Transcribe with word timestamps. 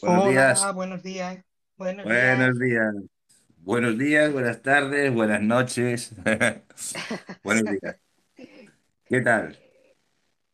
Buenos 0.00 0.22
Hola, 0.22 0.24
días. 0.24 0.74
buenos 0.74 1.02
días. 1.02 1.44
Buenos 1.76 2.08
Buenos 2.08 2.58
días. 2.58 2.58
días. 2.58 2.94
Buenos 3.58 3.98
días, 3.98 4.32
buenas 4.32 4.62
tardes, 4.62 5.12
buenas 5.14 5.42
noches. 5.42 6.14
Buenos 7.44 7.68
días. 7.68 7.96
¿Qué 9.08 9.20
tal? 9.22 9.56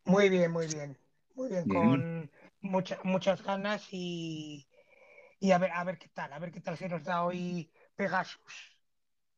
Muy 0.05 0.29
bien, 0.29 0.51
muy 0.51 0.67
bien. 0.67 0.97
Muy 1.35 1.49
bien, 1.49 1.65
Bien. 1.65 2.07
con 2.07 2.31
mucha- 2.61 2.99
muchas 3.03 3.41
ganas 3.43 3.87
y, 3.91 4.67
y 5.39 5.51
a 5.51 5.57
ver, 5.59 5.71
a 5.73 5.83
ver 5.85 5.97
qué 5.99 6.09
tal, 6.09 6.33
a 6.33 6.39
ver 6.39 6.51
qué 6.51 6.61
tal 6.61 6.77
se 6.77 6.89
nos 6.89 7.03
da 7.05 7.23
hoy 7.25 7.71
Pegasus. 7.95 8.77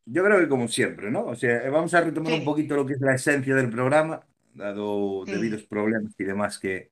Yo 0.06 0.23
creo 0.23 0.40
que 0.40 0.47
como 0.50 0.67
siempre, 0.67 1.09
¿no? 1.12 1.25
O 1.25 1.36
sea, 1.36 1.67
vamos 1.72 1.94
a 1.95 2.02
retomar 2.02 2.34
un 2.34 2.44
poquito 2.44 2.75
lo 2.75 2.86
que 2.86 2.94
es 2.94 3.02
la 3.02 3.16
esencia 3.16 3.56
del 3.56 3.69
programa, 3.72 4.25
dado 4.53 5.25
debidos 5.25 5.64
sí, 5.64 5.66
problemas 5.66 6.14
y 6.19 6.23
demás 6.25 6.59
que, 6.59 6.90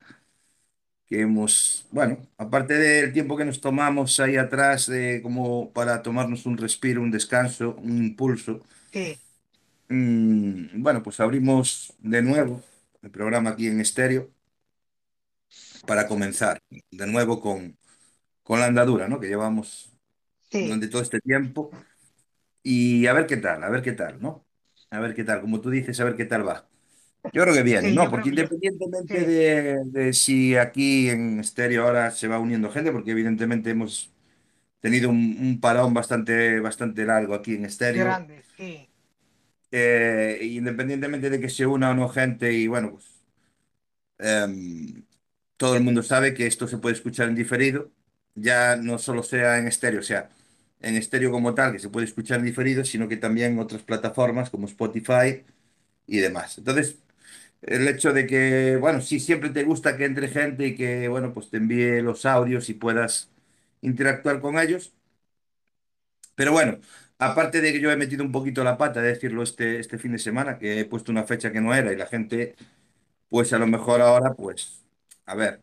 que 1.07 1.21
hemos, 1.21 1.85
bueno, 1.91 2.17
aparte 2.37 2.75
del 2.75 3.13
tiempo 3.13 3.37
que 3.37 3.45
nos 3.45 3.61
tomamos 3.61 4.19
ahí 4.19 4.37
atrás, 4.37 4.89
eh, 4.89 5.19
como 5.23 5.71
para 5.73 6.01
tomarnos 6.03 6.45
un 6.45 6.57
respiro, 6.57 7.01
un 7.01 7.11
descanso, 7.11 7.75
un 7.83 7.97
impulso. 8.03 8.61
sí, 8.91 9.19
Mm, 9.89 10.81
bueno, 10.81 11.03
pues 11.03 11.19
abrimos 11.19 11.93
de 11.99 12.21
nuevo 12.21 12.61
el 13.01 13.11
programa 13.11 13.51
aquí 13.51 13.67
en 13.67 13.81
estéreo 13.81 14.31
para 15.85 16.07
comenzar 16.07 16.61
de 16.91 17.07
nuevo 17.07 17.39
con, 17.41 17.77
con 18.43 18.59
la 18.59 18.67
andadura, 18.67 19.07
¿no? 19.07 19.19
Que 19.21 19.27
llevamos 19.27 19.91
sí, 20.49 20.75
durante 20.75 20.87
todo 20.89 21.01
este 21.01 21.21
tiempo 21.21 21.71
y 22.63 23.07
a 23.07 23.13
ver 23.13 23.27
qué 23.27 23.37
tal, 23.37 23.63
a 23.63 23.69
ver 23.69 23.81
qué 23.83 23.93
tal, 23.93 24.21
¿no? 24.21 24.45
A 24.91 24.99
ver 24.99 25.15
qué 25.15 25.23
tal, 25.23 25.41
como 25.41 25.61
tú 25.61 25.69
dices, 25.69 25.99
a 25.99 26.05
ver 26.05 26.15
qué 26.17 26.25
tal 26.25 26.47
va. 26.47 26.69
Yo 27.31 27.41
creo 27.43 27.53
que 27.55 27.63
bien, 27.63 27.93
sí, 27.93 27.95
¿no? 27.95 28.09
yo 28.09 28.09
Porque 28.09 28.31
yo, 28.33 28.43
independientemente 28.43 29.19
sí, 29.19 29.25
de, 29.25 29.81
de 29.85 30.13
si 30.13 30.55
aquí 30.55 31.09
en 31.09 31.39
estéreo 31.39 31.85
ahora 31.85 32.11
se 32.11 32.27
va 32.27 32.39
uniendo 32.39 32.69
gente, 32.71 32.91
porque 32.91 33.11
evidentemente 33.11 33.71
hemos 33.71 34.11
tenido 34.81 35.09
un, 35.09 35.37
un 35.39 35.61
parón 35.61 35.93
bastante, 35.93 36.59
bastante 36.61 37.05
largo 37.05 37.35
aquí 37.35 37.55
en 37.55 37.65
estéreo, 37.65 38.19
grande, 38.19 38.43
sí, 38.57 38.89
eh, 39.71 40.39
independientemente 40.41 41.29
de 41.29 41.39
que 41.39 41.49
se 41.49 41.65
una 41.65 41.91
o 41.91 41.93
no 41.93 42.09
gente 42.09 42.51
y 42.53 42.67
bueno, 42.67 42.91
pues 42.93 43.05
Em, 44.19 45.05
todo 45.57 45.75
el 45.75 45.83
mundo 45.83 46.03
sabe 46.03 46.33
que 46.33 46.47
esto 46.47 46.67
se 46.67 46.77
puede 46.77 46.95
escuchar 46.95 47.27
en 47.29 47.35
diferido, 47.35 47.91
ya 48.35 48.75
no 48.75 48.97
solo 48.99 49.23
sea 49.23 49.57
en 49.59 49.67
estéreo, 49.67 49.99
o 50.01 50.03
sea, 50.03 50.29
en 50.81 50.95
estéreo 50.97 51.31
como 51.31 51.53
tal, 51.55 51.71
que 51.73 51.79
se 51.79 51.89
puede 51.89 52.05
escuchar 52.05 52.39
en 52.39 52.45
diferido, 52.45 52.83
sino 52.85 53.07
que 53.07 53.17
también 53.17 53.53
en 53.53 53.59
otras 53.59 53.81
plataformas 53.83 54.49
como 54.49 54.67
Spotify 54.67 55.43
y 56.07 56.19
demás. 56.19 56.57
Entonces, 56.59 56.97
el 57.63 57.87
hecho 57.87 58.13
de 58.13 58.27
que, 58.27 58.77
bueno, 58.79 59.01
si 59.01 59.19
siempre 59.19 59.49
te 59.49 59.63
gusta 59.63 59.97
que 59.97 60.05
entre 60.05 60.27
gente 60.29 60.67
y 60.67 60.75
que, 60.75 61.07
bueno, 61.07 61.33
pues 61.33 61.49
te 61.49 61.57
envíe 61.57 62.01
los 62.01 62.25
audios 62.25 62.69
y 62.69 62.73
puedas 62.75 63.31
interactuar 63.81 64.41
con 64.41 64.59
ellos, 64.59 64.93
pero 66.35 66.51
bueno. 66.51 66.79
Aparte 67.19 67.61
de 67.61 67.71
que 67.71 67.79
yo 67.79 67.89
he 67.91 67.95
metido 67.95 68.23
un 68.23 68.31
poquito 68.33 68.63
la 68.63 68.77
pata, 68.77 69.01
de 69.01 69.09
decirlo 69.09 69.43
este, 69.43 69.79
este 69.79 69.97
fin 69.97 70.11
de 70.11 70.17
semana, 70.19 70.57
que 70.57 70.79
he 70.79 70.85
puesto 70.85 71.11
una 71.11 71.23
fecha 71.23 71.51
que 71.53 71.61
no 71.61 71.73
era 71.73 71.93
y 71.93 71.95
la 71.95 72.07
gente 72.07 72.55
pues 73.29 73.53
a 73.53 73.59
lo 73.59 73.67
mejor 73.67 74.01
ahora, 74.01 74.33
pues, 74.35 74.83
a 75.25 75.35
ver, 75.35 75.61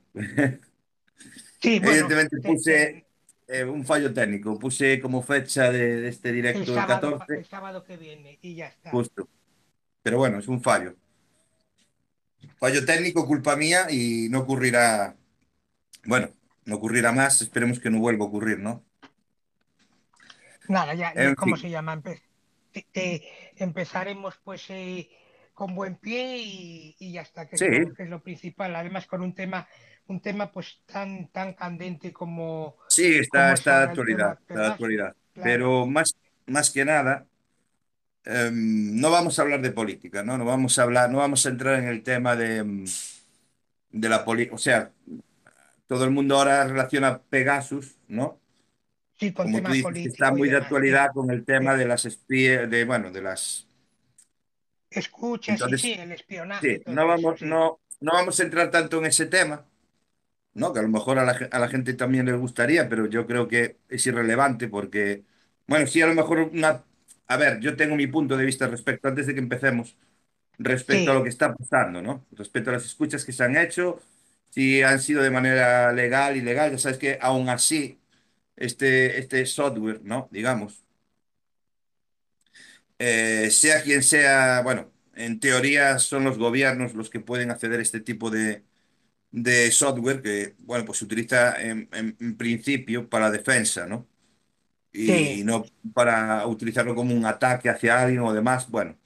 sí, 1.61 1.79
bueno, 1.81 2.13
evidentemente 2.13 2.41
te- 2.41 2.41
puse 2.43 2.77
te- 2.77 3.07
eh, 3.49 3.65
un 3.65 3.85
fallo 3.85 4.13
técnico, 4.15 4.59
puse 4.59 5.01
como 5.01 5.23
fecha 5.23 5.71
de, 5.73 6.01
de 6.03 6.09
este 6.09 6.33
el 6.53 6.65
directo 6.65 6.73
del 6.73 6.87
sábado, 6.87 7.17
pa- 7.17 7.27
14, 7.27 7.39
el 7.39 7.45
sábado 7.47 7.83
que 7.85 7.97
viene 7.97 8.39
y 8.43 8.55
ya 8.55 8.67
está. 8.69 9.05
justo, 9.05 9.29
pero 10.03 10.19
bueno, 10.19 10.39
es 10.41 10.49
un 10.49 10.63
fallo. 10.63 10.97
Fallo 12.61 12.85
técnico, 12.85 13.27
culpa 13.27 13.57
mía 13.57 13.87
y 13.91 14.29
no 14.29 14.41
ocurrirá, 14.41 15.17
bueno, 16.05 16.29
no 16.67 16.77
ocurrirá 16.77 17.11
más, 17.11 17.41
esperemos 17.41 17.81
que 17.81 17.89
no 17.89 17.99
vuelva 17.99 18.27
a 18.27 18.29
ocurrir, 18.29 18.59
¿no? 18.59 18.85
Nada, 20.69 20.93
ya, 20.93 21.15
¿cómo 21.37 21.57
fin, 21.57 21.63
se 21.63 21.71
llama? 21.71 21.97
Empe- 21.97 22.21
te- 22.71 22.87
te- 22.93 23.23
empezaremos 23.57 24.39
pues 24.45 24.69
eh, 24.69 25.09
con 25.55 25.75
buen 25.75 25.97
pie 25.97 26.37
y, 26.37 26.97
y 26.99 27.13
ya 27.13 27.23
está, 27.23 27.49
que 27.49 27.57
sí, 27.57 27.65
es 27.65 27.89
lo, 27.89 27.95
que 27.95 28.03
es 28.03 28.09
lo 28.11 28.23
principal. 28.23 28.77
Además, 28.77 29.07
con 29.07 29.23
un 29.23 29.35
tema, 29.35 29.67
un 30.07 30.21
tema 30.21 30.53
pues 30.53 30.83
tan, 30.85 31.29
tan 31.29 31.55
candente 31.55 32.13
como, 32.13 32.77
sí, 32.89 33.17
está, 33.21 33.41
como 33.45 33.55
está 33.55 33.79
de 33.79 33.85
actualidad, 33.87 34.19
tema 34.19 34.35
está 34.35 34.53
de 34.53 34.55
Pegasus, 34.55 34.73
actualidad, 34.73 35.17
claro. 35.33 35.51
pero 35.51 35.87
más, 35.87 36.15
más 36.47 36.71
que 36.71 36.85
nada, 36.85 37.27
em, 38.25 39.01
no 39.01 39.11
vamos 39.11 39.39
a 39.39 39.43
hablar 39.43 39.61
de 39.63 39.73
política, 39.73 40.23
¿no? 40.23 40.39
No 40.39 40.45
vamos 40.45 40.79
a 40.79 40.83
hablar, 40.83 41.11
no 41.11 41.19
vamos 41.19 41.47
a 41.47 41.51
entrar 41.51 41.79
en 41.81 41.89
el 41.89 42.03
tema 42.03 42.37
de... 42.37 42.59
em, 42.59 42.85
de 43.91 44.09
la 44.09 44.25
política, 44.25 44.55
o 44.55 44.59
sea, 44.59 44.93
todo 45.87 46.05
el 46.05 46.11
mundo 46.11 46.37
ahora 46.37 46.67
relaciona 46.67 47.23
Pegasus, 47.25 47.99
¿no? 48.09 48.41
Sí, 49.21 49.33
con 49.33 49.49
Como 49.49 49.63
tú 49.63 49.73
tema 49.73 49.73
dices, 49.73 50.01
que 50.03 50.09
está 50.09 50.33
muy 50.33 50.49
de 50.51 50.57
demás, 50.57 50.59
actualidad 50.59 51.11
sí. 51.13 51.13
con 51.15 51.31
el 51.31 51.45
tema 51.45 51.77
sí. 51.77 51.79
de 51.79 51.87
las 51.87 52.05
espías, 52.07 52.71
de, 52.71 52.85
bueno, 52.85 53.11
de 53.13 53.23
las... 53.23 53.69
Escucha, 54.91 55.59
sí, 55.59 55.75
sí, 55.77 55.93
Entonces, 55.93 55.99
el 55.99 56.13
espionaje 56.13 56.79
sí, 56.79 56.83
no 56.87 57.07
eso, 57.07 57.07
vamos, 57.07 57.41
sí. 57.41 57.45
no, 57.45 57.81
no 58.01 58.13
vamos 58.13 58.41
a 58.41 58.43
entrar 58.45 58.71
tanto 58.71 58.99
en 58.99 59.07
ese 59.07 59.27
tema, 59.27 59.67
¿no? 60.55 60.73
Que 60.73 60.81
a 60.81 60.83
lo 60.83 60.89
mejor 60.89 61.19
a 61.19 61.25
la, 61.25 61.33
a 61.53 61.59
la 61.61 61.69
gente 61.69 61.95
también 61.95 62.27
le 62.27 62.35
gustaría, 62.35 62.89
pero 62.89 63.07
yo 63.07 63.27
creo 63.27 63.49
que 63.49 63.81
es 63.89 64.07
irrelevante 64.07 64.69
porque, 64.69 65.25
bueno, 65.67 65.87
sí, 65.87 66.03
a 66.03 66.07
lo 66.09 66.15
mejor 66.15 66.41
una... 66.41 66.85
A 67.33 67.37
ver, 67.37 67.61
yo 67.61 67.77
tengo 67.77 67.95
mi 67.97 68.07
punto 68.09 68.37
de 68.37 68.45
vista 68.45 68.67
respecto, 68.67 69.07
antes 69.09 69.27
de 69.27 69.35
que 69.35 69.41
empecemos, 69.41 69.97
respecto 70.59 71.11
a 71.13 71.15
lo 71.15 71.23
que 71.25 71.31
está 71.31 71.55
pasando, 71.55 72.03
¿no? 72.03 72.27
Respecto 72.33 72.71
a 72.71 72.75
las 72.75 72.85
escuchas 72.87 73.25
que 73.25 73.33
se 73.33 73.45
han 73.45 73.57
hecho, 73.57 74.01
si 74.51 74.83
han 74.83 75.01
sido 75.01 75.23
de 75.23 75.31
manera 75.31 75.93
legal, 75.93 76.37
ilegal, 76.37 76.73
ya 76.73 76.79
sabes 76.79 76.99
que 76.99 77.19
aún 77.23 77.49
así 77.51 78.01
este, 78.57 79.19
este 79.21 79.47
software, 79.47 80.03
¿no? 80.05 80.29
Digamos, 80.33 80.85
eh, 82.99 83.51
sea 83.51 83.83
quien 83.83 84.03
sea, 84.03 84.63
bueno, 84.63 84.93
en 85.15 85.41
teoría 85.41 85.99
son 85.99 86.25
los 86.25 86.39
gobiernos 86.39 86.95
los 86.95 87.11
que 87.11 87.21
pueden 87.21 87.51
acceder 87.51 87.79
a 87.81 87.83
este 87.83 88.01
tipo 88.01 88.31
de, 88.31 88.65
de 89.33 89.73
software 89.73 90.23
que, 90.23 90.57
bueno, 90.61 90.87
pues 90.87 90.99
se 91.01 91.07
utiliza 91.07 91.61
en, 91.63 91.91
en- 91.95 92.17
en 92.21 92.39
principio 92.39 93.11
para 93.11 93.31
defensa, 93.33 93.87
¿no? 93.87 94.09
Y 94.93 95.43
sí, 95.43 95.45
no 95.45 95.65
para 95.95 96.47
utilizarlo 96.47 96.95
como 96.95 97.15
un 97.15 97.25
ataque 97.27 97.69
hacia 97.71 98.03
alguien 98.03 98.23
o 98.23 98.33
demás. 98.33 98.69
Bueno, 98.71 98.97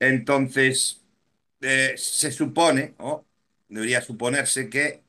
entonces 0.00 1.04
eh, 1.62 1.94
se 1.96 2.32
supone, 2.32 2.94
o 2.98 3.26
debería 3.68 4.02
suponerse 4.02 4.70
que 4.70 5.02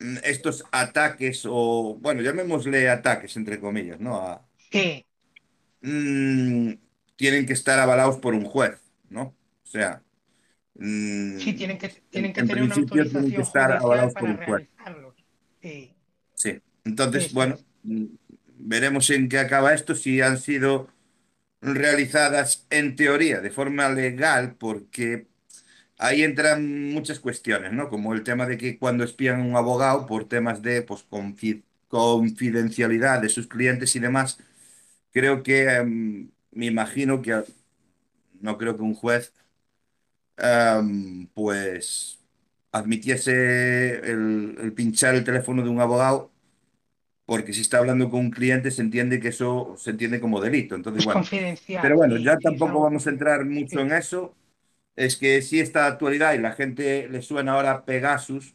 mm, 0.00 0.18
estos 0.24 0.64
ataques, 0.72 1.44
o 1.48 1.98
bueno, 2.00 2.22
llamémosle 2.22 2.90
ataques 2.90 3.36
entre 3.38 3.60
comillas, 3.60 4.00
¿no? 4.00 4.16
A- 4.18 4.46
sí, 4.70 5.04
mm, 5.80 6.72
tienen 7.16 7.46
que 7.46 7.52
estar 7.52 7.78
avalados 7.78 8.18
por 8.18 8.34
un 8.34 8.44
juez, 8.44 8.80
¿no? 9.08 9.34
O 9.64 9.66
sea, 9.66 10.02
sí, 11.34 11.52
mm, 11.54 11.54
tienen 11.54 11.78
que, 11.78 11.88
en, 12.12 12.28
tienen 12.28 12.32
que 12.32 12.42
en 12.42 12.50
tener 12.50 12.64
una 12.64 12.74
principio 12.74 13.08
tienen 13.10 13.34
que 13.34 13.40
autorización 13.40 13.42
estar 13.42 13.72
avalados 13.72 14.14
por 14.16 14.30
un 14.30 14.38
juez. 14.38 14.62
Sí, 15.60 15.96
Sí. 16.34 16.60
Entonces, 16.84 17.32
bueno, 17.32 17.58
veremos 18.62 19.10
en 19.10 19.28
qué 19.28 19.38
acaba 19.38 19.74
esto, 19.74 19.94
si 19.94 20.20
han 20.20 20.38
sido 20.38 20.88
realizadas 21.62 22.66
en 22.70 22.96
teoría 22.96 23.40
de 23.40 23.50
forma 23.50 23.88
legal, 23.90 24.56
porque 24.58 25.28
ahí 25.98 26.22
entran 26.24 26.92
muchas 26.92 27.20
cuestiones, 27.20 27.72
¿no? 27.72 27.88
Como 27.90 28.14
el 28.14 28.24
tema 28.24 28.46
de 28.46 28.58
que 28.58 28.78
cuando 28.78 29.04
espían 29.04 29.40
a 29.42 29.44
un 29.44 29.56
abogado 29.56 30.06
por 30.06 30.28
temas 30.28 30.62
de 30.62 30.82
pues, 30.82 31.06
confi- 31.10 31.64
confidencialidad 31.88 33.22
de 33.22 33.28
sus 33.30 33.46
clientes 33.48 33.96
y 33.96 34.00
demás, 34.00 34.38
creo 35.12 35.42
que 35.44 35.64
em, 35.68 36.30
me 36.52 36.66
imagino 36.66 37.22
que 37.22 37.44
no 38.40 38.58
creo 38.58 38.76
que 38.76 38.82
un 38.82 38.94
juez 38.94 39.32
em, 40.36 41.26
pues 41.34 42.18
admitiese 42.72 43.96
el 44.10 44.72
pinchar 44.74 45.14
el 45.14 45.24
teléfono 45.24 45.62
de 45.62 45.68
un 45.70 45.80
abogado 45.80 46.31
porque 47.26 47.52
si 47.52 47.60
está 47.62 47.78
hablando 47.78 48.10
con 48.10 48.20
un 48.20 48.30
cliente 48.30 48.70
se 48.70 48.82
entiende 48.82 49.20
que 49.20 49.28
eso 49.28 49.74
se 49.78 49.90
entiende 49.90 50.20
como 50.20 50.40
delito. 50.40 50.74
Entonces, 50.74 51.02
Es 51.02 51.04
bueno, 51.04 51.28
pero 51.80 51.96
confidencial, 51.96 51.96
bueno, 51.96 52.16
sí, 52.16 52.18
ya 52.18 52.38
sí, 52.38 52.40
tampoco 52.40 52.80
vamos 52.82 53.06
a 53.06 53.10
entrar 53.10 53.44
mucho 53.44 53.80
Sí, 53.80 53.82
en 53.82 53.92
eso. 53.92 54.34
Es 54.96 55.16
que 55.16 55.42
sí 55.42 55.60
está 55.60 55.82
de 55.82 55.88
actualidad 55.88 56.34
y 56.34 56.38
la 56.38 56.52
gente 56.52 57.08
le 57.08 57.22
suena 57.22 57.52
ahora 57.54 57.84
Pegasus 57.84 58.54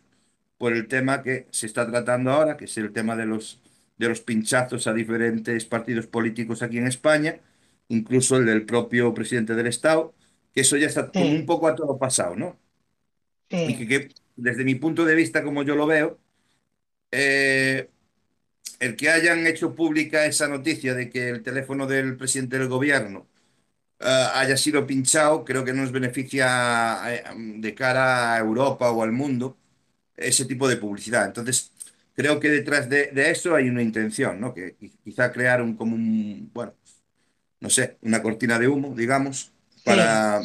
por 0.57 0.73
el 0.73 0.87
tema 0.87 1.23
que 1.23 1.47
se 1.51 1.67
está 1.67 1.87
tratando 1.89 2.31
ahora, 2.31 2.57
que 2.57 2.65
es 2.65 2.77
el 2.77 2.93
tema 2.93 3.15
de 3.15 3.25
los, 3.25 3.61
de 3.97 4.09
los 4.09 4.21
pinchazos 4.21 4.87
a 4.87 4.93
diferentes 4.93 5.65
partidos 5.65 6.07
políticos 6.07 6.61
aquí 6.63 6.77
en 6.79 6.87
España, 6.87 7.41
incluso 7.89 8.37
el 8.37 8.45
del 8.45 8.65
propio 8.65 9.13
presidente 9.13 9.55
del 9.55 9.67
Estado, 9.67 10.15
que 10.53 10.61
eso 10.61 10.77
ya 10.77 10.87
está 10.87 11.11
como 11.13 11.35
un 11.35 11.45
sí, 11.45 11.47
poco 11.47 11.67
a 11.67 11.75
todo 11.75 11.97
pasado, 11.99 12.35
¿no? 12.35 12.59
Y 13.63 13.75
sí, 13.75 13.77
que, 13.77 13.87
que 13.87 14.09
desde 14.35 14.63
mi 14.63 14.75
punto 14.75 15.05
de 15.05 15.15
vista, 15.15 15.43
como 15.43 15.63
yo 15.63 15.75
lo 15.75 15.87
veo, 15.87 16.19
eh, 17.11 17.89
el 18.79 18.95
que 18.95 19.09
hayan 19.09 19.47
hecho 19.47 19.75
pública 19.75 20.25
esa 20.25 20.47
noticia 20.47 20.93
de 20.93 21.09
que 21.09 21.29
el 21.29 21.43
teléfono 21.43 21.87
del 21.87 22.17
presidente 22.17 22.57
del 22.59 22.67
gobierno 22.69 23.27
eh, 23.99 24.27
haya 24.35 24.57
sido 24.57 24.85
pinchado, 24.87 25.45
creo 25.45 25.65
que 25.65 25.73
nos 25.73 25.91
beneficia 25.91 27.01
eh, 27.15 27.23
de 27.37 27.75
cara 27.75 28.33
a 28.35 28.39
Europa 28.39 28.91
o 28.91 29.03
al 29.03 29.11
mundo 29.11 29.57
ese 30.17 30.45
tipo 30.45 30.67
de 30.69 30.77
publicidad. 30.77 31.25
Entonces, 31.27 31.71
creo 32.15 32.39
que 32.39 32.49
detrás 32.49 32.89
de, 32.89 33.07
de 33.11 33.31
eso 33.31 33.55
hay 33.55 33.69
una 33.69 33.81
intención, 33.83 34.39
¿no? 34.41 34.53
Que 34.53 34.77
qui- 34.79 34.93
quizá 35.03 35.31
crear 35.33 35.61
un 35.61 35.75
como 35.77 35.95
un, 35.95 36.51
bueno, 36.53 36.73
no 37.61 37.69
sé, 37.71 37.97
una 38.03 38.21
cortina 38.23 38.59
de 38.59 38.67
humo, 38.69 38.95
digamos, 38.95 39.53
para, 39.83 40.41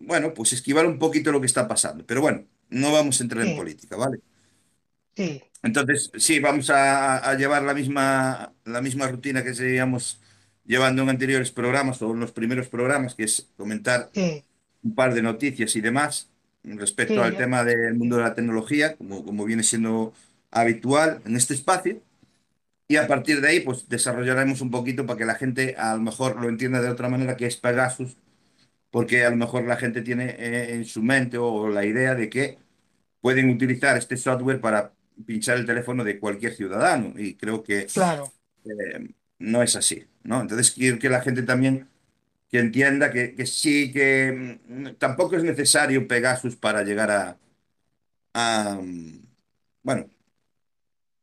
bueno, 0.00 0.32
pues 0.34 0.52
esquivar 0.52 0.86
un 0.86 0.98
poquito 0.98 1.30
lo 1.32 1.40
que 1.40 1.46
está 1.46 1.68
pasando. 1.68 2.04
Pero 2.06 2.20
bueno, 2.22 2.46
no 2.70 2.92
vamos 2.92 3.20
a 3.20 3.22
entrar 3.24 3.42
en 3.44 3.54
política, 3.54 3.96
¿vale? 3.96 4.20
sí, 5.16 5.42
Entonces, 5.62 6.10
sí, 6.16 6.40
vamos 6.40 6.70
a, 6.70 7.18
a 7.18 7.34
llevar 7.36 7.62
la 7.62 7.74
misma, 7.74 8.54
la 8.64 8.80
misma 8.80 9.08
rutina 9.08 9.44
que 9.44 9.54
seguíamos 9.54 10.20
llevando 10.64 11.02
en 11.02 11.10
anteriores 11.10 11.50
programas 11.52 12.00
o 12.02 12.12
en 12.12 12.20
los 12.20 12.32
primeros 12.32 12.68
programas, 12.68 13.14
que 13.14 13.24
es 13.24 13.50
comentar 13.56 14.12
sí, 14.12 14.44
un 14.82 14.94
par 14.94 15.14
de 15.14 15.22
noticias 15.22 15.76
y 15.76 15.80
demás 15.80 16.30
respecto 16.64 17.22
sí, 17.22 17.24
al 17.24 17.36
tema 17.36 17.64
del 17.64 17.94
mundo 17.94 18.16
de 18.16 18.22
la 18.24 18.34
tecnología, 18.34 18.96
como, 18.96 19.24
como 19.24 19.44
viene 19.44 19.62
siendo 19.62 20.14
habitual 20.50 21.22
en 21.26 21.36
este 21.36 21.54
espacio. 21.54 22.02
Y 22.88 22.96
a 22.96 23.06
partir 23.06 23.40
de 23.40 23.48
ahí, 23.48 23.60
pues 23.60 23.88
desarrollaremos 23.88 24.60
un 24.60 24.70
poquito 24.70 25.06
para 25.06 25.18
que 25.18 25.24
la 25.24 25.36
gente 25.36 25.76
a 25.78 25.94
lo 25.94 26.00
mejor 26.02 26.40
lo 26.40 26.48
entienda 26.48 26.80
de 26.82 26.88
otra 26.90 27.08
manera, 27.08 27.36
que 27.36 27.46
es 27.46 27.56
Pegasus, 27.56 28.16
porque 28.90 29.24
a 29.24 29.30
lo 29.30 29.36
mejor 29.36 29.64
la 29.66 29.76
gente 29.76 30.02
tiene 30.02 30.30
eh, 30.38 30.74
en 30.74 30.84
su 30.86 31.02
mente 31.02 31.38
o 31.38 31.68
la 31.68 31.84
idea 31.86 32.14
de 32.14 32.30
que 32.30 32.58
pueden 33.20 33.50
utilizar 33.50 33.96
este 33.98 34.16
software 34.16 34.60
para 34.60 34.94
pinchar 35.26 35.58
el 35.58 35.66
teléfono 35.66 36.04
de 36.04 36.18
cualquier 36.18 36.54
ciudadano. 36.54 37.14
Y 37.16 37.34
creo 37.34 37.62
que 37.62 37.86
claro. 37.86 38.32
eh, 38.64 39.08
no 39.38 39.62
es 39.62 39.76
así, 39.76 40.06
¿no? 40.22 40.40
Entonces 40.40 40.72
quiero 40.72 40.98
que 40.98 41.08
la 41.08 41.20
gente 41.22 41.42
también 41.42 41.88
que 42.50 42.58
entienda 42.58 43.10
que, 43.12 43.34
que 43.34 43.46
sí, 43.46 43.92
que 43.92 44.56
mm, 44.66 44.94
tampoco 44.98 45.36
es 45.36 45.44
necesario 45.44 46.08
Pegasus 46.08 46.56
para 46.56 46.82
llegar 46.82 47.10
a, 47.10 47.38
a, 48.34 48.78
mm, 48.82 49.22
bueno, 49.82 50.10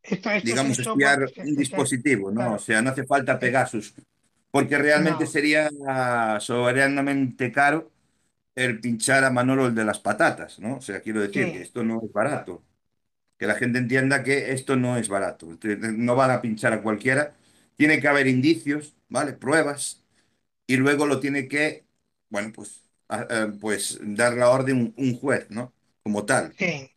Esto, 0.01 0.31
esto 0.31 0.47
digamos, 0.47 0.79
espiar 0.79 1.25
un 1.37 1.55
dispositivo, 1.55 2.31
¿no? 2.31 2.55
O 2.55 2.59
sea, 2.59 2.81
no 2.81 2.91
hace 2.91 3.05
falta 3.05 3.37
Pegasus, 3.39 3.93
porque 4.51 4.77
realmente 4.77 5.25
no, 5.25 5.29
sería 5.29 5.69
soberanamente 6.39 7.51
caro 7.51 7.91
el 8.55 8.79
pinchar 8.79 9.23
a 9.23 9.29
Manolo 9.29 9.67
el 9.67 9.75
de 9.75 9.85
las 9.85 9.99
patatas, 9.99 10.59
¿no? 10.59 10.77
O 10.77 10.81
sea, 10.81 11.01
quiero 11.01 11.21
decir 11.21 11.51
que 11.51 11.61
esto 11.61 11.83
no 11.83 12.01
es 12.03 12.11
barato, 12.11 12.63
que 13.37 13.47
la 13.47 13.55
gente 13.55 13.79
entienda 13.79 14.23
que 14.23 14.51
esto 14.53 14.75
no 14.75 14.97
es 14.97 15.09
barato, 15.09 15.47
no 15.97 16.15
van 16.15 16.31
a 16.31 16.41
pinchar 16.41 16.73
a 16.73 16.81
cualquiera, 16.81 17.35
tiene 17.77 17.99
que 18.01 18.07
haber 18.07 18.27
indicios, 18.27 18.95
¿vale? 19.09 19.33
Pruebas. 19.33 20.03
Y 20.67 20.77
luego 20.77 21.05
lo 21.07 21.19
tiene 21.19 21.47
que, 21.47 21.85
bueno, 22.29 22.51
pues, 22.53 22.83
a- 23.09 23.21
a- 23.45 23.53
pues 23.61 23.99
dar 24.03 24.35
la 24.35 24.49
orden 24.51 24.93
un, 24.97 25.15
juez, 25.19 25.47
¿no? 25.51 25.73
Como 26.03 26.25
tal, 26.25 26.55
sí, 26.57 26.91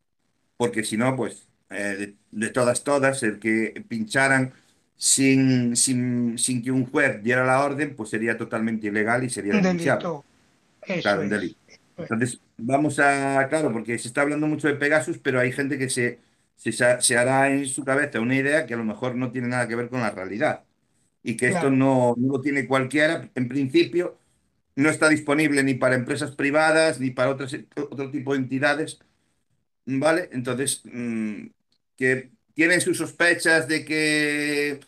porque 0.57 0.85
si 0.85 0.97
no, 0.97 1.17
pues, 1.17 1.49
eh, 1.71 2.17
de, 2.33 2.47
de 2.47 2.51
todas, 2.51 2.85
todas, 2.85 3.23
el 3.23 3.39
que 3.39 3.85
pincharan 3.89 4.53
sin, 4.97 5.77
sin, 5.77 6.39
sin 6.39 6.63
que 6.63 6.71
un 6.71 6.87
juez 6.87 7.23
diera 7.23 7.45
la 7.45 7.65
orden, 7.65 7.97
pues 7.97 8.11
sería 8.11 8.37
totalmente 8.37 8.89
ilegal 8.89 9.25
y 9.25 9.31
sería 9.31 9.55
un 9.57 9.63
denunciable, 9.63 10.13
delito, 10.13 10.25
eso 10.83 11.03
claro, 11.03 11.23
un 11.23 11.29
delito. 11.29 11.59
Entonces, 12.09 12.41
vamos 12.59 12.99
a, 12.99 13.47
claro, 13.49 13.73
porque 13.73 13.99
se 13.99 14.09
está 14.09 14.23
hablando 14.23 14.47
mucho 14.47 14.69
de 14.69 14.75
Pegasus, 14.77 15.19
pero 15.19 15.41
hay 15.41 15.53
gente 15.53 15.79
que 15.79 15.91
se, 15.91 16.21
se, 16.73 17.01
se 17.03 17.19
hará 17.19 17.51
en 17.51 17.67
su 17.67 17.85
cabeza 17.85 18.21
una 18.21 18.37
idea 18.37 18.67
que 18.67 18.75
a 18.75 18.77
lo 18.77 18.85
mejor 18.85 19.17
no 19.17 19.33
tiene 19.33 19.49
nada 19.49 19.69
que 19.69 19.77
ver 19.77 19.89
con 19.91 20.01
la 20.01 20.11
realidad 20.11 20.65
y 21.23 21.37
que 21.37 21.49
esto 21.49 21.71
no, 21.71 22.15
no 22.19 22.35
lo 22.35 22.41
tiene 22.43 22.67
cualquiera. 22.69 23.31
En 23.35 23.49
principio, 23.49 24.19
no 24.77 24.91
está 24.91 25.09
disponible 25.11 25.63
ni 25.65 25.75
para 25.75 25.97
empresas 25.97 26.33
privadas 26.37 27.01
ni 27.01 27.11
para 27.13 27.31
otras, 27.31 27.57
otro 27.91 28.11
tipo 28.13 28.33
de 28.35 28.41
entidades, 28.41 29.01
¿vale? 29.87 30.29
Entonces, 30.33 30.83
mm, 30.85 31.47
que 31.97 32.31
tienen 32.55 32.81
sus 32.81 32.99
sospechas 32.99 33.69
de 33.69 33.85
que 33.85 34.81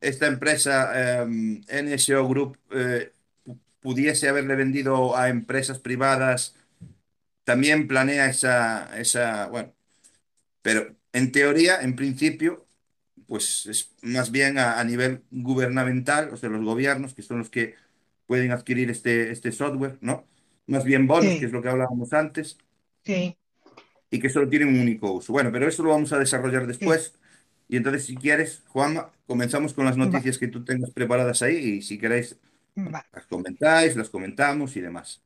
esta 0.00 0.26
empresa, 0.26 1.22
eh, 1.24 1.26
NSO 1.68 2.28
Group, 2.28 2.58
eh, 2.72 3.12
pu- 3.44 3.58
pudiese 3.80 4.28
haberle 4.28 4.56
vendido 4.56 5.16
a 5.16 5.28
empresas 5.28 5.78
privadas, 5.78 6.56
también 7.44 7.88
planea 7.88 8.26
esa, 8.28 8.98
esa, 9.00 9.48
bueno, 9.48 9.74
pero 10.62 10.96
en 11.14 11.32
teoría, 11.32 11.82
en 11.82 11.96
principio, 11.96 12.68
pues 13.28 13.66
es 13.66 13.94
más 14.02 14.30
bien 14.32 14.58
a, 14.58 14.80
a 14.80 14.84
nivel 14.84 15.24
gubernamental, 15.32 16.30
o 16.32 16.38
sea, 16.38 16.50
los 16.50 16.64
gobiernos 16.64 17.14
que 17.14 17.22
son 17.22 17.38
los 17.40 17.50
que 17.50 17.76
pueden 18.26 18.52
adquirir 18.52 18.90
este, 18.90 19.32
este 19.32 19.52
software, 19.52 19.98
¿no? 20.02 20.26
Más 20.68 20.84
bien 20.84 21.06
bonos, 21.08 21.38
que 21.38 21.46
sí, 21.46 21.48
es 21.48 21.52
lo 21.52 21.62
que 21.62 21.70
hablábamos 21.70 22.12
antes, 22.14 22.58
sí, 23.04 23.36
y 24.10 24.20
que 24.20 24.28
solo 24.30 24.48
tienen 24.48 24.68
un 24.68 24.80
único 24.80 25.12
uso. 25.12 25.32
Bueno, 25.32 25.50
pero 25.52 25.66
eso 25.68 25.82
lo 25.82 25.90
vamos 25.90 26.12
a 26.12 26.18
desarrollar 26.18 26.66
sí. 26.78 26.86
después. 26.86 27.14
Y 27.68 27.76
entonces, 27.76 28.04
si 28.06 28.16
quieres, 28.16 28.62
Juanma, 28.68 29.12
comenzamos 29.26 29.72
con 29.74 29.84
las 29.86 29.96
Va, 30.14 30.20
noticias 30.20 30.38
que 30.38 30.48
tú 30.48 30.64
tengas 30.64 30.90
preparadas 30.90 31.42
ahí 31.42 31.56
y 31.56 31.82
si 31.82 31.98
queréis, 31.98 32.38
va, 32.76 33.04
las 33.12 33.26
comentáis, 33.26 33.96
las 33.96 34.10
comentamos 34.10 34.76
y 34.76 34.80
demás. 34.80 35.22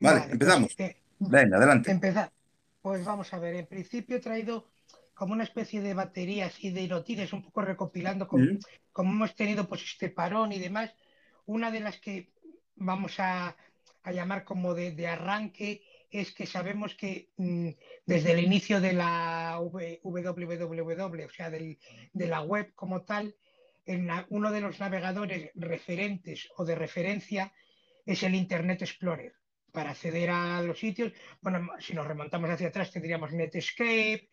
Vale, 0.00 0.26
vale, 0.26 0.36
pues 0.38 0.56
empezamos. 0.56 0.78
eh, 0.78 0.96
Venga, 1.26 1.58
adelante. 1.58 1.96
empezar. 1.96 2.32
Pues 2.82 3.04
vamos 3.04 3.32
a 3.32 3.38
ver, 3.38 3.54
en 3.56 3.66
principio 3.66 4.16
he 4.16 4.20
traído 4.20 4.66
como 5.20 5.34
una 5.34 5.44
especie 5.44 5.82
de 5.82 5.92
batería 5.92 6.46
así 6.46 6.70
de 6.70 6.88
noticias, 6.88 7.34
un 7.34 7.42
poco 7.42 7.60
recopilando 7.60 8.26
como, 8.26 8.44
Ujú. 8.44 8.58
como 8.90 9.10
hemos 9.12 9.34
tenido 9.34 9.68
pues 9.68 9.82
este 9.82 10.08
parón 10.08 10.50
y 10.50 10.58
demás. 10.58 10.94
Una 11.44 11.70
de 11.70 11.80
las 11.80 12.00
que 12.00 12.30
vamos 12.76 13.20
a, 13.20 13.54
a 14.02 14.12
llamar 14.12 14.44
como 14.44 14.72
de, 14.72 14.92
de 14.92 15.08
arranque 15.08 15.82
es 16.10 16.32
que 16.32 16.46
sabemos 16.46 16.94
que 16.94 17.28
mm, 17.36 17.68
desde 18.06 18.32
el 18.32 18.38
inicio 18.40 18.80
de 18.80 18.94
la 18.94 19.58
V- 19.60 20.00
www, 20.02 21.26
o 21.26 21.30
sea, 21.30 21.50
del- 21.50 21.78
de 22.14 22.26
la 22.26 22.40
web 22.40 22.72
como 22.74 23.02
tal, 23.02 23.36
el 23.84 24.06
na- 24.06 24.26
uno 24.30 24.50
de 24.50 24.62
los 24.62 24.80
navegadores 24.80 25.50
referentes 25.54 26.48
o 26.56 26.64
de 26.64 26.76
referencia 26.76 27.52
es 28.06 28.22
el 28.22 28.34
Internet 28.34 28.80
Explorer. 28.80 29.34
Para 29.70 29.90
acceder 29.90 30.30
a 30.30 30.62
los 30.62 30.78
sitios, 30.80 31.12
bueno, 31.42 31.68
si 31.78 31.92
nos 31.92 32.06
remontamos 32.06 32.48
hacia 32.50 32.68
atrás 32.68 32.90
tendríamos 32.90 33.32
Netscape, 33.32 34.30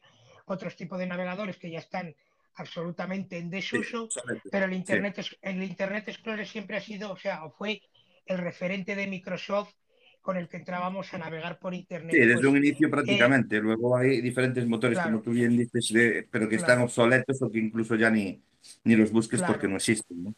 otros 0.47 0.75
tipos 0.75 0.99
de 0.99 1.07
navegadores 1.07 1.57
que 1.57 1.71
ya 1.71 1.79
están 1.79 2.15
absolutamente 2.55 3.37
en 3.37 3.49
Sí, 3.71 3.77
desuso, 3.79 4.01
pero 4.49 4.65
el 4.65 4.73
Sí, 4.87 4.97
Internet, 4.97 5.19
es- 5.19 5.37
el 5.41 5.63
Internet 5.63 6.07
Explorer 6.07 6.47
siempre 6.47 6.77
ha 6.77 6.81
sido, 6.81 7.11
o 7.11 7.17
sea, 7.17 7.49
fue 7.57 7.81
el 8.25 8.37
referente 8.39 8.95
de 8.95 9.07
Microsoft 9.07 9.73
con 10.21 10.37
el 10.37 10.49
que 10.49 10.57
entrábamos 10.57 11.13
a 11.13 11.17
navegar 11.19 11.59
por 11.59 11.73
Sí, 12.09 12.17
Internet. 12.17 12.19
desde 12.19 12.47
un 12.47 12.55
Pues, 12.55 12.57
inicio 12.57 12.89
eh, 12.89 12.91
prácticamente. 12.91 13.59
Luego 13.59 13.97
hay 13.97 14.21
diferentes 14.21 14.65
motores, 14.67 14.99
como 15.01 15.21
tú 15.21 15.31
bien 15.31 15.57
dices, 15.57 15.89
de- 15.93 16.27
pero 16.31 16.47
que 16.49 16.55
están 16.55 16.81
obsoletos 16.81 17.41
o 17.41 17.51
que 17.51 17.59
incluso 17.59 17.95
ya 17.95 18.09
ni, 18.09 18.41
ni 18.85 18.95
los 18.95 19.11
busques 19.11 19.43
porque 19.43 19.67
no 19.67 19.75
existen, 19.77 20.23
¿no? 20.23 20.33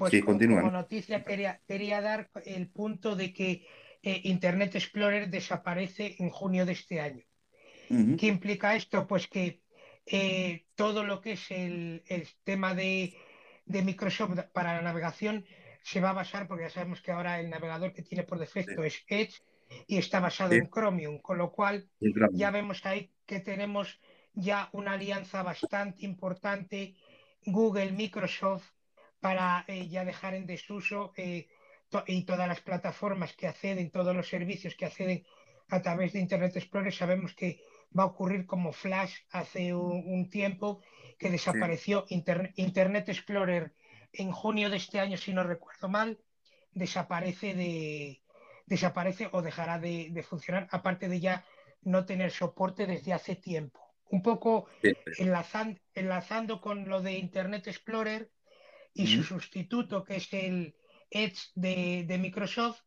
Pues 0.00 0.12
Sí, 0.12 0.20
co- 0.24 0.26
continúa, 0.26 0.62
como 0.62 0.68
¿no? 0.68 0.72
noticia 0.78 1.24
quería, 1.28 1.52
quería 1.68 2.00
dar 2.00 2.20
el 2.58 2.64
punto 2.78 3.08
de 3.20 3.26
que 3.36 3.48
eh, 4.02 4.20
Internet 4.34 4.74
Explorer 4.74 5.24
desaparece 5.30 6.04
en 6.22 6.30
junio 6.38 6.62
de 6.66 6.72
este 6.72 6.96
año. 7.08 7.24
¿Qué 8.18 8.26
implica 8.26 8.76
esto? 8.76 9.06
Pues 9.06 9.26
que 9.26 9.62
eh, 10.06 10.66
todo 10.76 11.02
lo 11.02 11.20
que 11.20 11.32
es 11.32 11.50
el, 11.50 12.04
el 12.06 12.28
tema 12.44 12.74
de, 12.74 13.16
de 13.64 13.82
Microsoft 13.82 14.38
para 14.52 14.74
la 14.74 14.82
navegación 14.82 15.44
se 15.82 16.00
va 16.00 16.10
a 16.10 16.14
basar, 16.14 16.46
porque 16.46 16.64
ya 16.64 16.70
sabemos 16.70 17.00
que 17.02 17.10
ahora 17.10 17.40
el 17.40 17.50
navegador 17.50 17.92
que 17.92 18.02
tiene 18.02 18.22
por 18.24 18.38
Sí, 18.38 18.44
defecto 18.44 18.84
es 18.84 19.04
Edge, 19.08 19.42
y 19.86 19.98
está 19.98 20.20
basado 20.20 20.52
en 20.54 20.68
Chromium, 20.68 21.18
con 21.18 21.38
lo 21.38 21.52
cual 21.52 21.88
ya 22.32 22.50
vemos 22.50 22.84
ahí 22.86 23.12
que 23.26 23.40
tenemos 23.40 24.00
ya 24.34 24.68
una 24.72 24.92
alianza 24.92 25.42
bastante 25.42 26.04
importante 26.04 26.96
Google, 27.44 27.92
Microsoft, 27.92 28.68
para 29.20 29.64
eh, 29.68 29.88
ya 29.88 30.04
dejar 30.04 30.34
en 30.34 30.46
desuso 30.46 31.12
eh, 31.16 31.48
y 32.06 32.24
todas 32.24 32.48
las 32.48 32.60
plataformas 32.60 33.34
que 33.34 33.48
acceden, 33.48 33.90
todos 33.90 34.14
los 34.14 34.28
servicios 34.28 34.74
que 34.76 34.86
acceden 34.86 35.24
a 35.68 35.82
través 35.82 36.12
de 36.12 36.20
Internet 36.20 36.56
Explorer, 36.56 36.92
sabemos 36.92 37.34
que 37.34 37.60
va 37.96 38.04
a 38.04 38.06
ocurrir 38.06 38.46
como 38.46 38.72
Flash 38.72 39.14
hace 39.30 39.74
un, 39.74 40.30
tiempo, 40.30 40.82
que 41.18 41.30
desapareció. 41.30 42.04
Internet 42.08 43.08
Explorer 43.08 43.74
en 44.12 44.32
junio 44.32 44.70
de 44.70 44.76
este 44.76 45.00
año, 45.00 45.16
si 45.16 45.32
no 45.32 45.42
recuerdo 45.42 45.88
mal, 45.88 46.18
desaparece 46.72 47.54
de 47.54 48.22
desaparece 48.66 49.28
o 49.32 49.42
dejará 49.42 49.80
de 49.80 50.24
funcionar, 50.28 50.68
aparte 50.70 51.08
de 51.08 51.18
ya 51.18 51.44
no 51.82 52.04
tener 52.04 52.30
soporte 52.30 52.86
desde 52.86 53.12
hace 53.12 53.34
tiempo. 53.34 53.80
Un 54.10 54.22
poco 54.22 54.66
enlazando, 55.18 56.60
con 56.60 56.88
lo 56.88 57.00
de 57.00 57.12
Internet 57.12 57.68
Explorer 57.68 58.30
y 58.92 59.06
su 59.06 59.22
sustituto, 59.22 60.04
que 60.04 60.16
es 60.16 60.32
el 60.32 60.74
Edge 61.10 61.38
de, 61.54 62.18
Microsoft, 62.18 62.80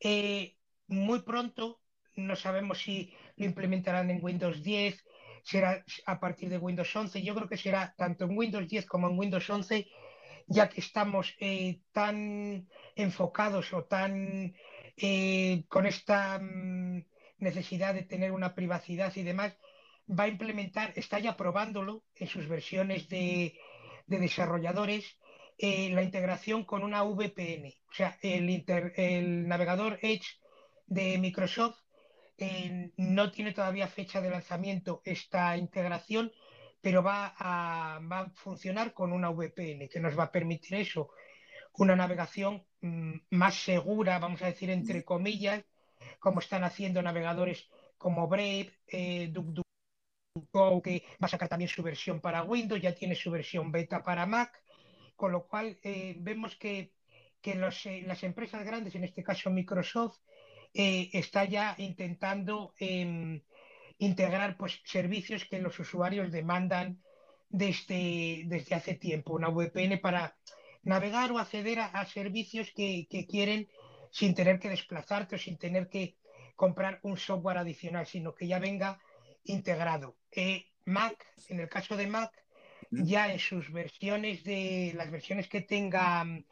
eh, 0.00 0.56
muy 0.88 1.22
pronto, 1.22 1.80
no 2.16 2.34
sabemos 2.34 2.78
si 2.78 3.14
lo 3.38 3.46
implementarán 3.46 4.10
en 4.10 4.22
Windows 4.22 4.62
10, 4.62 5.04
será 5.42 5.84
a 6.06 6.20
partir 6.20 6.48
de 6.50 6.58
Windows 6.58 6.94
11, 6.94 7.22
yo 7.22 7.34
creo 7.34 7.48
que 7.48 7.56
será 7.56 7.94
tanto 7.96 8.24
en 8.24 8.36
Windows 8.36 8.68
10 8.68 8.86
como 8.86 9.08
en 9.08 9.18
Windows 9.18 9.48
11, 9.48 9.86
ya 10.46 10.68
que 10.68 10.80
estamos 10.80 11.34
eh, 11.40 11.80
tan 11.92 12.68
enfocados 12.96 13.72
o 13.72 13.84
tan 13.84 14.54
eh, 14.96 15.64
con 15.68 15.86
esta 15.86 16.38
mm, 16.38 17.04
necesidad 17.38 17.94
de 17.94 18.02
tener 18.02 18.32
una 18.32 18.54
privacidad 18.54 19.14
y 19.14 19.22
demás, 19.22 19.56
va 20.08 20.24
a 20.24 20.28
implementar, 20.28 20.92
está 20.96 21.18
ya 21.18 21.36
probándolo 21.36 22.04
en 22.16 22.28
sus 22.28 22.48
versiones 22.48 23.08
de, 23.08 23.58
desarrolladores, 24.06 25.18
eh, 25.58 25.90
la 25.90 26.02
integración 26.02 26.64
con 26.64 26.82
una 26.82 27.02
VPN. 27.02 27.74
O 27.90 27.94
sea, 27.94 28.18
el, 28.22 28.64
el 28.96 29.48
navegador 29.48 29.98
Edge 30.02 30.26
de 30.86 31.18
Microsoft 31.18 31.78
eh, 32.38 32.92
no 32.96 33.30
tiene 33.30 33.52
todavía 33.52 33.88
fecha 33.88 34.20
de 34.20 34.30
lanzamiento 34.30 35.02
esta 35.04 35.56
integración, 35.56 36.32
pero 36.80 37.02
va 37.02 37.34
a, 37.36 38.00
va 38.00 38.20
a, 38.20 38.30
funcionar 38.30 38.92
con 38.94 39.12
una 39.12 39.30
VPN 39.30 39.88
que 39.88 40.00
nos 40.00 40.18
va 40.18 40.24
a 40.24 40.32
permitir 40.32 40.78
eso, 40.78 41.10
una 41.74 41.96
navegación 41.96 42.64
mm, 42.80 43.14
más 43.30 43.56
segura, 43.56 44.18
vamos 44.18 44.42
a 44.42 44.46
decir 44.46 44.70
entre 44.70 45.04
comillas, 45.04 45.64
como 46.20 46.40
están 46.40 46.64
haciendo 46.64 47.02
navegadores 47.02 47.68
como 47.96 48.28
Brave, 48.28 48.72
eh, 48.86 49.32
que 50.84 51.04
va 51.22 51.26
a 51.26 51.28
sacar 51.28 51.48
también 51.48 51.68
su 51.68 51.82
versión 51.82 52.20
para 52.20 52.44
Windows, 52.44 52.80
ya 52.80 52.94
tiene 52.94 53.14
su 53.14 53.30
versión 53.30 53.72
beta 53.72 54.02
para 54.02 54.26
Mac, 54.26 54.62
con 55.16 55.32
lo 55.32 55.46
cual 55.46 55.78
eh, 55.82 56.14
vemos 56.18 56.56
que, 56.56 56.92
que 57.40 57.52
eh, 57.52 58.02
las 58.06 58.22
empresas 58.22 58.64
grandes, 58.64 58.94
en 58.94 59.04
este 59.04 59.22
caso 59.22 59.50
Microsoft, 59.50 60.18
eh, 60.74 61.10
está 61.12 61.44
ya 61.44 61.74
intentando 61.78 62.74
em, 62.78 63.42
integrar 63.98 64.56
pues, 64.56 64.80
servicios 64.84 65.44
que 65.44 65.60
los 65.60 65.78
usuarios 65.78 66.30
demandan 66.30 67.02
desde, 67.48 68.42
desde 68.46 68.74
hace 68.74 68.94
tiempo, 68.94 69.34
una 69.34 69.48
VPN 69.48 69.98
para 70.00 70.36
navegar 70.82 71.32
o 71.32 71.38
acceder 71.38 71.80
a, 71.80 72.04
servicios 72.06 72.70
que, 72.74 73.06
que, 73.10 73.26
quieren 73.26 73.68
sin 74.10 74.34
tener 74.34 74.58
que 74.58 74.68
desplazarte 74.68 75.36
o 75.36 75.38
sin 75.38 75.58
tener 75.58 75.88
que 75.88 76.16
comprar 76.56 77.00
un 77.02 77.16
software 77.16 77.58
adicional, 77.58 78.06
sino 78.06 78.34
que 78.34 78.46
ya 78.46 78.58
venga 78.58 79.00
integrado. 79.44 80.16
Eh, 80.32 80.66
Mac, 80.84 81.16
en 81.48 81.60
el 81.60 81.68
caso 81.68 81.96
de 81.96 82.06
Mac, 82.06 82.32
ya 82.90 83.32
en 83.32 83.38
sus 83.38 83.70
versiones 83.72 84.44
de 84.44 84.92
las 84.96 85.10
versiones 85.10 85.48
que 85.48 85.60
tengan 85.60 86.46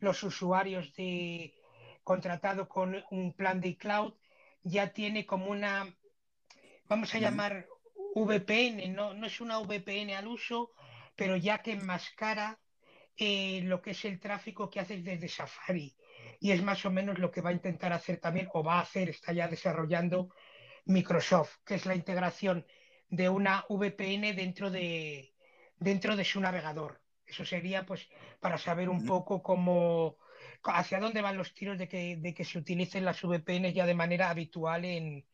los 0.00 0.22
usuarios 0.22 0.94
de 0.94 1.54
contratado 2.02 2.68
con 2.68 3.02
un 3.10 3.32
plan 3.32 3.60
de 3.60 3.76
cloud, 3.76 4.14
ya 4.62 4.92
tiene 4.92 5.26
como 5.26 5.46
una, 5.46 5.94
vamos 6.84 7.14
a 7.14 7.18
llamar 7.18 7.66
VPN, 8.14 8.94
no, 8.94 9.14
no 9.14 9.26
es 9.26 9.40
una 9.40 9.58
VPN 9.58 10.14
al 10.14 10.26
uso, 10.26 10.72
pero 11.16 11.36
ya 11.36 11.58
que 11.58 11.72
enmascara 11.72 12.58
eh, 13.16 13.60
lo 13.64 13.82
que 13.82 13.90
es 13.90 14.04
el 14.04 14.20
tráfico 14.20 14.70
que 14.70 14.80
haces 14.80 15.04
desde 15.04 15.28
Safari. 15.28 15.96
Y 16.40 16.50
es 16.50 16.62
más 16.62 16.84
o 16.84 16.90
menos 16.90 17.18
lo 17.18 17.30
que 17.30 17.40
va 17.40 17.50
a 17.50 17.54
intentar 17.54 17.92
hacer 17.92 18.18
también, 18.18 18.48
o 18.52 18.62
va 18.62 18.78
a 18.78 18.82
hacer, 18.82 19.08
está 19.08 19.32
ya 19.32 19.48
desarrollando 19.48 20.34
Microsoft, 20.84 21.58
que 21.64 21.74
es 21.76 21.86
la 21.86 21.94
integración 21.94 22.66
de 23.08 23.28
una 23.28 23.64
VPN 23.68 24.34
dentro 24.34 24.70
de, 24.70 25.34
dentro 25.78 26.16
de 26.16 26.24
su 26.24 26.40
navegador. 26.40 27.00
Eso 27.26 27.44
sería 27.44 27.86
pues 27.86 28.08
para 28.40 28.58
saber 28.58 28.88
un 28.88 29.06
poco 29.06 29.42
cómo 29.42 30.16
hacia 30.64 31.00
dónde 31.00 31.22
van 31.22 31.36
los 31.36 31.54
tiros 31.54 31.78
de 31.78 31.88
que, 31.88 32.16
de 32.16 32.34
que 32.34 32.44
se 32.44 32.58
utilicen 32.58 33.04
las 33.04 33.22
VPN 33.22 33.72
ya 33.72 33.86
de 33.86 33.94
manera 33.94 34.30
habitual 34.30 34.84
en, 34.84 35.24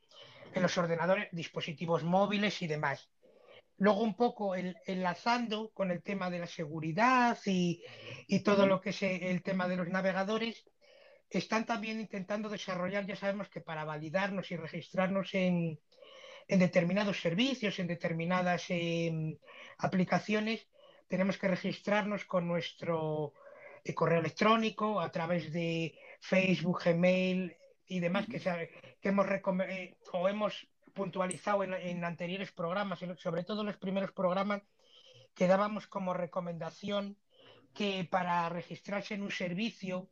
en 0.55 0.63
los 0.63 0.77
ordenadores, 0.79 1.29
dispositivos 1.33 2.03
móviles 2.05 2.63
y 2.63 2.67
demás. 2.67 3.11
Luego 3.77 4.03
un 4.03 4.17
poco 4.17 4.57
enlazando 4.57 5.71
con 5.73 5.91
el 5.91 6.03
tema 6.03 6.31
de 6.31 6.41
la 6.41 6.47
seguridad 6.47 7.39
y, 7.47 7.83
y 8.27 8.41
todo 8.41 8.67
lo 8.67 8.81
que 8.81 8.91
es 8.91 9.03
el 9.03 9.43
tema 9.43 9.69
de 9.69 9.77
los 9.77 9.89
navegadores, 9.89 10.65
están 11.31 11.67
también 11.67 12.01
intentando 12.01 12.49
desarrollar, 12.49 13.07
ya 13.07 13.17
sabemos 13.17 13.49
que 13.49 13.61
para 13.61 13.85
validarnos 13.85 14.51
y 14.51 14.57
registrarnos 14.57 15.35
en, 15.35 15.79
determinados 16.49 17.21
servicios, 17.21 17.79
en 17.79 17.87
determinadas 17.87 18.65
em, 18.71 19.37
aplicaciones, 19.77 20.67
tenemos 21.07 21.37
que 21.37 21.49
registrarnos 21.49 22.25
con 22.25 22.49
nuestro 22.49 23.35
eh, 23.85 23.95
correo 23.95 24.21
electrónico 24.21 25.01
a 25.01 25.11
través 25.11 25.53
de 25.53 25.99
Facebook, 26.21 26.83
Gmail 26.85 27.57
y 27.87 28.01
demás 28.01 28.27
que, 28.27 28.39
que 29.01 29.09
hemos, 29.09 29.27
eh, 29.69 29.97
o 30.13 30.29
hemos 30.29 30.69
puntualizado 30.95 31.65
en, 31.65 31.75
en, 31.75 32.05
anteriores 32.05 32.53
programas, 32.53 33.01
sobre 33.19 33.45
todo 33.45 33.61
en 33.61 33.69
los 33.69 33.77
primeros 33.77 34.13
programas, 34.13 34.63
que 35.35 35.47
dábamos 35.47 35.87
como 35.87 36.15
recomendación 36.15 37.17
que 37.75 38.07
para 38.11 38.49
registrarse 38.49 39.15
en 39.15 39.23
un 39.23 39.31
servicio 39.31 40.11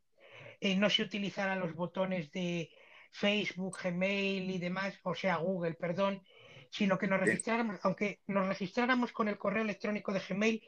eh, 0.61 0.76
no 0.76 0.88
se 0.88 1.02
utilizaran 1.02 1.61
los 1.61 1.75
botones 1.75 2.30
de 2.30 2.70
Facebook, 3.11 3.78
Gmail 3.82 4.50
y 4.50 4.58
demás, 4.58 4.99
o 5.02 5.14
sea, 5.14 5.37
Google, 5.37 5.75
perdón, 5.75 6.23
sino 6.70 6.99
que 6.99 7.06
nos 7.06 7.20
registráramos, 7.20 7.80
aunque 7.82 8.20
nos 8.26 8.46
registráramos 8.46 9.12
con 9.12 9.28
el 9.28 9.38
correo 9.38 9.62
electrónico 9.62 10.12
de 10.12 10.20
Gmail, 10.20 10.62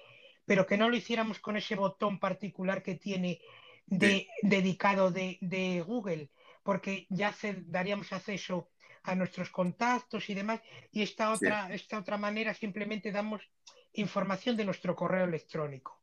pero 0.48 0.66
que 0.66 0.78
no 0.78 0.88
lo 0.88 0.96
hiciéramos 0.96 1.38
con 1.38 1.56
ese 1.56 1.76
botón 1.76 2.18
particular 2.18 2.82
que 2.82 2.94
tiene 2.94 3.40
de, 3.86 4.26
dedicado 4.42 5.10
de, 5.10 5.84
Google, 5.86 6.30
porque 6.62 7.06
ya 7.10 7.34
daríamos 7.66 8.12
acceso 8.12 8.70
a 9.04 9.14
nuestros 9.14 9.50
contactos 9.50 10.28
y 10.28 10.34
demás, 10.34 10.60
y 10.90 11.02
esta 11.02 11.32
otra, 11.32 11.72
esta 11.72 11.98
otra 11.98 12.16
manera 12.16 12.52
simplemente 12.54 13.12
damos 13.12 13.42
información 13.92 14.56
de 14.56 14.64
nuestro 14.64 14.96
correo 14.96 15.24
electrónico. 15.24 16.00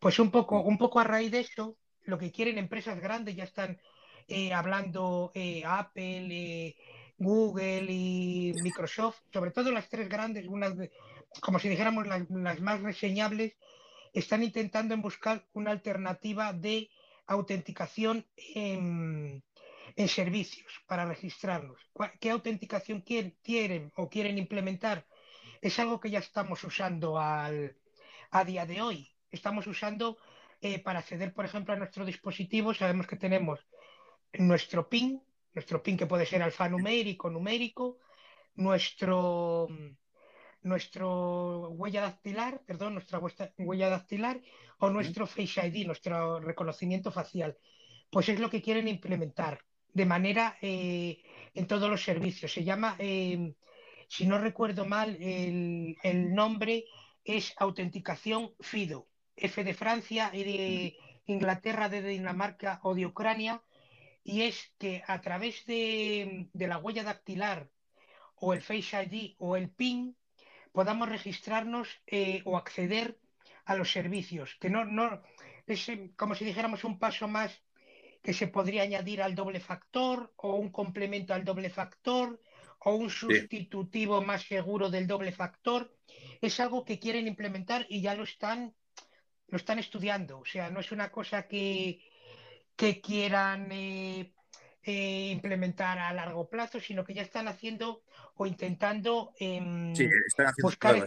Pues 0.00 0.18
un 0.18 0.30
poco, 0.30 0.60
un 0.60 0.76
poco 0.76 1.00
a 1.00 1.04
raíz 1.04 1.30
de 1.30 1.40
eso, 1.40 1.78
lo 2.02 2.18
que 2.18 2.32
quieren 2.32 2.58
empresas 2.58 3.00
grandes, 3.00 3.36
ya 3.36 3.44
están 3.44 3.80
eh, 4.28 4.52
hablando 4.52 5.30
eh, 5.34 5.62
Apple, 5.64 6.28
eh, 6.30 6.76
Google 7.16 7.86
y 7.88 8.52
Microsoft, 8.60 9.20
sobre 9.32 9.52
todo 9.52 9.70
las 9.70 9.88
tres 9.88 10.08
grandes, 10.08 10.46
unas 10.46 10.74
como 11.40 11.58
si 11.58 11.68
dijéramos 11.68 12.06
las, 12.06 12.60
más 12.60 12.80
reseñables, 12.80 13.56
están 14.14 14.42
intentando 14.42 14.96
buscar 14.96 15.44
una 15.52 15.72
alternativa 15.72 16.52
de 16.52 16.88
autenticación 17.26 18.26
en, 18.36 19.42
servicios 20.08 20.72
para 20.86 21.04
registrarlos. 21.04 21.80
¿Qué 22.20 22.30
autenticación 22.30 23.00
quieren, 23.02 23.36
quieren, 23.42 23.92
o 23.96 24.08
quieren 24.08 24.38
implementar? 24.38 25.06
Es 25.60 25.78
algo 25.78 26.00
que 26.00 26.10
ya 26.10 26.20
estamos 26.20 26.62
usando 26.64 27.18
al, 27.18 27.76
a 28.30 28.44
día 28.44 28.66
de 28.66 28.82
hoy. 28.82 29.10
Estamos 29.30 29.66
usando 29.66 30.16
eh, 30.60 30.78
para 30.78 31.00
acceder, 31.00 31.32
por 31.34 31.44
ejemplo, 31.44 31.74
a 31.74 31.76
nuestro 31.76 32.04
dispositivo, 32.04 32.72
sabemos 32.72 33.06
que 33.06 33.16
tenemos 33.16 33.60
nuestro 34.32 34.88
PIN, 34.88 35.22
nuestro 35.54 35.82
PIN 35.82 35.96
que 35.96 36.06
puede 36.06 36.26
ser 36.26 36.42
alfanumérico, 36.42 37.30
numérico, 37.30 37.98
nuestro, 38.54 39.68
nuestro 40.64 41.70
huella 41.70 42.02
dactilar, 42.02 42.62
perdón, 42.66 42.94
nuestra 42.94 43.20
huella 43.58 43.88
dactilar 43.88 44.40
o 44.78 44.90
nuestro 44.90 45.26
Face 45.26 45.66
ID, 45.66 45.86
nuestro 45.86 46.40
reconocimiento 46.40 47.12
facial. 47.12 47.56
Pues 48.10 48.28
es 48.28 48.40
lo 48.40 48.50
que 48.50 48.62
quieren 48.62 48.88
implementar 48.88 49.60
de 49.92 50.06
manera 50.06 50.58
eh, 50.60 51.22
en 51.54 51.66
todos 51.66 51.88
los 51.88 52.02
servicios. 52.02 52.52
Se 52.52 52.64
llama, 52.64 52.96
eh, 52.98 53.54
si 54.08 54.26
no 54.26 54.38
recuerdo 54.38 54.84
mal, 54.84 55.16
el, 55.20 55.96
el 56.02 56.34
nombre 56.34 56.84
es 57.24 57.54
autenticación 57.56 58.52
FIDO. 58.60 59.06
F 59.36 59.64
de 59.64 59.74
Francia 59.74 60.30
y 60.32 60.44
de 60.44 60.96
Inglaterra, 61.26 61.88
de 61.88 62.02
Dinamarca 62.02 62.80
o 62.82 62.94
de 62.94 63.06
Ucrania, 63.06 63.62
y 64.22 64.42
es 64.42 64.72
que 64.78 65.02
a 65.06 65.20
través 65.20 65.64
de, 65.66 66.48
la 66.54 66.78
huella 66.78 67.04
dactilar 67.04 67.68
o 68.36 68.54
el 68.54 68.62
Face 68.62 69.02
ID 69.02 69.34
o 69.38 69.56
el 69.56 69.70
PIN 69.70 70.16
podamos 70.74 71.08
registrarnos 71.08 71.88
eh, 72.04 72.42
o 72.44 72.56
acceder 72.56 73.16
a 73.64 73.76
los 73.76 73.92
servicios, 73.92 74.56
que 74.60 74.68
no, 74.68 74.84
no 74.84 75.22
es 75.68 75.86
como 76.16 76.34
si 76.34 76.44
dijéramos 76.44 76.82
un 76.82 76.98
paso 76.98 77.28
más 77.28 77.62
que 78.24 78.32
se 78.34 78.48
podría 78.48 78.82
añadir 78.82 79.22
al 79.22 79.36
doble 79.36 79.60
factor 79.60 80.34
o 80.36 80.56
un 80.56 80.70
complemento 80.70 81.32
al 81.32 81.44
doble 81.44 81.70
factor 81.70 82.42
o 82.80 82.96
un 82.96 83.08
sustitutivo 83.08 84.20
más 84.20 84.42
seguro 84.42 84.90
del 84.90 85.06
doble 85.06 85.30
factor. 85.30 85.96
Es 86.40 86.58
algo 86.58 86.84
que 86.84 86.98
quieren 86.98 87.28
implementar 87.28 87.86
y 87.88 88.00
ya 88.00 88.16
lo 88.16 88.24
están, 88.24 88.74
lo 89.46 89.56
están 89.56 89.78
estudiando. 89.78 90.40
O 90.40 90.44
sea, 90.44 90.70
no 90.70 90.80
es 90.80 90.90
una 90.90 91.12
cosa 91.12 91.46
que, 91.46 92.00
que 92.74 93.00
quieran 93.00 93.68
eh, 93.70 94.34
eh, 94.84 95.30
implementar 95.32 95.98
a 95.98 96.12
largo 96.12 96.48
plazo, 96.48 96.80
sino 96.80 97.04
que 97.04 97.14
ya 97.14 97.22
están 97.22 97.48
haciendo 97.48 98.02
o 98.36 98.46
intentando 98.46 99.32
em, 99.38 99.92
buscar. 100.62 101.04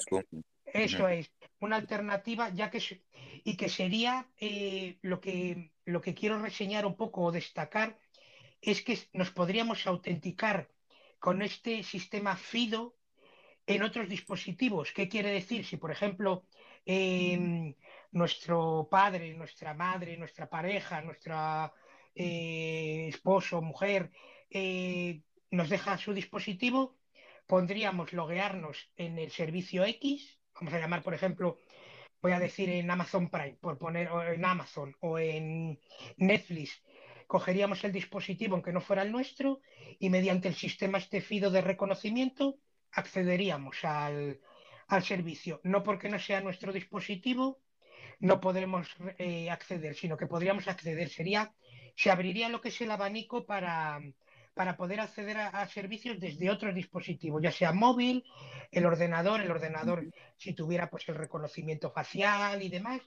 Eso 0.65 1.07
es, 1.07 1.31
una 1.59 1.77
alternativa, 1.77 2.49
ya 2.49 2.69
que 2.69 2.81
y 3.43 3.55
que 3.55 3.69
sería 3.69 4.27
eh, 4.39 4.97
lo 5.01 5.21
que 5.21 5.71
lo 5.85 6.01
que 6.01 6.13
quiero 6.13 6.39
reseñar 6.39 6.85
un 6.85 6.97
poco 6.97 7.21
o 7.21 7.31
destacar 7.31 7.97
es 8.61 8.81
que 8.81 8.99
nos 9.13 9.31
podríamos 9.31 9.87
autenticar 9.87 10.69
con 11.19 11.41
este 11.41 11.83
sistema 11.83 12.35
FIDO 12.35 12.97
en 13.65 13.83
otros 13.83 14.09
dispositivos. 14.09 14.91
¿Qué 14.91 15.07
quiere 15.07 15.31
decir? 15.31 15.65
Si, 15.65 15.77
por 15.77 15.91
ejemplo, 15.91 16.45
em, 16.85 17.73
nuestro 18.11 18.87
padre, 18.89 19.33
nuestra 19.33 19.73
madre, 19.73 20.17
nuestra 20.17 20.49
pareja, 20.49 21.01
nuestro 21.01 21.35
eh, 22.17 23.07
esposo, 23.09 23.61
mujer, 23.61 24.11
eh, 24.49 25.21
nos 25.51 25.69
deja 25.69 25.97
su 25.97 26.13
dispositivo, 26.13 26.97
pondríamos 27.45 28.13
loguearnos 28.13 28.91
en 28.95 29.17
el 29.19 29.31
servicio 29.31 29.85
X, 29.85 30.39
vamos 30.55 30.73
a 30.73 30.79
llamar, 30.79 31.03
por 31.03 31.13
ejemplo, 31.13 31.57
voy 32.21 32.31
a 32.31 32.39
decir 32.39 32.69
en 32.69 32.89
Amazon 32.89 33.29
Prime, 33.29 33.57
por 33.61 33.77
poner, 33.77 34.09
o 34.09 34.23
en 34.23 34.43
Amazon 34.43 34.95
o 34.99 35.19
en 35.19 35.79
Netflix, 36.17 36.81
cogeríamos 37.27 37.83
el 37.83 37.91
dispositivo 37.91 38.55
aunque 38.55 38.71
no 38.71 38.81
fuera 38.81 39.03
el 39.03 39.11
nuestro 39.11 39.61
y 39.99 40.09
mediante 40.09 40.47
el 40.47 40.55
sistema 40.55 40.97
este 40.97 41.21
FIDO 41.21 41.51
de 41.51 41.61
reconocimiento 41.61 42.57
accederíamos 42.91 43.83
al, 43.83 44.39
servicio. 45.03 45.59
No 45.63 45.83
porque 45.83 46.09
no 46.09 46.17
sea 46.17 46.41
nuestro 46.41 46.71
dispositivo, 46.71 47.59
no 48.19 48.39
podremos 48.39 48.87
eh, 49.17 49.49
acceder, 49.49 49.95
sino 49.95 50.17
que 50.17 50.27
podríamos 50.27 50.67
acceder. 50.67 51.09
Sería, 51.09 51.53
se 51.97 52.11
abriría 52.11 52.47
lo 52.47 52.61
que 52.61 52.69
es 52.69 52.79
el 52.79 52.91
abanico 52.91 53.45
para, 53.45 53.99
para 54.53 54.77
poder 54.77 54.99
acceder 54.99 55.37
a, 55.37 55.67
servicios 55.67 56.19
desde 56.19 56.51
otros 56.51 56.75
dispositivos, 56.75 57.41
ya 57.41 57.51
sea 57.51 57.73
móvil, 57.73 58.23
el 58.71 58.85
ordenador, 58.85 59.41
el 59.41 59.49
ordenador 59.49 60.05
si 60.37 60.53
tuviera 60.53 60.91
pues 60.91 61.09
el 61.09 61.15
reconocimiento 61.15 61.89
facial 61.91 62.61
y 62.61 62.69
demás, 62.69 63.01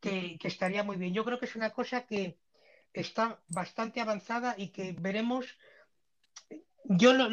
que, 0.00 0.38
estaría 0.42 0.82
muy 0.82 0.96
bien. 0.96 1.12
Yo 1.12 1.22
creo 1.22 1.38
que 1.38 1.44
es 1.44 1.54
una 1.54 1.70
cosa 1.70 2.06
que 2.06 2.38
está 2.94 3.40
bastante 3.48 4.00
avanzada 4.00 4.54
y 4.56 4.68
que 4.68 4.96
veremos. 4.98 5.44
Yo 6.84 7.12
lo, 7.12 7.28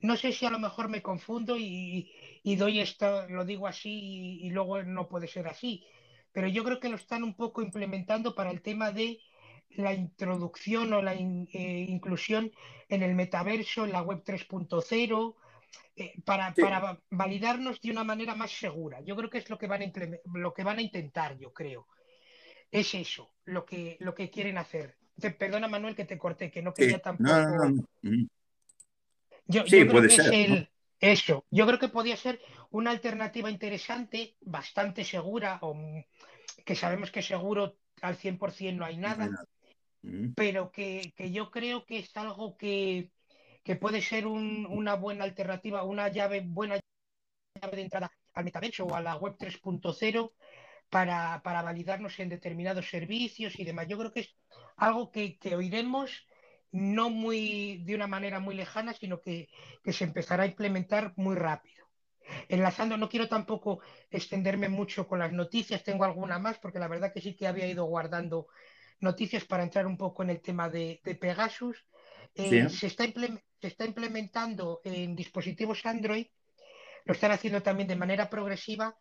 no 0.00 0.16
sé 0.16 0.32
si 0.32 0.46
a 0.46 0.50
lo 0.50 0.58
mejor 0.58 0.88
me 0.88 1.00
confundo 1.00 1.56
y, 1.56 2.10
doy 2.44 2.80
esto, 2.80 3.28
lo 3.28 3.44
digo 3.44 3.68
así 3.68 3.92
y, 3.92 4.46
y 4.48 4.50
luego 4.50 4.82
no 4.82 5.08
puede 5.08 5.28
ser 5.28 5.46
así, 5.46 5.86
pero 6.32 6.48
yo 6.48 6.64
creo 6.64 6.80
que 6.80 6.88
lo 6.88 6.96
están 6.96 7.22
un 7.22 7.34
poco 7.34 7.62
implementando 7.62 8.34
para 8.34 8.50
el 8.50 8.62
tema 8.62 8.90
de 8.90 9.20
la 9.76 9.94
introducción 9.94 10.92
o 10.92 11.02
la 11.02 11.14
eh, 11.14 11.86
inclusión 11.88 12.50
en 12.88 13.02
el 13.02 13.14
metaverso, 13.14 13.84
en 13.84 13.92
la 13.92 14.02
web 14.02 14.22
3.0, 14.24 15.34
eh, 15.96 16.14
para, 16.24 16.54
para, 16.54 17.00
validarnos 17.10 17.80
de 17.80 17.90
una 17.90 18.04
manera 18.04 18.34
más 18.34 18.50
segura. 18.50 19.00
Yo 19.02 19.16
creo 19.16 19.30
que 19.30 19.38
es 19.38 19.50
lo 19.50 19.58
que 19.58 19.66
van 19.66 19.82
a, 19.82 19.92
lo 20.34 20.54
que 20.54 20.64
van 20.64 20.78
a 20.78 20.82
intentar, 20.82 21.38
yo 21.38 21.52
creo. 21.52 21.86
Es 22.70 22.94
eso, 22.94 23.34
lo 23.44 23.64
que, 23.64 23.96
lo 24.00 24.14
que 24.14 24.30
quieren 24.30 24.58
hacer. 24.58 24.96
perdona, 25.38 25.68
Manuel, 25.68 25.96
que 25.96 26.04
te 26.04 26.18
corté, 26.18 26.50
que 26.50 26.62
no 26.62 26.72
quería 26.72 27.00
tampoco. 27.00 27.88
Yo, 29.46 29.66
sí, 29.66 29.84
puede 29.84 30.10
ser. 30.10 30.70
Eso, 31.00 31.46
yo 31.50 31.66
creo 31.66 31.78
que 31.78 31.88
podría 31.88 32.16
ser 32.16 32.40
una 32.70 32.90
alternativa 32.90 33.50
interesante, 33.50 34.36
bastante 34.42 35.02
segura, 35.02 35.58
o 35.62 35.74
que 36.64 36.76
sabemos 36.76 37.10
que 37.10 37.22
seguro 37.22 37.78
al 38.02 38.18
100% 38.18 38.76
no 38.76 38.84
hay 38.84 38.98
nada, 38.98 39.30
Mm. 40.02 40.32
pero 40.34 40.70
que, 40.72 41.12
yo 41.30 41.50
creo 41.50 41.84
que 41.84 41.98
es 41.98 42.16
algo 42.16 42.56
que, 42.56 43.10
puede 43.80 44.02
ser 44.02 44.26
una 44.26 44.94
buena 44.96 45.24
alternativa, 45.24 45.84
una 45.84 46.08
llave, 46.08 46.40
buena 46.40 46.80
llave 47.60 47.76
de 47.76 47.82
entrada 47.82 48.10
al 48.34 48.44
metaverso 48.44 48.84
o 48.86 48.94
a 48.94 49.00
la 49.00 49.16
web 49.16 49.36
3.0 49.38 50.32
para, 50.88 51.40
para, 51.44 51.62
validarnos 51.62 52.18
en 52.18 52.30
determinados 52.30 52.88
servicios 52.88 53.58
y 53.58 53.64
demás. 53.64 53.86
Yo 53.88 53.98
creo 53.98 54.12
que 54.12 54.20
es 54.20 54.34
algo 54.76 55.10
que, 55.12 55.38
oiremos 55.54 56.26
no 56.72 57.10
muy 57.10 57.82
de 57.84 57.94
una 57.94 58.06
manera 58.06 58.40
muy 58.40 58.54
lejana, 58.54 58.92
sino 58.94 59.20
que, 59.20 59.48
que 59.84 59.92
se 59.92 60.04
empezará 60.04 60.44
a 60.44 60.46
implementar 60.46 61.12
muy 61.16 61.36
rápido. 61.36 61.86
Enlazando, 62.48 62.96
no 62.96 63.08
quiero 63.08 63.28
tampoco 63.28 63.80
extenderme 64.10 64.68
mucho 64.68 65.06
con 65.06 65.18
las 65.18 65.32
noticias, 65.32 65.82
tengo 65.82 66.04
alguna 66.04 66.38
más, 66.38 66.58
porque 66.58 66.78
la 66.78 66.88
verdad 66.88 67.12
que 67.12 67.20
sí 67.20 67.34
que 67.36 67.46
había 67.46 67.66
ido 67.66 67.84
guardando 67.84 68.48
noticias 69.00 69.44
para 69.44 69.62
entrar 69.62 69.86
un 69.86 69.96
poco 69.96 70.22
en 70.22 70.30
el 70.30 70.40
tema 70.40 70.68
de, 70.68 71.00
Pegasus. 71.20 71.84
Eh, 72.34 72.68
se, 72.68 72.86
está 72.86 73.04
se, 73.04 73.66
está 73.66 73.84
implementando 73.84 74.80
en 74.84 75.16
dispositivos 75.16 75.84
Android, 75.84 76.26
lo 77.04 77.12
están 77.12 77.32
haciendo 77.32 77.62
también 77.62 77.88
de 77.88 77.96
manera 77.96 78.30
progresiva, 78.30 78.96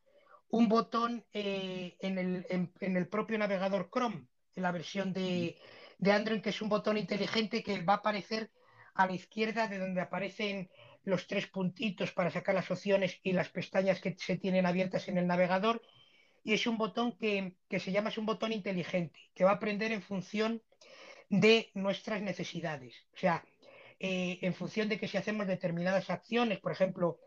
un 0.49 0.67
botón 0.67 1.23
eh, 1.31 1.95
en, 1.99 2.17
el, 2.17 2.45
en, 2.49 2.97
el, 2.97 3.07
propio 3.07 3.37
navegador 3.37 3.89
Chrome, 3.93 4.25
en 4.55 4.63
la 4.63 4.71
versión 4.71 5.13
de, 5.13 5.57
de, 5.99 6.11
Android, 6.11 6.41
que 6.41 6.49
es 6.49 6.61
un 6.61 6.69
botón 6.69 6.97
inteligente 6.97 7.61
que 7.61 7.83
va 7.83 7.93
a 7.93 7.97
aparecer 7.97 8.49
a 8.95 9.05
la 9.05 9.13
izquierda 9.13 9.67
de 9.67 9.77
donde 9.77 10.01
aparecen 10.01 10.69
los 11.03 11.27
tres 11.27 11.47
puntitos 11.47 12.11
para 12.11 12.31
sacar 12.31 12.55
las 12.55 12.69
opciones 12.71 13.19
y 13.21 13.31
las 13.33 13.49
pestañas 13.49 14.01
que 14.01 14.15
se 14.17 14.37
tienen 14.37 14.65
abiertas 14.65 15.07
en 15.07 15.17
el 15.17 15.27
navegador 15.27 15.81
y 16.49 16.53
es 16.53 16.65
un 16.65 16.79
botón 16.79 17.11
que, 17.11 17.53
se 17.79 17.91
llama, 17.91 18.09
es 18.09 18.17
un 18.17 18.25
botón 18.25 18.51
inteligente, 18.51 19.19
que 19.35 19.43
va 19.43 19.51
a 19.51 19.53
aprender 19.53 19.91
en 19.91 20.01
función 20.01 20.63
de 21.29 21.69
nuestras 21.75 22.23
necesidades. 22.23 22.95
O 23.13 23.17
sea, 23.17 23.45
eh, 23.99 24.39
en 24.41 24.55
función 24.55 24.89
de 24.89 24.97
que 24.97 25.07
si 25.07 25.17
hacemos 25.17 25.45
determinadas 25.45 26.09
acciones, 26.09 26.59
por 26.59 26.71
ejemplo, 26.71 27.19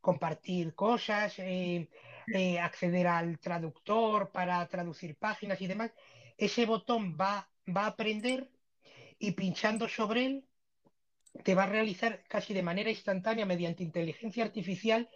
compartir 0.00 0.76
cosas, 0.76 1.40
eh, 1.40 1.88
eh, 2.32 2.60
acceder 2.60 3.08
al 3.08 3.40
traductor 3.40 4.30
para 4.30 4.64
traducir 4.68 5.16
páginas 5.16 5.60
y 5.60 5.66
demás, 5.66 5.90
ese 6.36 6.64
botón 6.64 7.16
va, 7.20 7.50
va 7.66 7.82
a 7.82 7.94
aprender 7.94 8.48
y 9.18 9.32
pinchando 9.32 9.88
sobre 9.88 10.24
él 10.24 10.44
te 11.42 11.56
va 11.56 11.64
a 11.64 11.66
realizar 11.66 12.22
casi 12.28 12.54
de 12.54 12.62
manera 12.62 12.90
instantánea 12.90 13.44
mediante 13.44 13.82
inteligencia 13.82 14.44
artificial, 14.44 15.10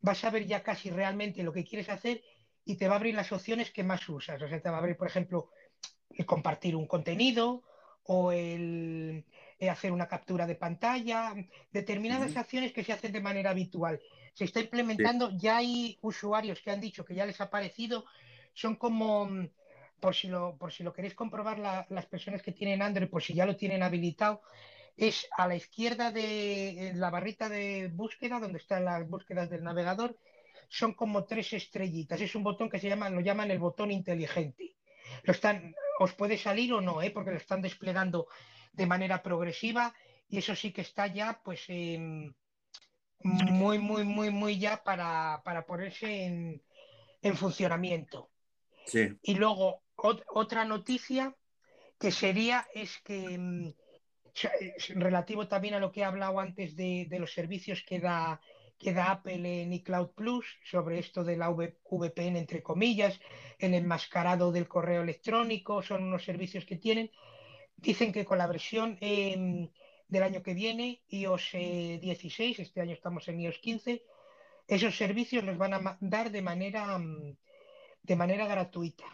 vas 0.00 0.24
a 0.24 0.30
ver 0.30 0.44
ya 0.44 0.64
casi 0.64 0.90
realmente 0.90 1.44
lo 1.44 1.52
que 1.52 1.64
quieres 1.64 1.88
hacer 1.88 2.20
y 2.66 2.74
te 2.76 2.88
va 2.88 2.94
a 2.94 2.96
abrir 2.96 3.14
las 3.14 3.32
opciones 3.32 3.70
que 3.70 3.84
más 3.84 4.06
usas. 4.08 4.42
O 4.42 4.48
sea, 4.48 4.60
te 4.60 4.68
va 4.68 4.76
a 4.76 4.80
abrir, 4.80 4.96
por 4.96 5.06
ejemplo, 5.06 5.50
el 6.10 6.26
compartir 6.26 6.74
un 6.74 6.86
contenido 6.86 7.62
o 8.02 8.32
el, 8.32 9.24
hacer 9.70 9.92
una 9.92 10.08
captura 10.08 10.46
de 10.46 10.56
pantalla, 10.56 11.34
determinadas 11.72 12.36
acciones 12.36 12.72
que 12.72 12.84
se 12.84 12.92
hacen 12.92 13.12
de 13.12 13.20
manera 13.20 13.50
habitual. 13.50 14.00
Se 14.34 14.44
está 14.44 14.60
implementando, 14.60 15.30
ya 15.30 15.58
hay 15.58 15.98
usuarios 16.02 16.60
que 16.60 16.72
han 16.72 16.80
dicho 16.80 17.04
que 17.04 17.14
ya 17.14 17.24
les 17.24 17.40
ha 17.40 17.50
parecido, 17.50 18.04
son 18.52 18.74
como, 18.74 19.28
por 20.00 20.14
si 20.14 20.28
lo, 20.28 20.56
por 20.56 20.72
si 20.72 20.82
lo 20.82 20.92
queréis 20.92 21.14
comprobar, 21.14 21.58
las 21.58 22.06
personas 22.06 22.42
que 22.42 22.52
tienen 22.52 22.82
Android, 22.82 23.08
por 23.08 23.22
si 23.22 23.32
ya 23.32 23.46
lo 23.46 23.56
tienen 23.56 23.82
habilitado, 23.82 24.42
es 24.96 25.28
a 25.36 25.46
la 25.46 25.56
izquierda 25.56 26.10
de 26.10 26.92
la 26.96 27.10
barrita 27.10 27.48
de 27.48 27.88
búsqueda, 27.92 28.40
donde 28.40 28.58
están 28.58 28.84
las 28.84 29.08
búsquedas 29.08 29.50
del 29.50 29.62
navegador, 29.62 30.16
son 30.68 30.94
como 30.94 31.24
tres 31.24 31.52
estrellitas. 31.52 32.20
Es 32.20 32.34
un 32.34 32.42
botón 32.42 32.68
que 32.68 32.78
se 32.78 32.88
llama, 32.88 33.10
lo 33.10 33.20
llaman 33.20 33.50
el 33.50 33.58
botón 33.58 33.90
inteligente. 33.90 34.76
Lo 35.22 35.32
están, 35.32 35.74
os 35.98 36.12
puede 36.12 36.38
salir 36.38 36.72
o 36.72 36.80
no, 36.80 37.02
¿eh? 37.02 37.10
porque 37.10 37.30
lo 37.30 37.36
están 37.36 37.62
desplegando 37.62 38.28
de 38.72 38.86
manera 38.86 39.22
progresiva 39.22 39.94
y 40.28 40.38
eso 40.38 40.54
sí 40.54 40.72
que 40.72 40.80
está 40.82 41.06
ya, 41.06 41.40
pues, 41.44 41.66
muy, 43.22 43.78
muy, 43.78 44.04
muy, 44.04 44.30
muy 44.30 44.58
ya 44.58 44.82
para, 44.82 45.42
ponerse 45.66 46.24
en, 47.22 47.36
funcionamiento. 47.36 48.30
Y 49.22 49.34
luego, 49.34 49.82
otra 49.96 50.64
noticia 50.64 51.34
que 51.98 52.12
sería 52.12 52.66
es 52.74 52.98
que, 53.02 53.38
mm, 53.38 53.72
relativo 54.94 55.48
también 55.48 55.74
a 55.74 55.80
lo 55.80 55.90
que 55.90 56.00
he 56.00 56.04
hablado 56.04 56.38
antes 56.38 56.76
de, 56.76 57.06
de 57.08 57.18
los 57.18 57.32
servicios 57.32 57.82
que 57.86 58.00
da 58.00 58.40
que 58.78 58.92
da 58.92 59.10
Apple 59.10 59.62
en 59.62 59.72
iCloud 59.72 60.10
Plus 60.10 60.46
sobre 60.64 60.98
esto 60.98 61.24
de 61.24 61.36
la 61.36 61.48
VPN, 61.50 62.36
entre 62.38 62.62
comillas, 62.62 63.18
el 63.58 63.74
enmascarado 63.74 64.52
del 64.52 64.68
correo 64.68 65.02
electrónico, 65.02 65.82
son 65.82 66.04
unos 66.04 66.24
servicios 66.24 66.64
que 66.64 66.76
tienen. 66.76 67.10
dicen 67.76 68.12
que 68.12 68.24
con 68.24 68.38
la 68.38 68.46
versión 68.46 68.96
em, 69.00 69.68
del 70.08 70.22
año 70.22 70.42
que 70.42 70.54
viene, 70.54 71.02
iOS 71.08 71.52
16, 72.00 72.60
este 72.60 72.80
año 72.80 72.94
estamos 72.94 73.28
en 73.28 73.40
iOS 73.40 73.58
15, 73.58 74.02
esos 74.66 74.96
servicios 74.96 75.44
los 75.44 75.58
van 75.58 75.74
a 75.74 75.98
dar 76.00 76.30
de 76.30 76.42
manera, 76.42 76.98
mm, 76.98 77.36
de 78.02 78.16
manera 78.16 78.46
gratuita 78.46 79.04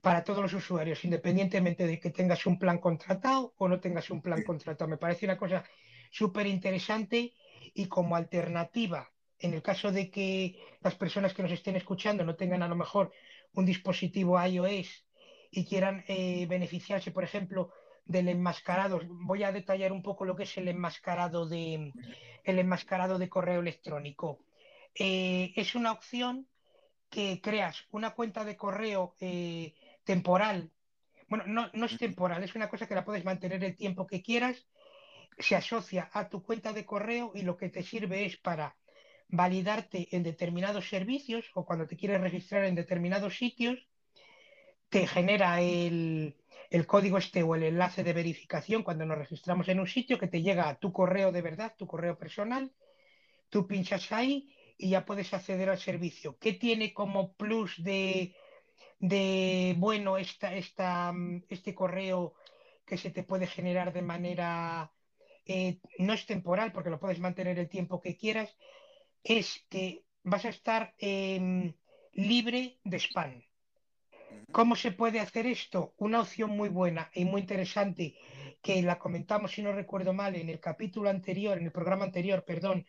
para 0.00 0.24
todos 0.24 0.42
los 0.42 0.54
usuarios, 0.54 1.04
independientemente 1.04 1.86
de 1.86 1.98
que 1.98 2.10
tengas 2.10 2.46
un 2.46 2.58
plan 2.58 2.78
contratado 2.78 3.54
o 3.58 3.68
no 3.68 3.80
tengas 3.80 4.10
un 4.10 4.22
plan 4.22 4.42
contratado. 4.42 4.88
Me 4.88 4.96
parece 4.96 5.26
una 5.26 5.36
cosa 5.36 5.64
súper 6.10 6.46
interesante 6.46 7.34
y 7.74 7.86
como 7.86 8.16
alternativa, 8.16 9.10
en 9.38 9.54
el 9.54 9.62
caso 9.62 9.92
de 9.92 10.10
que 10.10 10.58
las 10.80 10.94
personas 10.94 11.34
que 11.34 11.42
nos 11.42 11.52
estén 11.52 11.76
escuchando 11.76 12.24
no 12.24 12.36
tengan 12.36 12.62
a 12.62 12.68
lo 12.68 12.76
mejor 12.76 13.12
un 13.52 13.64
dispositivo 13.64 14.42
iOS 14.42 15.06
y 15.50 15.64
quieran 15.64 16.04
eh, 16.08 16.46
beneficiarse, 16.46 17.10
por 17.10 17.24
ejemplo, 17.24 17.72
del 18.04 18.28
enmascarado, 18.28 19.00
voy 19.06 19.42
a 19.42 19.52
detallar 19.52 19.92
un 19.92 20.02
poco 20.02 20.24
lo 20.24 20.34
que 20.34 20.44
es 20.44 20.56
el 20.56 20.68
enmascarado 20.68 21.46
de, 21.46 21.92
el 22.44 22.58
enmascarado 22.58 23.18
de 23.18 23.28
correo 23.28 23.60
electrónico. 23.60 24.40
Eh, 24.94 25.52
es 25.54 25.74
una 25.74 25.92
opción 25.92 26.48
que 27.10 27.40
creas 27.40 27.86
una 27.90 28.10
cuenta 28.10 28.44
de 28.44 28.56
correo 28.56 29.14
eh, 29.20 29.74
temporal. 30.04 30.70
Bueno, 31.28 31.44
no, 31.46 31.70
no, 31.74 31.86
es 31.86 31.98
temporal, 31.98 32.42
es 32.42 32.54
una 32.54 32.70
cosa 32.70 32.86
que 32.88 32.94
la 32.94 33.04
puedes 33.04 33.24
mantener 33.24 33.62
el 33.62 33.76
tiempo 33.76 34.06
que 34.06 34.22
quieras. 34.22 34.66
Se 35.38 35.56
asocia 35.56 36.10
a 36.12 36.28
tu 36.28 36.42
cuenta 36.42 36.72
de 36.72 36.84
correo 36.84 37.32
y 37.34 37.42
lo 37.42 37.56
que 37.56 37.68
te 37.68 37.82
sirve 37.82 38.24
es 38.24 38.36
para 38.36 38.76
validarte 39.28 40.08
en 40.16 40.22
determinados 40.22 40.88
servicios 40.88 41.50
o 41.54 41.64
cuando 41.64 41.86
te 41.86 41.96
quieres 41.96 42.20
registrar 42.20 42.64
en 42.64 42.74
determinados 42.74 43.36
sitios, 43.36 43.88
te 44.88 45.06
genera 45.06 45.60
el, 45.60 46.36
el 46.70 46.86
código 46.86 47.18
este 47.18 47.42
o 47.42 47.54
el 47.54 47.62
enlace 47.62 48.02
de 48.04 48.12
verificación 48.12 48.82
cuando 48.82 49.04
nos 49.04 49.18
registramos 49.18 49.68
en 49.68 49.80
un 49.80 49.86
sitio 49.86 50.18
que 50.18 50.28
te 50.28 50.42
llega 50.42 50.68
a 50.68 50.78
tu 50.78 50.92
correo 50.92 51.32
de 51.32 51.42
verdad, 51.42 51.74
tu 51.76 51.86
correo 51.86 52.18
personal, 52.18 52.72
tú 53.50 53.66
pinchas 53.66 54.10
ahí 54.12 54.54
y 54.78 54.90
ya 54.90 55.04
puedes 55.04 55.32
acceder 55.34 55.68
al 55.68 55.78
servicio. 55.78 56.38
¿Qué 56.38 56.52
tiene 56.52 56.94
como 56.94 57.34
plus 57.34 57.82
de, 57.82 58.34
de 58.98 59.74
bueno 59.78 60.18
esta, 60.18 60.54
esta, 60.54 61.12
este 61.48 61.74
correo 61.74 62.34
que 62.86 62.96
se 62.96 63.10
te 63.10 63.24
puede 63.24 63.46
generar 63.46 63.92
de 63.92 64.02
manera, 64.02 64.92
eh, 65.48 65.78
no 65.98 66.12
es 66.12 66.26
temporal 66.26 66.72
porque 66.72 66.90
lo 66.90 67.00
puedes 67.00 67.18
mantener 67.18 67.58
el 67.58 67.68
tiempo 67.68 68.00
que 68.00 68.16
quieras, 68.16 68.56
es 69.24 69.66
que 69.68 70.04
vas 70.22 70.44
a 70.44 70.50
estar 70.50 70.94
eh, 70.98 71.74
libre 72.12 72.78
de 72.84 72.98
spam. 72.98 73.42
¿Cómo 74.52 74.76
se 74.76 74.92
puede 74.92 75.20
hacer 75.20 75.46
esto? 75.46 75.94
Una 75.96 76.20
opción 76.20 76.50
muy 76.50 76.68
buena 76.68 77.10
y 77.14 77.24
muy 77.24 77.40
interesante 77.40 78.14
que 78.62 78.82
la 78.82 78.98
comentamos, 78.98 79.52
si 79.52 79.62
no 79.62 79.72
recuerdo 79.72 80.12
mal, 80.12 80.36
en 80.36 80.48
el 80.48 80.60
capítulo 80.60 81.08
anterior, 81.08 81.58
en 81.58 81.64
el 81.64 81.72
programa 81.72 82.04
anterior, 82.04 82.44
perdón, 82.44 82.86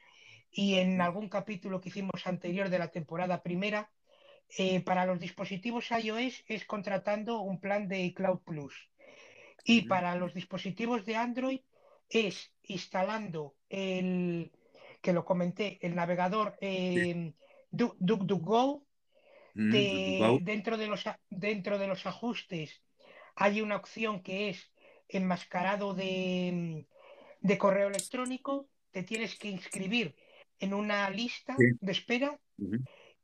y 0.52 0.76
en 0.76 1.00
algún 1.00 1.30
capítulo 1.30 1.80
que 1.80 1.90
hicimos 1.90 2.26
anterior 2.26 2.70
de 2.70 2.80
la 2.80 2.92
temporada 2.92 3.42
primera, 3.42 3.90
eh, 4.58 4.82
para 4.82 5.06
los 5.06 5.20
dispositivos 5.20 5.92
iOS 5.92 6.44
es 6.48 6.66
contratando 6.66 7.40
un 7.42 7.60
plan 7.60 7.88
de 7.88 8.14
Cloud 8.14 8.40
Plus. 8.40 8.90
Y 9.64 9.84
para 9.84 10.16
los 10.16 10.34
dispositivos 10.34 11.06
de 11.06 11.16
Android 11.16 11.60
es 12.10 12.52
instalando 12.64 13.56
el, 13.70 14.52
que 15.02 15.14
lo 15.14 15.26
comenté, 15.26 15.78
el 15.82 15.96
navegador 15.96 16.58
eh, 16.62 17.34
DuckDuckGo. 17.72 18.86
Mm, 19.56 20.44
dentro, 20.44 20.78
de 20.78 20.88
los, 20.88 21.04
dentro 21.30 21.80
de 21.80 21.88
los 21.88 22.06
ajustes 22.06 22.84
hay 23.36 23.62
una 23.62 23.78
opción 23.78 24.22
que 24.22 24.50
es 24.50 24.72
enmascarado 25.08 25.94
de, 25.94 26.86
de 27.42 27.58
correo 27.58 27.88
electrónico. 27.88 28.70
Te 28.92 29.04
tienes 29.04 29.38
que 29.38 29.50
inscribir 29.50 30.16
en 30.60 30.74
una 30.74 31.10
lista 31.10 31.56
de 31.58 31.92
espera 31.92 32.40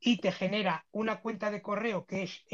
y 0.00 0.18
te 0.18 0.32
genera 0.32 0.86
una 0.90 1.20
cuenta 1.20 1.50
de 1.50 1.62
correo 1.62 2.06
que 2.06 2.24
es 2.24 2.44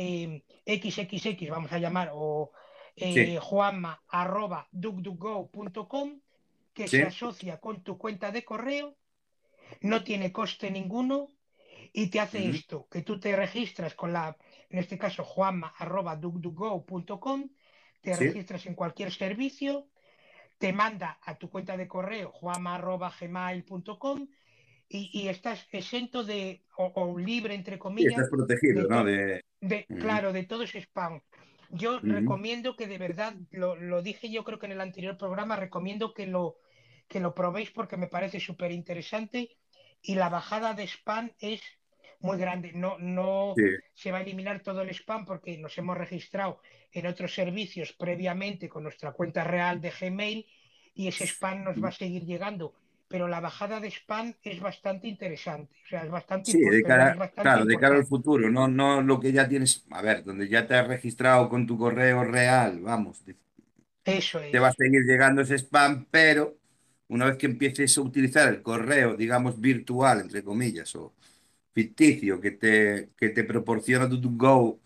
xxx, 0.66 1.26
eh, 1.26 1.48
vamos 1.50 1.72
a 1.72 1.78
llamar, 1.78 2.10
o 2.12 2.52
eh, 2.96 3.38
juanma 3.40 4.02
arroba 4.08 4.68
que 6.72 6.88
se 6.88 7.02
asocia 7.02 7.58
con 7.58 7.82
tu 7.82 7.98
cuenta 7.98 8.30
de 8.30 8.44
correo, 8.44 8.96
no 9.80 10.04
tiene 10.04 10.32
coste 10.32 10.70
ninguno 10.70 11.28
y 11.92 12.08
te 12.08 12.20
hace 12.20 12.48
esto, 12.48 12.88
que 12.90 13.02
tú 13.02 13.20
te 13.20 13.34
registras 13.36 13.94
con 13.94 14.12
la, 14.12 14.36
en 14.70 14.78
este 14.78 14.98
caso, 14.98 15.24
juanma 15.24 15.74
arroba 15.78 16.18
te 18.00 18.16
registras 18.16 18.66
en 18.66 18.74
cualquier 18.74 19.12
servicio, 19.12 19.88
te 20.58 20.72
manda 20.72 21.18
a 21.22 21.36
tu 21.36 21.50
cuenta 21.50 21.76
de 21.76 21.88
correo 21.88 22.30
juanma 22.30 22.76
arroba 22.76 23.12
gmail.com 23.18 24.28
y, 24.94 25.28
estás 25.28 25.66
exento 25.72 26.22
de, 26.22 26.64
o, 26.76 27.18
libre, 27.18 27.54
entre 27.54 27.78
comillas. 27.78 28.12
estás 28.12 28.28
protegido, 28.28 28.86
¿no? 28.88 29.04
De... 29.04 29.42
Claro, 29.98 30.34
de 30.34 30.44
todo 30.44 30.64
ese 30.64 30.82
spam. 30.82 31.22
Yo 31.72 32.00
recomiendo 32.00 32.76
que 32.76 32.86
de 32.86 32.98
verdad, 32.98 33.34
lo, 33.50 34.02
dije 34.02 34.30
yo 34.30 34.44
creo 34.44 34.58
que 34.58 34.66
en 34.66 34.72
el 34.72 34.80
anterior 34.80 35.16
programa, 35.16 35.56
recomiendo 35.56 36.12
que 36.12 36.26
lo, 36.26 36.58
que 37.08 37.18
lo 37.18 37.34
probéis 37.34 37.70
porque 37.70 37.96
me 37.96 38.08
parece 38.08 38.40
súper 38.40 38.72
interesante 38.72 39.56
y 40.02 40.14
la 40.14 40.28
bajada 40.28 40.74
de 40.74 40.84
spam 40.84 41.32
es 41.38 41.62
muy 42.20 42.36
grande. 42.36 42.72
No, 42.74 42.98
no 42.98 43.54
se 43.94 44.12
va 44.12 44.18
a 44.18 44.22
eliminar 44.22 44.60
todo 44.60 44.82
el 44.82 44.90
spam 44.90 45.24
porque 45.24 45.56
nos 45.56 45.76
hemos 45.78 45.96
registrado 45.96 46.60
en 46.92 47.06
otros 47.06 47.34
servicios 47.34 47.94
previamente 47.94 48.68
con 48.68 48.82
nuestra 48.82 49.12
cuenta 49.12 49.42
real 49.42 49.80
de 49.80 49.92
Gmail 49.98 50.46
y 50.94 51.08
ese 51.08 51.24
spam 51.24 51.64
nos 51.64 51.82
va 51.82 51.88
a 51.88 51.92
seguir 51.92 52.24
llegando 52.24 52.74
pero 53.12 53.28
la 53.34 53.40
bajada 53.46 53.76
de 53.80 53.90
spam 53.98 54.26
es 54.52 54.58
bastante 54.68 55.06
interesante. 55.14 55.74
O 55.84 55.88
sea, 55.90 56.00
es 56.06 56.10
bastante 56.18 56.50
Sí, 56.50 56.58
de 56.58 56.84
cara, 56.84 57.22
claro, 57.40 57.64
de 57.64 57.78
cara 57.78 57.96
al 57.96 58.06
futuro, 58.06 58.50
no, 58.50 58.66
no 58.68 59.00
lo 59.02 59.20
que 59.20 59.32
ya 59.32 59.48
tienes, 59.48 59.84
a 59.90 60.02
ver, 60.02 60.24
donde 60.24 60.48
ya 60.48 60.66
te 60.66 60.74
has 60.74 60.86
registrado 60.88 61.48
con 61.48 61.66
tu 61.66 61.78
correo 61.78 62.24
real, 62.24 62.80
vamos. 62.80 63.22
Eso 64.04 64.38
es. 64.40 64.50
Te 64.50 64.58
va 64.58 64.68
a 64.68 64.72
seguir 64.72 65.02
llegando 65.04 65.42
ese 65.42 65.56
spam, 65.58 66.06
pero 66.10 66.58
una 67.08 67.26
vez 67.26 67.36
que 67.38 67.46
empieces 67.46 67.96
a 67.98 68.02
utilizar 68.02 68.48
el 68.48 68.62
correo, 68.62 69.16
digamos, 69.16 69.60
virtual, 69.60 70.20
entre 70.20 70.44
comillas, 70.44 70.94
o 70.96 71.14
ficticio, 71.74 72.40
que 72.40 72.52
te, 72.52 73.10
que 73.16 73.30
te 73.30 73.44
proporciona 73.44 74.08
tu 74.08 74.20
Go 74.36 74.80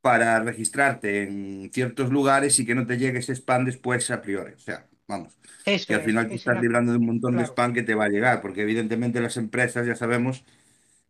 para 0.00 0.40
registrarte 0.40 1.24
en 1.24 1.70
ciertos 1.72 2.10
lugares 2.10 2.58
y 2.60 2.66
que 2.66 2.74
no 2.76 2.86
te 2.86 2.98
llegue 2.98 3.20
ese 3.20 3.34
spam 3.36 3.64
después 3.66 4.10
a 4.10 4.22
priori. 4.22 4.54
O 4.54 4.58
sea, 4.58 4.88
Vamos, 5.08 5.38
que 5.64 5.94
al 5.94 6.02
final 6.02 6.28
te 6.28 6.34
estás 6.34 6.60
librando 6.60 6.90
de 6.92 6.98
un 6.98 7.06
montón 7.06 7.36
de 7.36 7.44
spam 7.44 7.72
que 7.72 7.84
te 7.84 7.94
va 7.94 8.06
a 8.06 8.08
llegar, 8.08 8.40
porque 8.40 8.62
evidentemente 8.62 9.20
las 9.20 9.36
empresas 9.36 9.86
ya 9.86 9.94
sabemos 9.94 10.44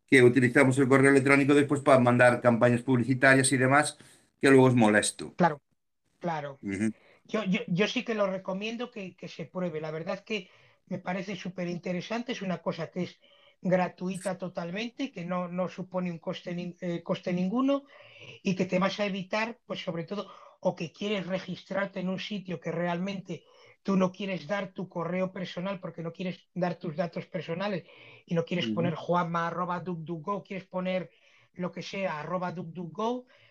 que 0.07 0.23
utilizamos 0.23 0.79
el 0.79 0.89
correo 0.89 1.11
electrónico 1.11 1.55
después 1.55 1.81
para 1.81 1.99
mandar 1.99 2.41
campañas 2.41 2.83
publicitarias 2.83 3.51
y 3.53 3.57
demás, 3.57 3.99
que 4.41 4.51
luego 4.51 4.69
es 4.69 4.75
molesto. 4.75 5.35
Claro, 5.37 5.63
claro. 6.19 6.59
yo, 7.25 7.43
yo, 7.67 7.89
sí 7.89 8.05
que 8.05 8.15
lo 8.15 8.27
recomiendo 8.27 8.91
que, 8.91 9.17
se 9.27 9.47
pruebe. 9.47 9.81
La 9.81 9.91
verdad 9.91 10.17
es 10.17 10.23
que 10.23 10.51
me 10.89 10.99
parece 10.99 11.35
súper 11.35 11.67
interesante, 11.67 12.33
es 12.33 12.43
una 12.43 12.59
cosa 12.59 12.91
que 12.91 13.05
es 13.05 13.19
gratuita 13.63 14.37
totalmente, 14.37 15.11
que 15.11 15.25
no, 15.25 15.49
no 15.49 15.69
supone 15.69 16.11
un 16.11 16.19
coste, 16.19 16.55
eh, 16.81 17.03
coste 17.03 17.33
ninguno 17.33 17.85
y 18.43 18.55
que 18.55 18.67
te 18.67 18.79
vas 18.79 19.01
a 19.01 19.07
evitar, 19.07 19.59
pues 19.67 19.81
sobre 19.81 20.05
todo, 20.05 20.31
o 20.61 20.77
que 20.77 20.93
quieres 20.93 21.27
registrarte 21.27 22.01
en 22.01 22.11
un 22.11 22.21
sitio 22.21 22.61
que 22.61 22.71
realmente 22.71 23.43
tú 23.87 23.97
no 23.97 24.11
quieres 24.11 24.49
dar 24.49 24.73
tu 24.73 24.89
correo 24.89 25.31
personal 25.31 25.79
porque 25.79 26.03
no 26.03 26.13
quieres 26.13 26.45
dar 26.55 26.75
tus 26.75 26.97
datos 26.97 27.25
personales 27.27 27.85
y 28.27 28.35
no 28.35 28.45
quieres 28.45 28.67
poner 28.67 28.97
juanma 28.97 29.47
arroba 29.47 29.85
quieres 30.45 30.67
poner 30.67 31.09
lo 31.55 31.71
que 31.71 31.83
sea 31.83 32.19
arroba 32.19 32.53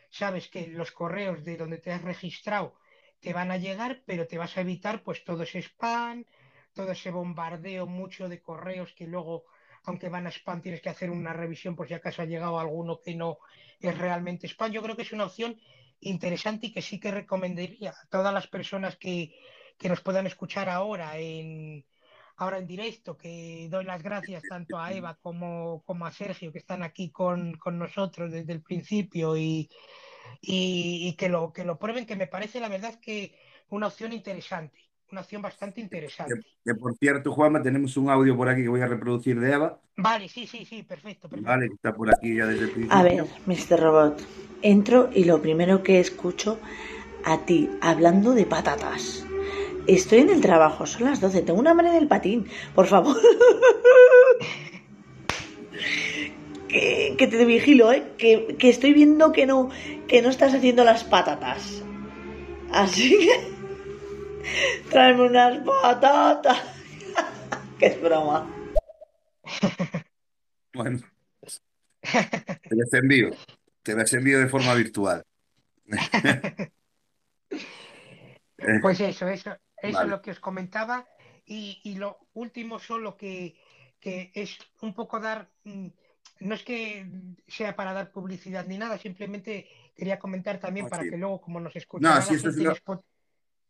sabes 0.09 0.49
que 0.49 0.67
los 0.67 0.91
correos 0.91 1.45
de 1.45 1.55
donde 1.55 1.77
te 1.77 1.93
has 1.93 2.01
registrado 2.01 2.75
te 3.21 3.31
van 3.31 3.49
a 3.49 3.55
llegar, 3.55 4.03
pero 4.05 4.27
te 4.27 4.37
vas 4.37 4.57
a 4.57 4.61
evitar 4.61 5.03
pues 5.03 5.23
todo 5.23 5.43
ese 5.43 5.59
spam, 5.59 6.25
todo 6.73 6.91
ese 6.91 7.11
bombardeo 7.11 7.87
mucho 7.87 8.27
de 8.27 8.41
correos 8.41 8.91
que 8.91 9.07
luego, 9.07 9.45
aunque 9.83 10.09
van 10.09 10.27
a 10.27 10.31
spam, 10.31 10.61
tienes 10.61 10.81
que 10.81 10.89
hacer 10.89 11.11
una 11.11 11.31
revisión 11.31 11.77
por 11.77 11.87
si 11.87 11.93
acaso 11.93 12.21
ha 12.21 12.25
llegado 12.25 12.59
alguno 12.59 12.99
que 13.01 13.15
no 13.15 13.37
es 13.79 13.97
realmente 13.97 14.47
spam. 14.47 14.73
Yo 14.73 14.83
creo 14.83 14.97
que 14.97 15.03
es 15.03 15.13
una 15.13 15.27
opción 15.27 15.57
interesante 16.01 16.67
y 16.67 16.73
que 16.73 16.81
sí 16.81 16.99
que 16.99 17.11
recomendaría 17.11 17.91
a 17.91 18.07
todas 18.09 18.33
las 18.33 18.47
personas 18.47 18.97
que 18.97 19.33
que 19.77 19.89
nos 19.89 20.01
puedan 20.01 20.27
escuchar 20.27 20.69
ahora 20.69 21.17
en, 21.17 21.85
ahora 22.37 22.57
en 22.57 22.67
directo, 22.67 23.17
que 23.17 23.67
doy 23.69 23.85
las 23.85 24.01
gracias 24.01 24.43
tanto 24.47 24.77
a 24.77 24.91
Eva 24.91 25.17
como, 25.21 25.83
como 25.85 26.05
a 26.05 26.11
Sergio, 26.11 26.51
que 26.51 26.59
están 26.59 26.83
aquí 26.83 27.09
con, 27.09 27.53
con 27.57 27.77
nosotros 27.77 28.31
desde 28.31 28.53
el 28.53 28.61
principio 28.61 29.37
y, 29.37 29.69
y, 30.41 31.15
que, 31.17 31.29
lo, 31.29 31.51
que 31.53 31.63
lo 31.63 31.77
prueben, 31.77 32.05
que 32.05 32.15
me 32.15 32.27
parece 32.27 32.59
la 32.59 32.69
verdad 32.69 32.99
que 32.99 33.37
una 33.69 33.87
opción 33.87 34.13
interesante, 34.13 34.77
una 35.11 35.21
opción 35.21 35.41
bastante 35.41 35.81
interesante. 35.81 36.41
Que, 36.63 36.75
por 36.75 36.95
cierto, 36.97 37.31
Juanma, 37.31 37.61
tenemos 37.61 37.95
un 37.97 38.09
audio 38.09 38.35
por 38.35 38.49
aquí 38.49 38.63
que 38.63 38.69
voy 38.69 38.81
a 38.81 38.87
reproducir 38.87 39.39
de 39.39 39.53
Eva. 39.53 39.79
Vale, 39.97 40.27
sí, 40.27 40.45
sí, 40.47 40.65
sí, 40.65 40.83
perfecto. 40.83 41.29
perfecto. 41.29 41.49
Vale, 41.49 41.67
está 41.67 41.93
por 41.93 42.09
aquí 42.09 42.35
ya 42.35 42.45
desde 42.45 42.65
el 42.65 42.71
principio. 42.71 42.97
A 42.97 43.03
ver, 43.03 43.25
Mr. 43.45 43.79
Robot, 43.79 44.21
entro 44.61 45.09
y 45.13 45.25
lo 45.25 45.41
primero 45.41 45.83
que 45.83 45.99
escucho 45.99 46.59
a 47.23 47.45
ti 47.45 47.69
hablando 47.81 48.33
de 48.33 48.45
patatas. 48.45 49.25
Estoy 49.87 50.19
en 50.19 50.29
el 50.29 50.41
trabajo, 50.41 50.85
son 50.85 51.05
las 51.05 51.21
12, 51.21 51.43
tengo 51.43 51.59
una 51.59 51.71
hambre 51.71 51.91
del 51.91 52.07
patín, 52.07 52.47
por 52.73 52.87
favor. 52.87 53.15
que, 56.67 57.15
que, 57.17 57.27
te 57.27 57.45
vigilo, 57.45 57.91
¿eh? 57.91 58.03
Que, 58.17 58.55
que, 58.57 58.69
estoy 58.69 58.93
viendo 58.93 59.31
que 59.31 59.45
no, 59.45 59.69
que 60.07 60.21
no 60.21 60.29
estás 60.29 60.55
haciendo 60.55 60.83
las 60.83 61.03
patatas. 61.03 61.83
Así 62.71 63.11
que... 63.11 63.55
Tráeme 64.89 65.23
unas 65.23 65.59
patatas. 65.65 66.61
que 67.79 67.87
es 67.87 68.01
broma. 68.01 68.49
Bueno. 70.73 70.99
Te 72.01 72.75
las 72.75 72.93
envío. 72.93 73.31
Te 73.83 73.95
las 73.95 74.13
envío 74.13 74.39
de 74.39 74.47
forma 74.47 74.73
virtual. 74.73 75.23
Pues 78.81 78.99
eso, 78.99 79.27
eso, 79.27 79.55
eso 79.89 79.97
vale. 79.97 80.07
es 80.07 80.11
lo 80.11 80.21
que 80.21 80.31
os 80.31 80.39
comentaba. 80.39 81.07
Y, 81.45 81.79
y 81.83 81.95
lo 81.95 82.17
último 82.33 82.79
solo 82.79 83.17
que, 83.17 83.55
que, 83.99 84.31
es 84.33 84.57
un 84.81 84.93
poco 84.93 85.19
dar, 85.19 85.49
mm, 85.63 85.87
no 86.41 86.55
es 86.55 86.63
que 86.63 87.05
sea 87.47 87.75
para 87.75 87.93
dar 87.93 88.11
publicidad 88.11 88.65
ni 88.65 88.77
nada, 88.77 88.97
simplemente 88.97 89.67
quería 89.95 90.17
comentar 90.17 90.59
también 90.59 90.87
oh, 90.87 90.89
para 90.89 91.03
sí. 91.03 91.11
que 91.11 91.17
luego, 91.17 91.39
como 91.39 91.59
nos 91.59 91.75
escucha, 91.75 92.15
no, 92.15 92.21
si 92.21 92.35
es 92.35 92.43
lo... 92.43 92.75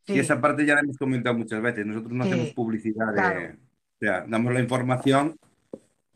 sí. 0.05 0.19
Esa 0.19 0.39
parte 0.39 0.65
ya 0.65 0.75
la 0.75 0.81
hemos 0.81 0.97
comentado 0.97 1.37
muchas 1.37 1.61
veces. 1.61 1.85
Nosotros 1.85 2.13
no 2.13 2.23
sí. 2.23 2.31
hacemos 2.31 2.53
publicidad, 2.53 3.07
de, 3.07 3.13
claro. 3.13 3.53
o 3.55 3.99
sea, 3.99 4.25
damos 4.27 4.53
la 4.53 4.61
información 4.61 5.37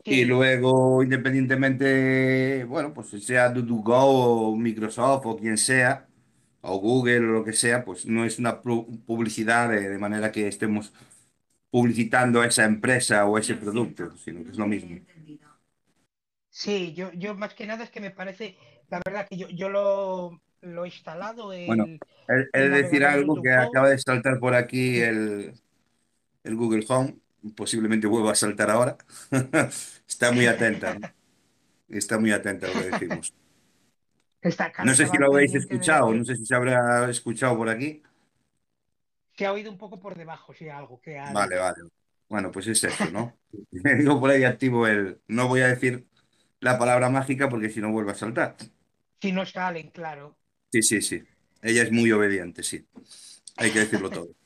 y 0.04 0.24
luego, 0.24 1.02
independientemente, 1.02 2.64
bueno, 2.64 2.94
pues 2.94 3.08
sea 3.22 3.50
DuduGo 3.50 4.50
o 4.50 4.56
Microsoft 4.56 5.26
o 5.26 5.36
quien 5.36 5.58
sea, 5.58 6.08
o 6.62 6.78
Google 6.78 7.18
o 7.20 7.32
lo 7.32 7.44
que 7.44 7.52
sea, 7.52 7.84
pues 7.84 8.06
no 8.06 8.24
es 8.24 8.38
una 8.38 8.62
publicidad 8.62 9.68
de, 9.70 9.88
de 9.88 9.98
manera 9.98 10.32
que 10.32 10.48
estemos 10.48 10.92
publicitando 11.70 12.40
a 12.42 12.46
esa 12.46 12.64
empresa 12.64 13.26
o 13.26 13.38
ese 13.38 13.56
producto, 13.56 14.16
sino 14.18 14.44
que 14.44 14.50
es 14.52 14.58
lo 14.58 14.66
mismo. 14.68 15.00
Sí, 16.50 16.94
yo, 16.94 17.12
yo 17.12 17.34
más 17.34 17.54
que 17.54 17.66
nada 17.66 17.84
es 17.84 17.90
que 17.90 18.00
me 18.00 18.10
parece, 18.10 18.56
la 18.88 19.00
verdad 19.04 19.26
que 19.28 19.36
yo, 19.36 19.48
yo 19.48 19.68
lo, 19.68 20.42
lo 20.60 20.84
he 20.84 20.88
instalado 20.88 21.52
en... 21.52 21.66
Bueno, 21.66 21.88
he 22.52 22.60
de 22.60 22.68
decir 22.70 23.04
algo 23.04 23.40
que 23.40 23.52
acaba 23.52 23.88
de 23.90 23.98
saltar 23.98 24.38
por 24.40 24.54
aquí 24.54 25.00
el, 25.00 25.54
el 26.44 26.56
Google 26.56 26.84
Home, 26.88 27.18
posiblemente 27.56 28.06
vuelva 28.06 28.32
a 28.32 28.34
saltar 28.36 28.70
ahora. 28.70 28.98
Está 30.08 30.32
muy 30.32 30.46
atenta, 30.46 30.94
¿no? 30.94 31.12
Está 31.88 32.18
muy 32.18 32.32
atenta 32.32 32.66
a 32.66 32.70
lo 32.70 32.76
que 32.78 32.84
decimos. 32.86 33.34
Está 34.42 34.72
no 34.84 34.94
sé 34.94 35.06
si 35.06 35.18
lo 35.18 35.26
habéis 35.26 35.54
escuchado, 35.54 36.14
no 36.14 36.24
sé 36.24 36.34
si 36.36 36.46
se 36.46 36.54
habrá 36.54 37.10
escuchado 37.10 37.56
por 37.58 37.68
aquí. 37.68 38.02
Se 39.36 39.44
ha 39.46 39.52
oído 39.52 39.70
un 39.70 39.78
poco 39.78 40.00
por 40.00 40.16
debajo, 40.16 40.54
sí, 40.54 40.68
algo 40.68 41.00
que 41.00 41.18
ha... 41.18 41.32
Vale, 41.32 41.56
vale. 41.56 41.76
Bueno, 42.28 42.50
pues 42.50 42.66
es 42.68 42.82
eso, 42.84 43.10
¿no? 43.10 43.36
Digo 43.70 44.18
por 44.18 44.30
ahí 44.30 44.44
activo 44.44 44.86
el... 44.86 45.20
No 45.28 45.48
voy 45.48 45.60
a 45.60 45.68
decir 45.68 46.06
la 46.60 46.78
palabra 46.78 47.10
mágica 47.10 47.48
porque 47.48 47.68
si 47.70 47.80
no 47.80 47.90
vuelve 47.92 48.12
a 48.12 48.14
saltar. 48.14 48.56
Si 49.20 49.32
no 49.32 49.44
salen, 49.44 49.90
claro. 49.90 50.36
Sí, 50.72 50.82
sí, 50.82 51.02
sí. 51.02 51.22
Ella 51.62 51.82
es 51.82 51.92
muy 51.92 52.10
obediente, 52.12 52.62
sí. 52.62 52.86
Hay 53.56 53.70
que 53.70 53.80
decirlo 53.80 54.10
todo. 54.10 54.28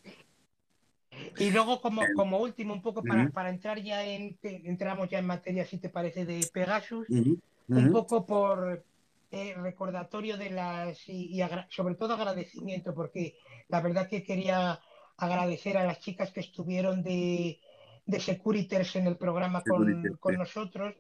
Y 1.39 1.51
luego, 1.51 1.81
como, 1.81 2.03
como 2.15 2.39
último, 2.39 2.75
un 2.75 2.83
poco 2.83 3.03
para, 3.03 3.23
uh 3.23 3.27
-huh. 3.27 3.33
para 3.33 3.51
entrar 3.51 3.81
ya 3.81 4.05
en, 4.05 4.37
entramos 4.43 5.09
ya 5.09 5.19
en 5.19 5.27
materia, 5.27 5.65
si 5.65 5.79
te 5.79 5.89
parece, 5.89 6.25
de 6.25 6.47
Pegasus, 6.53 7.09
uh 7.09 7.13
-huh. 7.13 7.41
Uh 7.69 7.75
-huh. 7.75 7.79
un 7.79 7.93
poco 7.93 8.25
por 8.27 8.85
eh, 9.35 9.53
recordatorio 9.57 10.37
de 10.37 10.51
las, 10.51 11.09
y, 11.09 11.43
y 11.43 11.45
sobre 11.69 11.97
todo 11.97 12.15
agradecimiento, 12.15 12.95
porque 12.95 13.35
la 13.67 13.81
verdad 13.81 14.09
que 14.09 14.23
quería 14.23 14.79
agradecer 15.17 15.77
a 15.77 15.85
las 15.85 15.99
chicas 15.99 16.31
que 16.31 16.39
estuvieron 16.39 17.03
de, 17.03 17.59
de 18.07 18.21
Securiters 18.21 18.95
en 18.95 19.09
el 19.09 19.17
programa 19.17 19.65
con, 19.65 20.17
con 20.21 20.37
nosotros, 20.37 20.95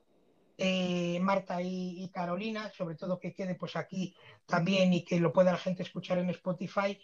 eh, 0.58 1.20
Marta 1.20 1.62
y, 1.62 2.02
y, 2.02 2.08
Carolina, 2.08 2.72
sobre 2.76 2.96
todo 2.96 3.20
que 3.20 3.34
quede 3.34 3.54
pues 3.54 3.76
aquí 3.76 4.16
también 4.46 4.92
y 4.92 5.04
que 5.04 5.20
lo 5.20 5.32
pueda 5.32 5.52
la 5.52 5.58
gente 5.58 5.84
escuchar 5.84 6.18
en 6.18 6.30
Spotify, 6.30 6.98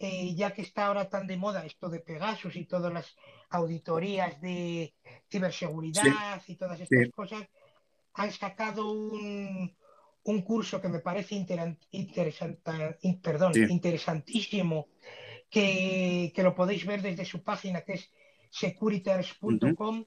eh, 0.00 0.34
ya 0.34 0.52
que 0.52 0.62
está 0.62 0.86
ahora 0.86 1.08
tan 1.08 1.28
de 1.28 1.36
moda 1.36 1.64
esto 1.64 1.90
de 1.90 2.00
Pegasus 2.00 2.56
y 2.56 2.64
todas 2.64 2.92
las 2.92 3.16
auditorías 3.50 4.40
de 4.40 4.94
ciberseguridad 5.30 6.42
sí. 6.44 6.54
y 6.54 6.56
todas 6.56 6.80
estas 6.80 7.04
sí. 7.04 7.10
cosas, 7.12 7.46
han 8.14 8.32
sacado 8.32 8.90
un, 8.90 9.76
un, 10.24 10.42
curso 10.42 10.80
que 10.80 10.88
me 10.88 11.00
parece 11.00 11.34
perdón, 13.22 13.54
sí. 13.54 13.66
interesantísimo, 13.68 14.88
que, 15.50 16.32
que, 16.34 16.42
lo 16.42 16.54
podéis 16.54 16.86
ver 16.86 17.02
desde 17.02 17.24
su 17.24 17.42
página, 17.42 17.82
que 17.82 17.94
es 17.94 18.10
securitars.com, 18.50 19.52
uh 19.52 19.68
-huh. 19.68 20.06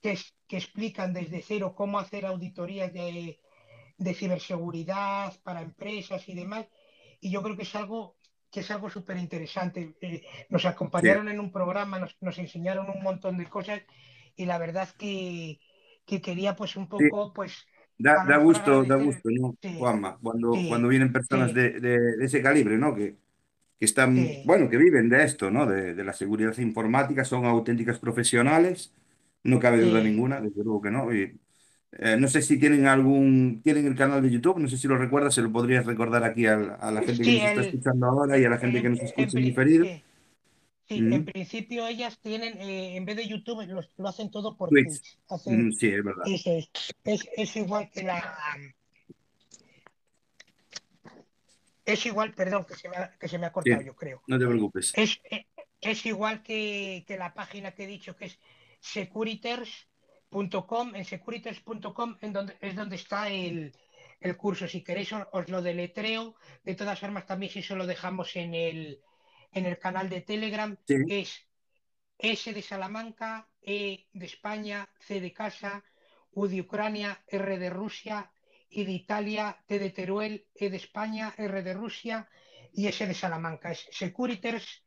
que, 0.00 0.12
es, 0.12 0.34
que 0.46 0.56
explican 0.56 1.12
desde 1.12 1.42
cero 1.42 1.74
cómo 1.74 1.98
hacer 1.98 2.26
auditorías 2.26 2.92
de, 2.92 3.40
de 3.96 4.14
ciberseguridad 4.14 5.34
para 5.42 5.62
empresas 5.62 6.28
y 6.28 6.34
demás. 6.34 6.66
Y 7.20 7.30
yo 7.30 7.42
creo 7.42 7.56
que 7.56 7.62
es 7.62 7.74
algo 7.74 8.16
que 8.50 8.60
es 8.60 8.70
algo 8.70 8.88
súper 8.88 9.16
interesante. 9.16 9.96
Eh, 10.00 10.22
nos 10.48 10.64
acompañaron 10.64 11.26
sí. 11.26 11.32
en 11.32 11.40
un 11.40 11.50
programa, 11.50 11.98
nos, 11.98 12.16
nos, 12.20 12.38
enseñaron 12.38 12.88
un 12.88 13.02
montón 13.02 13.36
de 13.36 13.46
cosas 13.46 13.82
y 14.36 14.46
la 14.46 14.58
verdad 14.58 14.88
que, 14.96 15.58
que 16.06 16.20
quería 16.20 16.54
pues 16.54 16.76
un 16.76 16.88
poco, 16.88 17.26
sí. 17.26 17.32
pues... 17.34 17.66
Da, 17.96 18.24
da 18.26 18.38
gusto, 18.38 18.84
da 18.84 18.96
gusto, 18.96 19.30
¿no, 19.30 19.56
sí. 19.62 19.76
Juanma? 19.78 20.18
Cuando, 20.20 20.52
cuando 20.68 20.88
vienen 20.88 21.12
personas 21.12 21.54
de, 21.54 21.80
de, 21.80 22.00
de, 22.00 22.24
ese 22.24 22.42
calibre, 22.42 22.76
¿no? 22.76 22.94
Que, 22.94 23.16
que 23.78 23.84
están, 23.84 24.16
bueno, 24.44 24.68
que 24.68 24.76
viven 24.78 25.08
de 25.08 25.24
esto, 25.24 25.50
¿no? 25.50 25.66
De, 25.66 25.94
de, 25.94 26.04
la 26.04 26.12
seguridad 26.12 26.56
informática, 26.58 27.24
son 27.24 27.44
auténticas 27.46 27.98
profesionales, 27.98 28.94
no 29.44 29.60
cabe 29.60 29.82
duda 29.82 30.02
ninguna, 30.02 30.40
desde 30.40 30.64
luego 30.64 30.82
que 30.82 30.90
no. 30.90 31.14
Y, 31.14 31.40
eh, 31.98 32.16
no 32.18 32.26
sé 32.28 32.42
si 32.42 32.58
tienen 32.58 32.86
algún, 32.86 33.60
tienen 33.62 33.86
el 33.86 33.94
canal 33.94 34.22
de 34.22 34.30
YouTube, 34.30 34.58
no 34.58 34.68
sé 34.68 34.76
si 34.76 34.88
lo 34.88 34.98
recuerdas, 34.98 35.34
se 35.34 35.42
lo 35.42 35.52
podrías 35.52 35.86
recordar 35.86 36.24
aquí 36.24 36.46
a, 36.46 36.54
a 36.74 36.90
la 36.90 37.02
gente 37.02 37.24
sí, 37.24 37.30
que 37.30 37.32
nos 37.32 37.42
el, 37.42 37.48
está 37.50 37.62
escuchando 37.62 38.06
ahora 38.06 38.38
y 38.38 38.44
a 38.44 38.50
la 38.50 38.58
gente 38.58 38.82
que 38.82 38.88
nos 38.90 39.00
escucha 39.00 39.38
en, 39.38 39.44
diferido. 39.44 39.86
Sí, 40.86 41.00
mm. 41.00 41.12
en 41.12 41.24
principio 41.24 41.86
ellas 41.86 42.18
tienen, 42.20 42.58
eh, 42.60 42.96
en 42.96 43.04
vez 43.04 43.16
de 43.16 43.26
YouTube, 43.26 43.66
lo, 43.66 43.80
lo, 43.96 44.08
hacen 44.08 44.30
todo 44.30 44.56
por 44.56 44.68
Twitch. 44.68 44.86
Twitch. 44.86 45.18
Hacen, 45.28 45.68
mm, 45.68 45.72
sí, 45.72 45.88
es 45.88 46.04
verdad. 46.04 46.24
Es, 46.26 46.46
es, 46.46 46.70
es, 47.04 47.28
es, 47.36 47.56
igual 47.56 47.90
que 47.90 48.02
la... 48.02 48.36
Es 51.84 52.06
igual, 52.06 52.32
perdón, 52.34 52.64
que 52.64 52.74
se 52.74 52.88
me 52.88 52.96
ha, 52.96 53.10
que 53.18 53.28
se 53.28 53.38
me 53.38 53.46
ha 53.46 53.52
cortado, 53.52 53.80
sí, 53.80 53.86
yo 53.86 53.94
creo. 53.94 54.22
No 54.26 54.38
te 54.38 54.46
preocupes. 54.46 54.92
Es, 54.96 55.20
es 55.80 56.06
igual 56.06 56.42
que, 56.42 57.04
que 57.06 57.18
la 57.18 57.34
página 57.34 57.72
que 57.72 57.84
he 57.84 57.86
dicho, 57.86 58.16
que 58.16 58.26
es 58.26 58.38
Securiters 58.80 59.88
.com, 60.66 60.94
en 60.94 61.04
securitas.com 61.04 62.16
en 62.20 62.32
donde, 62.32 62.56
es 62.60 62.74
donde 62.74 62.96
está 62.96 63.28
el, 63.28 63.72
el 64.20 64.36
curso. 64.36 64.66
Si 64.66 64.82
queréis 64.82 65.12
os, 65.12 65.26
os, 65.32 65.48
lo 65.48 65.62
deletreo. 65.62 66.34
De 66.64 66.74
todas 66.74 66.98
formas, 66.98 67.26
también 67.26 67.52
si 67.52 67.62
se 67.62 67.76
lo 67.76 67.86
dejamos 67.86 68.34
en 68.36 68.54
el, 68.54 69.00
en 69.54 69.66
el 69.66 69.78
canal 69.78 70.10
de 70.10 70.20
Telegram, 70.20 70.76
sí. 70.86 70.96
es 71.08 71.48
S 72.18 72.52
de 72.52 72.62
Salamanca, 72.62 73.48
E 73.62 74.06
de 74.12 74.26
España, 74.26 74.88
C 74.98 75.20
de 75.20 75.32
Casa, 75.32 75.84
U 76.32 76.46
de 76.46 76.60
Ucrania, 76.60 77.22
R 77.28 77.58
de 77.58 77.70
Rusia, 77.70 78.30
I 78.70 78.84
de 78.84 78.92
Italia, 78.92 79.62
T 79.66 79.78
de 79.78 79.90
Teruel, 79.90 80.46
E 80.54 80.70
de 80.70 80.76
España, 80.76 81.34
R 81.38 81.62
de 81.62 81.74
Rusia 81.74 82.28
y 82.72 82.88
S 82.88 83.06
de 83.06 83.14
Salamanca. 83.14 83.70
Es 83.70 83.86
Securiters 83.92 84.84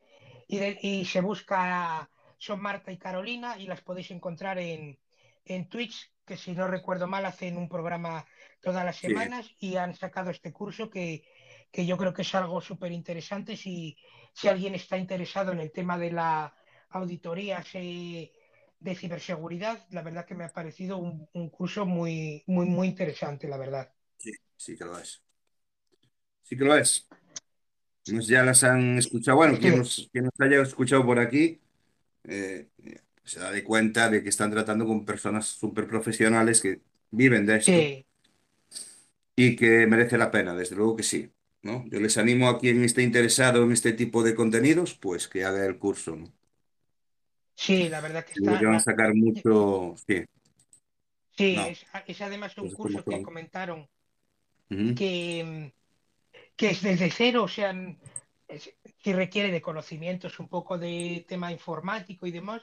y, 0.47 0.57
de, 0.57 0.77
y 0.81 1.05
se 1.05 1.21
busca, 1.21 2.09
son 2.37 2.61
Marta 2.61 2.91
y 2.91 2.97
Carolina 2.97 3.57
y 3.57 3.67
las 3.67 3.81
podéis 3.81 4.11
encontrar 4.11 4.59
en, 4.59 4.99
en 5.45 5.69
Twitch, 5.69 6.11
que 6.25 6.35
si 6.35 6.51
no 6.51 6.67
recuerdo 6.67 7.07
mal 7.07 7.25
hacen 7.25 7.57
un 7.57 7.69
programa 7.69 8.25
todas 8.61 8.83
las 8.83 8.97
semanas 8.97 9.45
sí. 9.45 9.69
y 9.71 9.75
han 9.77 9.95
sacado 9.95 10.29
este 10.29 10.51
curso 10.51 10.89
que, 10.89 11.23
que 11.71 11.85
yo 11.85 11.97
creo 11.97 12.13
que 12.13 12.21
es 12.21 12.35
algo 12.35 12.61
súper 12.61 12.91
interesante 12.91 13.55
si, 13.55 13.97
si 14.33 14.47
alguien 14.47 14.75
está 14.75 14.97
interesado 14.97 15.51
en 15.51 15.59
el 15.59 15.71
tema 15.71 15.97
de 15.97 16.11
la 16.11 16.55
auditoría 16.89 17.63
de 18.79 18.95
ciberseguridad, 18.95 19.85
la 19.91 20.01
verdad 20.01 20.25
que 20.25 20.35
me 20.35 20.43
ha 20.43 20.49
parecido 20.49 20.97
un, 20.97 21.27
un, 21.33 21.49
curso 21.49 21.85
muy, 21.85 22.43
muy, 22.47 22.65
muy 22.65 22.87
interesante, 22.87 23.47
la 23.47 23.57
verdad. 23.57 23.91
Sí, 24.17 24.31
sí 24.55 24.77
que 24.77 24.85
lo 24.85 24.97
es. 24.97 25.21
Sí 26.43 26.57
que 26.57 26.63
lo 26.63 26.75
es. 26.75 27.07
Pues 28.05 28.27
ya 28.27 28.43
las 28.43 28.63
han 28.63 28.97
escuchado. 28.97 29.37
Bueno, 29.37 29.55
sí. 29.55 29.61
quien, 29.61 29.77
nos, 29.77 30.09
quien 30.11 30.25
nos 30.25 30.33
haya 30.39 30.61
escuchado 30.61 31.05
por 31.05 31.19
aquí, 31.19 31.59
eh, 32.23 32.69
se 33.23 33.39
da 33.39 33.51
de 33.51 33.63
cuenta 33.63 34.09
de 34.09 34.23
que 34.23 34.29
están 34.29 34.51
tratando 34.51 34.85
con 34.85 35.05
personas 35.05 35.47
súper 35.47 35.87
profesionales 35.87 36.61
que 36.61 36.81
viven 37.11 37.45
de 37.45 37.57
esto 37.57 37.71
sí. 37.71 38.05
y 39.35 39.55
que 39.55 39.85
merece 39.87 40.17
la 40.17 40.31
pena, 40.31 40.55
desde 40.55 40.75
luego 40.75 40.95
que 40.95 41.03
sí. 41.03 41.29
¿No? 41.61 41.85
Yo 41.87 41.99
les 41.99 42.17
animo 42.17 42.49
a 42.49 42.59
quien 42.59 42.83
esté 42.83 43.03
interesado 43.03 43.63
en 43.63 43.71
este 43.71 43.93
tipo 43.93 44.23
de 44.23 44.35
contenidos, 44.35 44.93
pues 44.93 45.27
que 45.27 45.43
haga 45.43 45.65
el 45.65 45.77
curso. 45.77 46.15
¿no? 46.15 46.33
Sí, 47.55 47.89
la 47.89 48.01
verdad 48.01 48.25
que 48.25 48.33
está... 48.33 48.59
que 48.59 48.65
van 48.65 48.75
a 48.75 48.79
sacar 48.79 49.13
mucho... 49.13 49.95
Sí, 50.07 50.23
sí 51.37 51.55
no. 51.55 51.65
es, 51.65 51.85
es, 52.05 52.21
además 52.21 52.57
un 52.57 52.65
pues 52.65 52.75
curso 52.75 53.03
que 53.03 53.21
comentaron 53.21 53.81
uh 54.69 54.73
-huh. 54.73 54.95
que, 54.95 55.73
que 56.55 56.69
es 56.69 56.81
desde 56.81 57.11
cero, 57.11 57.43
o 57.43 57.47
sea, 57.47 57.73
sí 59.03 59.13
requiere 59.13 59.51
de 59.51 59.61
conocimientos 59.61 60.39
un 60.39 60.47
poco 60.47 60.77
de 60.77 61.25
tema 61.27 61.51
informático 61.51 62.27
y 62.27 62.31
demás, 62.31 62.61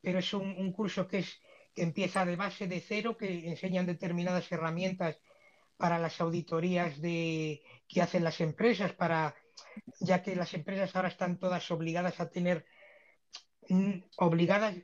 pero 0.00 0.18
es 0.18 0.32
un, 0.32 0.72
curso 0.72 1.06
que, 1.06 1.18
es, 1.18 1.40
que 1.74 1.82
empieza 1.82 2.24
de 2.24 2.36
base 2.36 2.66
de 2.66 2.80
cero, 2.80 3.16
que 3.16 3.48
enseñan 3.48 3.86
determinadas 3.86 4.50
herramientas 4.50 5.18
para 5.78 5.98
las 5.98 6.20
auditorías 6.20 7.00
de, 7.00 7.62
que 7.88 8.02
hacen 8.02 8.24
las 8.24 8.40
empresas, 8.42 8.92
para, 8.92 9.34
ya 10.00 10.22
que 10.22 10.36
las 10.36 10.52
empresas 10.52 10.94
ahora 10.94 11.08
están 11.08 11.38
todas 11.38 11.70
obligadas 11.70 12.20
a 12.20 12.28
tener 12.28 12.66
obligadas 14.16 14.74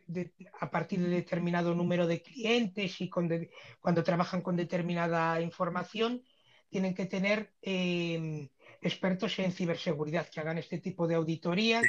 a 0.61 0.71
partir 0.71 1.01
de 1.01 1.09
determinado 1.09 1.75
número 1.75 2.07
de 2.07 2.21
clientes 2.23 3.01
y 3.01 3.09
cuando 3.09 4.05
trabajan 4.05 4.43
con 4.43 4.57
determinada 4.57 5.41
información, 5.41 6.23
tienen 6.69 6.95
que 6.95 7.07
tener 7.07 7.55
em, 7.63 8.49
expertos 8.83 9.39
en 9.39 9.53
ciberseguridad 9.53 10.29
que 10.29 10.41
hagan 10.41 10.59
este 10.59 10.79
tipo 10.79 11.07
de 11.07 11.15
auditorías 11.15 11.85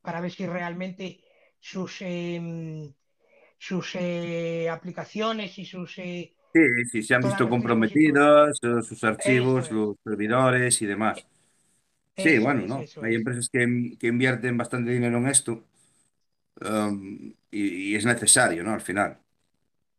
para 0.00 0.20
ver 0.20 0.30
si 0.30 0.46
realmente 0.46 1.20
sus, 1.58 2.00
em, 2.00 2.94
sus 3.58 3.94
eh, 3.96 4.68
aplicaciones 4.70 5.58
y 5.58 5.66
sus... 5.66 5.98
Eh, 6.52 6.68
sí, 6.84 6.84
sí, 6.90 7.02
se 7.02 7.14
han 7.14 7.22
visto 7.22 7.48
comprometidos 7.48 8.58
sus 8.82 9.04
archivos, 9.04 9.70
los 9.70 9.96
servidores 10.04 10.80
y 10.82 10.86
demás. 10.86 11.24
Sí, 12.16 12.38
bueno, 12.38 12.66
¿no? 12.66 12.84
Hay 13.02 13.14
empresas 13.14 13.48
que, 13.48 13.96
que, 13.98 14.08
invierten 14.08 14.56
bastante 14.56 14.90
dinero 14.90 15.18
en 15.18 15.28
esto 15.28 15.64
um, 16.60 17.32
y, 17.50 17.94
es 17.94 18.04
necesario, 18.04 18.62
¿no? 18.62 18.72
Al 18.72 18.80
final. 18.80 19.18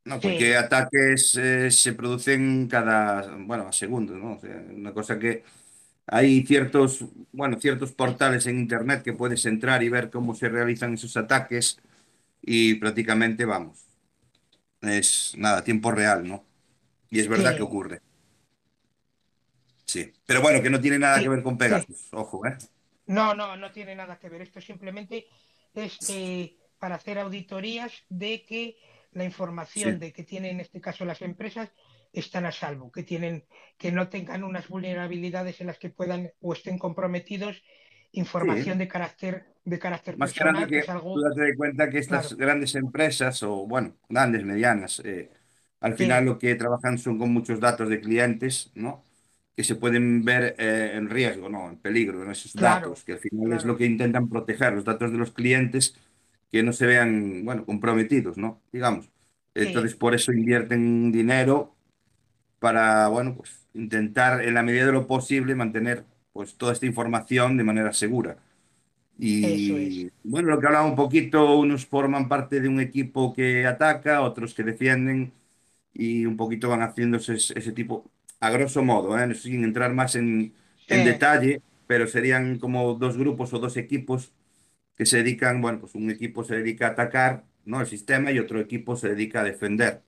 No, 0.04 0.20
porque 0.20 0.56
ataques 0.56 1.36
eh, 1.38 1.70
se 1.72 1.94
producen 1.94 2.68
cada, 2.68 3.36
bueno, 3.38 3.68
a 3.68 3.72
segundos, 3.72 4.18
¿no? 4.18 4.34
O 4.34 4.40
sea, 4.40 4.64
una 4.72 4.94
cosa 4.94 5.20
que 5.20 5.44
hay 6.08 6.46
ciertos, 6.46 7.06
bueno, 7.32 7.60
ciertos 7.60 7.92
portales 7.92 8.48
en 8.48 8.60
Internet 8.60 9.04
que 9.04 9.14
puedes 9.14 9.46
entrar 9.46 9.84
y 9.84 9.90
ver 9.90 10.10
cómo 10.10 10.36
se 10.36 10.50
realizan 10.50 10.96
esos 10.96 11.16
ataques 11.18 11.80
y 12.42 12.76
prácticamente, 12.76 13.46
vamos, 13.46 13.86
es 14.82 15.34
nada, 15.38 15.64
tiempo 15.64 15.92
real, 15.92 16.28
¿no? 16.28 16.44
Y 17.10 17.20
es 17.20 17.28
verdad 17.28 17.56
que 17.56 17.62
ocurre. 17.62 18.02
Sí, 19.86 20.12
pero 20.26 20.42
bueno, 20.42 20.62
que 20.62 20.70
no 20.70 20.80
tiene 20.80 20.98
nada 20.98 21.20
que 21.20 21.28
ver 21.30 21.44
con 21.44 21.58
Pegasus, 21.58 22.08
ojo, 22.14 22.46
¿eh? 22.46 22.58
No, 23.08 23.34
no, 23.34 23.58
no 23.58 23.72
tiene 23.72 23.96
nada 23.96 24.18
que 24.18 24.30
ver. 24.30 24.42
Esto 24.42 24.62
simplemente 24.62 25.28
es 25.74 25.98
eh, 26.10 26.56
para 26.80 26.96
hacer 26.96 27.20
auditorías 27.20 27.92
de 28.08 28.46
que 28.46 28.78
la 29.12 29.26
información 29.26 30.00
de 30.00 30.14
que 30.14 30.24
tienen 30.24 30.52
en 30.52 30.60
este 30.62 30.80
caso 30.80 31.04
las 31.04 31.22
empresas 31.22 31.70
están 32.14 32.46
a 32.46 32.52
salvo, 32.52 32.92
que 32.92 33.04
tienen, 33.04 33.46
que 33.78 33.92
no 33.92 34.10
tengan 34.10 34.44
unas 34.44 34.68
vulnerabilidades 34.68 35.60
en 35.62 35.68
las 35.68 35.78
que 35.78 35.90
puedan 35.90 36.32
o 36.42 36.54
estén 36.54 36.78
comprometidos 36.78 37.62
información 38.14 38.78
de 38.78 38.88
carácter 38.88 39.46
de 39.64 39.78
carácter 39.78 40.18
Más 40.18 40.34
personal, 40.34 40.68
que, 40.68 40.82
que 40.82 40.92
algo... 40.92 41.14
tú 41.14 41.22
date 41.22 41.56
cuenta 41.56 41.90
que 41.90 42.00
estas 42.00 42.36
grandes 42.36 42.76
empresas 42.76 43.44
o 43.44 43.68
bueno, 43.68 43.96
grandes, 44.10 44.44
medianas, 44.44 45.02
eh, 45.06 45.30
al 45.80 45.96
final 45.96 46.26
lo 46.26 46.40
que 46.40 46.56
trabajan 46.56 46.98
son 46.98 47.18
con 47.18 47.32
muchos 47.32 47.60
datos 47.60 47.90
de 47.90 48.02
clientes, 48.02 48.72
¿no? 48.76 49.04
Que 49.56 49.64
se 49.64 49.76
pueden 49.76 50.24
ver 50.24 50.56
eh, 50.58 50.94
en 50.96 51.10
riesgo, 51.10 51.50
¿no? 51.50 51.70
En 51.70 51.78
peligro, 51.78 52.24
en 52.24 52.32
esos 52.32 52.54
datos, 52.54 53.04
que 53.04 53.14
al 53.14 53.20
final 53.20 53.54
es 53.54 53.66
lo 53.66 53.78
que 53.78 53.86
intentan 53.86 54.30
proteger, 54.30 54.74
los 54.74 54.86
datos 54.86 55.12
de 55.12 55.18
los 55.18 55.32
clientes 55.32 55.96
que 56.52 56.64
no 56.64 56.74
se 56.74 56.86
vean, 56.86 57.46
bueno, 57.46 57.66
comprometidos, 57.66 58.38
¿no? 58.38 58.62
Digamos. 58.72 59.10
Entonces, 59.54 59.96
por 59.96 60.16
eso 60.16 60.32
invierten 60.32 61.12
dinero 61.12 61.76
para, 62.60 63.08
bueno, 63.08 63.36
pues 63.36 63.68
intentar 63.74 64.44
en 64.44 64.54
la 64.54 64.64
medida 64.64 64.86
de 64.86 64.92
lo 64.92 65.08
posible 65.08 65.56
mantener 65.56 66.06
pues 66.34 66.56
toda 66.58 66.74
esta 66.74 66.86
información 66.86 67.58
de 67.58 67.64
manera 67.64 67.94
segura. 67.94 68.38
Y 69.18 70.12
bueno, 70.24 70.50
lo 70.50 70.60
que 70.60 70.68
hablaba 70.68 70.86
un 70.88 70.96
poquito, 70.96 71.58
unos 71.58 71.86
forman 71.86 72.28
parte 72.30 72.60
de 72.62 72.68
un 72.70 72.80
equipo 72.80 73.34
que 73.34 73.66
ataca, 73.68 74.22
otros 74.22 74.54
que 74.54 74.64
defienden 74.64 75.34
y 75.94 76.26
un 76.26 76.38
poquito 76.38 76.70
van 76.70 76.82
haciéndose 76.82 77.36
ese, 77.36 77.72
tipo, 77.74 78.10
a 78.40 78.50
grosso 78.50 78.84
modo, 78.84 79.18
¿eh? 79.20 79.36
sin 79.36 79.64
entrar 79.64 79.94
más 79.94 80.16
en, 80.16 80.54
en 80.90 81.04
detalle, 81.06 81.62
pero 81.88 82.08
serían 82.08 82.60
como 82.60 82.94
dos 82.96 83.18
grupos 83.18 83.54
o 83.54 83.60
dos 83.60 83.78
equipos 83.78 84.34
que 84.96 85.06
se 85.06 85.18
dedican, 85.18 85.62
bueno, 85.62 85.80
pues 85.80 85.96
un 85.96 86.10
equipo 86.12 86.44
se 86.44 86.56
dedica 86.58 86.88
a 86.88 86.92
atacar 86.92 87.46
¿no? 87.66 87.82
el 87.82 87.88
sistema 87.88 88.32
y 88.32 88.40
otro 88.40 88.60
equipo 88.60 88.96
se 88.96 89.10
dedica 89.10 89.42
a 89.42 89.44
defender. 89.44 90.04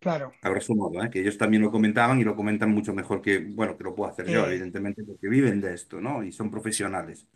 Claro. 0.00 0.32
A 0.42 0.48
grosso 0.50 0.74
modo, 0.74 1.02
¿eh? 1.02 1.10
que 1.10 1.20
ellos 1.20 1.38
también 1.38 1.62
lo 1.62 1.72
comentaban 1.72 2.20
y 2.20 2.24
lo 2.24 2.36
comentan 2.36 2.70
mucho 2.70 2.94
mejor 2.94 3.20
que, 3.22 3.38
bueno, 3.40 3.76
que 3.76 3.84
lo 3.84 3.94
puedo 3.94 4.10
hacer 4.10 4.28
yo, 4.28 4.46
evidentemente, 4.46 5.02
porque 5.04 5.28
viven 5.28 5.60
de 5.60 5.74
esto, 5.74 6.00
¿no? 6.00 6.22
Y 6.22 6.30
son 6.32 6.50
profesionales. 6.50 7.26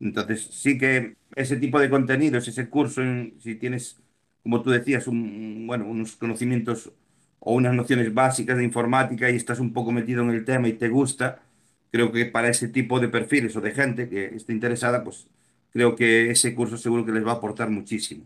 Entonces, 0.00 0.44
sí 0.52 0.78
que 0.78 1.16
ese 1.36 1.56
tipo 1.56 1.78
de 1.80 1.90
contenidos, 1.90 2.48
ese 2.48 2.68
curso, 2.68 3.02
si 3.38 3.54
tienes, 3.56 4.02
como 4.42 4.62
tú 4.62 4.70
decías, 4.70 5.06
un, 5.06 5.66
bueno, 5.66 5.86
unos 5.86 6.16
conocimientos 6.16 6.92
o 7.40 7.54
unas 7.54 7.74
nociones 7.74 8.12
básicas 8.14 8.56
de 8.58 8.64
informática 8.64 9.30
y 9.30 9.36
estás 9.36 9.60
un 9.60 9.72
poco 9.72 9.92
metido 9.92 10.22
en 10.22 10.30
el 10.30 10.44
tema 10.44 10.68
y 10.68 10.74
te 10.74 10.88
gusta, 10.88 11.42
creo 11.90 12.12
que 12.12 12.26
para 12.26 12.48
ese 12.48 12.68
tipo 12.68 13.00
de 13.00 13.08
perfiles 13.08 13.56
o 13.56 13.60
de 13.60 13.72
gente 13.72 14.08
que 14.08 14.26
esté 14.36 14.52
interesada, 14.52 15.04
pues 15.04 15.28
creo 15.70 15.96
que 15.96 16.30
ese 16.30 16.54
curso 16.54 16.76
seguro 16.78 17.04
que 17.04 17.12
les 17.12 17.26
va 17.26 17.32
a 17.32 17.34
aportar 17.36 17.70
muchísimo. 17.70 18.24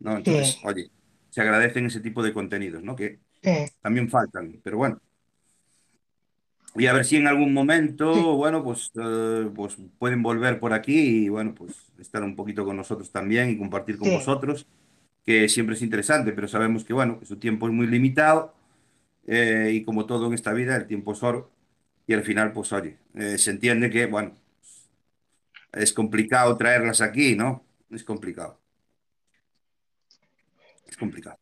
¿no? 0.00 0.16
Entonces, 0.16 0.58
oye, 0.62 0.90
se 1.36 1.42
agradecen 1.42 1.84
ese 1.84 2.00
tipo 2.00 2.22
de 2.22 2.32
contenidos, 2.32 2.82
¿no? 2.82 2.96
Que 2.96 3.18
también 3.82 4.08
faltan, 4.08 4.58
pero 4.64 4.78
bueno. 4.78 4.98
Y 6.74 6.86
a 6.86 6.94
ver 6.94 7.04
si 7.04 7.16
en 7.16 7.26
algún 7.26 7.52
momento, 7.52 8.36
bueno, 8.36 8.64
pues, 8.64 8.90
eh, 8.98 9.50
pues 9.54 9.76
pueden 9.98 10.22
volver 10.22 10.58
por 10.58 10.72
aquí 10.72 11.26
y, 11.26 11.28
bueno, 11.28 11.54
pues 11.54 11.92
estar 11.98 12.22
un 12.22 12.36
poquito 12.36 12.64
con 12.64 12.78
nosotros 12.78 13.10
también 13.12 13.50
y 13.50 13.58
compartir 13.58 13.98
con 13.98 14.10
vosotros, 14.14 14.66
que 15.26 15.46
siempre 15.50 15.74
es 15.74 15.82
interesante, 15.82 16.32
pero 16.32 16.48
sabemos 16.48 16.86
que, 16.86 16.94
bueno, 16.94 17.20
que 17.20 17.26
su 17.26 17.36
tiempo 17.36 17.66
es 17.66 17.74
muy 17.74 17.86
limitado 17.86 18.54
eh, 19.26 19.72
y 19.74 19.84
como 19.84 20.06
todo 20.06 20.28
en 20.28 20.32
esta 20.32 20.54
vida, 20.54 20.74
el 20.74 20.86
tiempo 20.86 21.12
es 21.12 21.22
oro 21.22 21.50
y 22.06 22.14
al 22.14 22.22
final, 22.22 22.52
pues, 22.52 22.72
oye, 22.72 22.96
eh, 23.14 23.36
se 23.36 23.50
entiende 23.50 23.90
que, 23.90 24.06
bueno, 24.06 24.32
es 25.74 25.92
complicado 25.92 26.56
traerlas 26.56 27.02
aquí, 27.02 27.36
¿no? 27.36 27.62
Es 27.90 28.04
complicado. 28.04 28.58
Es 30.96 31.00
complicado. 31.00 31.38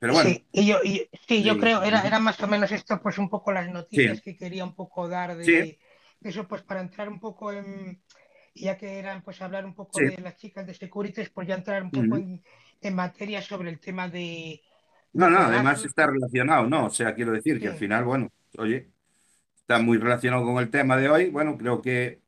Pero 0.00 0.12
bueno. 0.12 0.28
Sí, 0.28 0.44
y 0.52 0.66
yo, 0.66 0.78
sí, 1.26 1.42
yo 1.42 1.58
creo, 1.58 1.82
era, 1.82 2.02
era 2.02 2.18
más 2.18 2.40
o 2.42 2.48
menos 2.48 2.70
esto, 2.72 3.00
pues 3.00 3.16
un 3.18 3.30
poco 3.30 3.52
las 3.52 3.70
noticias 3.70 4.20
que 4.20 4.36
quería 4.36 4.64
un 4.64 4.74
poco 4.74 5.08
dar 5.08 5.36
de, 5.36 5.78
eso, 6.20 6.48
pues 6.48 6.62
para 6.62 6.80
entrar 6.80 7.08
un 7.08 7.20
poco 7.20 7.52
en, 7.52 8.02
ya 8.54 8.76
que 8.76 8.98
eran, 8.98 9.22
pues 9.22 9.40
hablar 9.40 9.64
un 9.64 9.74
poco 9.74 10.00
de 10.00 10.18
las 10.18 10.36
chicas 10.36 10.66
de 10.66 10.74
Securities, 10.74 11.30
pues 11.30 11.46
ya 11.46 11.54
entrar 11.54 11.82
un 11.82 11.90
poco 11.90 12.16
en, 12.16 12.42
materia 12.94 13.40
sobre 13.40 13.70
el 13.70 13.78
tema 13.78 14.08
de... 14.08 14.60
No, 15.12 15.30
no, 15.30 15.38
además 15.38 15.84
está 15.84 16.06
relacionado, 16.06 16.66
¿no? 16.66 16.86
O 16.86 16.90
sea, 16.90 17.14
quiero 17.14 17.32
decir 17.32 17.60
que 17.60 17.68
al 17.68 17.76
final, 17.76 18.04
bueno, 18.04 18.30
oye, 18.58 18.90
está 19.56 19.78
muy 19.78 19.96
relacionado 19.96 20.44
con 20.44 20.58
el 20.58 20.70
tema 20.70 20.96
de 20.96 21.08
hoy. 21.08 21.30
Bueno, 21.30 21.56
creo 21.56 21.80
que 21.80 22.20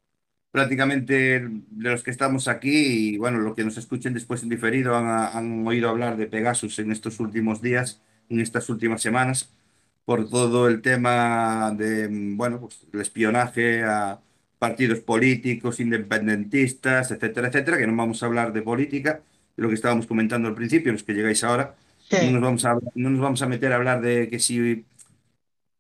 prácticamente 0.51 1.41
de 1.41 1.91
los 1.91 2.03
que 2.03 2.11
estamos 2.11 2.49
aquí 2.49 3.15
y 3.15 3.19
bueno, 3.19 3.39
los 3.39 3.55
que 3.55 3.65
nos 3.65 3.77
escuchen 3.77 4.15
después 4.15 4.43
en 4.43 4.49
diferido 4.49 4.97
han, 4.97 5.67
oído 5.67 5.89
hablar 5.89 6.17
de 6.17 6.27
Pegasus 6.27 6.79
en 6.79 6.91
estos 6.91 7.21
últimos 7.21 7.63
días, 7.63 8.03
en 8.29 8.41
estas 8.41 8.69
últimas 8.69 9.01
semanas, 9.01 9.53
por 10.05 10.29
todo 10.29 10.69
el 10.69 10.83
tema 10.83 11.73
de, 11.77 12.09
bueno, 12.11 12.61
pues 12.61 12.87
el 12.93 13.01
espionaje 13.01 13.85
a 13.85 14.21
partidos 14.59 15.01
políticos, 15.01 15.81
independentistas, 15.81 17.11
etcétera, 17.13 17.49
etcétera, 17.49 17.79
que 17.79 17.87
no 17.87 17.97
vamos 17.97 18.23
a 18.23 18.27
hablar 18.27 18.53
de 18.53 18.63
política, 18.63 19.23
de 19.57 19.63
lo 19.63 19.69
que 19.69 19.75
estábamos 19.75 20.07
comentando 20.07 20.49
al 20.49 20.55
principio, 20.55 20.93
los 20.93 21.05
que 21.05 21.15
llegáis 21.15 21.45
ahora, 21.45 21.77
no, 22.11 22.33
nos 22.33 22.43
vamos 22.43 22.65
a, 22.65 22.75
no 22.95 23.11
nos 23.11 23.21
vamos 23.21 23.43
a 23.43 23.47
meter 23.47 23.73
a 23.73 23.77
hablar 23.77 24.01
de 24.01 24.29
que 24.29 24.41
si, 24.41 24.85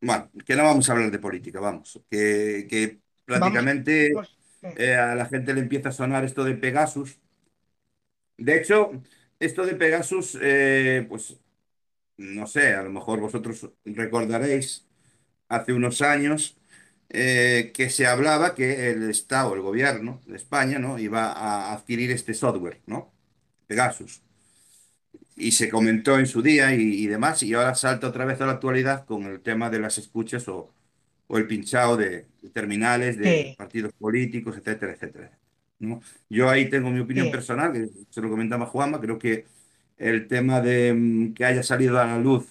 bueno, 0.00 0.30
que 0.46 0.56
no 0.56 0.64
vamos 0.64 0.88
a 0.88 0.92
hablar 0.92 1.11
de 1.11 1.18
política, 1.18 1.59
vamos, 1.61 2.00
que, 2.09 2.66
que 2.71 3.00
prácticamente... 3.25 4.12
eh, 4.77 4.94
a 4.96 5.15
la 5.15 5.27
gente 5.27 5.54
le 5.54 5.61
empieza 5.61 5.90
a 5.90 5.92
sonar 5.92 6.25
esto 6.25 6.44
de 6.44 6.54
Pegasus. 6.56 7.19
De 8.37 8.56
hecho, 8.58 8.90
esto 9.38 9.67
de 9.67 9.75
Pegasus, 9.75 10.38
eh, 10.40 11.04
pues 11.08 11.37
no 12.19 12.46
sé, 12.46 12.75
a 12.75 12.83
lo 12.83 12.90
mejor 12.90 13.21
vosotros 13.21 13.71
recordaréis 13.85 14.87
hace 15.48 15.73
unos 15.75 16.02
años 16.02 16.58
eh, 17.11 17.73
que 17.75 17.90
se 17.90 18.06
hablaba 18.06 18.54
que 18.54 18.90
el 18.92 19.11
Estado, 19.11 19.54
el 19.54 19.63
gobierno 19.63 20.21
de 20.27 20.37
España, 20.37 20.79
¿no? 20.79 20.98
iba 20.98 21.33
a 21.33 21.73
adquirir 21.75 22.11
este 22.13 22.35
software, 22.35 22.83
¿no? 22.87 23.13
Pegasus. 23.69 24.23
Y 25.37 25.52
se 25.52 25.69
comentó 25.69 26.19
en 26.21 26.27
su 26.29 26.40
día 26.42 26.73
y, 26.75 26.81
y 26.83 27.06
demás, 27.08 27.42
y 27.42 27.54
ahora 27.54 27.75
salta 27.75 28.06
otra 28.08 28.25
vez 28.25 28.40
a 28.40 28.46
la 28.46 28.52
actualidad 28.52 29.06
con 29.06 29.25
el 29.25 29.40
tema 29.40 29.69
de 29.71 29.81
las 29.81 29.98
escuchas 29.98 30.46
o, 30.48 30.73
o 31.31 31.38
el 31.38 31.46
pinchado 31.46 31.96
de, 31.96 32.26
terminales 32.52 33.16
de 33.16 33.54
partidos 33.56 33.92
políticos, 33.92 34.56
etcétera, 34.56 34.92
etcétera. 34.92 35.31
¿no? 35.78 36.02
Yo 36.28 36.50
ahí 36.50 36.68
tengo 36.68 36.90
mi 36.90 36.98
opinión 36.98 37.31
personal, 37.31 37.72
que 37.72 37.88
se 38.10 38.20
lo 38.20 38.28
comentaba 38.28 38.66
Juanma, 38.66 39.00
creo 39.00 39.16
que 39.16 39.46
el 39.96 40.26
tema 40.26 40.60
de 40.60 40.92
mm, 40.92 41.35
que 41.35 41.44
haya 41.44 41.62
salido 41.62 42.00
a 42.00 42.04
la 42.04 42.18
luz 42.18 42.48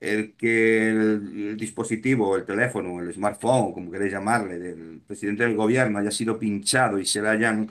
el 0.00 0.34
que 0.34 0.90
el, 0.90 1.48
el 1.50 1.56
dispositivo, 1.56 2.36
el 2.36 2.44
teléfono, 2.44 3.00
el 3.00 3.12
smartphone, 3.12 3.72
como 3.72 3.90
queréis 3.90 4.12
llamarle, 4.12 4.58
del 4.58 5.00
presidente 5.06 5.42
del 5.42 5.56
gobierno 5.56 5.98
haya 5.98 6.10
sido 6.10 6.38
pinchado 6.38 6.98
y 7.00 7.06
se 7.06 7.20
le 7.20 7.28
hayan 7.28 7.70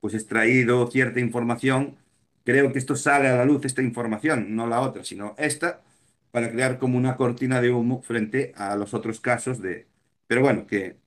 pues 0.00 0.14
extraído 0.14 0.90
cierta 0.90 1.20
información, 1.20 1.96
creo 2.44 2.72
que 2.72 2.78
esto 2.78 2.96
sale 2.96 3.28
a 3.28 3.36
la 3.36 3.44
luz, 3.44 3.64
esta 3.64 3.82
información, 3.82 4.56
no 4.56 4.66
la 4.66 4.80
otra, 4.80 5.04
sino 5.04 5.34
esta, 5.36 5.82
para 6.32 6.52
crear 6.52 6.78
como 6.80 6.98
una 6.98 7.16
cortina 7.16 7.62
de 7.62 7.72
humo 7.72 8.02
frente 8.02 8.52
a 8.56 8.76
los 8.76 8.94
otros 8.94 9.20
casos 9.20 9.62
de... 9.62 9.88
Pero 10.28 10.42
bueno, 10.42 10.66
que 10.68 10.98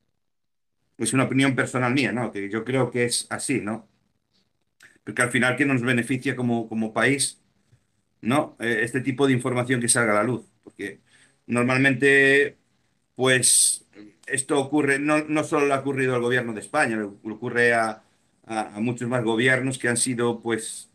es 0.98 1.14
una 1.14 1.24
opinión 1.26 1.56
personal 1.56 1.94
mía, 1.94 2.12
¿no? 2.12 2.32
Que 2.34 2.50
yo 2.50 2.64
creo 2.66 2.92
que 2.92 3.06
es 3.06 3.28
así, 3.30 3.62
¿no? 3.62 3.88
Porque 5.04 5.22
al 5.22 5.32
final 5.32 5.56
que 5.58 5.66
nos 5.66 5.82
beneficia 5.82 6.36
como, 6.36 6.68
como 6.68 6.94
país, 6.94 7.42
¿no? 8.22 8.58
Eh, 8.60 8.82
este 8.84 9.02
tipo 9.02 9.28
de 9.28 9.34
información 9.34 9.82
que 9.82 9.90
salga 9.90 10.14
a 10.14 10.16
la 10.18 10.24
luz. 10.24 10.46
Porque 10.64 11.02
normalmente, 11.48 12.58
pues, 13.16 13.88
esto 14.28 14.60
ocurre, 14.60 15.00
no, 15.00 15.20
no 15.26 15.44
solo 15.46 15.74
ha 15.74 15.80
ocurrido 15.80 16.16
al 16.16 16.22
gobierno 16.22 16.54
de 16.54 16.62
España, 16.62 17.04
ocurre 17.06 17.74
a 17.74 18.04
muchos 18.82 19.10
más 19.10 19.24
gobiernos 19.24 19.78
que 19.80 19.90
han 19.90 19.98
sido, 19.98 20.42
pues, 20.42 20.92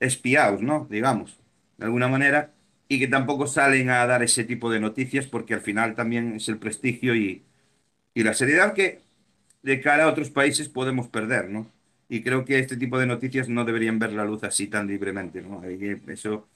espiados, 0.00 0.62
¿no? 0.62 0.88
Digamos, 0.90 1.40
de 1.78 1.86
alguna 1.86 2.08
manera, 2.08 2.53
y 2.88 2.98
que 2.98 3.08
tampoco 3.08 3.46
salen 3.46 3.90
a 3.90 4.06
dar 4.06 4.22
ese 4.22 4.44
tipo 4.44 4.70
de 4.70 4.80
noticias 4.80 5.26
porque 5.26 5.54
al 5.54 5.60
final 5.62 5.94
también 5.94 6.34
es 6.36 6.48
el 6.48 6.58
prestigio 6.58 7.14
y, 7.16 7.42
y 8.14 8.22
la 8.24 8.34
seriedad 8.34 8.74
que 8.74 9.00
de 9.62 9.80
cara 9.80 10.04
a 10.04 10.08
otros 10.10 10.30
países 10.30 10.68
podemos 10.68 11.08
perder, 11.08 11.50
¿no? 11.50 11.70
Y 12.08 12.22
creo 12.22 12.44
que 12.44 12.58
este 12.58 12.76
tipo 12.76 12.98
de 12.98 13.06
noticias 13.06 13.48
no 13.48 13.64
deberían 13.64 13.98
ver 13.98 14.12
la 14.12 14.24
luz 14.24 14.44
así 14.44 14.68
tan 14.68 14.86
libremente, 14.88 15.42
¿no? 15.42 15.62
Eso, 16.08 16.48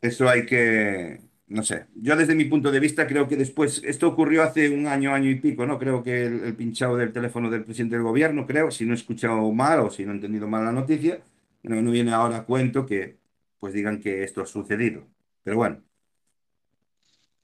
eso 0.00 0.28
hay 0.28 0.46
que, 0.46 1.20
no 1.48 1.62
sé. 1.62 1.86
Yo 1.94 2.16
desde 2.16 2.34
mi 2.34 2.44
punto 2.46 2.70
de 2.70 2.80
vista 2.80 3.06
creo 3.06 3.28
que 3.28 3.36
después, 3.36 3.82
esto 3.84 4.08
ocurrió 4.08 4.42
hace 4.42 4.68
un 4.70 4.86
año, 4.86 5.14
año 5.14 5.30
y 5.30 5.36
pico, 5.36 5.66
¿no? 5.66 5.78
Creo 5.78 6.02
que 6.02 6.24
el, 6.26 6.40
el 6.44 6.56
pinchado 6.56 6.96
del 6.96 7.12
teléfono 7.12 7.50
del 7.50 7.64
presidente 7.64 7.96
del 7.96 8.04
gobierno, 8.04 8.46
creo, 8.46 8.70
si 8.70 8.84
no 8.84 8.92
he 8.92 8.96
escuchado 8.96 9.50
mal 9.52 9.80
o 9.80 9.90
si 9.90 10.04
no 10.04 10.12
he 10.12 10.14
entendido 10.14 10.48
mal 10.48 10.64
la 10.64 10.72
noticia, 10.72 11.20
no, 11.62 11.80
no 11.82 11.90
viene 11.90 12.12
ahora 12.12 12.38
a 12.38 12.44
cuento 12.44 12.86
que 12.86 13.16
pues 13.62 13.74
digan 13.74 14.00
que 14.00 14.24
esto 14.24 14.42
ha 14.42 14.46
sucedido. 14.46 15.08
Pero 15.44 15.56
bueno, 15.58 15.84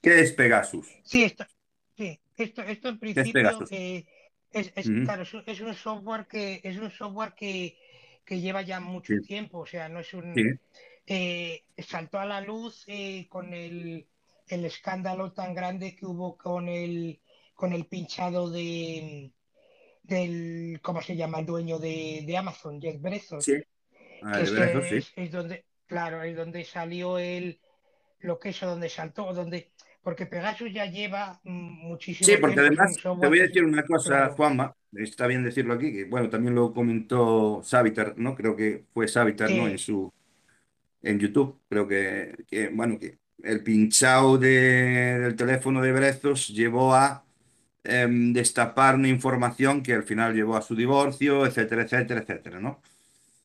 ¿qué 0.01 0.19
es 0.21 0.33
Pegasus? 0.33 0.99
Sí, 1.03 1.23
esto, 1.23 1.45
sí, 1.97 2.19
esto, 2.37 2.61
esto 2.63 2.89
en 2.89 2.99
¿Qué 3.13 3.21
es 3.21 3.29
principio 3.29 3.29
Pegasus? 3.31 3.69
eh, 3.69 4.05
es, 4.51 4.71
es- 4.75 4.91
Ujú, 4.91 5.03
claro, 5.03 5.23
es, 5.23 5.33
un 5.33 5.43
es 5.47 5.77
software 5.77 6.27
que 6.27 6.61
es 6.63 6.77
un 6.77 6.91
software 6.91 7.33
que, 7.35 7.77
que 8.25 8.39
lleva 8.39 8.61
ya 8.61 8.79
mucho 8.79 9.17
Sí, 9.17 9.19
tiempo, 9.19 9.59
o 9.59 9.65
sea, 9.65 9.89
no 9.89 9.99
es 9.99 10.13
sí, 10.33 10.43
un 10.43 10.55
eh, 11.07 11.63
saltó 11.77 12.19
a 12.19 12.25
la 12.25 12.41
luz 12.41 12.83
eh, 12.87 13.27
con 13.29 13.53
el, 13.53 14.07
el 14.47 14.65
escándalo 14.65 15.33
tan 15.33 15.53
grande 15.55 15.95
que 15.95 16.05
hubo 16.05 16.37
con 16.37 16.67
el 16.69 17.19
con 17.55 17.73
el 17.73 17.85
pinchado 17.87 18.49
de 18.49 19.31
del, 20.03 20.79
¿cómo 20.83 21.01
se 21.01 21.15
llama? 21.15 21.39
El 21.39 21.45
dueño 21.47 21.79
de, 21.79 22.23
de 22.25 22.37
Amazon, 22.37 22.81
Jeff 22.81 23.01
sí. 23.37 23.53
Bezos, 23.53 23.57
Ah, 24.21 24.43
que 24.43 24.51
de 24.51 24.51
sí. 24.83 24.99
es, 24.99 25.11
es 25.15 25.31
donde, 25.31 25.65
claro, 25.89 26.23
es 26.23 26.35
donde 26.37 26.65
salió 26.65 27.17
el 27.19 27.59
lo 28.21 28.39
que 28.39 28.49
eso, 28.51 28.67
donde 28.67 28.89
saltó, 28.89 29.33
donde, 29.33 29.73
porque 30.03 30.25
Pegasus 30.27 30.73
ya 30.73 30.85
lleva 30.87 31.41
mm, 31.43 31.87
Sí, 32.21 32.33
muchísimo 32.33 32.41
porque 32.41 32.59
tiempo, 32.59 32.71
es 32.73 32.81
un 32.83 32.89
además 32.89 33.01
te 33.19 33.27
voy 33.27 33.39
a 33.39 33.43
decir 33.43 33.63
una 33.63 33.83
cosa, 33.85 34.29
claro, 34.29 34.35
Juanma, 34.35 34.75
está 34.93 35.25
bien 35.27 35.43
decirlo 35.43 35.73
aquí, 35.73 35.91
que 35.93 36.05
bueno, 36.05 36.29
también 36.29 36.53
lo 36.55 36.73
comentó 36.73 37.61
Savitar, 37.63 38.15
¿no? 38.17 38.35
Creo 38.35 38.55
que 38.55 38.85
fue 38.93 39.07
Savitar, 39.07 39.53
¿no? 39.53 39.67
En 39.67 39.77
sí, 39.77 39.79
su, 39.79 40.11
en 41.03 41.19
YouTube, 41.19 41.59
creo 41.69 41.87
que, 41.87 42.35
que, 42.49 42.69
bueno, 42.69 42.99
que 42.99 43.19
el 43.43 43.63
pinchado 43.63 44.37
de- 44.37 45.19
del 45.19 45.35
teléfono 45.35 45.81
de 45.81 45.93
Brezos 45.93 46.49
llevó 46.49 46.95
a 46.95 47.25
em, 47.83 48.33
destapar 48.33 48.95
una 48.95 49.07
información 49.09 49.83
que 49.83 49.93
al 49.93 50.03
final 50.03 50.35
llevó 50.35 50.57
a 50.57 50.61
su 50.63 50.75
divorcio, 50.75 51.45
etcétera, 51.45 51.83
etcétera, 51.83 52.21
etcétera, 52.21 52.59
¿no? 52.61 52.81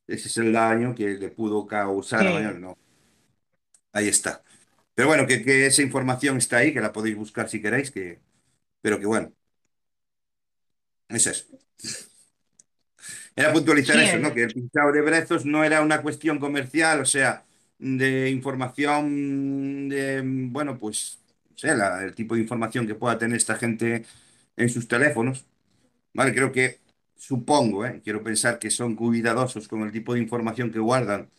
Ese 0.07 0.29
es 0.29 0.39
el 0.39 0.53
daño 0.55 0.95
que 0.95 1.09
le 1.11 1.29
pudo 1.31 1.67
causar 1.67 2.27
a 2.27 2.31
Manuel, 2.33 2.59
sí, 2.59 2.61
¿no? 2.61 2.79
Ahí 3.93 4.09
está. 4.09 4.43
Pero 4.95 5.09
bueno, 5.09 5.27
que, 5.27 5.43
que 5.45 5.67
esa 5.67 5.83
información 5.83 6.37
está 6.39 6.59
ahí, 6.59 6.73
que 6.75 6.81
la 6.81 6.93
podéis 6.93 7.17
buscar 7.17 7.49
si 7.49 7.61
queréis, 7.63 7.91
que, 7.91 8.21
pero 8.83 8.99
que 9.01 9.07
bueno, 9.07 9.33
es 11.09 11.27
eso. 11.27 11.45
Era 13.37 13.53
puntualizar 13.53 13.99
eso, 14.01 14.19
¿no? 14.19 14.33
Que 14.35 14.45
el 14.45 14.53
pinchado 14.53 14.93
de 14.93 15.01
brezos 15.03 15.45
no 15.45 15.65
era 15.65 15.83
una 15.83 16.03
cuestión 16.03 16.39
comercial, 16.39 17.01
o 17.01 17.05
sea, 17.05 17.45
de 17.79 18.31
información 18.31 19.89
de, 19.89 20.23
bueno, 20.25 20.79
pues, 20.79 21.19
no 21.51 21.57
sé, 21.59 21.75
la- 21.77 22.03
el 22.05 22.15
tipo 22.15 22.35
de 22.35 22.43
información 22.43 22.87
que 22.87 22.95
pueda 22.95 23.19
tener 23.19 23.37
esta 23.37 23.57
gente 23.57 24.05
en 24.57 24.69
sus 24.69 24.89
teléfonos, 24.89 25.45
¿vale? 26.15 26.35
Creo 26.35 26.53
que, 26.53 26.81
supongo, 27.17 27.87
¿eh? 27.87 28.01
Quiero 28.05 28.23
pensar 28.23 28.59
que 28.59 28.71
son 28.71 28.97
cuidadosos 28.97 29.69
con 29.69 29.83
el 29.83 29.93
tipo 29.93 30.15
de 30.15 30.21
información 30.21 30.71
que 30.73 30.79
guardan, 30.79 31.31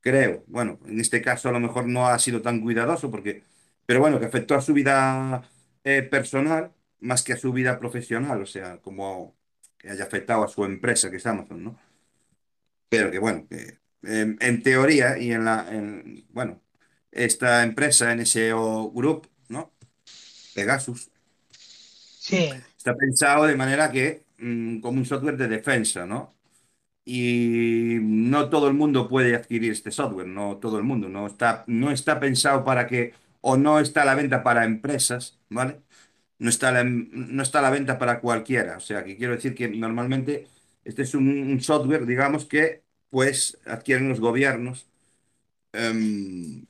creo. 0.00 0.44
Bueno, 0.48 0.78
en 0.86 1.00
este 1.00 1.22
caso 1.22 1.48
a 1.48 1.52
lo 1.52 1.60
mejor 1.60 1.86
no 1.86 2.06
ha 2.08 2.18
sido 2.18 2.42
tan 2.42 2.60
cuidadoso 2.60 3.10
porque, 3.10 3.42
pero 3.86 4.00
bueno, 4.00 4.20
que 4.20 4.26
afectó 4.26 4.54
a 4.54 4.60
su 4.62 4.72
vida 4.74 5.42
eh, 5.84 6.02
personal 6.02 6.72
más 7.00 7.22
que 7.22 7.34
a 7.34 7.36
su 7.36 7.52
vida 7.52 7.78
profesional, 7.78 8.40
o 8.42 8.46
sea, 8.46 8.78
como 8.80 9.36
que 9.78 9.90
haya 9.90 10.04
afectado 10.04 10.44
a 10.44 10.48
su 10.48 10.64
empresa, 10.64 11.10
que 11.10 11.18
es 11.18 11.26
Amazon, 11.26 11.64
¿no? 11.64 11.78
Pero 12.88 13.10
que 13.10 13.18
bueno, 13.18 13.46
que 13.48 13.78
em, 14.02 14.36
en 14.40 14.62
teoría 14.62 15.18
y 15.18 15.32
en 15.32 15.44
la, 15.44 15.66
en- 15.70 16.26
bueno, 16.30 16.62
esta 17.10 17.62
empresa, 17.62 18.12
NSO 18.12 18.90
Group, 18.92 19.28
¿no? 19.48 19.72
Pegasus, 20.54 21.10
sí, 22.18 22.50
está 22.76 22.96
pensado 22.96 23.44
de 23.46 23.56
manera 23.56 23.90
que, 23.90 24.23
mm, 24.38 24.80
como 24.80 24.98
un 24.98 25.06
software 25.06 25.36
de 25.36 25.48
defensa, 25.48 26.06
¿no? 26.06 26.34
Y 27.04 27.98
no 28.02 28.48
todo 28.50 28.68
el 28.68 28.74
mundo 28.74 29.08
puede 29.08 29.36
adquirir 29.36 29.72
este 29.72 29.90
software, 29.90 30.26
no 30.28 30.58
todo 30.58 30.78
el 30.78 30.84
mundo, 30.84 31.08
no 31.08 31.26
está, 31.26 31.64
no 31.68 31.90
está 31.90 32.18
pensado 32.20 32.64
para 32.64 32.86
que, 32.86 33.14
o 33.42 33.56
no 33.58 33.78
está 33.80 34.02
a 34.02 34.04
la 34.06 34.14
venta 34.14 34.42
para 34.42 34.64
empresas, 34.64 35.38
¿vale? 35.50 35.82
No 36.38 36.50
está 36.50 36.72
la, 36.72 36.84
no 36.84 37.42
está 37.42 37.60
a 37.60 37.62
la 37.62 37.70
venta 37.70 37.98
para 37.98 38.20
cualquiera. 38.20 38.76
O 38.78 38.80
sea, 38.80 39.04
que 39.04 39.16
quiero 39.16 39.34
decir 39.34 39.54
que 39.54 39.68
normalmente 39.68 40.48
este 40.84 41.02
es 41.02 41.14
un, 41.14 41.28
un 41.28 41.60
software, 41.62 42.06
digamos, 42.06 42.46
que 42.46 42.84
pues 43.10 43.58
adquieren 43.66 44.08
los 44.08 44.20
gobiernos 44.20 44.88
em, 45.72 46.66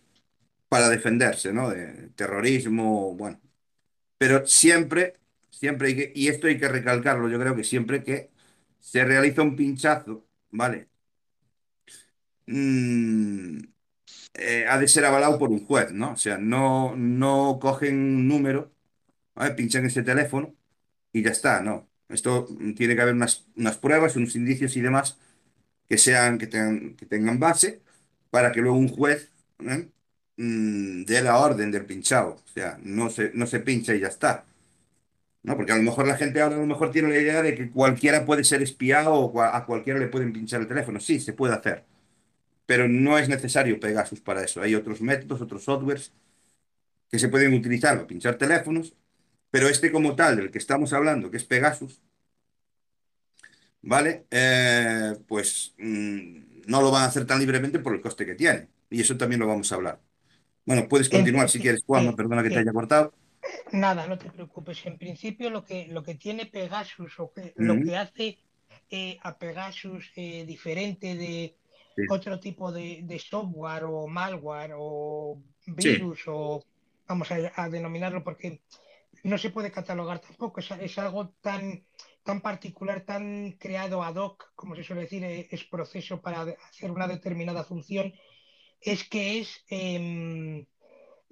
para 0.69 0.89
defenderse, 0.91 1.53
¿no? 1.53 1.71
De 1.71 2.11
terrorismo, 2.17 3.15
bueno. 3.17 3.41
Pero 4.19 4.47
siempre, 4.47 5.15
siempre 5.59 5.89
hay 5.89 5.97
que, 5.97 6.13
y 6.15 6.29
esto 6.29 6.47
hay 6.47 6.59
que 6.59 6.69
recalcarlo, 6.69 7.29
yo 7.29 7.39
creo 7.41 7.57
que 7.57 7.65
siempre 7.65 8.03
que 8.05 8.31
se 8.81 9.05
realiza 9.05 9.43
un 9.43 9.57
pinchazo, 9.57 10.27
¿vale? 10.51 10.89
Mm, 12.47 13.59
eh, 14.35 14.67
ha 14.69 14.79
de 14.79 14.89
ser 14.89 15.05
avalado 15.05 15.39
por 15.39 15.51
un 15.51 15.67
juez, 15.67 15.93
¿no? 15.93 16.13
O 16.13 16.17
sea, 16.17 16.39
no, 16.39 16.95
no 16.97 17.59
cogen 17.61 17.97
un 17.97 18.29
número, 18.29 18.73
¿vale? 19.35 19.55
Pinchan 19.55 19.87
ese 19.87 20.03
teléfono 20.03 20.55
y 21.13 21.23
ya 21.25 21.31
está, 21.31 21.63
no. 21.63 21.89
Esto 22.09 22.47
tiene 22.77 22.97
que 22.97 23.03
haber 23.03 23.15
unas, 23.15 23.47
unas 23.57 23.79
pruebas, 23.79 24.17
unos 24.17 24.37
indicios 24.37 24.77
y 24.77 24.83
demás 24.83 25.19
que 25.89 25.99
sean, 25.99 26.39
que 26.39 26.47
tengan, 26.49 26.97
que 26.97 27.07
tengan 27.07 27.41
base 27.41 27.83
para 28.31 28.53
que 28.53 28.61
luego 28.63 28.79
un 28.79 28.89
juez 28.89 29.31
¿eh? 29.61 29.91
Mm, 30.39 31.05
dé 31.05 31.23
la 31.23 31.39
orden 31.39 31.71
del 31.73 31.87
pinchado. 31.87 32.37
O 32.45 32.49
sea, 32.55 32.79
no 32.83 33.11
se, 33.11 33.33
no 33.35 33.47
se 33.47 33.61
pincha 33.61 33.95
y 33.95 34.01
ya 34.01 34.09
está. 34.09 34.47
¿No? 35.45 35.57
Porque 35.57 35.73
a 35.73 35.77
lo 35.77 35.85
mejor 35.85 36.09
la 36.09 36.17
gente 36.17 36.41
ahora 36.43 36.57
a 36.57 36.61
lo 36.61 36.67
mejor 36.67 36.91
tiene 36.93 37.11
la 37.11 37.19
idea 37.21 37.43
de 37.43 37.55
que 37.55 37.71
cualquiera 37.71 38.27
puede 38.27 38.45
ser 38.45 38.63
espiado 38.63 39.15
o 39.15 39.43
a 39.43 39.67
cualquiera 39.67 40.01
le 40.01 40.09
pueden 40.09 40.33
pinchar 40.33 40.63
el 40.63 40.69
teléfono. 40.69 41.01
Sí, 41.01 41.21
se 41.21 41.35
puede 41.35 41.55
hacer, 41.55 41.85
pero 42.67 42.89
no 42.89 43.19
es 43.19 43.29
necesario 43.29 43.81
Pegasus 43.81 44.21
para 44.21 44.45
eso. 44.45 44.63
Hay 44.63 44.75
otros 44.77 45.01
métodos, 45.03 45.43
otros 45.43 45.65
softwares 45.65 46.13
que 47.11 47.19
se 47.19 47.29
pueden 47.29 47.55
utilizar 47.55 47.97
para 47.97 48.07
pinchar 48.07 48.37
teléfonos, 48.37 48.95
pero 49.51 49.69
este 49.69 49.93
como 49.93 50.17
tal, 50.17 50.37
del 50.37 50.51
que 50.51 50.59
estamos 50.59 50.93
hablando, 50.93 51.31
que 51.31 51.39
es 51.39 51.45
Pegasus, 51.45 52.03
¿vale? 53.83 54.27
Eh, 54.31 55.17
pues 55.29 55.75
mm, 55.79 56.67
no 56.67 56.83
lo 56.83 56.91
van 56.91 57.03
a 57.05 57.07
hacer 57.07 57.27
tan 57.27 57.39
libremente 57.41 57.79
por 57.79 57.95
el 57.95 58.01
coste 58.01 58.27
que 58.27 58.35
tiene. 58.35 58.69
Y 58.91 59.01
eso 59.01 59.17
también 59.17 59.41
lo 59.41 59.47
vamos 59.47 59.71
a 59.73 59.75
hablar. 59.77 60.01
Bueno, 60.67 60.89
puedes 60.89 61.11
continuar 61.11 61.51
si 61.51 61.61
quieres, 61.61 61.83
Juanma, 61.87 62.13
sí, 62.13 62.17
perdona 62.17 62.43
que 62.43 62.51
te 62.51 62.61
haya 62.61 62.73
cortado. 62.73 63.15
Nada, 63.73 64.07
no 64.07 64.19
te 64.19 64.31
preocupes. 64.31 64.85
En 64.87 64.99
principio, 64.99 65.51
lo 65.51 65.65
que, 65.65 65.89
lo 65.89 66.03
que 66.03 66.15
tiene 66.15 66.47
Pegasus 66.47 67.19
o 67.19 67.33
que, 67.33 67.53
lo 67.57 67.81
que 67.81 67.97
hace 67.97 68.39
eh, 68.91 69.19
a 69.23 69.39
Pegasus 69.39 70.13
eh, 70.17 70.45
diferente 70.47 71.15
de 71.17 71.57
Sí, 71.97 72.03
otro 72.11 72.41
tipo 72.41 72.73
de, 72.73 73.03
de 73.05 73.19
software 73.19 73.85
o 73.85 74.09
malware 74.09 74.75
o 74.77 75.41
sí, 75.61 75.71
virus 75.71 76.23
o 76.27 76.65
vamos 77.07 77.31
a, 77.31 77.53
a 77.55 77.69
denominarlo 77.69 78.25
porque 78.25 78.63
no 79.23 79.39
se 79.39 79.51
puede 79.51 79.71
catalogar 79.71 80.19
tampoco. 80.19 80.59
Es, 80.61 80.71
es 80.73 80.99
algo 80.99 81.29
tan, 81.41 81.85
tan 82.25 82.41
particular, 82.41 83.03
tan 83.03 83.53
creado 83.53 84.03
ad 84.03 84.17
hoc, 84.17 84.53
como 84.57 84.75
se 84.75 84.83
suele 84.83 85.03
decir, 85.03 85.23
eh, 85.23 85.47
es 85.51 85.65
proceso 85.65 86.21
para 86.21 86.43
hacer 86.69 86.91
una 86.91 87.07
determinada 87.07 87.63
función, 87.65 88.13
es 88.81 89.09
que 89.09 89.41
es... 89.41 89.65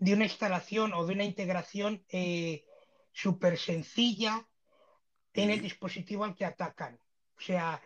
de 0.03 0.15
una 0.15 0.25
instalación 0.25 0.93
o 0.95 1.07
de 1.07 1.15
una 1.15 1.23
integración 1.25 2.03
eh, 2.09 2.65
súper 3.13 3.57
sencilla 3.57 4.35
en 5.33 5.51
el 5.51 5.63
dispositivo 5.63 6.25
al 6.25 6.35
que 6.35 6.45
atacan. 6.45 6.99
O 7.37 7.41
sea, 7.41 7.81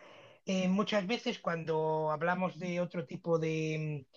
eh, 0.45 0.67
muchas 0.67 1.05
veces 1.05 1.37
cuando 1.39 2.09
hablamos 2.11 2.57
de 2.57 2.79
otro 2.81 3.05
tipo 3.05 3.37
de, 3.37 4.07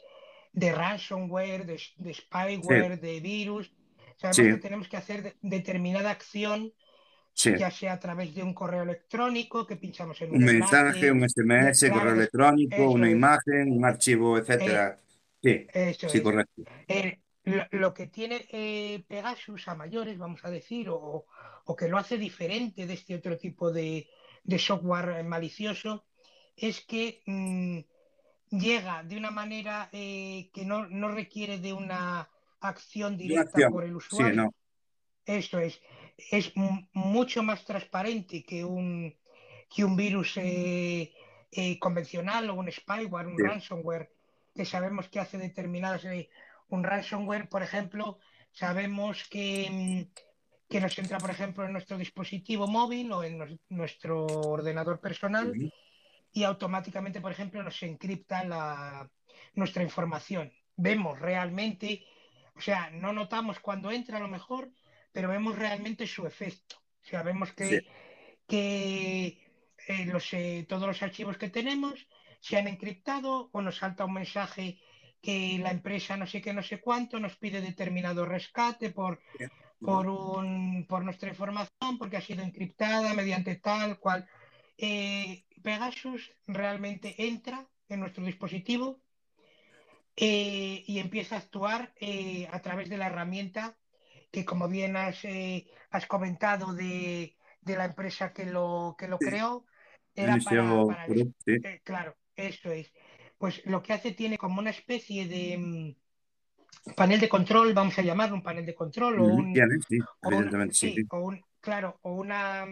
de 0.52 0.72
ransomware, 0.72 1.66
de, 1.66 1.78
de 1.96 2.14
spyware, 2.14 2.98
de 2.98 3.20
virus, 3.20 3.70
sabemos 4.16 4.36
Sí. 4.36 4.42
que 4.44 4.56
tenemos 4.56 4.88
que 4.88 4.96
hacer 4.96 5.22
de- 5.22 5.36
determinada 5.42 6.10
acción, 6.10 6.72
Sí. 7.34 7.52
ya 7.58 7.70
sea 7.70 7.92
a 7.94 8.00
través 8.00 8.34
de 8.34 8.42
un 8.42 8.54
correo 8.54 8.82
electrónico 8.82 9.66
que 9.66 9.76
pinchamos 9.76 10.20
en 10.22 10.30
Un 10.30 10.36
un 10.38 10.44
mensaje, 10.44 11.12
un 11.12 11.22
SMS, 11.22 11.90
correo 11.90 12.14
electrónico, 12.14 12.74
eso 12.76 12.90
una 12.90 13.10
imagen, 13.10 13.72
un 13.72 13.84
archivo, 13.84 14.38
etcétera. 14.38 14.98
Sí, 15.42 15.66
eso 15.72 16.08
sí, 16.08 16.18
es. 16.18 16.22
correcto. 16.22 16.62
Eh, 16.88 17.18
lo, 17.44 17.94
que 17.94 18.06
tiene 18.06 18.46
eh, 18.50 19.04
Pegasus 19.08 19.66
a 19.68 19.74
mayores, 19.74 20.18
vamos 20.18 20.44
a 20.44 20.50
decir, 20.50 20.88
o, 20.90 21.26
o 21.64 21.76
que 21.76 21.88
lo 21.88 21.98
hace 21.98 22.18
diferente 22.18 22.86
de 22.86 22.94
este 22.94 23.14
otro 23.14 23.38
tipo 23.38 23.72
de, 23.72 24.08
de 24.44 24.58
software 24.58 25.24
malicioso, 25.24 26.04
es 26.56 26.80
que 26.84 27.22
mm, 27.26 27.78
llega 28.50 29.02
de 29.04 29.16
una 29.16 29.30
manera 29.30 29.88
eh, 29.92 30.50
que 30.52 30.64
no, 30.64 30.86
no 30.86 31.08
requiere 31.08 31.58
de 31.58 31.72
una 31.72 32.28
acción 32.60 33.16
directa 33.16 33.52
acción. 33.52 33.72
por 33.72 33.84
el 33.84 33.90
Sí, 33.90 33.96
usuario. 33.96 34.34
no. 34.44 34.54
Eso 35.24 35.58
es. 35.58 35.80
Es 36.30 36.54
mu- 36.56 36.86
mucho 36.92 37.42
más 37.42 37.64
transparente 37.64 38.44
que 38.44 38.64
un, 38.64 39.16
que 39.74 39.84
un 39.84 39.96
virus 39.96 40.36
eh, 40.36 41.14
eh, 41.52 41.78
convencional 41.78 42.50
o 42.50 42.54
un 42.54 42.70
spyware, 42.70 43.26
un 43.28 43.38
Sí. 43.38 43.42
ransomware, 43.42 44.12
que 44.54 44.64
sabemos 44.64 45.08
que 45.08 45.20
hace 45.20 45.38
determinadas. 45.38 46.04
Un 46.70 46.84
ransomware, 46.84 47.48
por 47.48 47.62
ejemplo, 47.62 48.18
sabemos 48.52 49.28
que, 49.28 49.68
mm, 49.70 50.20
que 50.68 50.80
nos 50.80 50.96
entra, 50.98 51.18
por 51.18 51.30
ejemplo, 51.30 51.64
en 51.64 51.72
nuestro 51.72 51.98
dispositivo 51.98 52.66
móvil 52.66 53.10
o 53.12 53.22
en 53.24 53.38
nos- 53.38 53.58
nuestro 53.68 54.24
ordenador 54.26 55.00
personal 55.00 55.52
y 56.32 56.44
automáticamente, 56.44 57.20
por 57.20 57.32
ejemplo, 57.32 57.62
nos 57.62 57.82
encripta 57.82 58.44
la, 58.44 59.10
nuestra 59.54 59.82
información. 59.82 60.52
Vemos 60.76 61.18
realmente, 61.18 62.06
o 62.54 62.60
sea, 62.60 62.90
no 62.90 63.12
notamos 63.12 63.58
cuando 63.60 63.90
entra 63.90 64.18
a 64.18 64.20
lo 64.20 64.28
mejor, 64.28 64.70
pero 65.12 65.28
vemos 65.28 65.56
realmente 65.58 66.06
su 66.06 66.24
efecto. 66.26 66.76
O 67.02 67.06
sea, 67.06 67.22
vemos 67.22 67.52
que, 67.52 67.66
Sí. 67.66 67.86
que 68.46 69.52
eh, 69.88 70.04
los, 70.06 70.32
eh, 70.34 70.66
todos 70.68 70.86
los 70.86 71.02
archivos 71.02 71.36
que 71.36 71.48
tenemos 71.50 72.06
se 72.40 72.56
han 72.58 72.68
encriptado 72.68 73.48
o 73.52 73.60
nos 73.60 73.76
salta 73.78 74.04
un 74.04 74.14
mensaje 74.14 74.78
que 75.20 75.58
la 75.58 75.70
empresa 75.70 76.16
no 76.16 76.26
sé 76.26 76.40
qué, 76.40 76.52
no 76.52 76.62
sé 76.62 76.80
cuánto, 76.80 77.20
nos 77.20 77.36
pide 77.36 77.60
determinado 77.60 78.24
rescate 78.24 78.90
por, 78.90 79.20
por, 79.80 80.08
un, 80.08 80.86
por 80.88 81.04
nuestra 81.04 81.28
información, 81.28 81.98
porque 81.98 82.16
ha 82.16 82.20
sido 82.22 82.42
encriptada 82.42 83.14
mediante 83.14 83.56
tal 83.56 83.98
cual. 83.98 84.28
Eh, 84.78 85.44
Pegasus 85.62 86.32
realmente 86.46 87.14
entra 87.18 87.66
en 87.88 88.00
nuestro 88.00 88.24
dispositivo 88.24 89.02
eh, 90.16 90.84
y 90.86 90.98
empieza 90.98 91.36
a 91.36 91.38
actuar 91.38 91.92
eh, 91.96 92.48
a 92.50 92.60
través 92.60 92.88
de 92.88 92.96
la 92.96 93.06
herramienta 93.06 93.76
que, 94.30 94.44
como 94.44 94.68
bien 94.68 94.96
has, 94.96 95.24
eh, 95.24 95.66
has 95.90 96.06
comentado 96.06 96.72
de, 96.72 97.36
de 97.60 97.76
la 97.76 97.84
empresa 97.86 98.32
que 98.32 98.46
lo, 98.46 98.96
que 98.98 99.08
lo 99.08 99.18
creó, 99.18 99.66
era 100.14 100.36
para, 100.44 100.62
para 100.86 101.04
el- 101.06 101.34
claro, 101.82 102.16
eso 102.36 102.70
es. 102.70 102.92
Pues 103.40 103.62
lo 103.64 103.82
que 103.82 103.94
hace 103.94 104.12
tiene 104.12 104.36
como 104.36 104.60
una 104.60 104.68
especie 104.68 105.26
de 105.26 105.56
mm, 105.56 106.92
panel 106.94 107.18
de 107.18 107.28
control, 107.30 107.72
vamos 107.72 107.98
a 107.98 108.02
llamarlo 108.02 108.34
un 108.34 108.42
panel 108.42 108.66
de 108.66 108.74
control 108.74 109.18
o 109.18 109.24
un, 109.24 109.54
sí, 109.88 109.98
o 110.20 110.30
sí. 110.30 110.70
sí, 110.72 110.94
sí. 110.96 111.06
o 111.08 111.20
un, 111.20 111.40
claro, 111.58 111.98
o 112.02 112.16
una, 112.16 112.66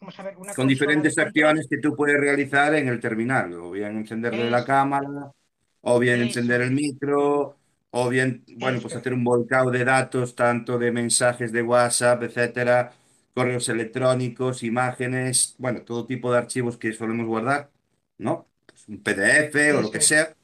vamos 0.00 0.20
a 0.20 0.22
ver, 0.22 0.36
una 0.36 0.54
Con 0.54 0.68
diferentes 0.68 1.18
acciones 1.18 1.66
que 1.68 1.78
tú 1.78 1.96
puedes 1.96 2.20
realizar 2.20 2.72
en 2.76 2.86
el 2.86 3.00
terminal, 3.00 3.52
o 3.54 3.72
bien 3.72 3.96
encenderle 3.96 4.48
la 4.48 4.64
cámara, 4.64 5.32
o 5.80 5.98
bien 5.98 6.22
encender 6.22 6.60
el 6.60 6.70
micro, 6.70 7.56
o 7.90 8.08
bien, 8.08 8.44
bueno, 8.58 8.78
pues 8.80 8.94
hacer 8.94 9.12
un 9.12 9.24
volcado 9.24 9.72
de 9.72 9.84
datos, 9.84 10.36
tanto 10.36 10.78
de 10.78 10.92
mensajes 10.92 11.50
de 11.50 11.62
WhatsApp, 11.62 12.22
etcétera, 12.22 12.92
correos 13.34 13.68
electrónicos, 13.68 14.62
imágenes, 14.62 15.56
bueno, 15.58 15.82
todo 15.82 16.06
tipo 16.06 16.30
de 16.30 16.38
archivos 16.38 16.76
que 16.76 16.92
solemos 16.92 17.26
guardar, 17.26 17.72
¿no? 18.18 18.46
Un 18.88 19.02
PDF 19.02 19.72
o 19.74 19.80
lo 19.82 19.88
Eso 19.88 19.90
que 19.90 20.00
sea. 20.00 20.36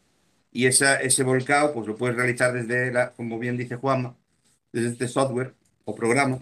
Y 0.53 0.67
esa, 0.67 0.97
ese 1.01 1.23
volcado, 1.25 1.73
pues 1.75 1.87
lo 1.87 1.97
puedes 1.97 2.17
realizar 2.17 2.53
desde, 2.53 2.93
la, 2.93 3.13
como 3.15 3.39
bien 3.39 3.57
dice 3.57 3.77
Juanma, 3.77 4.17
desde 4.73 4.91
este 4.91 5.09
software 5.09 5.55
o 5.85 5.95
programa, 5.95 6.39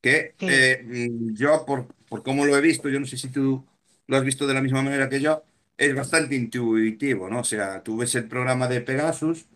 que 0.00 0.36
Sí. 0.38 0.46
eh, 0.46 1.10
yo, 1.34 1.64
por, 1.66 1.86
por 2.08 2.22
cómo 2.22 2.46
lo 2.46 2.56
he 2.56 2.60
visto, 2.60 2.88
yo 2.88 3.00
no 3.00 3.06
sé 3.06 3.16
si 3.16 3.30
tú 3.30 3.66
lo 4.06 4.16
has 4.16 4.24
visto 4.24 4.46
de 4.46 4.54
la 4.54 4.62
misma 4.62 4.82
manera 4.82 5.08
que 5.08 5.20
yo, 5.20 5.42
es 5.78 5.94
bastante 5.94 6.34
intuitivo, 6.36 7.28
¿no? 7.30 7.40
O 7.40 7.44
sea, 7.44 7.82
tú 7.82 7.96
ves 7.98 8.14
el 8.14 8.28
programa 8.28 8.68
de 8.68 8.80
Pegasus 8.80 9.46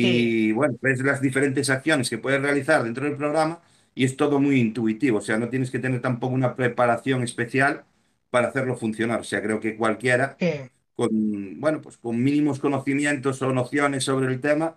Sí, 0.00 0.30
y, 0.38 0.52
bueno, 0.52 0.76
ves 0.80 1.00
las 1.00 1.20
diferentes 1.20 1.70
acciones 1.70 2.10
que 2.10 2.18
puedes 2.18 2.40
realizar 2.42 2.82
dentro 2.84 3.04
del 3.06 3.16
programa 3.16 3.60
y 3.94 4.04
es 4.04 4.16
todo 4.16 4.38
muy 4.40 4.60
intuitivo, 4.60 5.18
o 5.18 5.20
sea, 5.20 5.38
no 5.38 5.48
tienes 5.48 5.70
que 5.70 5.80
tener 5.80 6.00
tampoco 6.00 6.34
una 6.34 6.54
preparación 6.56 7.22
especial 7.22 7.84
para 8.30 8.48
hacerlo 8.48 8.76
funcionar, 8.76 9.20
o 9.20 9.24
sea, 9.24 9.42
creo 9.42 9.60
que 9.60 9.76
cualquiera 9.76 10.38
sí, 10.38 10.70
con, 10.96 11.60
bueno, 11.60 11.80
pues 11.82 11.96
con 11.98 12.22
mínimos 12.22 12.60
conocimientos 12.60 13.42
o 13.42 13.52
nociones 13.52 14.04
sobre 14.04 14.28
el 14.32 14.40
tema, 14.40 14.76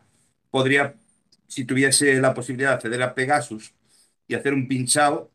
podría, 0.51 0.95
si 1.47 1.65
tuviese 1.65 2.19
la 2.21 2.33
posibilidad 2.33 2.69
de 2.71 2.75
acceder 2.75 3.03
a 3.03 3.15
Pegasus 3.15 3.73
y 4.27 4.35
hacer 4.35 4.53
un 4.53 4.67
pinchado, 4.67 5.31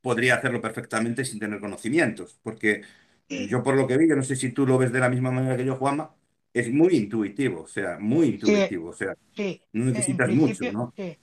podría 0.00 0.36
hacerlo 0.36 0.60
perfectamente 0.60 1.24
sin 1.24 1.38
tener 1.40 1.60
conocimientos, 1.60 2.38
porque 2.42 2.82
yo 3.28 3.62
por 3.62 3.76
lo 3.76 3.86
que 3.86 3.96
vi, 3.98 4.08
yo 4.08 4.16
no 4.16 4.22
sé 4.22 4.36
si 4.36 4.52
tú 4.52 4.66
lo 4.66 4.78
ves 4.78 4.92
de 4.92 5.00
la 5.00 5.08
misma 5.08 5.30
manera 5.30 5.56
que 5.56 5.64
yo, 5.64 5.76
Juanma, 5.76 6.14
es 6.52 6.70
muy 6.72 6.96
intuitivo, 6.96 7.62
o 7.62 7.66
sea, 7.68 7.98
muy 7.98 8.28
sí, 8.42 8.68
intuitivo, 8.68 8.90
o 8.90 8.92
sea, 8.94 9.14
sí. 9.36 9.62
no 9.72 9.84
En 9.92 10.06
necesitas 10.06 10.32
mucho, 10.32 10.64
principio, 10.64 10.72
¿no? 10.72 10.94
sí. 10.96 11.18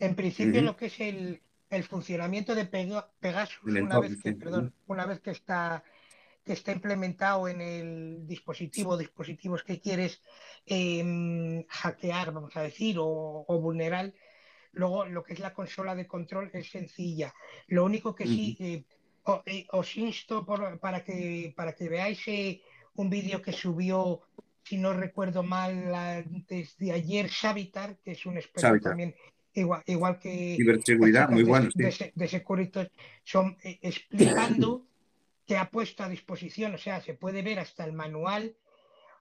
En 0.00 0.16
principio 0.16 0.62
lo 0.62 0.76
que 0.76 0.86
es 0.88 1.00
el, 1.00 1.42
el 1.70 1.84
funcionamiento 1.84 2.54
de 2.54 2.66
Pega- 2.66 3.10
Pegasus, 3.20 3.76
una 3.78 3.98
vez 4.00 4.16
que, 4.18 4.32
perdón, 4.34 4.74
una 4.86 5.06
vez 5.06 5.20
que 5.20 5.32
está, 5.32 5.84
que 6.50 6.54
está 6.54 6.72
implementado 6.72 7.46
en 7.46 7.60
el 7.60 8.26
dispositivo, 8.26 8.96
dispositivos 8.96 9.62
que 9.62 9.80
quieres 9.80 10.20
em, 10.66 11.62
hackear, 11.68 12.32
vamos 12.32 12.56
a 12.56 12.62
decir, 12.62 12.96
o, 12.98 13.44
o 13.46 13.60
vulnerar, 13.60 14.12
luego 14.72 15.04
lo 15.04 15.22
que 15.22 15.34
es 15.34 15.38
la 15.38 15.54
consola 15.54 15.94
de 15.94 16.08
control 16.08 16.50
es 16.52 16.68
sencilla. 16.68 17.32
Lo 17.68 17.84
único 17.84 18.16
que 18.16 18.26
sí, 18.26 18.56
eh, 18.58 18.82
o- 19.22 19.44
eh, 19.46 19.64
os 19.70 19.96
insto 19.96 20.44
por- 20.44 20.80
para 20.80 21.04
que, 21.04 21.54
para 21.54 21.72
que 21.76 21.88
veáis 21.88 22.20
eh, 22.26 22.60
un 22.94 23.08
vídeo 23.10 23.40
que 23.40 23.52
subió, 23.52 24.22
si 24.64 24.76
no 24.76 24.92
recuerdo 24.92 25.44
mal, 25.44 25.94
antes 25.94 26.76
de 26.78 26.90
ayer, 26.90 27.30
Savitar, 27.30 27.96
que 28.02 28.10
es 28.16 28.26
un 28.26 28.36
experto 28.38 28.66
Savitar. 28.70 28.90
también, 28.90 29.14
igual, 29.54 29.84
igual 29.86 30.18
que 30.18 30.56
Ciberseguridad, 30.56 31.28
muy 31.30 31.44
de, 31.44 31.48
bueno, 31.48 31.68
de, 31.76 31.92
sí. 31.92 31.98
Se- 31.98 32.12
de 32.12 32.26
Securitas, 32.26 32.88
son 33.22 33.56
eh, 33.62 33.78
explicando 33.82 34.86
que 35.50 35.58
ha 35.58 35.68
puesto 35.68 36.04
a 36.04 36.08
disposición, 36.08 36.76
o 36.76 36.78
sea, 36.78 37.00
se 37.00 37.14
puede 37.14 37.42
ver 37.42 37.58
hasta 37.58 37.82
el 37.84 37.92
manual. 37.92 38.54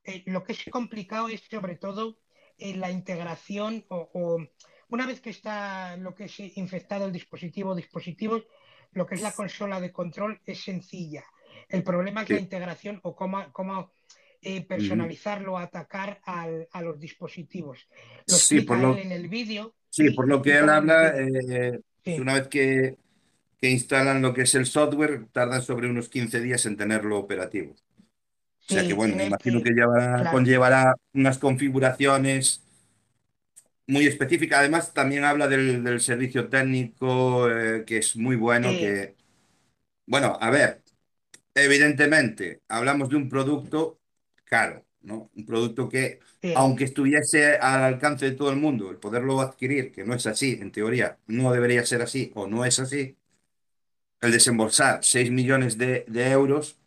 Eh, 0.03 0.21
lo 0.27 0.43
que 0.43 0.53
es 0.53 0.63
complicado 0.69 1.27
es 1.27 1.41
sobre 1.49 1.75
todo 1.75 2.19
eh, 2.59 2.75
la 2.77 2.91
integración 2.91 3.83
o, 3.89 4.11
o 4.13 4.37
una 4.89 5.07
vez 5.07 5.21
que 5.21 5.31
está 5.31 5.97
lo 5.97 6.13
que 6.13 6.25
es 6.25 6.39
infectado 6.39 7.05
el 7.05 7.11
dispositivo, 7.11 7.73
dispositivos, 7.73 8.43
lo 8.91 9.07
que 9.07 9.15
es 9.15 9.23
la 9.23 9.31
consola 9.31 9.81
de 9.81 9.91
control 9.91 10.39
es 10.45 10.59
sencilla. 10.61 11.23
El 11.67 11.81
problema 11.81 12.21
es 12.21 12.29
la 12.29 12.37
integración 12.37 12.99
o 13.01 13.15
cómo, 13.15 13.51
cómo 13.51 13.91
eh, 14.43 14.61
personalizarlo, 14.61 15.57
atacar 15.57 16.21
al- 16.25 16.67
a 16.71 16.83
los 16.83 16.99
dispositivos. 16.99 17.87
Lo 18.27 18.35
Sí, 18.35 18.61
por 18.61 18.77
lo, 18.77 18.95
en 18.95 19.11
el 19.11 19.29
vídeo. 19.29 19.73
sí, 19.89 20.11
por 20.11 20.27
lo 20.27 20.43
que 20.43 20.59
él 20.59 20.69
habla, 20.69 21.11
eh, 21.17 21.79
Sí, 22.05 22.19
una 22.19 22.35
vez 22.35 22.47
que, 22.49 22.97
que 23.61 23.69
instalan 23.69 24.21
lo 24.21 24.33
que 24.33 24.43
es 24.43 24.55
el 24.55 24.65
software, 24.65 25.27
tardan 25.31 25.61
sobre 25.61 25.89
unos 25.89 26.09
15 26.09 26.39
días 26.39 26.65
en 26.65 26.77
tenerlo 26.77 27.17
operativo. 27.17 27.75
O 28.69 28.73
sea 28.73 28.87
que, 28.87 28.93
bueno, 28.93 29.15
me 29.15 29.25
imagino 29.25 29.61
que 29.63 29.69
que, 29.69 29.75
llevará, 29.75 30.17
claro, 30.17 30.31
conllevará 30.31 30.95
unas 31.13 31.39
configuraciones 31.39 32.63
muy 33.87 34.05
específicas. 34.05 34.59
Además, 34.59 34.93
también 34.93 35.23
habla 35.25 35.47
del, 35.47 35.83
del 35.83 35.99
servicio 35.99 36.49
técnico, 36.49 37.49
eh, 37.49 37.83
que 37.85 37.97
es 37.97 38.15
muy 38.15 38.35
bueno, 38.35 38.69
sí, 38.69 38.77
que, 38.77 39.15
bueno, 40.05 40.37
a 40.39 40.49
ver, 40.49 40.83
evidentemente, 41.53 42.61
hablamos 42.67 43.09
de 43.09 43.15
un 43.17 43.29
producto 43.29 43.99
caro, 44.45 44.85
¿no? 45.01 45.29
Un 45.35 45.45
producto 45.45 45.89
que, 45.89 46.19
sí, 46.41 46.53
aunque 46.55 46.85
estuviese 46.85 47.57
al 47.57 47.83
alcance 47.83 48.25
de 48.25 48.35
todo 48.35 48.51
el 48.51 48.57
mundo, 48.57 48.89
el 48.91 48.97
poderlo 48.97 49.41
adquirir, 49.41 49.91
que 49.91 50.05
no 50.05 50.13
es 50.15 50.25
así, 50.27 50.57
en 50.61 50.71
teoría, 50.71 51.19
no 51.27 51.51
debería 51.51 51.85
ser 51.85 52.01
así 52.01 52.31
o 52.35 52.47
no 52.47 52.65
es 52.65 52.79
así, 52.79 53.18
el 54.21 54.31
desembolsar 54.31 55.03
6 55.03 55.31
millones 55.31 55.77
de, 55.77 56.05
de 56.07 56.31
euros, 56.31 56.77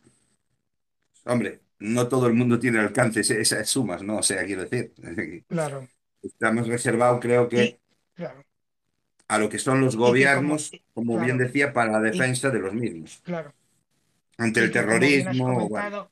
hombre, 1.25 1.61
no 1.79 2.07
todo 2.07 2.27
el 2.27 2.33
mundo 2.33 2.59
tiene 2.59 2.79
al 2.79 2.87
alcance 2.87 3.19
esas 3.21 3.69
sumas, 3.69 4.03
¿no? 4.03 4.17
O 4.17 4.23
sea, 4.23 4.45
quiero 4.45 4.63
decir, 4.65 4.93
claro. 5.47 5.87
está 6.21 6.51
más 6.51 6.67
reservado, 6.67 7.19
creo 7.19 7.49
Y, 7.55 7.67
que 7.67 7.79
claro, 8.13 8.45
a 9.27 9.37
lo 9.37 9.49
que 9.49 9.59
son 9.59 9.81
los 9.81 9.95
y 10.03 10.13
que 10.13 10.29
como, 10.29 10.55
gobiernos, 10.55 10.71
como 10.93 11.19
bien 11.19 11.37
decía, 11.37 11.73
para 11.73 11.91
la 11.93 11.99
defensa 12.01 12.49
de 12.51 12.59
los 12.59 12.73
mismos, 12.73 13.23
claro. 13.23 13.53
ante 14.37 14.59
el 14.61 14.71
terrorismo, 14.71 15.67
bueno. 15.69 16.09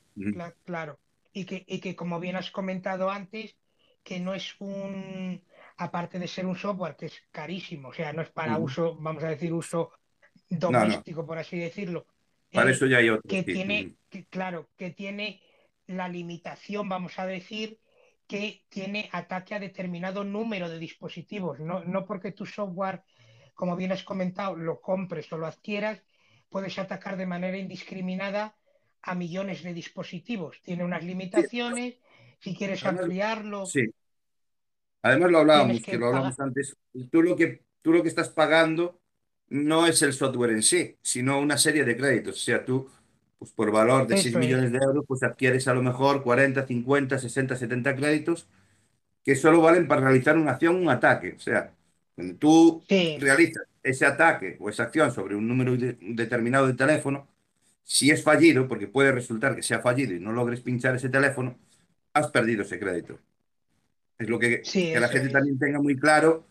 claro, 0.66 1.00
y 1.34 1.46
que, 1.46 1.64
y 1.68 1.80
que 1.80 1.96
como 1.96 2.20
bien 2.20 2.36
has 2.36 2.52
comentado 2.52 3.10
antes, 3.10 3.58
que 4.04 4.20
no 4.20 4.34
es 4.34 4.56
un, 4.60 5.44
aparte 5.78 6.20
de 6.20 6.28
ser 6.28 6.46
un 6.46 6.56
software 6.58 6.96
que 6.96 7.08
es 7.08 7.22
carísimo, 7.32 7.90
o 7.90 7.94
sea, 7.94 8.14
no 8.14 8.22
es 8.22 8.32
para 8.32 8.58
uso, 8.58 8.96
vamos 9.00 9.24
a 9.24 9.30
decir, 9.30 9.54
uso 9.54 9.92
No, 10.52 10.72
no, 10.72 10.80
doméstico, 10.80 11.26
por 11.26 11.38
así 11.38 11.58
decirlo, 11.58 12.06
para 12.52 12.70
eh, 12.70 12.74
eso 12.74 12.86
ya 12.86 12.98
hay 12.98 13.10
otros, 13.10 13.30
que 13.30 13.44
sí. 13.44 13.54
tiene, 13.54 13.94
que, 14.10 14.26
claro, 14.26 14.70
que 14.78 14.92
tiene 14.92 15.42
la 15.88 16.08
limitación, 16.08 16.90
vamos 16.90 17.18
a 17.20 17.26
decir, 17.26 17.80
que 18.28 18.66
tiene 18.70 19.10
ataque 19.12 19.56
a 19.56 19.60
determinado 19.60 20.24
número 20.24 20.70
de 20.70 20.80
dispositivos, 20.80 21.60
no, 21.60 21.84
no 21.84 22.06
porque 22.06 22.32
tu 22.32 22.46
software, 22.46 23.04
como 23.54 23.76
bien 23.76 23.92
has 23.92 24.04
comentado, 24.04 24.56
lo 24.56 24.80
compres 24.82 25.32
o 25.34 25.38
lo 25.38 25.48
adquieras, 25.48 26.02
puedes 26.50 26.78
atacar 26.80 27.18
de 27.18 27.26
manera 27.26 27.58
indiscriminada 27.58 28.56
a 29.02 29.16
millones 29.16 29.64
de 29.64 29.74
dispositivos. 29.74 30.62
Tiene 30.62 30.84
unas 30.84 31.04
limitaciones, 31.04 31.96
si 32.40 32.56
quieres 32.56 32.84
además, 32.84 33.04
ampliarlo, 33.04 33.66
sí. 33.66 33.86
Además 35.04 35.32
lo 35.32 35.40
hablábamos, 35.40 35.82
que 35.82 35.92
que 35.92 35.98
lo 35.98 36.06
pagar. 36.06 36.18
hablamos 36.18 36.40
antes, 36.40 36.78
tú 37.12 37.24
lo 37.24 37.36
que, 37.36 37.64
tú 37.82 37.92
lo 37.92 38.04
que 38.04 38.10
estás 38.10 38.30
pagando 38.30 39.01
no 39.52 39.88
es 39.88 40.02
el 40.04 40.14
software 40.14 40.52
en 40.52 40.64
sí, 40.64 40.98
sino 41.04 41.40
una 41.42 41.58
serie 41.60 41.86
de 41.86 41.98
créditos. 41.98 42.36
O 42.38 42.40
sea, 42.46 42.66
tú, 42.66 42.90
pues 43.40 43.52
por 43.54 43.72
valor 43.72 44.08
de 44.08 44.18
6 44.18 44.36
Eso 44.36 44.40
es, 44.40 44.48
millones 44.50 44.74
de 44.74 44.80
euros, 44.80 45.06
pues 45.08 45.24
adquieres 45.24 45.68
a 45.70 45.76
lo 45.76 45.84
mejor 45.84 46.24
40, 46.24 46.68
50, 46.68 47.20
60, 47.20 47.56
70 47.58 47.96
créditos 47.96 48.48
que 49.24 49.36
solo 49.36 49.62
valen 49.62 49.88
para 49.88 50.02
realizar 50.02 50.38
una 50.38 50.52
acción, 50.54 50.76
un 50.76 50.90
ataque. 50.90 51.34
O 51.38 51.40
sea, 51.40 51.74
cuando 52.16 52.36
tú 52.38 52.86
sí, 52.88 53.18
realizas 53.18 53.64
ese 53.84 54.06
ataque 54.06 54.58
o 54.60 54.70
esa 54.70 54.84
acción 54.84 55.12
sobre 55.14 55.36
un 55.36 55.48
número 55.48 55.76
de- 55.78 55.98
determinado 56.02 56.68
de 56.68 56.74
teléfono, 56.74 57.28
si 57.84 58.12
es 58.12 58.24
fallido, 58.24 58.68
porque 58.68 58.88
puede 58.88 59.12
resultar 59.12 59.56
que 59.56 59.64
sea 59.64 59.80
fallido 59.82 60.14
y 60.16 60.20
no 60.20 60.32
logres 60.34 60.62
pinchar 60.62 60.96
ese 60.96 61.10
teléfono, 61.10 61.58
has 62.14 62.30
perdido 62.32 62.64
ese 62.64 62.80
crédito. 62.80 63.20
Es 64.20 64.30
lo 64.30 64.40
que, 64.40 64.64
sí, 64.64 64.92
que 64.92 65.00
la 65.00 65.10
gente 65.10 65.30
es, 65.30 65.32
también 65.32 65.58
tenga 65.60 65.80
muy 65.82 65.98
claro 65.98 66.46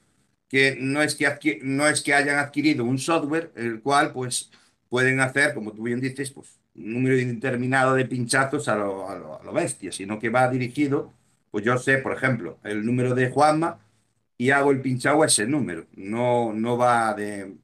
que 0.51 0.77
no 0.81 1.03
es 1.03 1.17
que, 1.17 1.61
no 1.65 1.89
es 1.89 2.03
que 2.03 2.15
hayan 2.15 2.39
adquirido 2.41 2.85
un 2.87 2.99
software 2.99 3.53
el 3.57 3.83
cual 3.83 4.13
pues 4.15 4.51
pueden 4.91 5.21
hacer, 5.21 5.55
como 5.55 5.73
tú 5.75 5.85
bien 5.85 6.01
dices, 6.03 6.33
pues 6.33 6.61
un 6.77 6.95
número 6.95 7.19
indeterminado 7.19 7.95
de 7.97 8.07
pinchazos 8.07 8.69
a 8.69 8.77
lo, 8.77 9.11
a 9.11 9.17
lo- 9.17 9.41
a 9.41 9.45
lo 9.45 9.55
bestia, 9.55 9.93
sino 9.93 10.19
que 10.21 10.31
va 10.31 10.51
dirigido, 10.51 11.15
pues 11.53 11.65
yo 11.65 11.79
sé, 11.79 11.99
por 12.01 12.13
ejemplo, 12.15 12.59
el 12.65 12.87
número 12.87 13.15
de 13.17 13.31
Juanma 13.31 13.81
y 14.39 14.51
hago 14.51 14.71
el 14.73 14.81
pinchado 14.83 15.23
a 15.23 15.27
ese 15.27 15.47
número, 15.47 15.87
no, 15.97 16.53
no 16.55 16.79
va 16.79 17.15
de, 17.15 17.57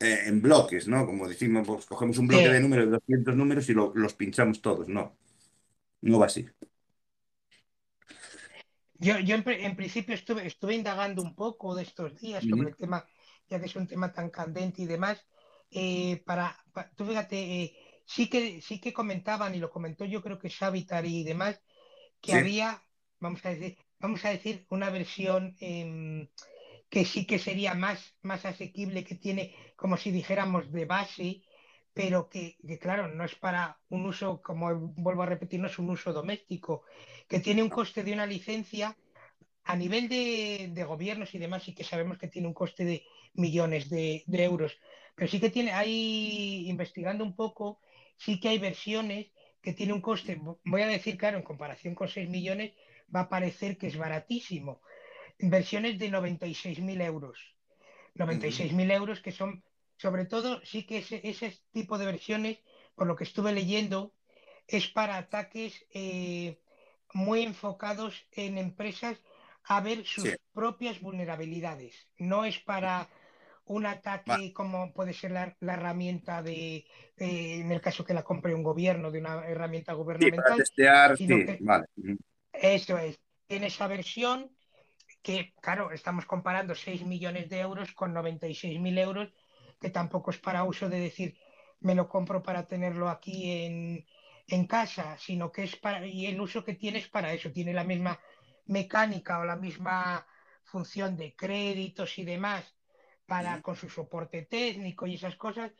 eh, 0.00 0.22
en 0.26 0.40
bloques, 0.42 0.88
¿no? 0.88 1.06
Como 1.06 1.28
decimos, 1.28 1.66
pues 1.66 1.86
cogemos 1.86 2.18
un 2.18 2.28
bloque 2.28 2.48
de 2.50 2.60
números 2.60 2.86
de 2.86 2.92
200 2.92 3.36
números 3.36 3.68
y 3.68 3.74
lo- 3.74 3.92
los 3.94 4.14
pinchamos 4.14 4.60
todos, 4.62 4.88
no, 4.88 5.16
no 6.02 6.18
va 6.20 6.26
así. 6.28 6.48
Yo, 8.98 9.18
yo 9.20 9.34
en, 9.36 9.44
en 9.48 9.76
principio 9.76 10.14
estuve, 10.14 10.46
estuve 10.46 10.74
indagando 10.74 11.22
un 11.22 11.34
poco 11.34 11.74
de 11.74 11.82
estos 11.84 12.18
días 12.20 12.44
sobre 12.46 12.68
el 12.70 12.76
tema, 12.76 13.06
ya 13.48 13.60
que 13.60 13.66
es 13.66 13.76
un 13.76 13.86
tema 13.86 14.12
tan 14.12 14.30
candente 14.30 14.82
y 14.82 14.86
demás. 14.86 15.24
eh, 15.70 16.22
para, 16.26 16.56
pa- 16.72 16.90
tú 16.96 17.04
fíjate, 17.06 17.36
eh, 17.62 17.76
sí 18.06 18.28
que, 18.28 18.60
sí 18.62 18.80
que 18.80 18.92
comentaban, 18.92 19.54
y 19.54 19.58
lo 19.58 19.70
comentó 19.70 20.04
yo 20.04 20.22
creo 20.22 20.38
que 20.38 20.50
Xavitar 20.50 21.04
y 21.06 21.24
demás, 21.24 21.60
que 22.22 22.32
Sí, 22.32 22.38
había, 22.38 22.82
vamos 23.20 23.44
a 23.46 23.50
decir, 23.50 23.78
vamos 24.00 24.24
a 24.24 24.30
decir, 24.30 24.66
una 24.70 24.90
versión 24.90 25.56
em, 25.60 26.28
que 26.90 27.04
sí 27.04 27.26
que 27.26 27.38
sería 27.38 27.74
más, 27.74 28.16
más 28.22 28.44
asequible, 28.44 29.04
que 29.04 29.14
tiene, 29.16 29.54
como 29.76 29.96
si 29.96 30.10
dijéramos, 30.10 30.72
de 30.72 30.84
base, 30.86 31.42
pero 31.94 32.28
que, 32.28 32.56
que, 32.66 32.78
claro, 32.78 33.08
no 33.08 33.24
es 33.24 33.34
para 33.34 33.78
un 33.88 34.06
uso, 34.06 34.40
como 34.42 34.74
vuelvo 34.96 35.22
a 35.22 35.26
repetir, 35.26 35.60
no 35.60 35.66
es 35.66 35.78
un 35.78 35.90
uso 35.90 36.12
doméstico, 36.12 36.84
que 37.28 37.40
tiene 37.40 37.62
un 37.62 37.68
coste 37.68 38.04
de 38.04 38.12
una 38.12 38.26
licencia 38.26 38.96
a 39.64 39.76
nivel 39.76 40.08
de, 40.08 40.70
de 40.72 40.84
gobiernos 40.84 41.34
y 41.34 41.38
demás, 41.38 41.64
sí 41.64 41.74
que 41.74 41.84
sabemos 41.84 42.16
que 42.18 42.28
tiene 42.28 42.48
un 42.48 42.54
coste 42.54 42.84
de 42.84 43.04
millones 43.34 43.90
de, 43.90 44.24
de 44.26 44.44
euros, 44.44 44.78
pero 45.14 45.30
sí 45.30 45.40
que 45.40 45.50
tiene, 45.50 45.72
hay, 45.72 46.68
investigando 46.68 47.24
un 47.24 47.36
poco, 47.36 47.80
sí 48.16 48.40
que 48.40 48.48
hay 48.48 48.58
versiones 48.58 49.26
que 49.60 49.72
tiene 49.72 49.92
un 49.92 50.00
coste, 50.00 50.40
voy 50.64 50.82
a 50.82 50.86
decir, 50.86 51.18
claro, 51.18 51.36
en 51.36 51.44
comparación 51.44 51.94
con 51.94 52.08
6 52.08 52.28
millones, 52.28 52.72
va 53.14 53.22
a 53.22 53.28
parecer 53.28 53.76
que 53.76 53.88
es 53.88 53.96
baratísimo, 53.98 54.80
versiones 55.38 55.98
de 55.98 56.10
96.000 56.10 57.00
euros. 57.00 57.38
Ujú. 58.14 58.24
96.000 58.24 58.90
euros 58.90 59.20
que 59.20 59.32
son, 59.32 59.62
sobre 59.98 60.24
todo, 60.26 60.62
sí 60.64 60.86
que 60.86 60.98
ese, 60.98 61.20
ese 61.24 61.48
tipo 61.72 61.98
de 61.98 62.06
versiones, 62.06 62.58
por 62.96 63.06
lo 63.08 63.16
que 63.16 63.24
estuve 63.24 63.52
leyendo, 63.52 64.14
es 64.66 64.88
para 64.88 65.16
ataques 65.18 65.86
eh, 65.94 66.60
muy 67.14 67.42
enfocados 67.42 68.14
en 68.32 68.58
empresas 68.58 69.18
a 69.64 69.80
ver 69.80 70.04
Sí, 70.16 70.30
sus 70.30 70.38
propias 70.52 71.00
vulnerabilidades. 71.00 71.94
No 72.18 72.44
es 72.44 72.58
para 72.60 73.10
un 73.66 73.86
va- 74.24 74.38
ataque 74.38 74.52
como 74.54 74.92
puede 74.94 75.12
ser 75.12 75.32
la, 75.32 75.56
la 75.60 75.74
herramienta 75.74 76.42
de, 76.42 76.86
eh, 77.16 77.60
en 77.60 77.70
el 77.72 77.80
caso 77.82 78.04
que 78.04 78.14
la 78.14 78.24
compre 78.24 78.54
un 78.54 78.62
gobierno, 78.62 79.10
de 79.10 79.20
una 79.20 79.46
herramienta 79.46 79.92
sí, 80.18 80.30
para 80.32 80.52
gubernamental, 80.52 80.58
testear, 80.58 81.16
sí, 81.26 81.44
que 81.44 81.58
vale. 81.58 81.86
Ujú. 81.96 82.16
eso 82.52 82.98
es, 82.98 83.18
tiene 83.46 83.66
esa 83.68 83.86
versión 83.86 84.50
que, 85.22 85.54
claro, 85.62 85.92
estamos 85.92 86.26
comparando 86.26 86.74
6 86.74 87.04
millones 87.06 87.48
de 87.50 87.60
euros 87.60 87.92
con 87.94 88.14
96.000 88.14 88.98
euros, 88.98 89.28
que 89.80 89.90
tampoco 89.90 90.30
es 90.30 90.38
para 90.38 90.64
uso 90.64 90.88
de 90.88 91.00
decir, 91.00 91.38
me 91.80 91.94
lo 91.94 92.08
compro 92.08 92.42
para 92.42 92.66
tenerlo 92.66 93.08
aquí 93.08 93.50
en, 93.64 94.06
en 94.46 94.66
casa, 94.66 95.16
sino 95.18 95.52
que 95.52 95.64
es 95.64 95.76
para, 95.76 96.06
y 96.06 96.26
el 96.26 96.40
uso 96.40 96.64
que 96.64 96.74
tiene 96.74 96.98
es 96.98 97.08
para 97.08 97.32
eso, 97.32 97.52
tiene 97.52 97.72
la 97.72 97.84
misma 97.84 98.20
mecánica 98.66 99.38
o 99.38 99.44
la 99.44 99.56
misma 99.56 100.26
función 100.64 101.16
de 101.16 101.34
créditos 101.36 102.18
y 102.18 102.24
demás 102.24 102.76
para 103.26 103.62
con 103.62 103.76
su 103.76 103.88
soporte 103.88 104.42
técnico 104.42 105.06
y 105.06 105.14
esas 105.14 105.36
cosas, 105.36 105.72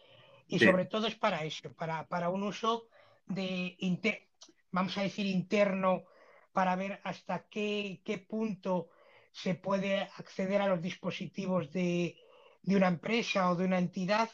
y 0.47 0.59
Sí, 0.59 0.67
sobre 0.67 0.87
todo 0.87 1.07
es 1.07 1.15
para 1.17 1.45
eso, 1.45 1.75
para, 1.75 2.09
para 2.09 2.31
un 2.31 2.43
uso 2.43 2.89
de, 3.27 3.77
inte- 3.81 4.31
vamos 4.71 4.97
a 4.99 5.03
decir, 5.03 5.27
interno, 5.27 6.05
para 6.53 6.77
ver 6.77 7.01
hasta 7.05 7.49
qué, 7.49 8.01
qué 8.05 8.19
punto 8.19 8.91
se 9.33 9.55
puede 9.55 10.01
acceder 10.17 10.61
a 10.63 10.67
los 10.69 10.83
dispositivos 10.83 11.73
de, 11.73 12.17
de 12.63 12.77
una 12.77 12.89
empresa 12.89 13.51
o 13.51 13.57
de 13.57 13.65
una 13.65 13.79
entidad, 13.79 14.31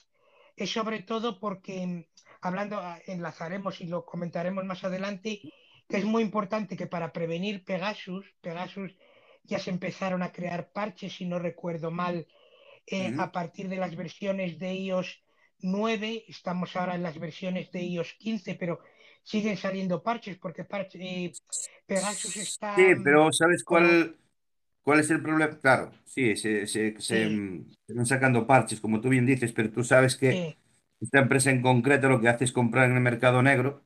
es 0.57 0.71
sobre 0.73 1.03
todo 1.03 1.39
porque, 1.41 2.09
hablando, 2.41 2.79
ah, 2.79 2.99
enlazaremos 3.07 3.81
y 3.81 3.87
lo 3.87 4.05
comentaremos 4.05 4.65
más 4.65 4.85
adelante, 4.85 5.41
que 5.89 5.97
es 5.99 6.05
muy 6.05 6.23
importante 6.23 6.77
que 6.77 6.87
para 6.87 7.13
prevenir 7.13 7.65
Pegasus, 7.65 8.25
Pegasus 8.41 8.97
ya 9.43 9.59
se 9.59 9.71
empezaron 9.71 10.23
a 10.23 10.33
crear 10.33 10.71
parches, 10.73 11.15
si 11.17 11.27
no 11.27 11.39
recuerdo 11.39 11.91
mal, 11.91 12.27
eh, 12.87 13.15
a 13.19 13.33
partir 13.33 13.69
de 13.69 13.77
las 13.77 13.95
versiones 13.97 14.59
de 14.59 14.75
iOS 14.75 15.23
9, 15.61 16.25
estamos 16.29 16.77
ahora 16.77 16.95
en 16.95 17.03
las 17.03 17.19
versiones 17.19 17.71
de 17.73 17.83
iOS 17.83 18.15
15, 18.15 18.55
pero 18.55 18.81
siguen 19.23 19.57
saliendo 19.57 20.03
parches 20.03 20.37
porque 20.39 20.65
parche- 20.67 21.01
eh, 21.01 21.33
Pegasus 21.87 22.37
está 22.37 22.77
Sí, 22.77 22.95
mm, 22.95 23.03
pero 23.03 23.33
¿sabes 23.33 23.65
como, 23.65 23.81
cuál, 23.81 24.17
cuál 24.85 25.01
es 25.01 25.11
el 25.11 25.23
problema? 25.23 25.59
Claro, 25.61 25.93
sí, 26.07 26.37
se, 26.37 26.67
se, 26.69 27.01
se, 27.01 27.29
sí, 27.29 27.31
mm, 27.31 27.71
se 27.89 28.07
sacando 28.07 28.47
parches, 28.47 28.81
como 28.81 29.01
tú 29.03 29.11
bien 29.11 29.27
dices, 29.27 29.53
pero 29.53 29.73
tú 29.73 29.85
sabes 29.85 30.17
que 30.17 30.45
sí, 30.45 30.57
esta 31.01 31.21
empresa 31.21 31.51
en 31.51 31.63
concreto 31.63 32.09
lo 32.11 32.21
que 32.21 32.29
hace 32.31 32.45
es 32.45 32.53
comprar 32.53 32.91
en 32.91 32.97
el 32.97 33.03
mercado 33.03 33.43
negro 33.43 33.85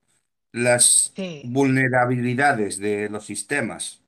las 0.53 1.15
sí, 1.15 1.43
vulnerabilidades 1.43 2.79
de 2.79 3.09
los 3.11 3.27
sistemas 3.27 4.03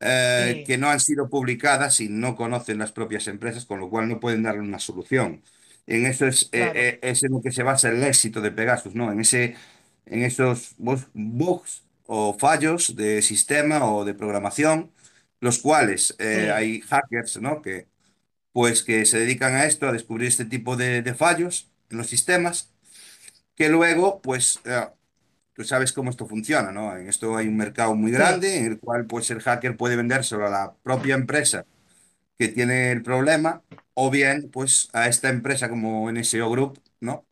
eh, 0.00 0.62
que 0.64 0.78
no 0.78 0.88
han 0.90 1.00
sido 1.00 1.28
publicadas 1.30 2.00
y 2.00 2.08
no 2.08 2.34
conocen 2.36 2.78
las 2.78 2.92
propias 2.92 3.28
empresas, 3.28 3.66
con 3.66 3.80
lo 3.80 3.88
cual 3.90 4.08
no 4.08 4.20
pueden 4.20 4.42
darle 4.42 4.60
una 4.62 4.78
solución. 4.78 5.42
En 5.86 6.06
eso 6.06 6.26
es, 6.26 6.48
eh, 6.52 6.72
claro, 6.72 6.74
eh, 6.74 6.98
es 7.02 7.22
en 7.24 7.32
lo 7.32 7.42
que 7.42 7.52
se 7.52 7.62
basa 7.62 7.88
el 7.90 8.02
éxito 8.04 8.40
de 8.40 8.50
Pegasus, 8.52 8.94
¿no? 8.94 9.12
En 9.12 9.20
ese, 9.20 9.56
en 10.06 10.22
esos 10.22 10.74
bugs 10.78 11.84
o 12.06 12.36
fallos 12.38 12.96
de 12.96 13.22
sistema 13.22 13.84
o 13.92 14.04
de 14.04 14.14
programación, 14.14 14.90
los 15.42 15.58
cuales 15.58 16.14
eh, 16.20 16.44
sí, 16.44 16.50
hay 16.50 16.80
hackers, 16.82 17.40
¿no? 17.42 17.62
Que, 17.62 17.88
pues, 18.52 18.82
que 18.84 19.06
se 19.06 19.18
dedican 19.20 19.54
a 19.54 19.66
esto, 19.66 19.88
a 19.88 19.92
descubrir 19.92 20.28
este 20.28 20.44
tipo 20.46 20.76
de, 20.76 21.02
de 21.02 21.14
fallos 21.14 21.72
en 21.90 21.98
los 21.98 22.08
sistemas, 22.08 22.70
que 23.56 23.68
luego, 23.68 24.22
pues, 24.22 24.60
eh, 24.64 24.86
tú 25.54 25.64
sabes 25.64 25.92
cómo 25.92 26.10
esto 26.10 26.26
funciona, 26.26 26.72
¿no? 26.72 26.96
En 26.96 27.08
esto 27.08 27.36
hay 27.36 27.48
un 27.48 27.56
mercado 27.56 27.94
muy 27.94 28.12
grande 28.12 28.58
en 28.58 28.66
el 28.66 28.80
cual 28.80 29.06
pues 29.06 29.30
el 29.30 29.40
hacker 29.42 29.76
puede 29.76 29.96
vendérselo 29.96 30.46
a 30.46 30.50
la 30.50 30.74
propia 30.82 31.14
empresa 31.14 31.66
que 32.38 32.48
tiene 32.48 32.92
el 32.92 33.02
problema 33.02 33.62
o 33.94 34.10
bien 34.10 34.50
pues 34.50 34.88
a 34.92 35.08
esta 35.08 35.28
empresa 35.30 35.68
como 35.70 36.10
NSO 36.10 36.50
Group, 36.50 36.80
¿no? 37.00 37.26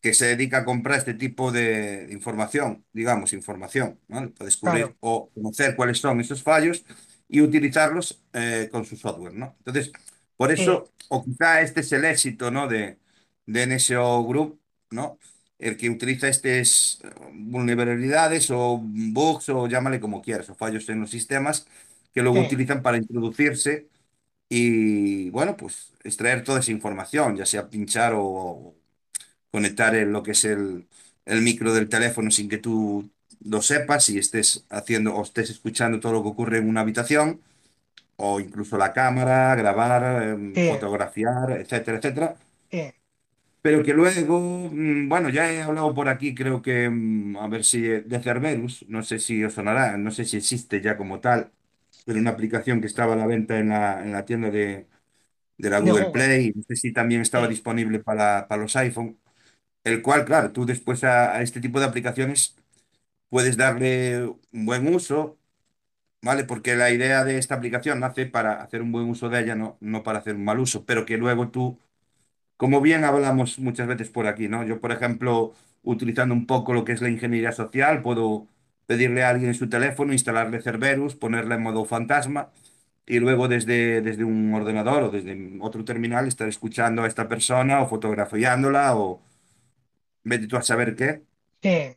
Que 0.00 0.14
se 0.14 0.26
dedica 0.26 0.58
a 0.58 0.64
comprar 0.64 0.98
este 0.98 1.14
tipo 1.14 1.52
de 1.52 2.08
información, 2.12 2.84
digamos, 2.92 3.32
información, 3.34 4.00
¿no? 4.08 4.30
Para 4.32 4.46
descubrir 4.46 4.84
claro, 4.84 4.96
o 5.00 5.30
conocer 5.34 5.76
cuáles 5.76 5.98
son 5.98 6.20
esos 6.20 6.42
fallos 6.42 6.84
y 7.30 7.40
utilizarlos 7.42 8.22
eh, 8.32 8.68
con 8.72 8.84
su 8.84 8.96
software, 8.96 9.34
¿no? 9.34 9.54
Entonces, 9.58 9.92
por 10.36 10.52
sí, 10.54 10.80
eso, 10.80 10.92
o 11.08 11.24
quizá 11.24 11.60
este 11.62 11.80
es 11.80 11.92
el 11.92 12.04
éxito, 12.04 12.50
¿no? 12.50 12.68
De, 12.68 12.98
de 13.46 13.62
NSO 13.64 14.24
Group, 14.26 14.60
¿no? 14.90 15.18
El 15.58 15.76
que 15.76 15.90
utiliza 15.90 16.28
estas 16.28 17.00
vulnerabilidades 17.34 18.50
o 18.50 18.80
bugs 18.82 19.48
o 19.50 19.66
llámale 19.68 20.00
como 20.00 20.22
quieras, 20.22 20.50
o 20.50 20.54
fallos 20.54 20.88
en 20.88 21.00
los 21.00 21.10
sistemas 21.10 21.66
que 22.14 22.22
luego 22.22 22.40
sí, 22.40 22.40
utilizan 22.40 22.82
para 22.82 22.96
introducirse 22.98 23.88
y, 24.48 25.30
bueno, 25.30 25.56
pues 25.56 25.92
extraer 26.04 26.44
toda 26.44 26.60
esa 26.60 26.72
información, 26.72 27.36
ya 27.36 27.46
sea 27.46 27.70
pinchar 27.70 28.14
o 28.16 28.76
conectar 29.50 29.94
el- 29.94 30.12
lo 30.12 30.22
que 30.22 30.32
es 30.32 30.44
el, 30.44 30.88
el 31.24 31.42
micro 31.42 31.72
del 31.74 31.88
teléfono 31.88 32.30
sin 32.30 32.48
que 32.48 32.58
tú 32.58 33.10
lo 33.44 33.62
sepas 33.62 34.08
y 34.10 34.18
estés 34.18 34.66
haciendo 34.70 35.14
o 35.16 35.22
estés 35.22 35.50
escuchando 35.50 36.00
todo 36.00 36.12
lo 36.14 36.22
que 36.22 36.28
ocurre 36.30 36.58
en 36.58 36.68
una 36.68 36.82
habitación, 36.82 37.40
o 38.16 38.40
incluso 38.40 38.78
la 38.78 38.92
cámara, 38.94 39.54
grabar, 39.56 40.22
em, 40.24 40.54
sí, 40.54 40.62
fotografiar, 40.64 41.52
etcétera, 41.52 41.98
etcétera. 41.98 42.36
sí, 42.70 42.92
Pero 43.62 43.82
que 43.82 43.92
luego, 43.92 44.40
mm, 44.72 45.08
bueno, 45.08 45.28
ya 45.28 45.52
he 45.52 45.60
hablado 45.62 45.94
por 45.94 46.08
aquí, 46.08 46.34
creo 46.34 46.62
que, 46.62 46.88
mm, 46.88 47.36
a 47.36 47.46
ver 47.48 47.64
si 47.64 47.84
eh, 47.86 48.00
de 48.02 48.20
Cerberus, 48.20 48.86
no 48.88 49.02
sé 49.02 49.18
si 49.18 49.44
os 49.44 49.52
sonará, 49.54 49.96
no 49.98 50.10
sé 50.10 50.24
si 50.24 50.38
existe 50.38 50.80
ya 50.80 50.96
como 50.96 51.20
tal, 51.20 51.52
pero 52.06 52.18
una 52.18 52.30
aplicación 52.30 52.80
que 52.80 52.86
estaba 52.86 53.12
a 53.14 53.16
la 53.16 53.26
venta 53.26 53.58
en 53.58 53.68
la, 53.68 54.02
en 54.02 54.12
la 54.12 54.24
tienda 54.24 54.50
de, 54.50 54.88
de 55.58 55.70
la 55.70 55.80
Google 55.80 56.06
Play, 56.06 56.52
no 56.56 56.62
sé 56.64 56.76
si 56.76 56.92
también 56.92 57.22
estaba 57.22 57.48
disponible 57.48 58.00
para, 58.00 58.48
para 58.48 58.62
los 58.62 58.76
iPhone, 58.76 59.18
el 59.84 60.02
cual, 60.02 60.24
claro, 60.26 60.52
tú 60.52 60.66
después 60.66 61.04
a, 61.04 61.36
a 61.36 61.42
este 61.42 61.60
tipo 61.60 61.80
de 61.80 61.86
aplicaciones 61.86 62.56
puedes 63.30 63.56
darle 63.58 64.26
un 64.52 64.66
buen 64.66 64.92
uso, 64.94 65.38
¿vale? 66.22 66.44
Porque 66.44 66.76
la 66.76 66.90
idea 66.90 67.24
de 67.24 67.38
esta 67.38 67.56
aplicación 67.56 68.00
nace 68.00 68.26
para 68.26 68.62
hacer 68.62 68.82
un 68.82 68.92
buen 68.92 69.08
uso 69.10 69.28
de 69.28 69.40
ella, 69.40 69.54
no, 69.56 69.78
no 69.80 70.02
para 70.02 70.18
hacer 70.20 70.36
un 70.36 70.44
mal 70.44 70.60
uso, 70.60 70.84
pero 70.86 71.06
que 71.06 71.18
luego 71.18 71.50
tú 71.50 71.78
como 72.56 72.80
bien 72.80 73.04
hablamos 73.04 73.58
muchas 73.58 73.86
veces 73.88 74.10
por 74.10 74.26
aquí, 74.26 74.48
¿no? 74.48 74.64
Yo, 74.64 74.80
por 74.80 74.92
ejemplo, 74.92 75.54
utilizando 75.82 76.34
un 76.34 76.46
poco 76.46 76.74
lo 76.74 76.84
que 76.84 76.92
es 76.92 77.00
la 77.02 77.08
ingeniería 77.10 77.52
social, 77.52 78.02
puedo 78.02 78.46
pedirle 78.86 79.22
a 79.24 79.30
alguien 79.30 79.50
en 79.50 79.54
su 79.54 79.68
teléfono, 79.68 80.12
instalarle 80.12 80.60
Cerberus, 80.62 81.14
ponerle 81.16 81.54
en 81.56 81.62
modo 81.62 81.84
fantasma 81.84 82.50
y 83.06 83.18
luego 83.20 83.48
desde, 83.48 84.02
desde 84.02 84.24
un 84.24 84.54
ordenador 84.54 85.04
o 85.04 85.10
desde 85.10 85.58
otro 85.60 85.84
terminal 85.84 86.28
estar 86.28 86.48
escuchando 86.48 87.02
a 87.04 87.08
esta 87.08 87.28
persona 87.28 87.82
o 87.82 87.88
fotografiándola 87.88 88.96
o 88.96 89.22
vete 90.24 90.46
tú 90.48 90.56
a 90.56 90.62
saber 90.62 90.94
qué. 90.96 91.22
sí, 91.62 91.96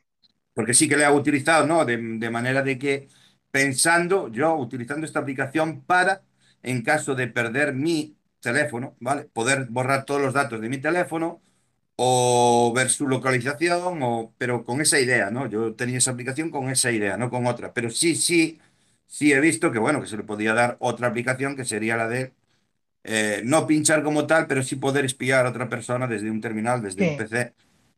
Porque 0.53 0.73
sí 0.73 0.87
que 0.87 0.97
le 0.97 1.03
he 1.05 1.11
utilizado, 1.11 1.65
¿no? 1.67 1.85
De, 1.85 1.97
de 1.97 2.29
manera 2.29 2.61
de 2.61 2.77
que 2.79 3.07
pensando, 3.51 4.29
yo 4.29 4.55
utilizando 4.55 5.05
esta 5.05 5.19
aplicación 5.19 5.81
para, 5.83 6.23
en 6.63 6.81
caso 6.83 7.15
de 7.15 7.27
perder 7.27 7.73
mi 7.73 8.17
teléfono, 8.39 8.95
¿vale? 8.99 9.25
Poder 9.25 9.67
borrar 9.69 10.05
todos 10.05 10.21
los 10.21 10.33
datos 10.33 10.61
de 10.61 10.69
mi 10.69 10.77
teléfono 10.79 11.41
o 11.95 12.73
ver 12.75 12.89
su 12.89 13.07
localización, 13.07 13.99
o, 14.03 14.33
pero 14.37 14.63
con 14.65 14.81
esa 14.81 14.99
idea, 14.99 15.29
¿no? 15.31 15.47
Yo 15.47 15.75
tenía 15.75 15.97
esa 15.99 16.11
aplicación 16.11 16.49
con 16.51 16.69
esa 16.69 16.91
idea, 16.91 17.17
no 17.17 17.29
con 17.29 17.45
otra. 17.47 17.73
Pero 17.73 17.89
sí, 17.89 18.15
sí, 18.15 18.59
sí 19.07 19.31
he 19.33 19.39
visto 19.39 19.71
que, 19.71 19.79
bueno, 19.79 20.01
que 20.01 20.07
se 20.07 20.17
le 20.17 20.23
podía 20.23 20.53
dar 20.53 20.77
otra 20.79 21.07
aplicación 21.07 21.55
que 21.55 21.65
sería 21.65 21.95
la 21.97 22.07
de 22.07 22.33
eh, 23.03 23.41
no 23.45 23.67
pinchar 23.67 24.03
como 24.03 24.27
tal, 24.27 24.47
pero 24.47 24.63
sí 24.63 24.75
poder 24.77 25.05
espiar 25.05 25.45
a 25.45 25.49
otra 25.49 25.69
persona 25.69 26.07
desde 26.07 26.31
un 26.31 26.41
terminal, 26.41 26.81
desde 26.81 27.03
un 27.03 27.15
sí, 27.15 27.15
PC, 27.15 27.53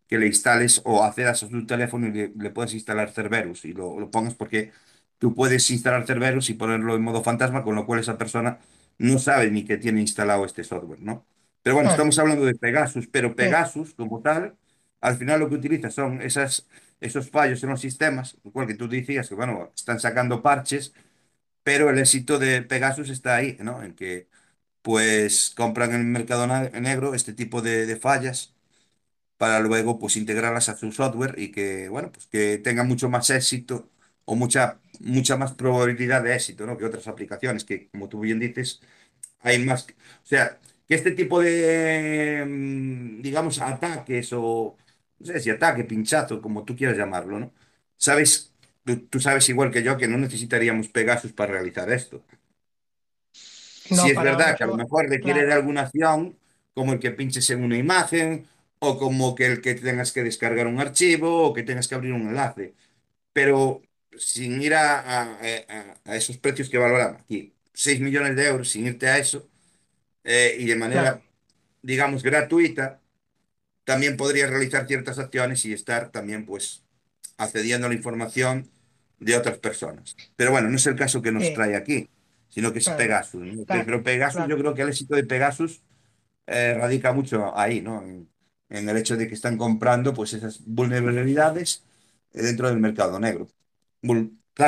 que 0.08 0.18
le 0.18 0.28
instales 0.28 0.82
o 0.86 1.04
accedas 1.04 1.44
a 1.44 1.50
su 1.50 1.66
teléfono 1.66 2.08
y 2.08 2.12
le, 2.12 2.34
le 2.38 2.50
puedes 2.52 2.74
instalar 2.74 3.12
Cerberus 3.12 3.66
y 3.66 3.74
lo, 3.74 4.00
lo 4.00 4.12
pongas 4.12 4.36
porque 4.36 4.72
tú 5.18 5.34
puedes 5.36 5.70
instalar 5.72 6.06
Cerberus 6.06 6.50
y 6.50 6.54
ponerlo 6.56 6.96
en 6.96 7.02
modo 7.04 7.24
fantasma, 7.24 7.64
con 7.64 7.76
lo 7.76 7.86
cual 7.86 8.00
esa 8.00 8.18
persona 8.18 8.60
no 8.98 9.20
sabe 9.20 9.50
ni 9.52 9.66
que 9.66 9.78
tiene 9.78 10.02
instalado 10.02 10.46
este 10.46 10.64
software, 10.64 11.02
¿no? 11.02 11.26
Pero 11.62 11.76
bueno, 11.76 11.90
estamos 11.90 12.18
hablando 12.20 12.46
de 12.46 12.56
Pegasus, 12.56 13.08
pero 13.08 13.36
Pegasus 13.36 13.94
como 13.96 14.22
tal, 14.22 14.56
al 15.02 15.18
final 15.18 15.40
lo 15.40 15.50
que 15.50 15.56
utiliza 15.56 15.90
son 15.90 16.22
esas, 16.22 16.68
esos 17.02 17.30
fallos 17.30 17.64
en 17.64 17.70
los 17.72 17.82
sistemas, 17.82 18.38
lo 18.44 18.52
cual 18.52 18.68
que 18.68 18.76
tú 18.76 18.88
decías 18.88 19.28
que, 19.30 19.36
bueno, 19.36 19.72
están 19.76 20.00
sacando 20.00 20.42
parches, 20.44 20.94
pero 21.64 21.90
el 21.90 22.00
éxito 22.00 22.40
de 22.40 22.62
Pegasus 22.64 23.10
está 23.10 23.36
ahí, 23.38 23.58
¿no? 23.62 23.84
En 23.84 23.96
que 23.96 24.30
pues 24.84 25.52
compran 25.58 25.92
en 25.96 26.02
el 26.02 26.08
mercado 26.08 26.48
negro 26.48 27.16
este 27.16 27.34
tipo 27.34 27.62
de, 27.64 27.88
de 27.88 27.98
fallas 27.98 28.55
para 29.38 29.60
luego 29.60 30.00
pues 30.00 30.18
integrarlas 30.18 30.70
a 30.70 30.78
su 30.78 30.92
software 30.92 31.36
y 31.38 31.52
que, 31.52 31.90
bueno, 31.90 32.12
pues 32.12 32.28
que 32.28 32.58
tenga 32.60 32.84
mucho 32.84 33.10
más 33.10 33.30
éxito 33.30 33.90
o 34.26 34.36
mucha, 34.36 34.80
mucha 35.00 35.38
más 35.38 35.54
probabilidad 35.54 36.24
de 36.24 36.36
éxito, 36.36 36.66
¿no? 36.66 36.78
que 36.78 36.86
otras 36.86 37.08
aplicaciones 37.08 37.64
que, 37.66 37.90
como 37.90 38.10
tú 38.10 38.22
bien 38.22 38.40
dices, 38.40 38.82
hay 39.42 39.64
más. 39.66 39.88
O 40.24 40.28
sea, 40.28 40.60
que 40.88 40.96
este 40.96 41.12
tipo 41.12 41.42
de, 41.42 42.46
mm, 42.48 43.22
digamos, 43.22 43.60
ataques 43.62 44.32
o, 44.34 44.78
no 45.20 45.26
sé 45.26 45.40
si 45.40 45.50
ataque, 45.50 45.84
pinchazo, 45.84 46.42
como 46.42 46.64
tú 46.66 46.76
quieras 46.76 46.98
llamarlo, 46.98 47.40
¿no? 47.40 47.54
Sabes, 47.98 48.54
tú, 48.84 48.98
tú 49.08 49.20
sabes 49.20 49.48
igual 49.50 49.72
que 49.72 49.84
yo 49.84 49.98
que 49.98 50.08
no 50.08 50.18
necesitaríamos 50.18 50.90
Pegasus 50.90 51.34
para 51.34 51.54
realizar 51.54 51.92
esto. 51.92 52.24
Si 53.90 54.10
es 54.10 54.16
verdad 54.16 54.58
que 54.58 54.64
a 54.64 54.68
lo 54.68 54.76
mejor 54.76 55.08
requiere 55.08 55.46
de 55.46 55.54
alguna 55.54 55.82
acción, 55.82 56.38
como 56.74 56.94
el 56.94 57.00
que 57.00 57.12
pinches 57.12 57.50
en 57.52 57.64
una 57.64 57.78
imagen, 57.78 58.48
o 58.80 58.98
como 59.00 59.36
que 59.36 59.46
el 59.48 59.62
que 59.62 59.76
tengas 59.76 60.12
que 60.12 60.24
descargar 60.24 60.68
un 60.68 60.80
archivo, 60.80 61.48
o 61.50 61.54
que 61.54 61.64
tengas 61.64 61.88
que 61.88 61.96
abrir 61.96 62.14
un 62.14 62.24
enlace, 62.30 62.76
pero 63.34 63.82
sin 64.18 64.62
ir 64.62 64.76
a, 64.76 65.00
a- 65.02 65.40
a- 65.70 65.96
a 66.06 66.16
esos 66.18 66.38
precios 66.38 66.70
que 66.70 66.78
valoramos 66.80 67.22
aquí, 67.24 67.54
6 67.74 68.02
millones 68.02 68.36
de 68.36 68.48
euros, 68.48 68.70
sin 68.72 68.88
irte 68.88 69.08
a 69.10 69.18
eso, 69.20 69.50
eh, 70.24 70.58
y 70.60 70.66
de 70.68 70.76
claro, 70.90 71.16
manera, 71.16 71.22
digamos, 71.84 72.24
gratuita, 72.24 73.02
también 73.84 74.18
podrías 74.18 74.50
realizar 74.50 74.88
ciertas 74.88 75.20
acciones 75.20 75.66
y 75.66 75.74
estar 75.74 76.12
también, 76.12 76.46
pues, 76.46 76.84
accediendo 77.38 77.88
a 77.88 77.90
la 77.90 77.96
información 77.96 78.70
de 79.20 79.38
otras 79.38 79.58
personas. 79.60 80.16
Pero 80.36 80.52
bueno, 80.52 80.70
no 80.70 80.78
es 80.78 80.86
el 80.88 80.96
caso 80.96 81.22
que 81.22 81.32
nos 81.32 81.54
trae 81.54 81.76
aquí, 81.76 82.10
sino 82.50 82.74
que 82.74 82.80
es 82.80 82.90
claro, 82.90 82.92
Pegasus, 82.92 83.44
¿no? 83.44 83.66
claro, 83.66 83.86
Pero 83.86 84.04
Pegasus, 84.04 84.46
yo 84.48 84.58
claro, 84.58 84.60
creo 84.60 84.74
que 84.76 84.82
el 84.84 84.90
éxito 84.90 85.16
de 85.16 85.24
Pegasus 85.26 85.84
eh, 86.48 86.76
radica 86.78 87.14
mucho 87.14 87.58
ahí, 87.58 87.82
¿no? 87.82 88.04
En, 88.70 88.90
el 88.90 88.98
hecho 88.98 89.18
de 89.18 89.28
que 89.28 89.36
están 89.36 89.58
comprando, 89.58 90.14
pues, 90.14 90.34
esas 90.34 90.64
vulnerabilidades 90.66 91.84
eh, 92.34 92.42
dentro 92.44 92.68
del 92.70 92.80
mercado 92.80 93.20
negro. 93.20 93.48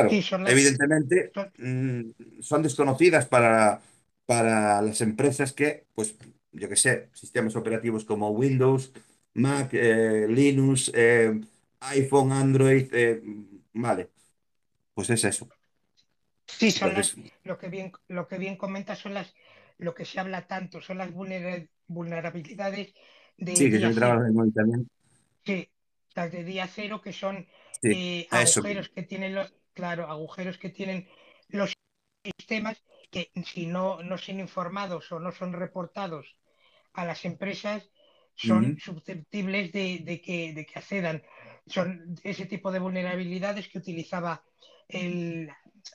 Sí, 0.10 0.22
Claro, 0.22 0.22
son 0.22 0.44
las, 0.44 0.56
evidentemente 0.56 1.34
son- 1.34 1.54
mm, 1.58 2.42
son 2.42 2.64
desconocidas 2.64 3.26
para, 3.28 3.82
para 4.26 4.82
las 4.82 5.02
empresas 5.02 5.54
que, 5.54 5.86
pues, 5.96 6.16
yo 6.52 6.70
qué 6.70 6.76
sé, 6.76 7.10
sistemas 7.14 7.56
operativos 7.56 8.04
como 8.06 8.32
Windows, 8.32 8.92
Mac, 9.34 9.70
eh, 9.74 10.28
Linux, 10.30 10.92
eh, 10.96 11.40
iPhone, 11.82 12.32
Android, 12.32 12.90
eh, 12.94 13.22
vale, 13.74 14.10
pues 14.96 15.10
es 15.12 15.24
eso. 15.26 15.50
sí, 16.46 16.72
son 16.72 16.94
las, 16.94 17.08
Entonces, 17.08 17.34
lo 17.44 17.58
que 17.58 17.68
bien, 17.70 17.92
lo 18.08 18.28
que 18.28 18.38
bien 18.38 18.58
comentas 18.58 19.00
son 19.00 19.14
las, 19.14 19.34
lo 19.78 19.94
que 19.94 20.06
se 20.06 20.20
habla 20.20 20.48
tanto, 20.48 20.82
son 20.82 20.98
las 21.00 21.12
vulnera- 21.12 21.68
vulnerabilidades 21.88 22.94
de 23.38 23.54
sí, 23.54 23.70
que 23.72 23.80
se 23.80 23.88
día 23.88 23.90
me 23.90 23.96
traba 23.96 24.16
cero. 24.16 24.22
la 24.22 24.28
memoria 24.28 24.54
también. 24.54 24.90
Sí, 25.46 25.70
las 26.16 26.32
de 26.32 26.44
día 26.44 26.68
cero 26.68 27.02
que 27.02 27.14
son 27.14 27.48
Sí, 27.82 27.90
eh, 27.90 28.28
agujeros 28.32 28.90
que 28.90 29.04
tienen 29.04 29.36
los, 29.36 29.54
claro, 29.74 30.08
agujeros 30.10 30.58
que 30.58 30.70
tienen 30.70 31.08
los 31.50 31.74
sistemas 32.24 32.84
que 33.12 33.32
si 33.46 33.68
no, 33.68 34.04
no 34.04 34.18
son 34.18 34.40
informados 34.40 35.12
o 35.12 35.20
no 35.20 35.32
son 35.32 35.54
reportados 35.54 36.38
a 36.94 37.06
las 37.06 37.24
empresas, 37.26 37.90
son 38.36 38.78
susceptibles 38.80 39.72
de, 39.72 40.00
de 40.04 40.22
que, 40.22 40.54
de 40.54 40.66
que 40.66 40.80
accedan. 40.80 41.24
Son 41.68 42.16
ese 42.24 42.46
tipo 42.46 42.72
de 42.72 42.80
vulnerabilidades 42.80 43.68
que 43.70 43.78
utilizaba 43.80 44.44
el, 44.90 45.50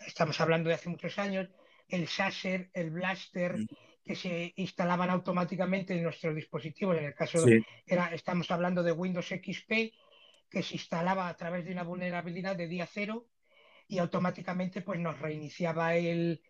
estamos 0.07 0.41
hablando 0.41 0.69
de 0.69 0.75
hace 0.77 0.89
muchos 0.89 1.19
años, 1.19 1.49
el 1.89 2.09
Sasser, 2.09 2.71
el 2.73 2.91
Blaster, 2.91 3.57
que 4.05 4.15
se 4.17 4.53
instalaban 4.57 5.11
automáticamente 5.11 5.95
en 5.95 6.03
nuestros 6.03 6.35
dispositivos. 6.35 6.97
En 6.99 7.05
el 7.05 7.15
caso, 7.15 7.39
Sí. 7.39 7.65
era, 7.87 8.07
estamos 8.15 8.51
hablando 8.51 8.83
de 8.83 8.93
Windows 8.93 9.29
XP, 9.29 9.93
que 10.51 10.63
se 10.63 10.75
instalaba 10.75 11.29
a 11.29 11.37
través 11.37 11.65
de 11.65 11.73
una 11.73 11.83
vulnerabilidad 11.85 12.57
de 12.57 12.69
día 12.69 12.87
cero 12.91 13.27
y 13.89 13.99
automáticamente 13.99 14.83
pues, 14.83 14.99
nos 15.01 15.19
reiniciaba 15.19 15.97
el, 15.97 16.43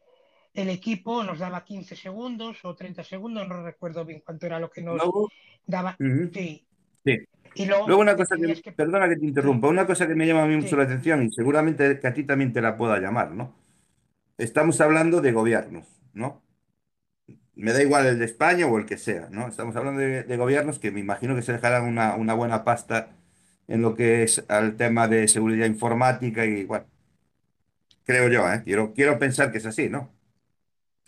el 0.55 0.69
equipo, 0.69 1.23
nos 1.25 1.39
daba 1.39 1.65
15 1.65 1.97
segundos 1.97 2.65
o 2.65 2.75
30 2.75 3.05
segundos, 3.05 3.47
no 3.49 3.63
recuerdo 3.63 4.05
bien 4.05 4.23
cuánto 4.25 4.47
era 4.47 4.59
lo 4.59 4.71
que 4.71 4.83
nos 4.83 4.97
Luego, 4.97 5.31
daba. 5.67 5.97
Sí, 6.33 6.67
sí. 7.05 7.19
y 7.55 7.67
luego 7.67 7.87
Luego 7.87 8.03
una 8.03 8.17
cosa 8.17 8.37
que, 8.37 8.73
perdona 8.73 9.09
que 9.09 9.17
te 9.17 9.27
interrumpa, 9.27 9.69
una 9.69 9.87
cosa 9.87 10.07
que 10.07 10.15
me 10.15 10.27
llama 10.27 10.45
a 10.45 10.47
mí 10.47 10.57
mucho 10.57 10.77
la 10.77 10.85
atención 10.85 11.23
y 11.25 11.31
seguramente 11.31 12.01
que 12.01 12.07
a 12.07 12.15
ti 12.15 12.25
también 12.25 12.53
te 12.53 12.61
la 12.61 12.77
pueda 12.77 12.99
llamar, 12.99 13.33
¿no? 13.33 13.55
Estamos 14.39 14.81
hablando 14.81 15.21
de 15.21 15.33
gobiernos, 15.33 15.87
¿no? 16.15 16.43
Me 17.55 17.73
da 17.73 17.83
igual 17.83 18.07
el 18.07 18.19
de 18.19 18.25
España 18.25 18.67
o 18.67 18.79
el 18.79 18.87
que 18.87 18.97
sea, 18.99 19.29
¿no? 19.31 19.49
Estamos 19.49 19.77
hablando 19.77 20.01
de, 20.01 20.23
de 20.25 20.37
gobiernos 20.37 20.79
que 20.79 20.91
me 20.91 21.01
imagino 21.01 21.35
que 21.37 21.43
se 21.43 21.53
dejarán 21.53 21.85
una, 21.85 22.15
una 22.17 22.35
buena 22.35 22.65
pasta 22.65 23.11
en 23.69 23.83
lo 23.83 23.95
que 23.95 24.23
es 24.23 24.45
al 24.49 24.77
tema 24.77 25.07
de 25.09 25.29
seguridad 25.29 25.67
informática 25.67 26.45
y, 26.47 26.65
bueno, 26.65 26.87
creo 28.05 28.29
yo, 28.29 28.51
¿eh? 28.53 28.63
Quiero, 28.65 28.93
quiero 28.95 29.19
pensar 29.19 29.51
que 29.53 29.59
es 29.59 29.67
así, 29.67 29.89
¿no? 29.89 30.13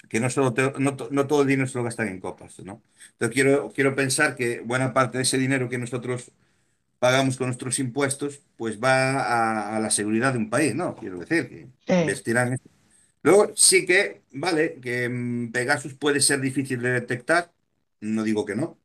Que 0.08 0.20
no, 0.20 0.28
solo 0.30 0.52
te- 0.54 0.72
no, 0.78 0.96
no 1.10 1.26
todo 1.26 1.42
el 1.42 1.48
dinero 1.48 1.66
se 1.68 1.78
lo 1.78 1.84
gastan 1.84 2.08
en 2.08 2.20
copas, 2.20 2.58
¿no? 2.60 2.82
Entonces 3.12 3.34
quiero, 3.34 3.72
quiero 3.72 3.94
pensar 3.96 4.36
que 4.36 4.60
buena 4.60 4.92
parte 4.92 5.18
de 5.18 5.22
ese 5.22 5.38
dinero 5.38 5.68
que 5.68 5.78
nosotros 5.78 6.30
pagamos 7.00 7.36
con 7.38 7.48
nuestros 7.48 7.78
impuestos, 7.80 8.42
pues 8.56 8.80
va 8.82 9.20
a, 9.22 9.76
a 9.76 9.80
la 9.80 9.90
seguridad 9.90 10.32
de 10.32 10.38
un 10.40 10.50
país, 10.50 10.74
¿no? 10.74 10.96
Quiero 10.96 11.18
decir, 11.20 11.48
que 11.48 11.68
Sí, 11.86 11.94
eso. 11.94 12.24
Luego 13.24 13.52
sí 13.56 13.86
que, 13.86 14.22
vale, 14.32 14.80
que 14.82 15.08
mm, 15.10 15.52
Pegasus 15.52 15.94
puede 15.94 16.20
ser 16.22 16.40
difícil 16.42 16.82
de 16.82 16.90
detectar, 16.92 17.52
no 18.00 18.24
digo 18.24 18.46
que 18.46 18.56
no, 18.56 18.78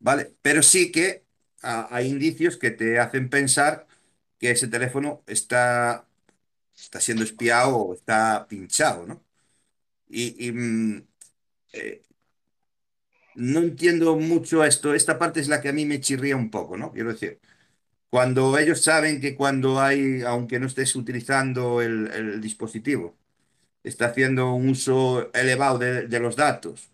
¿vale? 0.00 0.34
Pero 0.42 0.62
sí 0.62 0.92
que 0.92 1.24
hay 1.62 2.08
indicios 2.08 2.56
que 2.58 2.70
te 2.72 2.98
hacen 3.00 3.30
pensar 3.30 3.86
que 4.38 4.50
ese 4.52 4.68
teléfono 4.68 5.22
está, 5.26 6.06
está 6.76 7.00
siendo 7.00 7.24
espiado 7.24 7.76
o 7.78 7.94
está 7.94 8.46
pinchado, 8.48 9.06
¿no? 9.06 9.24
Y, 10.08 10.52
mm, 10.52 11.06
eh, 11.74 12.02
no 13.34 13.60
entiendo 13.60 14.16
mucho 14.16 14.64
esto. 14.64 14.94
Esta 14.94 15.18
parte 15.18 15.40
es 15.40 15.48
la 15.48 15.60
que 15.60 15.68
a 15.70 15.72
mí 15.72 15.86
me 15.86 16.00
chirría 16.00 16.36
un 16.36 16.50
poco, 16.50 16.76
¿no? 16.76 16.92
Quiero 16.92 17.12
decir, 17.12 17.40
cuando 18.10 18.58
ellos 18.58 18.82
saben 18.82 19.20
que 19.20 19.36
cuando 19.36 19.80
hay, 19.80 20.22
aunque 20.22 20.60
no 20.60 20.66
estés 20.68 20.96
utilizando 20.96 21.82
el 21.82 22.40
dispositivo, 22.40 23.18
está 23.84 24.06
haciendo 24.06 24.54
un 24.54 24.70
uso 24.70 25.32
elevado 25.34 25.78
de, 25.78 26.20
los 26.20 26.36
datos, 26.36 26.90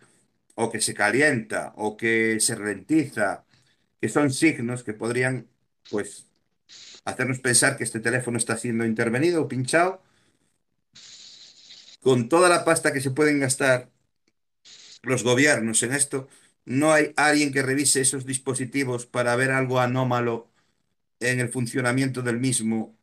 o 0.55 0.71
que 0.71 0.81
se 0.81 0.95
calienta, 0.95 1.73
o 1.77 1.97
que 1.97 2.41
se 2.41 2.55
ralentiza, 2.55 3.45
que 4.01 4.09
son 4.09 4.33
signos 4.33 4.85
que 4.85 4.95
podrían, 4.95 5.47
pues, 5.91 6.27
hacernos 7.05 7.41
pensar 7.41 7.77
que 7.77 7.85
este 7.85 8.01
teléfono 8.01 8.39
está 8.39 8.57
siendo 8.57 8.85
intervenido 8.87 9.43
o 9.43 9.49
pinchado, 9.49 10.03
con 12.01 12.29
toda 12.29 12.49
la 12.49 12.65
pasta 12.65 12.93
que 12.93 13.01
se 13.01 13.11
pueden 13.11 13.41
gastar 13.41 13.91
los 15.03 15.23
gobiernos 15.25 15.83
en 15.83 15.93
esto, 15.93 16.29
no 16.65 16.93
hay 16.93 17.13
alguien 17.17 17.53
que 17.53 17.63
revise 17.63 18.01
esos 18.01 18.27
dispositivos 18.27 19.07
para 19.07 19.35
ver 19.37 19.51
algo 19.51 19.81
anómalo 19.81 20.49
en 21.21 21.41
el 21.41 21.49
funcionamiento 21.51 22.23
del 22.23 22.39
mismo 22.39 22.97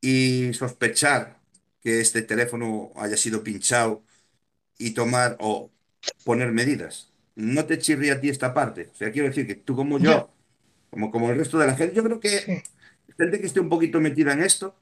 y 0.00 0.52
sospechar 0.54 1.37
que 1.82 2.00
este 2.00 2.22
teléfono 2.22 2.92
haya 2.96 3.16
sido 3.16 3.42
pinchado 3.44 4.04
y 4.78 4.92
tomar 4.94 5.36
o 5.40 5.72
poner 6.24 6.52
medidas. 6.52 7.12
¿No 7.34 7.66
te 7.66 7.78
chirría 7.78 8.14
a 8.14 8.20
ti 8.20 8.28
esta 8.28 8.54
parte? 8.54 8.90
O 8.92 8.94
sea, 8.96 9.12
quiero 9.12 9.28
decir 9.28 9.46
que 9.46 9.54
tú 9.56 9.76
como 9.76 9.98
yo, 10.00 10.30
como, 10.90 11.10
como 11.10 11.30
el 11.30 11.38
resto 11.38 11.58
de 11.58 11.66
la 11.68 11.76
gente, 11.76 11.94
yo 11.96 12.04
creo 12.04 12.20
que 12.20 12.46
sí, 12.46 12.62
gente 13.18 13.40
que 13.40 13.46
esté 13.46 13.60
un 13.60 13.68
poquito 13.68 14.00
metida 14.00 14.32
en 14.32 14.42
esto, 14.42 14.76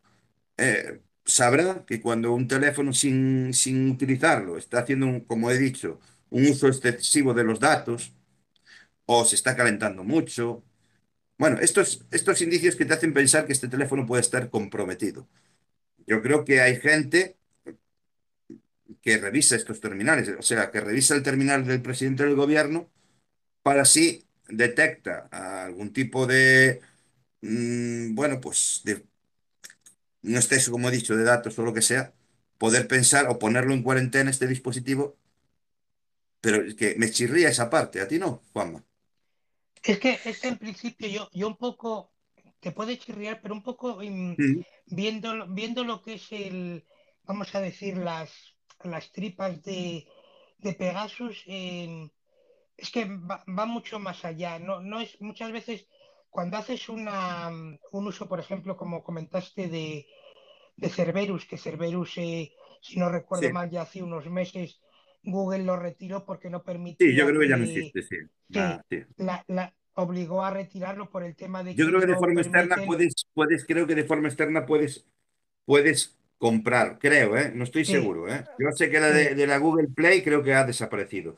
eh, 0.58 1.00
sabrá 1.24 1.84
que 1.86 2.00
cuando 2.00 2.32
un 2.34 2.48
teléfono 2.48 2.92
sin, 2.92 3.54
sin 3.54 3.90
utilizarlo 3.90 4.58
está 4.58 4.80
haciendo, 4.80 5.06
un- 5.06 5.20
como 5.22 5.50
he 5.50 5.58
dicho, 5.58 6.00
un 6.30 6.46
uso 6.48 6.68
excesivo 6.68 7.34
de 7.34 7.44
los 7.44 7.60
datos 7.60 8.12
o 9.06 9.24
se 9.24 9.36
está 9.36 9.56
calentando 9.56 10.04
mucho. 10.04 10.62
Bueno, 11.38 11.58
estos, 11.60 12.06
estos 12.12 12.42
indicios 12.42 12.76
que 12.76 12.84
te 12.86 12.94
hacen 12.94 13.14
pensar 13.14 13.46
que 13.46 13.52
este 13.54 13.68
teléfono 13.68 14.06
puede 14.06 14.22
estar 14.22 14.50
comprometido. 14.50 15.28
Yo 16.06 16.22
creo 16.22 16.44
que 16.44 16.60
hay 16.60 16.76
gente 16.80 17.36
que 19.02 19.18
revisa 19.18 19.56
estos 19.56 19.80
terminales, 19.80 20.28
o 20.38 20.42
sea, 20.42 20.70
que 20.70 20.80
revisa 20.80 21.14
el 21.14 21.22
terminal 21.22 21.64
del 21.66 21.82
presidente 21.82 22.24
del 22.24 22.34
gobierno 22.34 22.88
para 23.62 23.84
si 23.84 24.26
detecta 24.48 25.28
algún 25.30 25.92
tipo 25.92 26.26
de, 26.26 26.80
mm, 27.42 28.14
bueno, 28.14 28.40
pues 28.40 28.82
de, 28.84 29.04
no 30.22 30.38
exceso, 30.38 30.70
como 30.70 30.88
he 30.88 30.92
dicho, 30.92 31.16
de 31.16 31.24
datos 31.24 31.58
o 31.58 31.62
lo 31.62 31.74
que 31.74 31.82
sea, 31.82 32.12
poder 32.58 32.88
pensar 32.88 33.26
o 33.28 33.38
ponerlo 33.38 33.74
en 33.74 33.82
cuarentena 33.82 34.30
este 34.30 34.46
dispositivo, 34.46 35.16
pero 36.40 36.62
es 36.62 36.74
que 36.74 36.94
me 36.96 37.10
chirría 37.10 37.48
esa 37.48 37.70
parte, 37.70 38.00
a 38.00 38.08
ti 38.08 38.18
no, 38.18 38.42
Juanma. 38.52 38.84
Es 39.82 39.98
que, 39.98 40.18
es 40.24 40.40
que 40.40 40.48
en 40.48 40.58
principio 40.58 41.08
yo, 41.08 41.28
yo 41.32 41.46
un 41.48 41.56
poco, 41.56 42.12
te 42.60 42.72
puede 42.72 42.98
chirriar, 42.98 43.40
pero 43.40 43.54
un 43.54 43.62
poco 43.62 44.00
mm, 44.02 44.36
viendo, 44.86 45.34
lo- 45.34 45.48
viendo 45.48 45.84
lo 45.84 46.02
que 46.02 46.14
es 46.14 46.32
el, 46.32 46.84
vamos 47.24 47.54
a 47.54 47.60
decir, 47.60 47.96
las, 47.98 48.30
las 48.84 49.12
tripas 49.12 49.62
de, 49.62 50.06
de 50.58 50.72
Pegasus, 50.74 51.42
eh, 51.46 52.10
es 52.76 52.90
que 52.90 53.04
va, 53.06 53.44
va 53.48 53.66
mucho 53.66 53.98
más 53.98 54.24
allá. 54.24 54.58
No, 54.58 54.80
no 54.80 55.00
es 55.00 55.20
muchas 55.20 55.52
veces 55.52 55.88
cuando 56.30 56.56
haces 56.58 56.88
una, 56.88 57.48
un 57.50 58.06
uso, 58.06 58.28
por 58.28 58.40
ejemplo, 58.40 58.76
como 58.76 59.02
comentaste 59.04 59.68
de, 59.68 60.06
de 60.76 60.88
Cerberus, 60.90 61.46
que 61.46 61.58
Cerberus, 61.58 62.18
eh, 62.18 62.52
si 62.80 62.98
no 62.98 63.08
recuerdo 63.10 63.48
Sí, 63.48 63.52
mal, 63.52 63.70
ya 63.70 63.82
hace 63.82 64.02
unos 64.02 64.26
meses 64.26 64.80
Google 65.22 65.64
lo 65.64 65.76
retiró 65.76 66.24
porque 66.24 66.50
no 66.50 66.62
sí, 66.98 67.14
yo 67.16 67.26
creo 67.26 67.40
que 67.40 67.48
ya 67.48 67.56
no 67.56 67.64
existe, 67.64 68.02
sí. 68.02 68.16
Sí, 68.50 68.62
Ah, 68.62 68.82
sí. 68.90 69.04
la, 69.16 69.44
la 69.48 69.74
obligó 69.96 70.44
a 70.44 70.50
retirarlo 70.50 71.10
por 71.10 71.24
el 71.24 71.36
tema 71.36 71.64
de 71.64 71.76
Yo 71.76 71.86
que 71.86 71.88
creo 71.88 72.00
que 72.00 72.06
de 72.06 72.16
forma 72.16 72.40
externa 72.40 72.82
puedes, 72.84 73.26
puedes, 73.34 73.64
creo 73.66 73.86
que 73.86 73.94
de 73.94 74.04
forma 74.04 74.28
externa 74.28 74.66
puedes, 74.66 75.06
puedes 75.66 76.16
comprar, 76.38 76.98
creo, 77.00 77.36
¿eh? 77.36 77.52
No 77.54 77.64
estoy 77.64 77.84
Sí, 77.86 77.96
seguro, 77.96 78.28
¿eh? 78.32 78.48
Yo 78.58 78.72
sé 78.72 78.90
que 78.90 79.00
la 79.00 79.10
de, 79.10 79.46
la 79.46 79.58
Google 79.58 79.88
Play 79.88 80.22
creo 80.24 80.42
que 80.42 80.54
ha 80.54 80.64
desaparecido, 80.64 81.36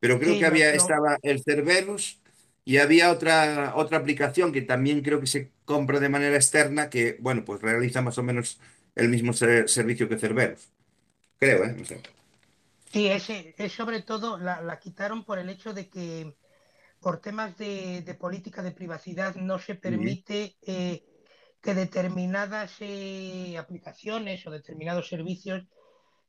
pero 0.00 0.18
creo 0.20 0.36
sí, 0.36 0.38
que 0.38 0.46
había, 0.46 0.74
estaba 0.74 1.18
el 1.22 1.42
Cerberus 1.44 2.20
y 2.64 2.78
había 2.78 3.10
otra, 3.12 3.74
otra 3.76 3.98
aplicación 3.98 4.52
que 4.52 4.62
también 4.62 5.02
creo 5.02 5.20
que 5.20 5.26
se 5.28 5.52
compra 5.64 6.00
de 6.00 6.08
manera 6.10 6.36
externa 6.36 6.90
que, 6.90 7.18
bueno, 7.20 7.44
pues 7.44 7.62
realiza 7.62 8.02
más 8.02 8.18
o 8.18 8.22
menos 8.24 8.60
el 8.96 9.08
mismo 9.10 9.32
ser- 9.34 9.68
servicio 9.68 10.08
que 10.08 10.18
Cerberus. 10.18 10.70
Creo, 11.38 11.64
¿eh? 11.64 11.74
No 11.78 11.84
sé. 11.86 12.02
sí, 12.92 13.06
ese, 13.08 13.54
es 13.58 13.72
sobre 13.72 14.02
todo 14.02 14.38
la, 14.38 14.60
la 14.62 14.78
quitaron 14.80 15.24
por 15.24 15.38
el 15.38 15.48
hecho 15.50 15.72
de 15.74 15.88
que 15.88 16.36
por 17.00 17.20
temas 17.20 17.56
de, 17.56 18.02
de 18.02 18.14
política 18.14 18.62
de 18.62 18.72
privacidad 18.72 19.34
no 19.36 19.58
se 19.58 19.74
permite 19.74 20.56
eh, 20.62 21.02
que 21.62 21.74
determinadas 21.74 22.76
eh, 22.80 23.56
aplicaciones 23.58 24.46
o 24.46 24.50
determinados 24.50 25.08
servicios 25.08 25.64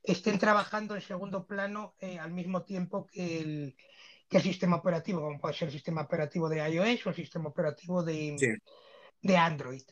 estén 0.03 0.39
trabajando 0.39 0.95
en 0.95 1.01
segundo 1.01 1.45
plano 1.45 1.95
eh, 1.99 2.17
al 2.19 2.31
mismo 2.31 2.63
tiempo 2.63 3.05
que 3.05 3.39
el, 3.41 3.75
que 4.29 4.37
el 4.37 4.43
sistema 4.43 4.77
operativo, 4.77 5.21
como 5.21 5.39
puede 5.39 5.53
ser 5.55 5.67
el 5.67 5.73
sistema 5.73 6.01
operativo 6.01 6.49
de 6.49 6.67
iOS 6.69 7.05
o 7.05 7.09
el 7.09 7.15
sistema 7.15 7.49
operativo 7.49 8.03
Sí. 8.35 8.47
de, 8.47 8.57
de 9.21 9.37
Android. 9.37 9.83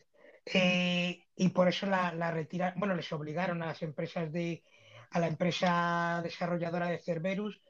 Eh, 0.46 1.26
y 1.36 1.48
por 1.50 1.68
eso 1.68 1.86
la, 1.86 2.12
la 2.14 2.30
retiraron, 2.30 2.80
bueno, 2.80 2.94
les 2.94 3.12
obligaron 3.12 3.62
a 3.62 3.66
las 3.66 3.82
empresas 3.82 4.32
de, 4.32 4.64
a 5.10 5.20
la 5.20 5.28
empresa 5.28 6.20
desarrolladora 6.24 6.88
de 6.88 6.98
Cerberus, 6.98 7.60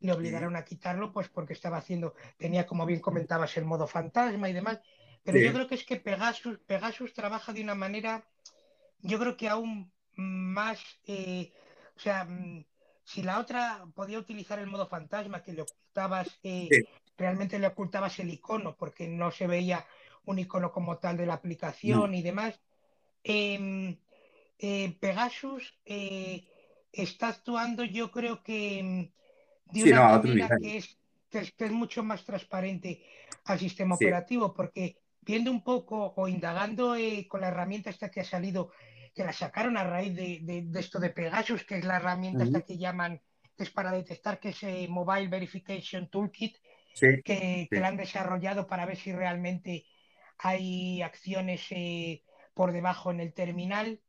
le 0.00 0.12
obligaron 0.12 0.56
a 0.56 0.64
quitarlo, 0.64 1.12
pues 1.12 1.28
porque 1.28 1.52
estaba 1.52 1.78
haciendo, 1.78 2.14
tenía 2.36 2.66
como 2.66 2.86
bien 2.86 3.00
comentabas 3.00 3.56
el 3.56 3.64
modo 3.64 3.86
fantasma 3.86 4.48
y 4.48 4.52
demás. 4.52 4.80
Pero 5.24 5.38
yo 5.38 5.52
creo 5.52 5.66
que 5.66 5.74
es 5.76 5.84
que 5.84 5.96
Pegasus, 5.96 6.58
Pegasus 6.58 7.12
trabaja 7.14 7.52
de 7.52 7.62
una 7.62 7.74
manera, 7.74 8.24
yo 9.00 9.18
creo 9.18 9.36
que 9.36 9.48
aún 9.48 9.92
más, 10.16 10.80
eh, 11.06 11.52
o 11.96 12.00
sea, 12.00 12.24
mm, 12.24 12.64
si 13.04 13.22
la 13.22 13.38
otra 13.38 13.86
podía 13.94 14.18
utilizar 14.18 14.58
el 14.58 14.66
modo 14.66 14.86
fantasma, 14.88 15.42
que 15.42 15.52
le 15.52 15.62
ocultabas, 15.62 16.38
eh, 16.42 16.68
Sí. 16.70 16.84
realmente 17.16 17.58
le 17.58 17.66
ocultabas 17.66 18.18
el 18.18 18.30
icono, 18.30 18.76
porque 18.76 19.08
no 19.08 19.30
se 19.30 19.46
veía 19.46 19.86
un 20.24 20.38
icono 20.38 20.72
como 20.72 20.98
tal 20.98 21.16
de 21.16 21.26
la 21.26 21.34
No. 21.34 21.38
aplicación 21.38 22.14
y 22.14 22.22
demás. 22.22 22.60
Em, 23.22 23.98
eh, 24.58 24.96
Pegasus 25.00 25.80
está 25.84 27.28
actuando, 27.28 27.84
yo 27.84 28.10
creo 28.10 28.42
que 28.42 28.78
em, 28.78 29.12
de 29.72 29.82
Sí, 29.82 29.90
una 29.90 30.00
no, 30.02 30.22
manera 30.22 30.48
que 30.60 30.76
es, 30.78 30.98
que 31.30 31.38
es, 31.40 31.52
que 31.52 31.64
es 31.64 31.72
mucho 31.72 32.02
más 32.02 32.24
transparente 32.24 33.02
al 33.44 33.58
sistema 33.58 33.96
Sí. 33.96 34.04
operativo, 34.04 34.54
porque 34.54 34.96
viendo 35.22 35.50
un 35.50 35.62
poco 35.62 36.12
o 36.16 36.28
indagando 36.28 36.96
eh, 36.96 37.26
con 37.28 37.40
la 37.40 37.48
herramienta 37.48 37.90
esta 37.90 38.10
que 38.10 38.20
ha 38.20 38.24
salido, 38.24 38.70
que 39.14 39.24
la 39.24 39.32
sacaron 39.32 39.76
a 39.76 39.84
raíz 39.84 40.14
de, 40.14 40.40
de- 40.42 40.62
de 40.62 40.80
esto 40.80 40.98
de 40.98 41.10
Pegasus, 41.10 41.64
que 41.64 41.78
es 41.78 41.84
la 41.84 41.96
herramienta 41.96 42.44
esta 42.44 42.58
Ujú. 42.58 42.66
que 42.66 42.78
llaman, 42.78 43.20
que 43.56 43.64
es 43.64 43.70
para 43.70 43.92
detectar 43.92 44.38
que 44.40 44.50
es 44.50 44.62
eh, 44.62 44.86
Mobile 44.88 45.28
Verification 45.28 46.08
Toolkit, 46.08 46.56
Sí. 46.94 47.06
que, 47.24 47.68
que 47.70 47.80
la 47.80 47.88
han 47.88 47.96
desarrollado 47.96 48.66
para 48.66 48.86
ver 48.86 48.96
si 48.96 49.12
realmente 49.12 49.84
hay 50.38 51.02
acciones 51.02 51.66
eh, 51.70 52.22
por 52.54 52.72
debajo 52.72 53.10
en 53.10 53.20
el 53.20 53.32
terminal. 53.32 54.00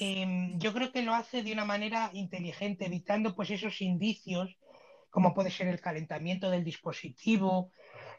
Eh, 0.00 0.52
yo 0.56 0.72
creo 0.72 0.92
que 0.92 1.02
lo 1.02 1.14
hace 1.14 1.42
de 1.42 1.52
una 1.52 1.64
manera 1.64 2.10
inteligente, 2.12 2.86
evitando 2.86 3.34
pues 3.34 3.50
esos 3.50 3.80
indicios, 3.80 4.56
como 5.12 5.34
puede 5.34 5.50
ser 5.50 5.68
el 5.68 5.78
calentamiento 5.78 6.50
del 6.50 6.64
dispositivo, 6.64 7.70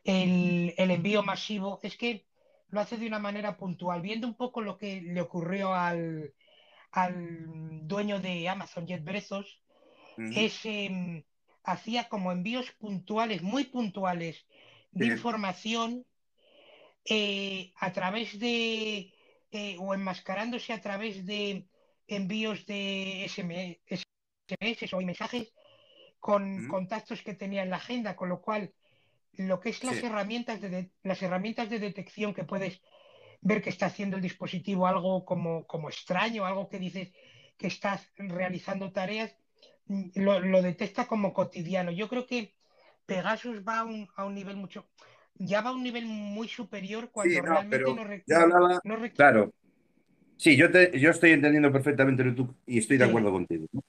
el, 0.04 0.76
el 0.78 0.92
envío 0.92 1.24
masivo. 1.24 1.80
Es 1.82 1.98
que 1.98 2.28
lo 2.70 2.80
hace 2.80 2.98
de 2.98 3.08
una 3.08 3.18
manera 3.18 3.58
puntual, 3.58 4.02
viendo 4.02 4.28
un 4.28 4.36
poco 4.36 4.62
lo 4.62 4.78
que 4.78 5.02
le 5.02 5.20
ocurrió 5.20 5.74
al, 5.74 6.36
al 6.92 7.88
dueño 7.88 8.20
de 8.20 8.48
Amazon, 8.48 8.88
Jeff 8.88 9.04
Bezos, 9.04 9.60
es, 10.18 10.64
eh, 10.66 11.26
hacía 11.64 12.08
como 12.10 12.32
envíos 12.32 12.72
puntuales, 12.74 13.42
muy 13.42 13.64
puntuales, 13.64 14.46
de 14.92 15.08
información 15.08 16.06
eh, 17.06 17.74
a 17.78 17.92
través 17.92 18.38
de, 18.38 19.16
eh, 19.50 19.78
o 19.80 19.96
enmascarándose 19.96 20.74
a 20.74 20.82
través 20.82 21.26
de 21.26 21.68
envíos 22.06 22.68
de 22.68 23.26
SMS 23.28 24.94
o 24.94 25.02
mensajes 25.02 25.52
con 26.24 26.44
Mm. 26.64 26.68
contactos 26.70 27.22
que 27.22 27.34
tenía 27.34 27.64
en 27.64 27.70
la 27.70 27.76
agenda, 27.84 28.16
con 28.16 28.30
lo 28.30 28.40
cual 28.40 28.72
lo 29.34 29.60
que 29.60 29.70
es 29.72 29.84
las 29.84 29.98
Sí. 30.00 30.06
herramientas 30.06 30.62
de, 30.62 30.70
de- 30.70 30.92
las 31.04 31.22
herramientas 31.22 31.70
de 31.70 31.80
detección 31.80 32.34
que 32.34 32.46
puedes 32.46 32.80
ver 33.42 33.62
que 33.62 33.70
está 33.72 33.88
haciendo 33.88 34.16
el 34.16 34.24
dispositivo 34.24 34.88
algo 34.88 35.26
como, 35.26 35.66
como 35.68 35.90
extraño, 35.90 36.46
algo 36.46 36.70
que 36.70 36.80
dices 36.80 37.12
que 37.58 37.68
estás 37.68 38.10
realizando 38.16 38.94
tareas, 38.94 39.36
lo, 40.16 40.40
lo 40.40 40.62
detecta 40.62 41.08
como 41.08 41.34
cotidiano. 41.34 41.92
Yo 41.92 42.08
creo 42.08 42.26
que 42.26 42.54
Pegasus 43.06 43.58
va 43.68 43.80
a 43.80 43.84
un, 43.84 44.08
a 44.16 44.24
un 44.24 44.34
nivel 44.34 44.56
mucho, 44.56 44.88
ya 45.36 45.60
va 45.60 45.72
a 45.72 45.74
un 45.74 45.84
nivel 45.84 46.06
muy 46.06 46.48
superior 46.48 47.12
cuando 47.12 47.36
Sí, 47.36 47.42
no, 47.42 47.50
realmente 47.50 47.94
no, 47.94 48.02
hablaba, 48.38 48.82
requiere. 48.86 49.14
claro, 49.18 49.54
sí, 50.38 50.56
yo, 50.56 50.72
te, 50.72 50.98
yo 50.98 51.10
estoy 51.12 51.32
entendiendo 51.32 51.70
perfectamente 51.70 52.24
lo 52.24 52.30
que 52.32 52.38
tú 52.38 52.56
y 52.66 52.78
estoy 52.78 52.98
de 52.98 53.04
Sí. 53.04 53.10
acuerdo 53.10 53.32
contigo, 53.34 53.66
¿no? 53.74 53.82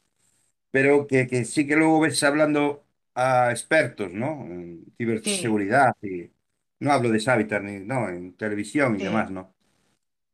Pero 0.75 1.07
que, 1.09 1.27
que 1.29 1.45
sí 1.47 1.67
que 1.69 1.77
luego 1.77 2.01
ves 2.03 2.23
hablando 2.25 2.85
a 3.15 3.51
expertos, 3.53 4.11
¿no? 4.13 4.45
En 4.47 4.85
ciberseguridad 4.99 5.95
y 6.03 6.31
no 6.81 6.93
hablo 6.93 7.11
de 7.11 7.21
Savitar 7.21 7.63
ni, 7.65 7.81
no, 7.81 8.09
en 8.11 8.35
televisión 8.37 8.97
y 8.97 8.99
Sí. 8.99 9.05
demás, 9.05 9.31
¿no? 9.31 9.55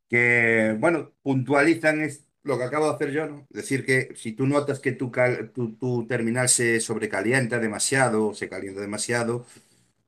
Que, 0.08 0.76
bueno, 0.78 1.12
puntualizan 1.22 2.00
es 2.02 2.26
lo 2.42 2.58
que 2.58 2.64
acabo 2.64 2.88
de 2.88 2.94
hacer 2.94 3.12
yo, 3.12 3.26
¿no? 3.26 3.46
Decir 3.50 3.84
que 3.86 4.14
si 4.16 4.32
tú 4.32 4.46
notas 4.46 4.80
que 4.80 4.92
tu, 4.92 5.10
cal- 5.12 5.50
tu, 5.52 5.74
tu 5.76 6.06
terminal 6.08 6.48
se 6.48 6.80
sobrecalienta 6.80 7.58
demasiado 7.60 8.28
o 8.28 8.34
se 8.34 8.48
calienta 8.48 8.80
demasiado, 8.80 9.46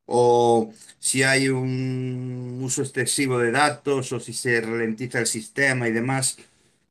o 0.06 0.72
si 0.98 1.22
hay 1.22 1.48
un 1.48 2.60
uso 2.62 2.82
excesivo 2.82 3.38
de 3.38 3.52
datos 3.52 4.12
o 4.12 4.20
si 4.20 4.32
se 4.32 4.60
ralentiza 4.60 5.20
el 5.20 5.26
sistema 5.26 5.88
y 5.88 5.92
demás, 5.92 6.38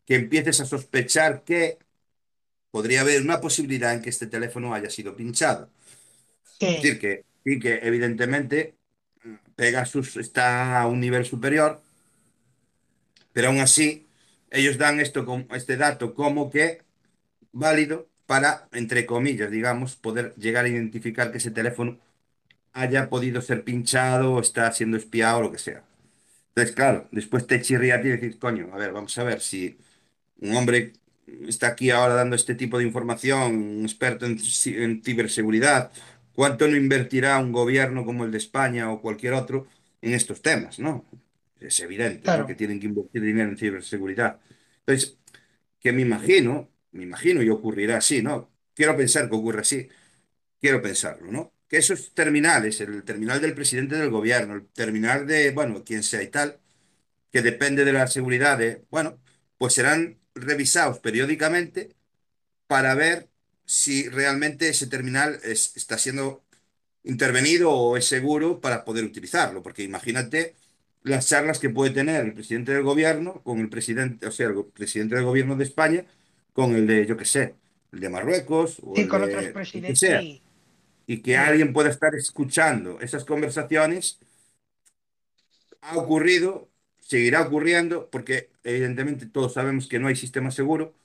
que 0.05 0.15
empieces 0.15 0.61
a 0.61 0.65
sospechar 0.65 1.43
que 1.43 1.77
podría 2.71 3.01
haber 3.01 3.21
una 3.21 3.41
posibilidad 3.41 3.93
en 3.93 4.01
que 4.01 4.09
este 4.09 4.27
teléfono 4.27 4.73
haya 4.73 4.89
sido 4.89 5.15
pinchado. 5.15 5.69
Sí. 6.59 6.65
Es 6.67 6.81
decir, 6.81 6.99
que, 6.99 7.25
y 7.45 7.59
que 7.59 7.79
evidentemente 7.83 8.75
Pegasus 9.55 10.17
está 10.17 10.81
a 10.81 10.87
un 10.87 10.99
nivel 10.99 11.25
superior, 11.25 11.81
pero 13.33 13.49
aún 13.49 13.59
así 13.59 14.07
ellos 14.49 14.77
dan 14.77 14.99
esto, 14.99 15.25
este 15.55 15.77
dato 15.77 16.13
como 16.13 16.49
que 16.49 16.81
válido 17.51 18.09
para, 18.25 18.67
entre 18.71 19.05
comillas, 19.05 19.51
digamos, 19.51 19.95
poder 19.95 20.33
llegar 20.35 20.65
a 20.65 20.69
identificar 20.69 21.31
que 21.31 21.37
ese 21.39 21.51
teléfono 21.51 21.99
haya 22.73 23.09
podido 23.09 23.41
ser 23.41 23.63
pinchado 23.63 24.33
o 24.35 24.41
está 24.41 24.71
siendo 24.73 24.97
espiado 24.97 25.39
o 25.39 25.41
lo 25.43 25.51
que 25.51 25.59
sea. 25.59 25.83
Entonces, 26.49 26.75
claro, 26.75 27.07
después 27.11 27.47
te 27.47 27.61
chirría 27.61 27.95
a 27.95 28.01
ti 28.01 28.09
y 28.09 28.11
decir, 28.11 28.39
coño, 28.39 28.69
a 28.73 28.77
ver, 28.77 28.91
vamos 28.93 29.17
a 29.17 29.23
ver 29.23 29.41
si 29.41 29.77
un 30.39 30.55
hombre 30.55 30.93
está 31.47 31.67
aquí 31.67 31.89
ahora 31.91 32.15
dando 32.15 32.35
este 32.35 32.55
tipo 32.55 32.77
de 32.77 32.85
información, 32.85 33.53
un 33.79 33.83
experto 33.83 34.25
en, 34.25 34.37
ci- 34.37 34.75
en 34.81 35.03
ciberseguridad, 35.03 35.91
¿cuánto 36.33 36.67
no 36.67 36.75
invertirá 36.77 37.37
un 37.39 37.51
gobierno 37.51 38.05
como 38.05 38.25
el 38.25 38.31
de 38.31 38.37
España 38.37 38.91
o 38.91 39.01
cualquier 39.01 39.33
otro 39.33 39.67
en 40.01 40.13
estos 40.13 40.41
temas, 40.41 40.79
¿no? 40.79 41.05
Es 41.59 41.79
evidente, 41.79 42.43
que 42.45 42.55
tienen 42.55 42.79
que 42.79 42.87
invertir 42.87 43.21
dinero 43.21 43.49
en 43.49 43.57
ciberseguridad. 43.57 44.39
Entonces, 44.79 45.17
que 45.79 45.91
me 45.93 46.01
imagino, 46.03 46.69
me 46.91 47.03
imagino 47.03 47.41
y 47.43 47.49
ocurrirá 47.49 47.97
así, 47.97 48.21
¿no? 48.21 48.51
Quiero 48.73 48.97
pensar 48.97 49.29
que 49.29 49.35
ocurre 49.35 49.61
así, 49.61 49.87
quiero 50.59 50.81
pensarlo, 50.81 51.31
¿no? 51.31 51.53
Que 51.67 51.77
esos 51.77 52.13
terminales, 52.13 52.81
el 52.81 53.03
terminal 53.03 53.41
del 53.41 53.53
presidente 53.55 53.95
del 53.95 54.09
gobierno, 54.09 54.55
el 54.55 54.67
terminal 54.67 55.27
de, 55.27 55.51
bueno, 55.51 55.83
quien 55.83 56.03
sea 56.03 56.21
y 56.23 56.27
tal, 56.29 56.59
que 57.31 57.43
depende 57.43 57.85
de 57.85 57.93
la 57.93 58.07
seguridad 58.07 58.57
de, 58.59 58.85
bueno, 58.91 59.21
pues 59.59 59.73
serán 59.75 60.19
revisados 60.35 60.99
periódicamente 60.99 61.95
para 62.67 62.95
ver 62.95 63.29
si 63.65 64.09
realmente 64.09 64.69
ese 64.69 64.87
terminal 64.87 65.39
es- 65.43 65.75
está 65.77 65.97
siendo 65.97 66.43
intervenido 67.03 67.71
o 67.71 67.97
es 67.97 68.05
seguro 68.07 68.61
para 68.61 68.85
poder 68.85 69.05
utilizarlo, 69.05 69.63
porque 69.63 69.83
imagínate 69.83 70.55
las 71.03 71.29
charlas 71.29 71.59
que 71.59 71.69
puede 71.69 71.91
tener 71.93 72.25
el 72.25 72.33
presidente 72.33 72.73
del 72.73 72.83
gobierno 72.83 73.41
con 73.43 73.59
el 73.59 73.69
presidente, 73.69 74.27
o 74.27 74.31
sea, 74.31 74.47
el 74.49 74.65
presidente 74.67 75.15
del 75.15 75.25
gobierno 75.25 75.55
de 75.55 75.63
España 75.65 76.05
con 76.53 76.75
el 76.75 76.87
de, 76.87 77.05
yo 77.07 77.17
qué 77.17 77.25
sé, 77.25 77.55
el 77.91 77.99
de 78.01 78.09
Marruecos 78.09 78.79
o 78.83 79.01
Sí, 79.01 79.05
el 79.05 79.09
con 79.09 79.21
de 79.21 79.23
otros 79.23 79.49
que 79.85 79.95
presidentes. 79.95 79.97
sea, 79.97 80.29
y 81.07 81.21
que 81.21 81.37
Sí. 81.37 81.37
alguien 81.37 81.73
pueda 81.73 81.89
estar 81.89 82.15
escuchando 82.15 82.99
esas 83.01 83.25
conversaciones 83.25 84.19
ha 85.81 85.97
ocurrido, 85.97 86.70
seguirá 87.11 87.41
ocurriendo, 87.41 88.09
porque 88.09 88.51
evidentemente 88.63 89.25
todos 89.25 89.53
sabemos 89.53 89.87
que 89.89 89.99
no 89.99 90.07
hay 90.07 90.15
sistema 90.15 90.49
seguro, 90.49 90.95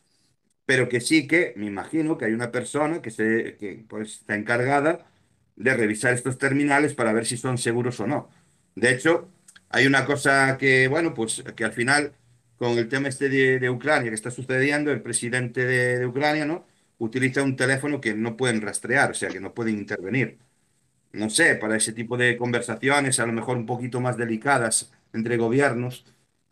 pero 0.67 0.89
que 0.89 1.01
sí 1.01 1.27
que, 1.29 1.53
me 1.57 1.67
imagino 1.67 2.19
que 2.19 2.27
hay 2.27 2.33
una 2.33 2.53
persona 2.53 3.03
que, 3.03 3.11
se, 3.11 3.57
que 3.59 3.85
pues, 3.89 4.21
está 4.21 4.37
encargada 4.37 5.11
de 5.57 5.75
revisar 5.75 6.15
estos 6.15 6.39
terminales 6.39 6.95
para 6.95 7.13
ver 7.13 7.27
si 7.27 7.37
son 7.37 7.59
seguros 7.59 7.99
o 8.01 8.07
no. 8.07 8.31
De 8.77 8.93
hecho, 8.93 9.29
hay 9.71 9.87
una 9.87 10.05
cosa 10.07 10.59
que, 10.59 10.89
bueno, 10.89 11.13
pues 11.15 11.43
que 11.57 11.65
al 11.65 11.73
final, 11.73 12.15
con 12.57 12.79
el 12.79 12.89
tema 12.89 13.09
este 13.09 13.29
de, 13.29 13.59
de 13.59 13.71
Ucrania 13.71 14.11
que 14.11 14.15
está 14.15 14.31
sucediendo, 14.31 14.93
el 14.93 15.03
presidente 15.03 15.65
de, 15.67 15.99
de 15.99 16.07
Ucrania, 16.07 16.45
¿no? 16.47 16.67
Utiliza 16.99 17.43
un 17.43 17.57
teléfono 17.57 18.01
que 18.01 18.15
no 18.15 18.37
pueden 18.37 18.61
rastrear, 18.63 19.11
o 19.11 19.15
sea, 19.15 19.31
que 19.31 19.41
no 19.41 19.55
pueden 19.55 19.77
intervenir 19.79 20.39
no 21.13 21.31
sé, 21.31 21.57
para 21.57 21.77
ese 21.77 21.93
tipo 21.93 22.17
de 22.17 22.37
conversaciones, 22.37 23.21
a 23.21 23.27
lo 23.27 23.33
mejor 23.33 23.57
un 23.57 23.67
poquito 23.67 24.01
más 24.01 24.17
delicadas 24.17 24.93
entre 25.17 25.37
gobiernos, 25.39 26.05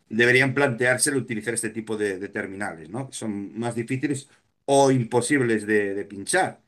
deberían 0.09 0.53
plantearse 0.53 1.09
el 1.11 1.17
utilizar 1.17 1.53
este 1.53 1.69
tipo 1.71 1.97
de, 1.97 2.19
de 2.19 2.29
terminales, 2.29 2.89
¿no? 2.89 3.09
Que 3.09 3.15
son 3.15 3.57
más 3.59 3.75
difíciles 3.75 4.29
o 4.65 4.91
imposibles 4.91 5.65
de, 5.67 5.93
de 5.95 6.05
pinchar. 6.05 6.61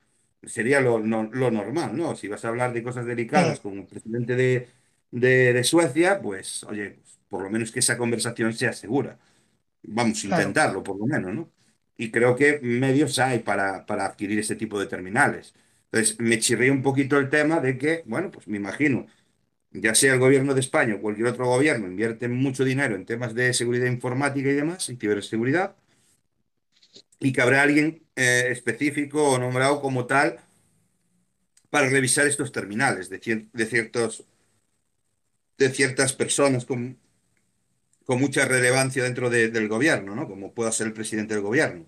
Sería 0.44 0.80
lo, 0.82 1.00
no- 1.00 1.30
lo 1.34 1.52
normal, 1.52 1.96
¿no? 1.98 2.16
Si 2.16 2.28
vas 2.28 2.46
a 2.46 2.50
hablar 2.50 2.74
de 2.74 2.84
cosas 2.84 3.06
delicadas 3.06 3.60
con 3.60 3.78
el 3.80 3.86
presidente 3.88 4.36
de, 4.36 4.70
Suecia, 5.64 6.22
pues, 6.22 6.64
oye, 6.64 7.00
por 7.30 7.44
lo 7.44 7.50
menos 7.50 7.72
que 7.72 7.80
esa 7.80 7.98
conversación 7.98 8.54
sea 8.54 8.74
segura. 8.74 9.20
Vamos 9.84 10.24
a 10.24 10.28
intentarlo, 10.28 10.84
por 10.84 10.98
lo 11.00 11.06
menos, 11.06 11.34
¿no? 11.34 11.52
Y 11.98 12.12
creo 12.12 12.36
que 12.36 12.60
medios 12.62 13.20
hay 13.20 13.40
para, 13.40 13.86
para 13.86 14.06
adquirir 14.06 14.40
este 14.40 14.56
tipo 14.56 14.80
de 14.80 14.88
terminales. 14.88 15.54
Entonces, 15.86 16.20
me 16.20 16.40
chirría 16.40 16.72
un 16.72 16.82
poquito 16.84 17.18
el 17.18 17.30
tema 17.30 17.60
de 17.60 17.78
que, 17.78 18.04
bueno, 18.06 18.30
pues 18.32 18.48
me 18.48 18.58
imagino, 18.58 19.08
ya 19.72 19.96
sea 19.96 20.14
el 20.14 20.20
gobierno 20.20 20.54
de 20.54 20.60
España 20.62 20.96
o 20.96 21.02
cualquier 21.02 21.28
otro 21.28 21.46
gobierno, 21.48 21.88
invierte 21.88 22.28
mucho 22.28 22.64
dinero 22.66 22.96
en 22.96 23.06
temas 23.06 23.34
de 23.36 23.54
seguridad 23.54 23.88
informática 23.88 24.50
y 24.50 24.54
demás, 24.54 24.90
y 24.90 24.96
ciberseguridad, 24.98 25.76
y 27.20 27.34
que 27.34 27.42
habrá 27.42 27.62
alguien 27.64 28.04
eh, 28.16 28.48
específico 28.52 29.24
o 29.32 29.40
nombrado 29.40 29.82
como 29.82 30.06
tal 30.06 30.40
para 31.70 31.88
revisar 31.90 32.28
estos 32.28 32.52
terminales 32.52 33.10
de, 33.10 33.48
de 33.54 33.66
ciertos, 33.66 34.26
de 35.60 35.70
ciertas 35.70 36.14
personas 36.14 36.66
con, 36.66 36.98
con 38.06 38.20
mucha 38.20 38.46
relevancia 38.46 39.04
dentro 39.04 39.30
de- 39.30 39.50
del 39.50 39.68
gobierno, 39.68 40.16
¿no? 40.16 40.28
Como 40.28 40.54
pueda 40.54 40.72
ser 40.72 40.88
el 40.88 40.94
presidente 40.94 41.34
del 41.34 41.44
gobierno. 41.44 41.86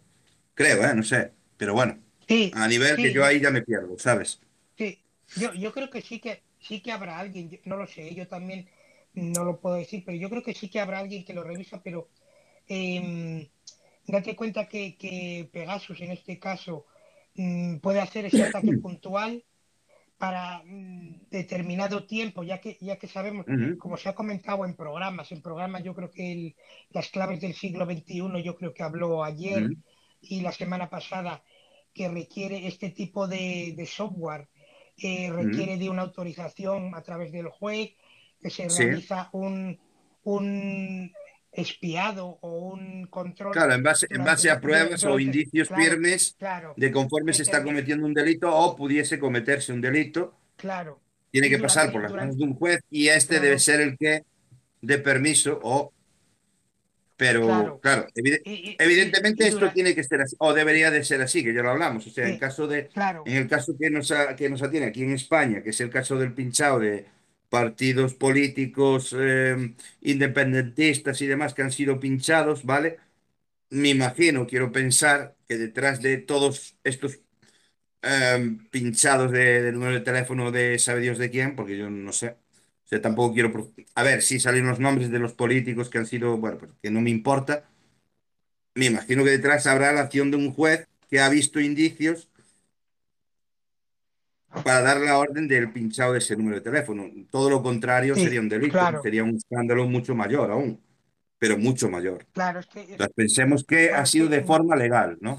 Creo, 0.53 0.84
¿eh? 0.86 0.93
No 0.95 1.03
sé. 1.03 1.32
Pero 1.57 1.73
bueno, 1.73 1.99
Sí, 2.27 2.51
a 2.53 2.67
nivel 2.67 2.95
que 2.97 3.07
sí, 3.09 3.13
yo- 3.13 3.25
ahí 3.25 3.39
ya 3.39 3.51
me 3.51 3.61
pierdo, 3.63 3.97
¿sabes? 3.99 4.39
Sí, 4.77 5.03
yo, 5.36 5.53
yo 5.53 5.71
creo 5.73 5.89
que 5.91 6.01
sí 6.01 6.19
que 6.19 6.43
sí 6.60 6.82
que 6.82 6.91
habrá 6.91 7.20
alguien, 7.20 7.49
yo 7.49 7.57
no 7.66 7.78
lo 7.78 7.88
sé, 7.88 8.14
yo 8.16 8.28
también 8.28 8.70
no 9.14 9.43
lo 9.43 9.60
puedo 9.60 9.76
decir, 9.76 10.03
pero 10.05 10.18
yo 10.18 10.30
creo 10.30 10.43
que 10.43 10.53
sí 10.53 10.70
que 10.70 10.80
habrá 10.80 10.99
alguien 10.99 11.26
que 11.26 11.34
lo 11.34 11.43
revisa, 11.43 11.82
pero 11.84 12.10
em, 12.68 13.47
date 14.07 14.36
cuenta 14.36 14.68
que, 14.68 14.97
que 14.97 15.49
Pegasus 15.51 16.01
en 16.01 16.12
este 16.12 16.39
caso 16.39 16.86
mm, 17.36 17.78
puede 17.78 18.01
hacer 18.01 18.26
ese 18.26 18.43
ataque 18.43 18.74
puntual 18.82 19.43
para 20.18 20.62
mm, 20.66 21.30
determinado 21.30 22.05
tiempo, 22.05 22.43
ya 22.43 22.60
que, 22.60 22.78
ya 22.82 22.97
que 22.97 23.07
sabemos, 23.07 23.45
como 23.78 23.97
se 23.97 24.10
ha 24.10 24.16
comentado 24.16 24.66
en 24.66 24.76
programas, 24.76 25.32
en 25.32 25.41
programas 25.41 25.84
yo 25.84 25.95
creo 25.95 26.12
que 26.12 26.32
el- 26.32 26.55
las 26.91 27.10
claves 27.10 27.39
del 27.41 27.53
siglo 27.53 27.86
XXI, 27.86 28.43
yo 28.43 28.55
creo 28.55 28.74
que 28.74 28.84
habló 28.84 29.24
ayer 29.24 29.72
y 30.22 30.41
la 30.41 30.51
semana 30.51 30.89
pasada, 30.89 31.43
que 31.93 32.07
requiere 32.10 32.68
este 32.68 32.89
tipo 32.91 33.28
de, 33.28 33.74
de 33.76 33.86
software, 33.86 34.49
eh, 35.01 35.31
requiere 35.31 35.77
de 35.77 35.89
una 35.89 36.03
autorización 36.03 36.93
a 36.95 37.01
través 37.01 37.31
del 37.31 37.47
juez, 37.49 37.91
que 38.41 38.49
se 38.49 38.69
Sí. 38.69 38.83
realiza 38.85 39.29
un, 39.33 39.79
un 40.23 41.11
espiado 41.51 42.37
o 42.41 42.59
un 42.73 43.07
control. 43.07 43.51
Claro, 43.53 43.73
en 43.73 43.83
base, 43.83 44.07
en 44.09 44.23
base 44.23 44.49
a 44.51 44.61
pruebas 44.61 45.03
o 45.03 45.19
indicios 45.19 45.67
claro, 45.67 45.83
firmes 45.83 46.35
Claro, 46.37 46.73
de 46.77 46.91
conforme 46.91 47.33
se 47.33 47.43
está 47.43 47.63
cometiendo 47.63 48.05
un 48.05 48.13
delito 48.13 48.53
o 48.55 48.75
pudiese 48.75 49.17
cometerse 49.19 49.73
un 49.73 49.81
delito, 49.81 50.35
claro. 50.55 50.99
tiene 51.31 51.49
que 51.49 51.57
pasar 51.57 51.91
por 51.91 52.03
las 52.03 52.13
manos 52.13 52.37
de 52.37 52.43
un 52.43 52.53
juez 52.53 52.81
y 52.89 53.07
este 53.07 53.35
Claro. 53.35 53.43
debe 53.43 53.59
ser 53.59 53.81
el 53.81 53.97
que 53.97 54.23
dé 54.81 54.97
permiso 54.99 55.59
o... 55.63 55.91
Pero, 57.20 57.41
Claro. 57.47 57.80
claro, 57.82 58.07
evide- 58.15 58.41
y- 58.45 58.51
y- 58.72 58.76
evidentemente 58.80 59.43
y 59.43 59.47
esto 59.49 59.70
tiene 59.74 59.93
que 59.93 60.05
ser 60.05 60.22
así, 60.22 60.38
o 60.39 60.53
debería 60.53 60.89
de 60.89 61.03
ser 61.03 61.22
así, 61.22 61.43
que 61.43 61.53
ya 61.53 61.61
lo 61.61 61.72
hablamos. 61.72 62.07
O 62.07 62.09
sea, 62.09 62.30
en 62.30 62.39
caso 62.39 62.65
de, 62.65 62.88
Claro, 62.88 63.24
en 63.26 63.36
el 63.36 63.47
caso 63.49 63.74
que 63.78 63.89
nos, 63.89 64.09
a- 64.11 64.36
que 64.38 64.49
nos 64.49 64.61
atiene 64.63 64.86
aquí 64.88 65.03
en 65.03 65.11
España, 65.11 65.61
que 65.61 65.72
es 65.72 65.82
el 65.82 65.89
caso 65.89 66.17
del 66.17 66.34
pinchado 66.34 66.80
de 66.80 67.05
partidos 67.49 68.13
políticos 68.13 69.13
eh, 69.20 69.76
independentistas 70.01 71.22
y 71.22 71.28
demás 71.28 71.53
que 71.53 71.61
han 71.63 71.72
sido 71.74 71.99
pinchados, 71.99 72.63
¿vale? 72.63 72.97
me 73.72 73.89
imagino, 73.89 74.47
quiero 74.47 74.72
pensar 74.72 75.36
que 75.47 75.57
detrás 75.57 76.01
de 76.01 76.17
todos 76.17 76.78
estos 76.84 77.20
em, 78.01 78.67
pinchados 78.70 79.32
de, 79.32 79.61
de 79.63 79.72
número 79.72 79.93
de 79.93 80.01
teléfono 80.01 80.51
de 80.51 80.80
sabe 80.80 81.01
Dios 81.01 81.17
de 81.17 81.30
quién, 81.30 81.55
porque 81.55 81.78
yo 81.78 81.89
no 81.89 82.13
sé. 82.13 82.38
O 82.89 82.91
sea, 82.91 83.01
tampoco 83.03 83.35
quiero... 83.35 83.71
A 83.93 84.01
ver, 84.01 84.23
sí 84.23 84.39
salen 84.39 84.65
los 84.65 84.79
nombres 84.79 85.11
de 85.11 85.19
los 85.19 85.33
políticos 85.33 85.89
que 85.89 85.99
han 85.99 86.07
sido, 86.07 86.37
bueno, 86.37 86.57
pues 86.57 86.71
que 86.81 86.89
no 86.89 87.01
me 87.01 87.11
importa. 87.11 87.69
Me 88.73 88.87
imagino 88.87 89.23
que 89.23 89.29
detrás 89.29 89.67
habrá 89.67 89.93
la 89.93 90.01
acción 90.01 90.31
de 90.31 90.37
un 90.37 90.51
juez 90.51 90.87
que 91.07 91.19
ha 91.19 91.29
visto 91.29 91.59
indicios 91.59 92.29
para 94.63 94.81
dar 94.81 95.01
la 95.01 95.19
orden 95.19 95.47
del 95.47 95.71
pinchado 95.71 96.13
de 96.13 96.17
ese 96.17 96.35
número 96.35 96.55
de 96.55 96.61
teléfono. 96.61 97.07
Todo 97.29 97.51
lo 97.51 97.61
contrario 97.61 98.15
Sí, 98.15 98.23
sería 98.23 98.39
un 98.39 98.49
delito, 98.49 98.71
claro, 98.71 99.03
sería 99.03 99.23
un 99.23 99.35
escándalo 99.35 99.85
mucho 99.85 100.15
mayor 100.15 100.49
aún, 100.49 100.81
pero 101.37 101.59
mucho 101.59 101.91
mayor. 101.91 102.25
claro, 102.33 102.59
es 102.59 102.65
que, 102.65 102.81
Entonces, 102.81 103.13
pensemos 103.15 103.63
que 103.63 103.91
ha 103.91 104.03
sido 104.07 104.27
de 104.29 104.43
forma 104.43 104.75
legal, 104.75 105.19
¿no? 105.21 105.35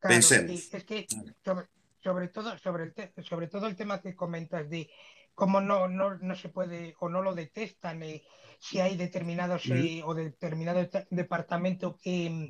claro, 0.00 0.20
sí, 0.20 0.34
Pensemos. 0.34 0.74
es 0.74 0.84
que 0.84 1.06
sobre, 1.42 1.66
sobre 2.04 2.28
todo, 2.28 2.58
sobre 2.58 2.84
el 2.84 3.24
sobre 3.24 3.46
todo 3.46 3.66
el 3.66 3.76
tema 3.76 4.02
que 4.02 4.14
comentas 4.14 4.68
de 4.68 4.90
cómo 5.36 5.60
no, 5.62 5.88
no, 5.88 6.18
no 6.18 6.36
se 6.36 6.50
puede 6.50 6.96
o 7.00 7.10
no 7.10 7.22
lo 7.22 7.34
detectan, 7.36 8.02
eh, 8.04 8.24
si 8.60 8.80
hay 8.80 8.96
determinados 8.96 9.64
Ujú. 9.64 9.74
eh, 9.82 10.02
o 10.04 10.14
determinado 10.14 10.88
te- 10.90 11.06
departamento 11.10 11.98
que, 12.02 12.30
mm, 12.30 12.46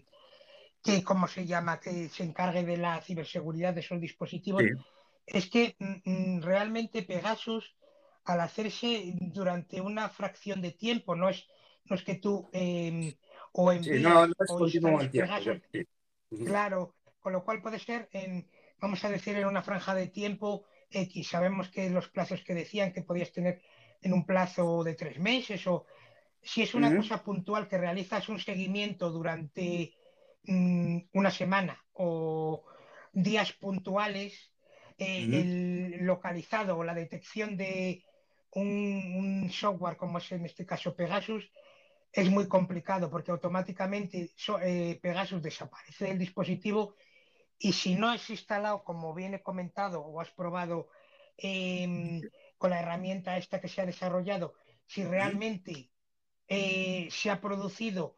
que, 0.85 1.03
¿cómo 1.05 1.27
se 1.29 1.47
llama?, 1.47 1.81
que 1.81 2.09
se 2.09 2.25
encargue 2.25 2.65
de 2.65 2.77
la 2.77 3.01
ciberseguridad 3.03 3.75
de 3.75 3.81
esos 3.81 4.01
dispositivos, 4.01 4.65
Sí, 4.65 4.87
es 5.27 5.51
que 5.51 5.77
mm, 5.79 6.11
mm, 6.39 6.43
realmente 6.43 7.03
Pegasus, 7.03 7.77
al 8.25 8.41
hacerse 8.41 9.15
durante 9.39 9.81
una 9.81 10.09
fracción 10.09 10.63
de 10.63 10.73
tiempo, 10.73 11.17
no 11.17 11.29
es, 11.29 11.47
no 11.87 11.97
es 11.97 12.03
que 12.05 12.17
tú 12.17 12.51
eh, 12.53 13.17
o 13.53 13.73
sí, 13.81 13.91
no, 14.01 14.27
no 14.27 14.35
es 14.45 14.55
o 14.55 14.57
tiempo. 14.57 14.99
Pegasus, 15.17 15.59
claro, 16.43 16.97
con 17.21 17.33
lo 17.33 17.45
cual 17.45 17.63
puede 17.63 17.79
ser 17.79 18.09
en, 18.13 18.49
vamos 18.81 19.05
a 19.05 19.11
decir, 19.11 19.37
en 19.37 19.47
una 19.47 19.63
franja 19.63 19.95
de 19.95 20.09
tiempo 20.09 20.65
X. 21.03 21.29
Sabemos 21.29 21.69
que 21.71 21.91
los 21.91 22.09
plazos 22.09 22.43
que 22.43 22.55
decían 22.55 22.93
que 22.93 23.03
podías 23.03 23.33
tener 23.33 23.61
en 24.03 24.13
un 24.13 24.25
plazo 24.25 24.85
de 24.85 24.95
tres 24.95 25.19
meses 25.19 25.67
o 25.67 25.87
si 26.43 26.63
es 26.63 26.75
una 26.75 26.91
cosa 26.97 27.23
puntual 27.25 27.67
que 27.69 27.79
realizas 27.79 28.29
un 28.29 28.39
seguimiento 28.39 29.11
durante 29.11 29.95
mm, 30.45 30.99
una 31.15 31.31
semana 31.31 31.85
o 31.95 32.65
días 33.13 33.53
puntuales, 33.53 34.53
eh, 34.99 35.29
el 35.99 36.05
localizado 36.07 36.77
o 36.79 36.85
la 36.85 36.95
detección 36.95 37.57
de 37.57 38.05
un, 38.53 38.69
un 39.43 39.51
software 39.51 39.97
como 39.97 40.19
es 40.19 40.31
en 40.33 40.45
este 40.47 40.65
caso 40.65 40.95
Pegasus 40.95 41.51
es 42.13 42.31
muy 42.31 42.47
complicado 42.49 43.11
porque 43.11 43.31
automáticamente 43.33 44.31
so- 44.37 44.61
eh, 44.61 44.99
Pegasus 45.03 45.43
desaparece 45.43 46.07
del 46.07 46.19
dispositivo 46.19 46.95
y 47.59 47.73
si 47.73 47.95
no 47.95 48.13
es 48.13 48.29
instalado, 48.31 48.85
como 48.85 49.15
bien 49.15 49.35
he 49.35 49.43
comentado 49.43 50.01
o 50.01 50.21
has 50.21 50.31
probado 50.31 50.89
em, 51.37 52.21
con 52.59 52.71
la 52.71 52.81
herramienta 52.81 53.37
esta 53.37 53.61
que 53.61 53.69
se 53.69 53.81
ha 53.81 53.87
desarrollado, 53.87 54.55
si 54.87 55.05
realmente 55.05 55.91
eh, 56.49 57.09
se 57.11 57.31
ha 57.31 57.41
producido 57.41 58.17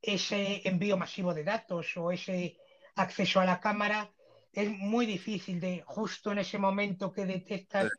ese 0.00 0.66
envío 0.68 0.96
masivo 0.96 1.34
de 1.34 1.44
datos 1.44 1.96
o 1.96 2.12
ese 2.12 2.58
acceso 2.94 3.40
a 3.40 3.44
la 3.44 3.60
cámara, 3.60 4.12
es 4.52 4.70
muy 4.70 5.04
difícil 5.04 5.60
de 5.60 5.82
justo 5.86 6.32
en 6.32 6.38
ese 6.38 6.58
momento 6.58 7.12
que 7.12 7.26
detectas 7.26 7.90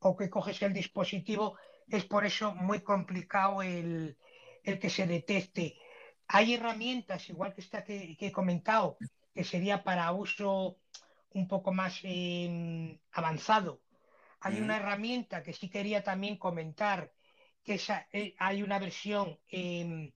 o 0.00 0.16
que 0.16 0.28
coges 0.28 0.60
el 0.62 0.72
dispositivo, 0.72 1.56
es 1.88 2.04
por 2.04 2.26
eso 2.26 2.54
muy 2.54 2.80
complicado 2.80 3.62
el, 3.62 4.16
el 4.62 4.78
que 4.78 4.90
se 4.90 5.06
detecte. 5.06 5.76
Hay 6.28 6.54
herramientas, 6.54 7.28
igual 7.28 7.54
que 7.54 7.60
esta 7.60 7.84
que, 7.84 8.16
que 8.16 8.28
he 8.28 8.32
comentado, 8.32 8.96
que 9.34 9.44
sería 9.44 9.82
para 9.82 10.12
uso 10.12 10.78
un 11.30 11.48
poco 11.48 11.72
más 11.72 12.00
eh, 12.04 12.98
avanzado. 13.12 13.80
Hay 14.40 14.60
una 14.60 14.76
herramienta 14.76 15.42
que 15.42 15.52
sí 15.52 15.70
quería 15.70 16.04
también 16.04 16.36
comentar, 16.36 17.12
que 17.64 17.74
esa, 17.74 18.06
eh, 18.12 18.34
hay 18.38 18.62
una 18.62 18.78
versión 18.78 19.38
eh, 19.48 20.12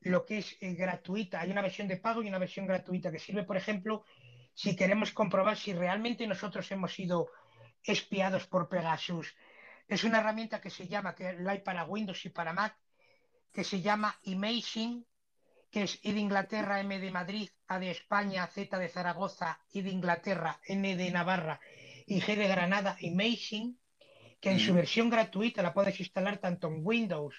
lo 0.00 0.24
que 0.24 0.38
es 0.38 0.56
eh, 0.60 0.74
gratuita. 0.74 1.40
Hay 1.40 1.50
una 1.50 1.62
versión 1.62 1.88
de 1.88 1.96
pago 1.96 2.22
y 2.22 2.28
una 2.28 2.38
versión 2.38 2.66
gratuita 2.66 3.10
que 3.10 3.18
sirve, 3.18 3.44
por 3.44 3.56
ejemplo, 3.56 4.04
si 4.54 4.74
queremos 4.74 5.12
comprobar 5.12 5.56
si 5.56 5.72
realmente 5.72 6.26
nosotros 6.26 6.70
hemos 6.72 6.92
sido 6.92 7.30
espiados 7.82 8.46
por 8.46 8.68
Pegasus. 8.68 9.34
Es 9.86 10.04
una 10.04 10.18
herramienta 10.18 10.60
que 10.60 10.70
se 10.70 10.88
llama, 10.88 11.14
que 11.14 11.34
la 11.34 11.52
hay 11.52 11.60
para 11.60 11.84
Windows 11.84 12.24
y 12.26 12.30
para 12.30 12.52
Mac, 12.52 12.76
que 13.52 13.64
se 13.64 13.80
llama 13.80 14.18
Imaging, 14.24 15.06
que 15.70 15.82
es 15.84 15.98
I 16.02 16.12
de 16.12 16.20
Inglaterra, 16.20 16.80
M 16.80 16.98
de 16.98 17.10
Madrid, 17.10 17.50
A 17.68 17.78
de 17.78 17.90
España, 17.90 18.46
Z 18.46 18.78
de 18.78 18.88
Zaragoza, 18.88 19.60
I 19.72 19.82
de 19.82 19.90
Inglaterra, 19.90 20.60
N 20.66 20.96
de 20.96 21.10
Navarra 21.10 21.60
y 22.06 22.20
G 22.20 22.36
de 22.36 22.48
Granada, 22.48 22.96
Imaging, 23.00 23.78
que 24.40 24.50
en 24.50 24.58
su 24.60 24.72
Ujú. 24.72 24.74
versión 24.74 25.10
gratuita 25.10 25.62
la 25.62 25.74
puedes 25.74 25.98
instalar 26.00 26.38
tanto 26.38 26.68
en 26.68 26.80
Windows 26.86 27.34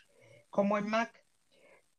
como 0.49 0.77
en 0.77 0.89
Mac 0.89 1.23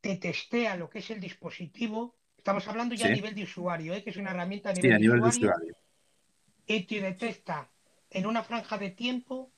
te 0.01 0.17
testea 0.17 0.77
lo 0.77 0.91
que 0.91 1.01
es 1.01 1.11
el 1.11 1.21
dispositivo. 1.21 2.17
Estamos 2.37 2.67
hablando 2.69 2.95
ya 2.95 3.07
a 3.09 3.11
nivel 3.11 3.35
de 3.35 3.45
usuario, 3.45 3.95
¿eh? 3.95 4.03
que 4.05 4.11
es 4.11 4.17
una 4.17 4.31
herramienta 4.31 4.71
a 4.71 4.75
sí, 4.81 4.91
nivel 4.91 4.93
a 4.93 4.99
de 4.99 5.03
nivel 5.03 5.23
de 5.23 5.29
usuario 5.29 5.29
usuario. 5.29 5.75
y 6.67 6.85
te 6.87 7.01
detecta 7.03 7.71
en 8.09 8.27
una 8.27 8.43
franja 8.43 8.79
de 8.79 8.91
tiempo 8.91 9.53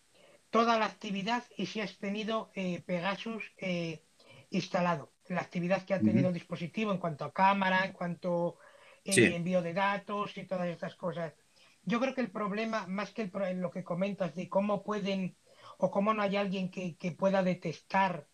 toda 0.51 0.79
la 0.79 0.87
actividad 0.87 1.45
y 1.57 1.67
si 1.67 1.81
has 1.81 1.99
tenido 1.99 2.51
eh, 2.55 2.83
Pegasus 2.83 3.53
eh, 3.59 4.05
instalado, 4.51 5.12
la 5.29 5.41
actividad 5.41 5.85
que 5.85 5.95
ha 5.95 6.03
tenido 6.03 6.29
Ujú. 6.29 6.29
el 6.29 6.35
dispositivo 6.35 6.93
en 6.93 6.99
cuanto 6.99 7.25
a 7.25 7.33
cámara, 7.33 7.85
en 7.85 7.93
cuanto 7.93 8.59
a 8.59 9.11
eh, 9.11 9.15
Sí, 9.15 9.25
envío 9.35 9.63
de 9.63 9.73
datos 9.75 10.37
y 10.37 10.45
todas 10.47 10.69
estas 10.69 10.95
cosas. 10.97 11.35
Yo 11.83 12.01
creo 12.01 12.15
que 12.15 12.21
el 12.21 12.31
problema, 12.31 12.87
más 12.87 13.13
que 13.13 13.23
el 13.23 13.61
lo 13.61 13.71
que 13.71 13.83
comentas 13.85 14.35
de 14.35 14.49
cómo 14.49 14.83
pueden 14.83 15.37
o 15.79 15.91
cómo 15.91 16.15
no 16.15 16.23
hay 16.23 16.37
alguien 16.37 16.71
que, 16.71 16.97
que 16.97 17.13
pueda 17.13 17.43
detectar 17.43 18.29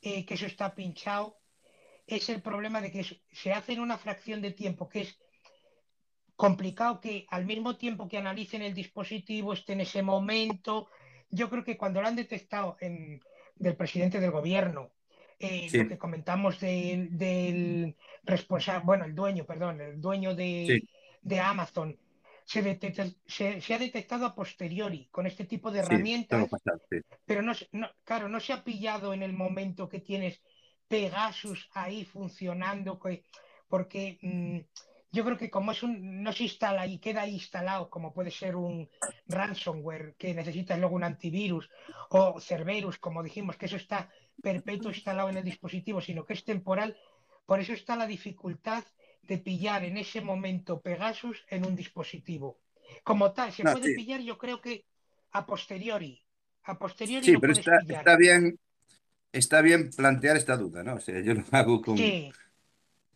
eh, 0.00 0.24
que 0.26 0.34
eso 0.34 0.46
está 0.46 0.74
pinchado, 0.74 1.40
es 2.06 2.28
el 2.28 2.42
problema 2.42 2.80
de 2.80 2.92
que 2.92 3.04
se 3.32 3.52
hace 3.52 3.72
en 3.72 3.80
una 3.80 3.98
fracción 3.98 4.42
de 4.42 4.52
tiempo 4.52 4.88
que 4.88 5.00
es 5.02 5.18
complicado 6.36 7.00
que 7.00 7.26
al 7.30 7.46
mismo 7.46 7.76
tiempo 7.76 8.08
que 8.08 8.18
analicen 8.18 8.62
el 8.62 8.74
dispositivo 8.74 9.52
esté 9.52 9.72
en 9.72 9.80
ese 9.80 10.02
momento. 10.02 10.88
Yo 11.30 11.48
creo 11.50 11.64
que 11.64 11.76
cuando 11.76 12.00
lo 12.00 12.08
han 12.08 12.16
detectado 12.16 12.76
en, 12.80 13.20
del 13.54 13.76
presidente 13.76 14.20
del 14.20 14.30
gobierno, 14.30 14.92
eh, 15.38 15.68
lo 15.72 15.82
sí, 15.82 15.88
que 15.88 15.98
comentamos 15.98 16.60
del, 16.60 17.16
del 17.16 17.96
responsable, 18.22 18.84
bueno, 18.84 19.04
el 19.04 19.14
dueño, 19.14 19.44
perdón, 19.44 19.80
el 19.80 20.00
dueño 20.00 20.30
sí, 20.32 20.36
de, 20.36 20.88
de 21.22 21.40
Amazon, 21.40 21.98
se, 22.44 22.62
detecta, 22.62 23.06
se, 23.26 23.60
se, 23.60 23.74
ha 23.74 23.78
detectado 23.78 24.26
a 24.26 24.34
posteriori 24.34 25.08
con 25.10 25.26
este 25.26 25.44
tipo 25.44 25.70
de 25.70 25.80
herramientas, 25.80 26.48
sí. 26.90 26.98
pero 27.24 27.42
no, 27.42 27.52
no, 27.72 27.88
claro, 28.04 28.28
no 28.28 28.40
se 28.40 28.52
ha 28.52 28.62
pillado 28.64 29.14
en 29.14 29.22
el 29.22 29.32
momento 29.32 29.88
que 29.88 30.00
tienes 30.00 30.42
Pegasus 30.88 31.70
ahí 31.72 32.04
funcionando, 32.04 32.98
que, 33.00 33.24
porque 33.68 34.18
mmm, 34.22 34.58
yo 35.14 35.24
creo 35.24 35.38
que 35.38 35.48
como 35.48 35.70
es 35.70 35.82
un, 35.84 36.22
no 36.24 36.32
se 36.32 36.42
instala 36.42 36.86
y 36.86 36.98
queda 36.98 37.22
ahí 37.22 37.34
instalado, 37.34 37.88
como 37.88 38.12
puede 38.12 38.32
ser 38.32 38.56
un 38.56 38.90
ransomware 39.26 40.16
que 40.18 40.34
necesita 40.34 40.76
luego 40.76 40.96
un 40.96 41.04
antivirus 41.04 41.70
o 42.10 42.40
Cerberus, 42.40 42.98
como 42.98 43.22
dijimos, 43.22 43.56
que 43.56 43.66
eso 43.66 43.76
está 43.76 44.10
perpetuo 44.42 44.90
instalado 44.90 45.28
en 45.30 45.38
el 45.38 45.44
dispositivo, 45.44 46.00
sino 46.00 46.24
que 46.26 46.34
es 46.34 46.44
temporal, 46.44 46.96
por 47.46 47.60
eso 47.60 47.72
está 47.72 47.96
la 47.96 48.06
dificultad 48.06 48.84
de 49.22 49.38
pillar 49.38 49.84
en 49.84 49.96
ese 49.98 50.20
momento 50.20 50.80
Pegasus 50.82 51.44
en 51.48 51.66
un 51.66 51.74
dispositivo. 51.76 52.60
Como 53.02 53.32
tal, 53.32 53.52
se 53.52 53.64
No, 53.64 53.72
puede 53.72 53.90
sí, 53.90 53.94
pillar, 53.98 54.20
yo 54.20 54.38
creo 54.38 54.60
que 54.60 54.84
a 55.32 55.46
posteriori. 55.46 56.22
A 56.64 56.78
posteriori 56.78 57.26
sí, 57.26 57.36
lo 57.36 57.40
pero 57.40 57.52
puedes 57.52 57.52
está, 57.52 57.78
pillar. 57.78 58.06
está 58.06 58.16
bien, 58.16 58.58
está 59.32 59.62
bien 59.62 59.90
plantear 59.96 60.36
esta 60.38 60.56
duda, 60.58 60.82
¿no? 60.84 60.96
O 60.96 61.00
sea, 61.00 61.20
yo 61.22 61.34
lo 61.34 61.44
hago 61.52 61.82
con, 61.82 62.16
Sí, 62.16 62.36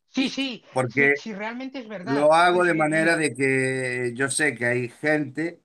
sí, 0.09 0.31
sí, 0.31 0.65
porque 0.73 1.15
sí, 1.15 1.35
realmente 1.35 1.79
es 1.81 1.89
verdad. 1.89 2.29
lo 2.29 2.35
hago 2.35 2.65
de 2.65 2.75
manera 2.75 3.17
de 3.17 3.35
que 3.35 4.13
yo 4.15 4.31
sé 4.31 4.55
que 4.55 4.67
hay 4.67 4.89
gente 4.89 5.61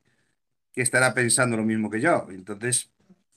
que 0.73 0.81
estará 0.83 1.13
pensando 1.15 1.57
lo 1.57 1.63
mismo 1.65 1.89
que 1.91 2.01
yo. 2.01 2.27
Entonces, 2.31 2.91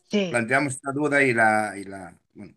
sí, 0.08 0.28
planteamos 0.28 0.74
esta 0.74 0.92
duda 0.92 1.22
y 1.22 1.32
la, 1.34 1.74
y 1.78 1.84
la, 1.84 2.16
bueno, 2.34 2.54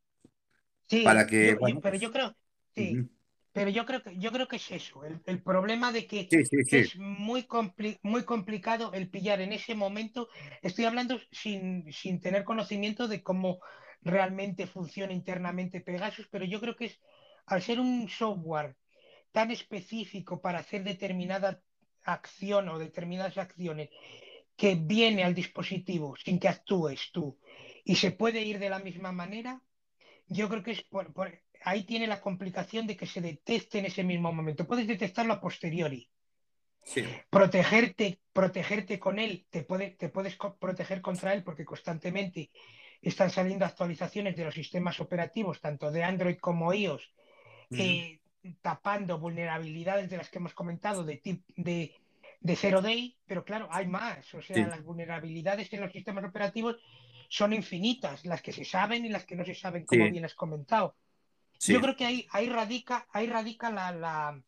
para 1.02 1.26
sí, 1.28 1.28
que, 1.28 1.40
yo, 1.40 1.60
yo- 1.62 1.76
bueno, 1.76 1.82
pero 1.82 1.96
yo 1.98 2.12
pues, 2.12 2.12
creo, 2.12 2.36
sí, 2.76 3.04
pero 3.52 3.70
yo 3.70 3.86
creo 3.86 4.04
que, 4.04 4.18
yo 4.20 4.32
creo 4.32 4.48
que 4.48 4.58
es 4.58 4.72
eso, 4.72 5.04
el, 5.06 5.22
el 5.26 5.42
problema 5.44 5.92
de 5.92 6.08
que 6.08 6.32
Sí, 6.32 6.38
es 6.72 6.96
muy, 6.98 7.44
compli- 7.44 8.00
muy 8.04 8.24
complicado 8.26 8.94
el 8.94 9.10
pillar 9.10 9.42
en 9.42 9.54
ese 9.54 9.74
momento. 9.76 10.30
Estoy 10.62 10.86
hablando 10.86 11.20
sin, 11.32 11.92
sin 11.92 12.20
tener 12.22 12.44
conocimiento 12.44 13.08
de 13.08 13.24
cómo 13.24 13.60
realmente 14.02 14.68
funciona 14.68 15.14
internamente 15.14 15.82
Pegasus, 15.82 16.28
pero 16.32 16.46
yo 16.46 16.60
creo 16.62 16.76
que 16.76 16.86
es, 16.86 17.00
al 17.48 17.62
ser 17.64 17.80
un 17.80 18.08
software 18.10 18.76
tan 19.32 19.52
específico 19.52 20.42
para 20.42 20.60
hacer 20.60 20.84
determinada 20.84 21.62
acción 22.04 22.70
o 22.70 22.80
determinadas 22.80 23.38
acciones 23.38 23.90
que 24.60 24.76
viene 24.94 25.22
al 25.24 25.36
dispositivo 25.42 26.08
sin 26.24 26.40
que 26.42 26.50
actúes 26.56 27.02
tú. 27.16 27.26
Y 27.92 27.94
se 28.02 28.12
puede 28.12 28.42
ir 28.52 28.58
de 28.60 28.70
la 28.70 28.80
misma 28.88 29.12
manera, 29.22 29.52
yo 30.28 30.46
creo 30.50 30.64
que 30.66 30.74
es 30.78 30.84
por, 30.94 31.06
por 31.18 31.28
ahí 31.70 31.82
tiene 31.92 32.08
la 32.14 32.22
complicación 32.28 32.84
de 32.88 32.98
que 32.98 33.08
se 33.14 33.22
detecte 33.22 33.80
en 33.80 33.86
ese 33.92 34.04
mismo 34.12 34.30
momento. 34.34 34.68
Puedes 34.68 34.88
detectarlo 34.88 35.34
a 35.34 35.42
posteriori. 35.46 36.04
Sí, 36.84 37.04
Protegerte, 37.30 38.20
protegerte 38.34 39.00
con 39.00 39.20
él, 39.20 39.46
te, 39.50 39.64
puede, 39.64 39.92
te 39.92 40.10
puedes 40.10 40.36
co- 40.36 40.58
proteger 40.58 41.02
contra 41.02 41.34
él 41.34 41.44
porque 41.44 41.66
constantemente 41.66 42.52
están 43.02 43.30
saliendo 43.30 43.66
actualizaciones 43.66 44.36
de 44.36 44.46
los 44.46 44.54
sistemas 44.56 45.00
operativos, 45.00 45.62
tanto 45.62 45.92
de 45.92 46.04
Android 46.04 46.38
como 46.38 46.74
iOS, 46.74 47.04
eh, 47.78 48.20
tapando 48.62 49.20
vulnerabilidades 49.20 50.10
de 50.10 50.18
las 50.18 50.30
que 50.30 50.40
hemos 50.40 50.54
comentado 50.54 51.04
de, 51.04 51.22
de, 51.56 51.96
de 52.42 52.56
Zero 52.56 52.82
Day, 52.82 53.18
pero 53.26 53.44
claro, 53.46 53.68
hay 53.72 53.88
más. 53.88 54.34
O 54.34 54.42
sea, 54.42 54.68
sí, 54.68 54.70
las 54.70 54.84
vulnerabilidades 54.84 55.72
en 55.74 55.82
los 55.82 55.92
sistemas 55.92 56.26
operativos 56.26 56.78
son 57.30 57.54
infinitas, 57.54 58.26
las 58.26 58.42
que 58.42 58.52
se 58.54 58.66
saben 58.66 59.06
y 59.06 59.10
las 59.10 59.26
que 59.26 59.36
no 59.36 59.46
se 59.46 59.56
saben, 59.56 59.86
como 59.86 60.08
sí, 60.08 60.10
bien 60.10 60.26
has 60.26 60.36
comentado. 60.36 60.96
sí. 61.60 61.76
Yo 61.76 61.82
creo 61.82 61.96
que 61.98 62.06
ahí, 62.06 62.28
ahí 62.32 62.50
radica, 62.50 63.08
ahí 63.12 63.28
radica 63.28 63.72
la, 63.72 63.92
la- 63.94 64.42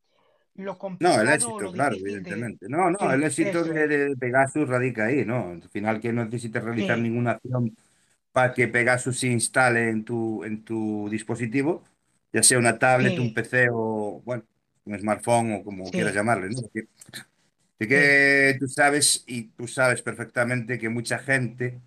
lo 0.55 0.77
No, 0.99 1.19
el 1.19 1.29
complicado 1.29 1.31
éxito, 1.31 1.71
claro, 1.71 1.95
difícil 1.97 2.21
de... 2.23 2.35
evidentemente. 2.35 2.67
No, 2.69 2.91
no, 2.91 3.11
el 3.11 3.23
éxito 3.23 3.63
de, 3.65 3.87
de 3.87 4.15
Pegasus 4.17 4.67
radica 4.69 5.05
ahí, 5.05 5.25
¿no? 5.25 5.49
Al 5.49 5.67
final 5.69 5.99
que 5.99 6.13
no 6.13 6.23
necesites 6.23 6.63
realizar 6.63 6.99
ninguna 6.99 7.31
acción 7.31 7.75
para 8.31 8.53
que 8.53 8.67
Pegasus 8.67 9.19
se 9.19 9.27
instale 9.27 9.89
en 9.89 10.05
tu, 10.05 10.43
en 10.45 10.63
tu 10.63 11.09
dispositivo, 11.09 11.83
ya 12.33 12.43
sea 12.43 12.59
una 12.59 12.79
tablet, 12.79 13.19
un 13.19 13.33
PC 13.33 13.69
o, 13.71 14.21
bueno, 14.25 14.43
un 14.85 14.99
smartphone 14.99 15.53
o 15.55 15.63
como 15.63 15.93
quieras 15.93 16.15
llamarle, 16.15 16.49
¿no? 16.51 16.61
Que, 16.73 16.87
de 17.81 17.87
que 17.87 18.57
tú 18.59 18.67
sabes 18.67 19.23
y 19.27 19.49
tú 19.51 19.67
sabes 19.67 20.01
perfectamente 20.03 20.79
que 20.79 20.89
mucha 20.89 21.19
gente 21.19 21.81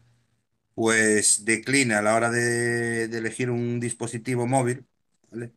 pues 0.75 1.45
declina 1.45 1.99
a 2.01 2.03
la 2.03 2.17
hora 2.17 2.31
de, 2.31 3.09
de 3.09 3.19
elegir 3.19 3.51
un 3.51 3.81
dispositivo 3.81 4.47
móvil, 4.47 4.87
¿vale? 5.31 5.53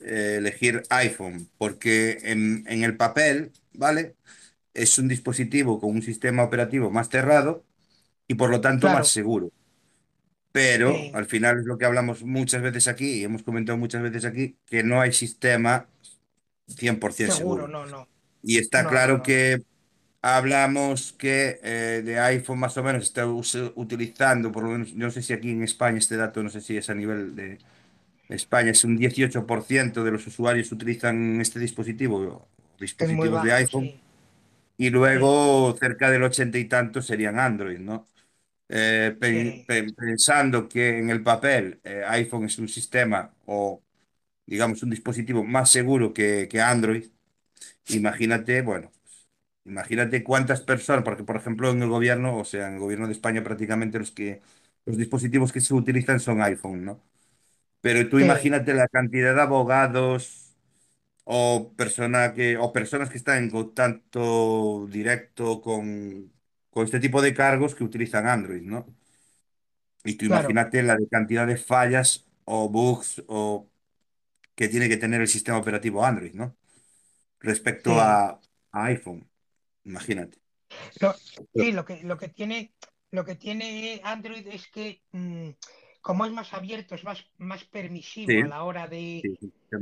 Eh, 0.00 0.36
elegir 0.38 0.82
iPhone, 0.90 1.50
porque 1.58 2.18
en, 2.24 2.64
en 2.68 2.84
el 2.84 2.96
papel, 2.96 3.52
¿vale? 3.74 4.16
Es 4.74 4.98
un 4.98 5.08
dispositivo 5.08 5.80
con 5.80 5.92
un 5.92 6.02
sistema 6.02 6.44
operativo 6.44 6.90
más 6.90 7.08
cerrado 7.10 7.64
y 8.28 8.34
por 8.36 8.50
lo 8.50 8.60
tanto 8.62 8.90
más 8.90 9.08
seguro. 9.08 9.52
Pero 10.52 11.08
sí, 11.08 11.12
al 11.12 11.26
final 11.26 11.58
es 11.60 11.64
lo 11.66 11.78
que 11.78 11.86
hablamos 11.86 12.22
muchas 12.24 12.62
veces 12.62 12.86
aquí 12.88 13.20
y 13.20 13.24
hemos 13.24 13.42
comentado 13.42 13.78
muchas 13.78 14.02
veces 14.02 14.24
aquí, 14.26 14.58
que 14.66 14.82
no 14.82 15.00
hay 15.00 15.12
sistema 15.12 15.88
100% 16.66 17.36
seguro, 17.36 17.66
seguro. 17.66 17.68
no, 17.68 17.86
no, 17.86 18.08
Y 18.42 18.58
está 18.58 18.86
no, 18.86 18.88
claro 18.88 19.22
no, 19.22 19.22
que 19.22 19.62
hablamos 20.22 21.12
que 21.14 21.60
eh, 21.62 22.02
de 22.04 22.20
iPhone 22.20 22.60
más 22.60 22.76
o 22.78 22.82
menos 22.84 23.04
está 23.04 23.26
utilizando, 23.28 24.52
por 24.52 24.64
lo 24.64 24.70
menos, 24.70 24.94
no 24.94 25.10
sé 25.10 25.22
si 25.22 25.32
aquí 25.34 25.50
en 25.50 25.62
España 25.64 25.98
este 25.98 26.16
dato, 26.16 26.42
no 26.42 26.50
sé 26.50 26.60
si 26.60 26.76
es 26.76 26.90
a 26.90 26.94
nivel 26.94 27.36
de 27.36 27.58
España, 28.28 28.70
es 28.72 28.84
un 28.84 28.96
18% 28.98 30.04
de 30.04 30.12
los 30.12 30.26
usuarios 30.26 30.72
utilizan 30.72 31.40
este 31.40 31.60
dispositivo, 31.60 32.48
dispositivos 32.78 33.42
de 33.42 33.52
bajo, 33.52 33.54
iPhone, 33.54 33.92
sí, 33.92 34.02
y 34.76 34.90
sí, 35.10 35.30
luego 35.30 35.76
cerca 35.78 36.10
del 36.10 36.22
ochenta 36.24 36.58
y 36.58 36.66
tantos 36.66 37.06
serían 37.06 37.38
Android, 37.38 37.78
¿no? 37.78 38.08
Eh, 38.68 39.16
pen- 39.20 39.62
sí, 39.62 39.66
pen- 39.66 39.94
pensando 39.94 40.68
que 40.68 40.98
en 40.98 41.10
el 41.10 41.22
papel 41.22 41.80
eh, 41.84 42.04
iPhone 42.08 42.44
es 42.46 42.58
un 42.58 42.68
sistema 42.68 43.34
o, 43.46 43.82
digamos, 44.46 44.82
un 44.84 44.90
dispositivo 44.90 45.44
más 45.44 45.70
seguro 45.70 46.14
que, 46.14 46.48
que 46.50 46.60
Android, 46.62 47.06
imagínate, 47.88 48.62
bueno, 48.62 48.92
imagínate 49.64 50.24
cuántas 50.24 50.62
personas, 50.62 51.04
porque 51.04 51.24
por 51.24 51.36
ejemplo 51.36 51.70
en 51.70 51.82
el 51.82 51.88
gobierno, 51.90 52.38
o 52.38 52.44
sea, 52.44 52.68
en 52.68 52.74
el 52.74 52.80
gobierno 52.80 53.06
de 53.08 53.12
España 53.14 53.44
prácticamente 53.44 53.98
los 53.98 54.12
que, 54.12 54.42
los 54.86 54.96
dispositivos 54.98 55.52
que 55.52 55.60
se 55.60 55.74
utilizan 55.74 56.20
son 56.20 56.42
iPhone, 56.42 56.84
¿no? 56.84 57.02
Pero 57.80 58.08
tú 58.08 58.18
sí, 58.18 58.20
imagínate 58.20 58.74
la 58.74 58.88
cantidad 58.88 59.34
de 59.34 59.42
abogados 59.42 60.54
o, 61.24 61.72
persona 61.76 62.34
que, 62.34 62.56
o 62.58 62.72
personas 62.72 63.10
que 63.10 63.18
están 63.18 63.38
en 63.44 63.50
contacto 63.50 64.86
directo 64.90 65.60
con, 65.62 66.32
con 66.70 66.84
este 66.84 67.00
tipo 67.00 67.22
de 67.22 67.34
cargos 67.34 67.74
que 67.74 67.84
utilizan 67.84 68.28
Android, 68.28 68.62
¿no? 68.62 68.86
Y 70.04 70.16
tú 70.16 70.24
claro, 70.24 70.52
imagínate 70.52 70.82
la 70.82 70.96
de 70.96 71.08
cantidad 71.08 71.46
de 71.46 71.56
fallas 71.56 72.26
o 72.44 72.68
bugs 72.68 73.22
o 73.28 73.70
que 74.56 74.68
tiene 74.68 74.88
que 74.90 74.96
tener 74.98 75.20
el 75.22 75.28
sistema 75.28 75.58
operativo 75.58 76.04
Android, 76.06 76.34
¿no? 76.34 76.56
Respecto 77.42 78.00
sí. 78.00 78.00
a, 78.00 78.40
a 78.72 78.84
iPhone, 78.86 79.28
imagínate. 79.84 80.38
Lo- 81.00 81.20
sí, 81.56 81.72
lo 81.72 81.84
que, 81.84 82.02
lo 82.02 82.16
que 82.18 82.28
tiene, 82.28 82.74
lo 83.10 83.24
que 83.24 83.34
tiene 83.36 84.00
Android 84.04 84.46
es 84.48 84.68
que 84.68 85.02
mm, 85.12 85.50
como 86.00 86.24
es 86.26 86.32
más 86.32 86.52
abierto, 86.54 86.94
es 86.94 87.04
más, 87.04 87.24
más 87.38 87.64
permisivo 87.64 88.32
Sí, 88.32 88.42
a 88.42 88.46
la 88.46 88.64
hora 88.64 88.86
de, 88.88 89.28
sí, 89.28 89.38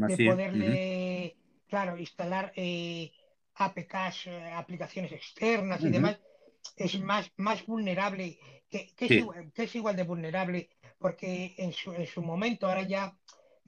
de 0.07 0.19
poderle, 0.19 1.39
claro, 1.69 1.99
instalar 1.99 2.53
eh, 2.57 3.13
APKs, 3.55 4.27
eh, 4.29 4.53
aplicaciones 4.53 5.13
externas 5.13 5.87
y 5.87 5.91
demás, 5.91 6.21
es 6.77 7.01
más, 7.01 7.31
más 7.37 7.65
vulnerable, 7.67 8.39
que, 8.71 8.95
que 8.97 9.07
es 9.07 9.19
igual, 9.19 9.53
que 9.53 9.65
es 9.65 9.75
igual 9.77 9.97
de 9.97 10.05
vulnerable, 10.05 10.71
porque 10.99 11.55
en 11.59 11.73
su, 11.73 11.93
en 11.95 12.07
su 12.07 12.23
momento 12.23 12.67
ahora 12.69 12.83
ya 12.83 13.17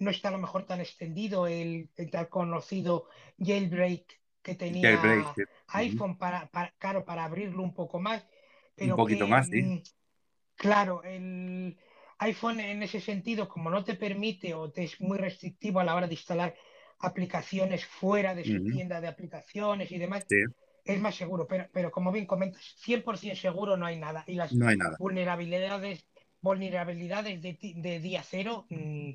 no 0.02 0.10
está 0.10 0.28
a 0.28 0.32
lo 0.32 0.38
mejor 0.38 0.66
tan 0.66 0.80
extendido 0.80 1.46
el, 1.46 1.90
el 1.96 2.10
tan 2.10 2.26
conocido 2.26 3.08
jailbreak 3.38 4.06
que 4.42 4.54
Jailbreak, 4.80 5.26
tenía 5.26 5.34
sí. 5.34 5.44
IPhone 5.86 6.18
para, 6.18 6.50
para, 6.50 6.72
claro, 6.78 7.04
para 7.04 7.24
abrirlo 7.24 7.62
un 7.62 7.74
poco 7.74 8.00
más, 8.00 8.26
Un 8.82 8.90
pero 8.90 8.94
poquito 8.94 9.26
que, 9.26 9.26
más, 9.26 9.48
sí. 9.48 9.60
mm, 9.60 9.78
claro, 10.56 11.02
el 11.04 11.78
iPhone 12.18 12.60
en 12.60 12.82
ese 12.82 13.00
sentido, 13.00 13.48
como 13.48 13.70
no 13.70 13.84
te 13.84 13.94
permite 13.94 14.54
o 14.54 14.70
te 14.72 14.84
es 14.84 15.00
muy 15.00 15.18
restrictivo 15.18 15.80
a 15.80 15.84
la 15.84 15.94
hora 15.96 16.06
de 16.08 16.14
instalar 16.14 16.54
aplicaciones 16.98 17.84
fuera 17.86 18.34
de 18.34 18.44
su 18.44 18.60
Ujú. 18.60 18.72
tienda 18.72 19.00
de 19.00 19.08
aplicaciones 19.08 19.90
y 19.92 19.98
demás, 19.98 20.26
Sí, 20.28 20.36
es 20.84 21.00
más 21.00 21.14
seguro, 21.16 21.46
pero, 21.48 21.68
pero 21.72 21.90
como 21.92 22.12
bien 22.12 22.26
comentas, 22.26 22.62
100% 22.78 23.40
seguro 23.40 23.76
no 23.76 23.86
hay 23.86 23.98
nada. 23.98 24.24
Y 24.26 24.34
las 24.34 24.58
no 24.58 24.68
hay 24.68 24.76
nada. 24.76 24.98
vulnerabilidades, 24.98 26.06
vulnerabilidades 26.43 27.40
de, 27.43 28.01
día 28.01 28.23
cero 28.23 28.66
mm, 28.70 29.12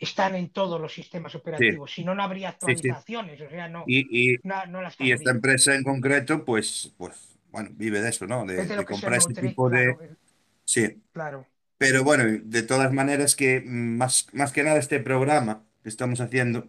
están 0.00 0.34
en 0.36 0.50
todos 0.50 0.80
los 0.80 0.92
sistemas 0.94 1.34
Sí, 1.34 1.36
operativos. 1.36 1.92
Si 1.92 2.04
no, 2.04 2.14
no 2.14 2.22
habría 2.22 2.50
sí, 2.66 2.76
sí. 2.76 2.88
actualizaciones, 2.88 3.40
o 3.40 3.48
sea, 3.50 3.68
no, 3.68 3.84
Y, 3.86 4.34
y, 4.34 4.38
no, 4.42 4.66
no 4.66 4.82
las 4.82 4.96
y 4.98 5.12
esta 5.12 5.30
empresa 5.30 5.74
en 5.74 5.84
concreto, 5.84 6.44
pues, 6.44 6.92
pues, 6.96 7.38
bueno, 7.50 7.70
vive 7.74 8.00
de 8.00 8.10
eso, 8.10 8.26
¿no? 8.26 8.44
De, 8.46 8.82
comprar 8.84 9.18
este 9.18 9.34
nutre, 9.34 9.48
tipo 9.48 9.70
de... 9.70 9.94
claro, 9.94 10.04
eh, 10.04 10.16
Sí, 10.64 11.02
claro. 11.12 11.46
pero 11.78 12.04
bueno, 12.04 12.24
de 12.44 12.62
todas 12.62 12.92
maneras 12.92 13.36
que 13.36 13.60
mm, 13.60 13.96
más, 13.98 14.28
más 14.32 14.52
que 14.52 14.62
nada 14.64 14.78
este 14.78 15.00
programa 15.00 15.64
que 15.82 15.88
estamos 15.90 16.20
haciendo 16.20 16.68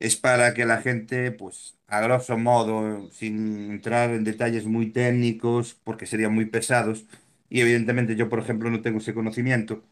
es 0.00 0.16
para 0.16 0.54
que 0.54 0.66
la 0.66 0.82
gente, 0.82 1.32
pues, 1.32 1.76
a 1.88 2.00
grosso 2.00 2.38
modo, 2.38 3.10
sin 3.12 3.70
entrar 3.72 4.10
en 4.10 4.24
detalles 4.24 4.66
muy 4.66 4.90
técnicos, 4.92 5.74
porque 5.84 6.06
serían 6.06 6.34
muy 6.34 6.46
pesados, 6.46 7.06
y 7.48 7.60
evidentemente 7.60 8.16
yo, 8.16 8.28
por 8.28 8.38
ejemplo, 8.40 8.70
no 8.70 8.82
tengo 8.82 8.98
ese 8.98 9.14
conocimiento, 9.14 9.84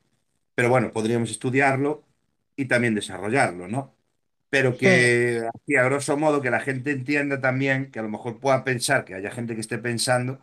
pero 0.54 0.68
bueno, 0.70 0.92
podríamos 0.92 1.30
estudiarlo 1.30 2.04
y 2.56 2.66
también 2.66 2.94
desarrollarlo, 2.94 3.68
¿no? 3.68 3.94
Pero 4.50 4.76
que, 4.78 5.42
así, 5.54 5.76
a 5.76 5.84
grosso 5.84 6.16
modo, 6.16 6.42
que 6.42 6.50
la 6.50 6.60
gente 6.60 6.92
entienda 6.92 7.40
también, 7.40 7.90
que 7.92 8.00
a 8.00 8.02
lo 8.02 8.08
mejor 8.10 8.40
pueda 8.40 8.64
pensar, 8.64 9.04
que 9.04 9.14
haya 9.14 9.30
gente 9.32 9.54
que 9.54 9.60
esté 9.62 9.78
pensando 9.78 10.40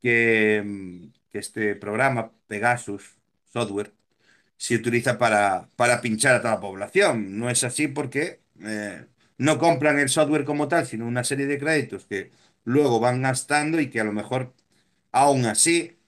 que, 0.00 0.62
mm, 0.64 1.06
que 1.30 1.38
este 1.38 1.76
programa, 1.76 2.32
Pegasus 2.46 3.16
Software, 3.52 3.92
se 4.56 4.76
utiliza 4.76 5.18
para, 5.18 5.68
para 5.76 6.00
pinchar 6.02 6.36
a 6.36 6.42
toda 6.42 6.54
la 6.56 6.60
población. 6.60 7.38
No 7.38 7.50
es 7.50 7.64
así 7.64 7.88
porque 7.88 8.40
eh, 8.62 9.06
no 9.38 9.58
compran 9.58 9.98
el 9.98 10.08
software 10.10 10.44
como 10.44 10.68
tal, 10.68 10.86
sino 10.86 11.06
una 11.06 11.24
serie 11.24 11.46
de 11.46 11.58
créditos 11.58 12.06
que 12.06 12.30
luego 12.64 13.00
van 13.00 13.22
gastando 13.22 13.80
y 13.80 13.90
que 13.90 14.00
a 14.00 14.04
lo 14.04 14.12
mejor, 14.12 14.54
aún 15.12 15.46
así, 15.46 15.98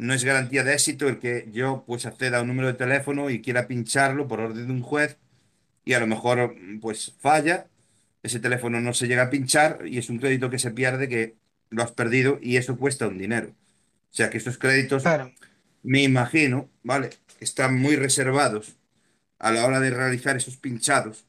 no 0.00 0.14
es 0.14 0.24
garantía 0.24 0.64
de 0.64 0.72
éxito 0.72 1.08
el 1.08 1.18
que 1.18 1.48
yo 1.52 1.84
pues 1.86 2.06
acceda 2.06 2.38
a 2.38 2.42
un 2.42 2.48
número 2.48 2.68
de 2.68 2.74
teléfono 2.74 3.28
y 3.28 3.42
quiera 3.42 3.66
pincharlo 3.68 4.26
por 4.26 4.40
orden 4.40 4.66
de 4.66 4.72
un 4.72 4.82
juez 4.82 5.18
y 5.84 5.92
a 5.92 6.00
lo 6.00 6.06
mejor 6.06 6.56
pues 6.80 7.14
falla, 7.20 7.66
ese 8.22 8.40
teléfono 8.40 8.80
no 8.80 8.94
se 8.94 9.08
llega 9.08 9.24
a 9.24 9.30
pinchar 9.30 9.86
y 9.86 9.98
es 9.98 10.08
un 10.08 10.18
crédito 10.18 10.48
que 10.48 10.58
se 10.58 10.70
pierde 10.70 11.08
que 11.08 11.36
lo 11.68 11.82
has 11.82 11.92
perdido 11.92 12.38
y 12.40 12.56
eso 12.56 12.78
cuesta 12.78 13.08
un 13.08 13.18
dinero. 13.18 13.48
O 14.10 14.14
sea 14.14 14.30
que 14.30 14.38
esos 14.38 14.56
créditos, 14.58 15.02
claro, 15.02 15.32
me 15.82 16.02
imagino, 16.02 16.68
¿vale? 16.82 17.10
Están 17.38 17.78
muy 17.78 17.96
reservados 17.96 18.76
a 19.38 19.52
la 19.52 19.66
hora 19.66 19.80
de 19.80 19.90
realizar 19.90 20.36
esos 20.36 20.56
pinchados. 20.56 21.26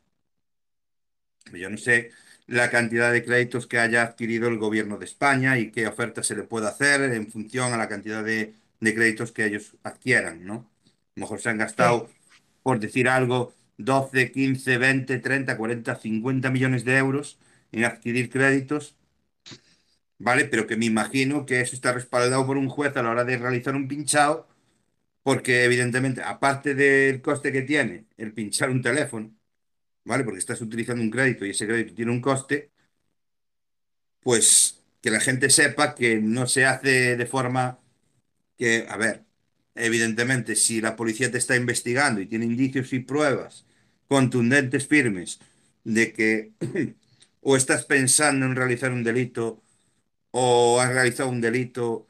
Yo 1.53 1.69
no 1.69 1.77
sé 1.77 2.11
la 2.47 2.69
cantidad 2.69 3.11
de 3.11 3.23
créditos 3.23 3.67
que 3.67 3.79
haya 3.79 4.03
adquirido 4.03 4.47
el 4.47 4.57
gobierno 4.57 4.97
de 4.97 5.05
España 5.05 5.57
y 5.59 5.71
qué 5.71 5.87
oferta 5.87 6.23
se 6.23 6.35
le 6.35 6.43
puede 6.43 6.67
hacer 6.67 7.01
en 7.01 7.29
función 7.31 7.73
a 7.73 7.77
la 7.77 7.87
cantidad 7.87 8.23
de, 8.23 8.53
de 8.81 8.95
créditos 8.95 9.31
que 9.33 9.45
ellos 9.45 9.77
adquieran, 9.83 10.45
¿no? 10.45 10.55
A 10.55 10.89
lo 11.17 11.21
mejor 11.21 11.41
se 11.41 11.49
han 11.49 11.59
sí, 11.77 11.85
gastado, 11.85 12.09
por 12.63 12.79
decir 12.79 13.09
algo, 13.09 13.53
12 13.77 14.31
15 14.31 14.77
20 14.77 15.19
30 15.19 15.57
40 15.57 15.95
50 15.95 16.51
millones 16.51 16.85
de 16.85 16.97
euros 16.97 17.39
en 17.73 17.85
adquirir 17.85 18.29
créditos, 18.31 18.97
¿vale? 20.19 20.45
Pero 20.45 20.67
que 20.67 20.77
me 20.77 20.85
imagino 20.85 21.45
que 21.45 21.61
eso 21.61 21.75
está 21.75 21.93
respaldado 21.93 22.45
por 22.45 22.57
un 22.57 22.69
juez 22.69 22.95
a 22.97 23.03
la 23.03 23.11
hora 23.11 23.23
de 23.25 23.37
realizar 23.37 23.75
un 23.75 23.87
pinchado 23.87 24.47
porque 25.23 25.65
evidentemente, 25.65 26.23
aparte 26.23 26.75
del 26.75 27.21
coste 27.21 27.51
que 27.53 27.63
tiene 27.63 28.07
el 28.17 28.33
pinchar 28.33 28.71
un 28.71 28.81
teléfono, 28.83 29.35
¿vale? 30.05 30.23
Porque 30.25 30.39
estás 30.39 30.61
utilizando 30.61 31.03
un 31.03 31.11
crédito 31.11 31.45
y 31.45 31.51
ese 31.51 31.67
crédito 31.67 31.95
tiene 31.95 32.11
un 32.11 32.21
coste, 32.21 32.71
pues 34.21 34.83
que 35.01 35.11
la 35.11 35.19
gente 35.19 35.49
sepa 35.49 35.95
que 35.95 36.17
no 36.21 36.47
se 36.47 36.65
hace 36.65 37.17
de 37.17 37.25
forma 37.25 37.79
que, 38.61 38.87
a 38.89 38.97
ver, 38.97 39.25
evidentemente, 39.75 40.55
si 40.57 40.81
la 40.81 40.95
policía 40.97 41.31
te 41.31 41.39
está 41.39 41.57
investigando 41.57 42.21
y 42.21 42.27
tiene 42.27 42.45
indicios 42.47 42.93
y 42.93 43.01
pruebas 43.01 43.65
contundentes, 44.09 44.87
firmes, 44.87 45.39
de 45.85 46.13
que 46.13 46.53
o 47.41 47.57
estás 47.57 47.85
pensando 47.85 48.45
en 48.47 48.55
realizar 48.57 48.93
un 48.93 49.03
delito 49.03 49.63
o 50.31 50.79
has 50.81 50.89
realizado 50.93 51.29
un 51.29 51.41
delito 51.41 52.07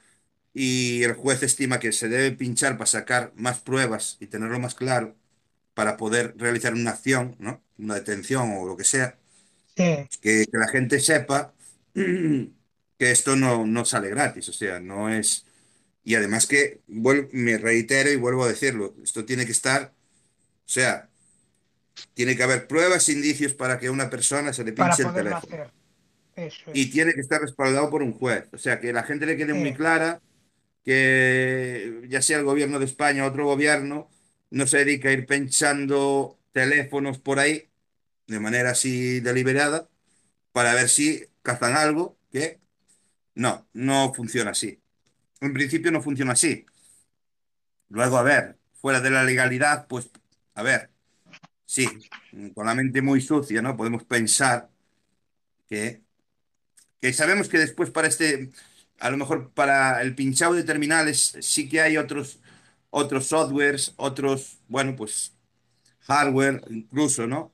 y 0.53 1.03
el 1.03 1.13
juez 1.15 1.43
estima 1.43 1.79
que 1.79 1.91
se 1.93 2.09
debe 2.09 2.31
pinchar 2.37 2.77
para 2.77 2.87
sacar 2.87 3.33
más 3.37 3.61
pruebas 3.61 4.17
y 4.21 4.27
tenerlo 4.27 4.59
más 4.59 4.75
claro 4.75 5.15
para 5.75 5.97
poder 5.97 6.35
realizar 6.37 6.73
una 6.75 6.91
acción, 6.91 7.35
¿no? 7.39 7.61
Una 7.79 7.95
detención 7.95 8.51
o 8.57 8.65
lo 8.67 8.77
que 8.77 8.85
sea, 8.85 9.19
Sí, 9.75 10.09
que, 10.21 10.45
que 10.51 10.57
la 10.57 10.67
gente 10.67 10.99
sepa 10.99 11.53
que 11.93 13.11
esto 13.11 13.35
no, 13.35 13.65
no 13.65 13.85
sale 13.85 14.09
gratis, 14.09 14.49
o 14.49 14.53
sea, 14.53 14.79
no 14.79 15.09
es... 15.09 15.45
Y 16.03 16.15
además 16.15 16.47
que, 16.47 16.81
vuel- 16.87 17.29
me 17.33 17.57
reitero 17.57 18.11
y 18.11 18.15
vuelvo 18.17 18.43
a 18.45 18.49
decirlo, 18.49 18.95
esto 19.03 19.25
tiene 19.25 19.45
que 19.45 19.51
estar, 19.53 19.93
o 20.65 20.69
sea, 20.69 21.09
tiene 22.13 22.35
que 22.35 22.43
haber 22.43 22.67
pruebas, 22.67 23.09
indicios 23.09 23.53
para 23.53 23.79
que 23.79 23.87
a 23.87 23.91
una 23.91 24.09
persona 24.09 24.53
se 24.53 24.63
le 24.63 24.73
pinche 24.73 25.03
el 25.03 25.13
teléfono. 25.13 25.53
hacer. 25.55 25.71
Eso 26.35 26.71
Y 26.73 26.89
tiene 26.91 27.13
que 27.13 27.21
estar 27.21 27.41
respaldado 27.41 27.89
por 27.89 28.01
un 28.01 28.13
juez. 28.13 28.45
O 28.53 28.57
sea, 28.57 28.79
que 28.79 28.93
la 28.93 29.03
gente 29.03 29.25
le 29.25 29.37
quede 29.37 29.53
muy 29.53 29.73
clara 29.73 30.21
que 30.85 32.03
ya 32.09 32.21
sea 32.21 32.39
el 32.39 32.45
gobierno 32.45 32.79
de 32.79 32.85
España 32.85 33.25
o 33.25 33.29
otro 33.29 33.45
gobierno, 33.45 34.09
no 34.51 34.67
se 34.67 34.79
dedica 34.79 35.09
a 35.09 35.13
ir 35.13 35.27
pinchando 35.27 36.39
teléfonos 36.53 37.19
por 37.19 37.39
ahí 37.39 37.69
de 38.27 38.39
manera 38.41 38.71
así 38.71 39.19
deliberada 39.21 39.89
para 40.53 40.73
ver 40.75 40.89
si 40.89 41.25
cazan 41.43 41.75
algo 41.75 42.17
que 42.31 42.59
no, 43.35 43.67
no 43.73 44.13
funciona 44.15 44.51
así. 44.51 44.80
En 45.41 45.53
principio 45.53 45.91
no 45.91 46.01
funciona 46.01 46.33
así. 46.33 46.65
Luego, 47.89 48.17
a 48.17 48.23
ver, 48.23 48.57
fuera 48.73 49.01
de 49.01 49.11
la 49.11 49.23
legalidad, 49.23 49.87
pues, 49.87 50.09
a 50.55 50.63
ver, 50.63 50.91
sí, 51.65 51.87
con 52.55 52.65
la 52.67 52.75
mente 52.75 53.01
muy 53.01 53.21
sucia, 53.21 53.61
¿no? 53.61 53.77
Podemos 53.77 54.03
pensar 54.05 54.69
que 55.67 56.01
que 57.01 57.13
sabemos 57.13 57.49
que 57.49 57.57
después 57.57 57.89
para 57.89 58.07
este, 58.07 58.51
a 58.99 59.09
lo 59.09 59.17
mejor 59.17 59.51
para 59.53 60.01
el 60.01 60.15
pinchado 60.15 60.53
de 60.53 60.63
terminales 60.63 61.35
sí 61.41 61.67
que 61.67 61.81
hay 61.81 61.97
otros, 61.97 62.39
otros 62.91 63.27
softwares, 63.27 63.93
otros, 63.97 64.59
bueno, 64.67 64.95
pues 64.95 65.33
hardware 66.01 66.61
incluso, 66.69 67.27
¿no? 67.27 67.51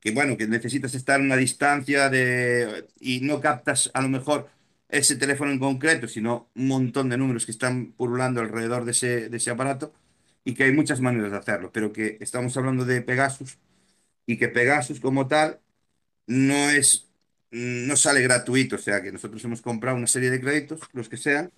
Que 0.00 0.12
bueno, 0.12 0.36
que 0.36 0.46
necesitas 0.46 0.94
estar 0.94 1.20
a 1.20 1.24
una 1.24 1.36
distancia 1.36 2.10
de, 2.10 2.86
y 3.00 3.20
no 3.20 3.40
captas 3.40 3.90
a 3.94 4.02
lo 4.02 4.08
mejor 4.08 4.50
ese 4.92 5.16
teléfono 5.16 5.50
en 5.50 5.58
concreto, 5.58 6.06
sino 6.06 6.50
un 6.54 6.68
montón 6.68 7.08
de 7.08 7.16
números 7.16 7.46
que 7.46 7.52
están 7.52 7.92
pululando 7.92 8.40
alrededor 8.40 8.84
de 8.84 8.92
ese, 8.92 9.30
de 9.30 9.36
ese 9.38 9.50
aparato 9.50 9.92
y 10.44 10.54
que 10.54 10.64
hay 10.64 10.72
muchas 10.72 11.00
maneras 11.00 11.32
de 11.32 11.38
hacerlo, 11.38 11.72
pero 11.72 11.92
que 11.92 12.18
estamos 12.20 12.56
hablando 12.58 12.84
de 12.84 13.00
Pegasus 13.00 13.58
y 14.26 14.36
que 14.36 14.48
Pegasus 14.48 15.00
como 15.00 15.26
tal 15.26 15.60
no 16.26 16.70
es, 16.70 17.08
no 17.50 17.96
sale 17.96 18.20
gratuito, 18.20 18.76
o 18.76 18.78
sea 18.78 19.02
que 19.02 19.12
nosotros 19.12 19.42
hemos 19.44 19.62
comprado 19.62 19.96
una 19.96 20.06
serie 20.06 20.30
de 20.30 20.40
créditos, 20.40 20.80
los 20.92 21.08
que 21.08 21.16
sean, 21.16 21.50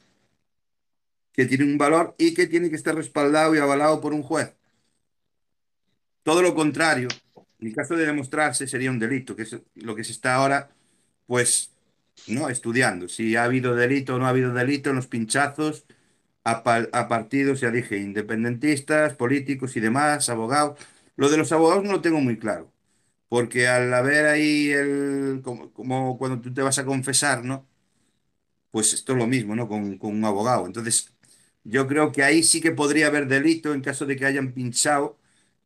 que 1.32 1.46
tienen 1.46 1.72
un 1.72 1.78
valor 1.78 2.14
y 2.18 2.34
que 2.34 2.46
tienen 2.46 2.70
que 2.70 2.76
estar 2.76 2.94
respaldado 2.94 3.54
y 3.56 3.58
avalado 3.58 4.00
por 4.00 4.14
un 4.14 4.22
juez. 4.22 4.54
Todo 6.22 6.40
lo 6.40 6.54
contrario, 6.54 7.08
en 7.58 7.72
caso 7.72 7.96
de 7.96 8.06
demostrarse, 8.06 8.68
sería 8.68 8.92
un 8.92 9.00
delito, 9.00 9.34
que 9.34 9.42
es 9.42 9.56
lo 9.74 9.96
que 9.96 10.04
se 10.04 10.12
está 10.12 10.36
ahora, 10.36 10.70
pues, 11.26 11.73
¿no? 12.26 12.48
Estudiando. 12.48 13.08
Si 13.08 13.36
ha 13.36 13.44
habido 13.44 13.74
delito 13.74 14.14
o 14.16 14.18
no 14.18 14.26
ha 14.26 14.30
habido 14.30 14.52
delito 14.54 14.90
en 14.90 14.96
los 14.96 15.06
pinchazos 15.06 15.86
a, 16.44 16.62
pa- 16.64 16.88
a 16.92 17.08
partidos, 17.08 17.60
ya 17.60 17.70
dije, 17.70 17.98
independentistas, 17.98 19.14
políticos 19.16 19.76
y 19.76 19.80
demás, 19.80 20.28
abogados. 20.30 20.78
Lo 21.16 21.30
de 21.30 21.38
los 21.38 21.52
abogados 21.52 21.84
no 21.84 21.92
lo 21.92 22.00
tengo 22.02 22.20
muy 22.20 22.38
claro. 22.38 22.72
Porque 23.28 23.68
al 23.68 23.92
haber 23.94 24.26
ahí 24.26 24.70
el, 24.72 25.42
como, 25.44 25.72
como 25.72 26.18
cuando 26.18 26.40
tú 26.40 26.54
te 26.54 26.62
vas 26.62 26.78
a 26.78 26.86
confesar, 26.86 27.44
¿no? 27.44 27.68
Pues 28.70 28.92
esto 28.92 29.12
es 29.12 29.18
lo 29.18 29.26
mismo, 29.26 29.54
¿no? 29.54 29.68
Con, 29.68 29.98
con 29.98 30.12
un 30.14 30.24
abogado. 30.24 30.66
Entonces, 30.66 31.14
yo 31.64 31.86
creo 31.86 32.10
que 32.12 32.24
ahí 32.24 32.42
sí 32.42 32.60
que 32.60 32.72
podría 32.72 33.06
haber 33.06 33.28
delito 33.28 33.72
en 33.74 33.80
caso 33.82 34.04
de 34.06 34.16
que 34.16 34.26
hayan 34.26 34.52
pinchado 34.52 35.18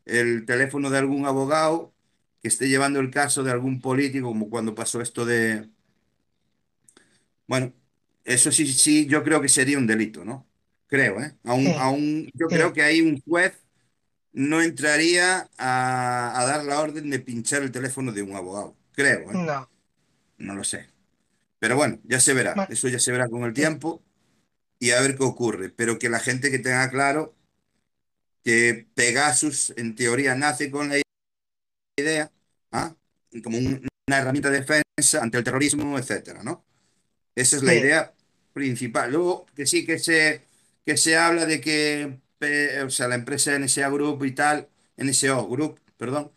el 0.05 0.45
teléfono 0.47 0.91
de 0.91 0.99
algún 0.99 1.27
abogado 1.27 1.95
que 2.43 2.49
esté 2.49 2.69
llevando 2.69 3.01
el 3.01 3.11
caso 3.11 3.43
de 3.45 3.51
algún 3.53 3.81
político, 3.81 4.29
como 4.29 4.51
cuando 4.51 4.75
pasó 4.75 5.01
esto 5.01 5.25
de... 5.27 5.71
Bueno, 7.49 7.75
eso 8.25 8.53
sí, 8.53 8.67
sí, 8.69 9.07
yo 9.09 9.25
creo 9.25 9.43
que 9.43 9.49
sería 9.51 9.79
un 9.79 9.89
delito, 9.89 10.25
¿no? 10.25 10.49
Creo, 10.89 11.21
¿eh? 11.23 11.37
Aún, 11.45 11.67
sí, 11.67 11.73
aún, 11.79 12.31
yo 12.35 12.49
creo 12.49 12.75
que 12.75 12.83
ahí 12.83 13.03
un 13.03 13.21
juez 13.23 13.55
no 14.33 14.63
entraría 14.63 15.51
a, 15.59 16.41
a 16.41 16.47
dar 16.47 16.65
la 16.65 16.81
orden 16.81 17.11
de 17.11 17.21
pinchar 17.21 17.63
el 17.63 17.73
teléfono 17.73 18.13
de 18.13 18.23
un 18.23 18.37
abogado. 18.37 18.77
Creo, 18.93 19.33
¿eh? 19.33 19.35
No. 19.35 19.69
No 20.39 20.55
lo 20.57 20.65
sé. 20.65 20.89
Pero 21.61 21.77
bueno, 21.77 22.01
ya 22.05 22.21
se 22.21 22.35
verá. 22.35 22.55
Bueno, 22.57 22.69
Eso 22.73 22.89
ya 22.89 23.01
se 23.01 23.13
verá 23.13 23.29
con 23.29 23.45
el 23.45 23.55
tiempo 23.55 24.03
y 24.81 24.93
a 24.93 25.01
ver 25.03 25.17
qué 25.17 25.25
ocurre. 25.25 25.71
Pero 25.71 25.99
que 25.99 26.11
la 26.11 26.21
gente 26.21 26.51
que 26.51 26.59
tenga 26.61 26.91
claro 26.91 27.37
que 28.45 28.87
Pegasus 28.95 29.73
en 29.77 29.95
teoría 29.95 30.35
nace 30.35 30.71
con 30.71 30.89
la 30.89 30.97
idea, 31.99 32.33
¿ah? 32.73 32.95
como 33.43 33.59
un- 33.59 33.87
una 34.09 34.19
herramienta 34.19 34.51
de 34.51 34.61
defensa 34.61 35.23
ante 35.23 35.39
el 35.39 35.45
terrorismo, 35.45 35.99
etcétera, 35.99 36.43
¿no? 36.43 36.65
Esa 37.41 37.57
es 37.59 37.63
la 37.63 37.75
sí, 37.75 37.75
idea 37.75 38.15
principal. 38.53 39.13
Luego, 39.13 39.47
que 39.55 39.67
sí 39.67 39.87
que 39.87 39.99
se, 39.99 40.43
que 40.85 40.97
se 40.97 41.17
habla 41.17 41.47
de 41.47 41.61
que 41.61 42.19
o 42.85 42.91
sea, 42.91 43.09
la 43.09 43.17
empresa 43.17 43.55
NSA 43.59 43.89
Group 43.91 44.25
y 44.25 44.33
tal, 44.33 44.69
NSO 44.97 45.49
Group, 45.49 45.81
perdón, 45.97 46.31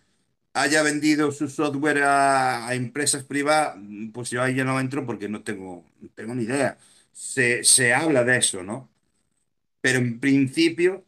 haya 0.54 0.84
vendido 0.84 1.32
su 1.32 1.50
software 1.50 2.04
a, 2.04 2.68
a 2.68 2.76
empresas 2.76 3.24
privadas, 3.24 3.78
pues 4.14 4.30
yo 4.32 4.42
ahí 4.44 4.56
ya 4.56 4.64
no 4.66 4.80
entro 4.80 5.06
porque 5.06 5.30
no 5.30 5.44
tengo, 5.44 5.86
no 6.02 6.10
tengo 6.16 6.36
ni 6.36 6.44
idea. 6.44 6.78
Se, 7.14 7.64
se 7.64 7.94
habla 7.94 8.24
de 8.24 8.38
eso, 8.38 8.64
¿no? 8.64 8.90
Pero 9.82 10.00
en 10.00 10.20
principio, 10.20 11.06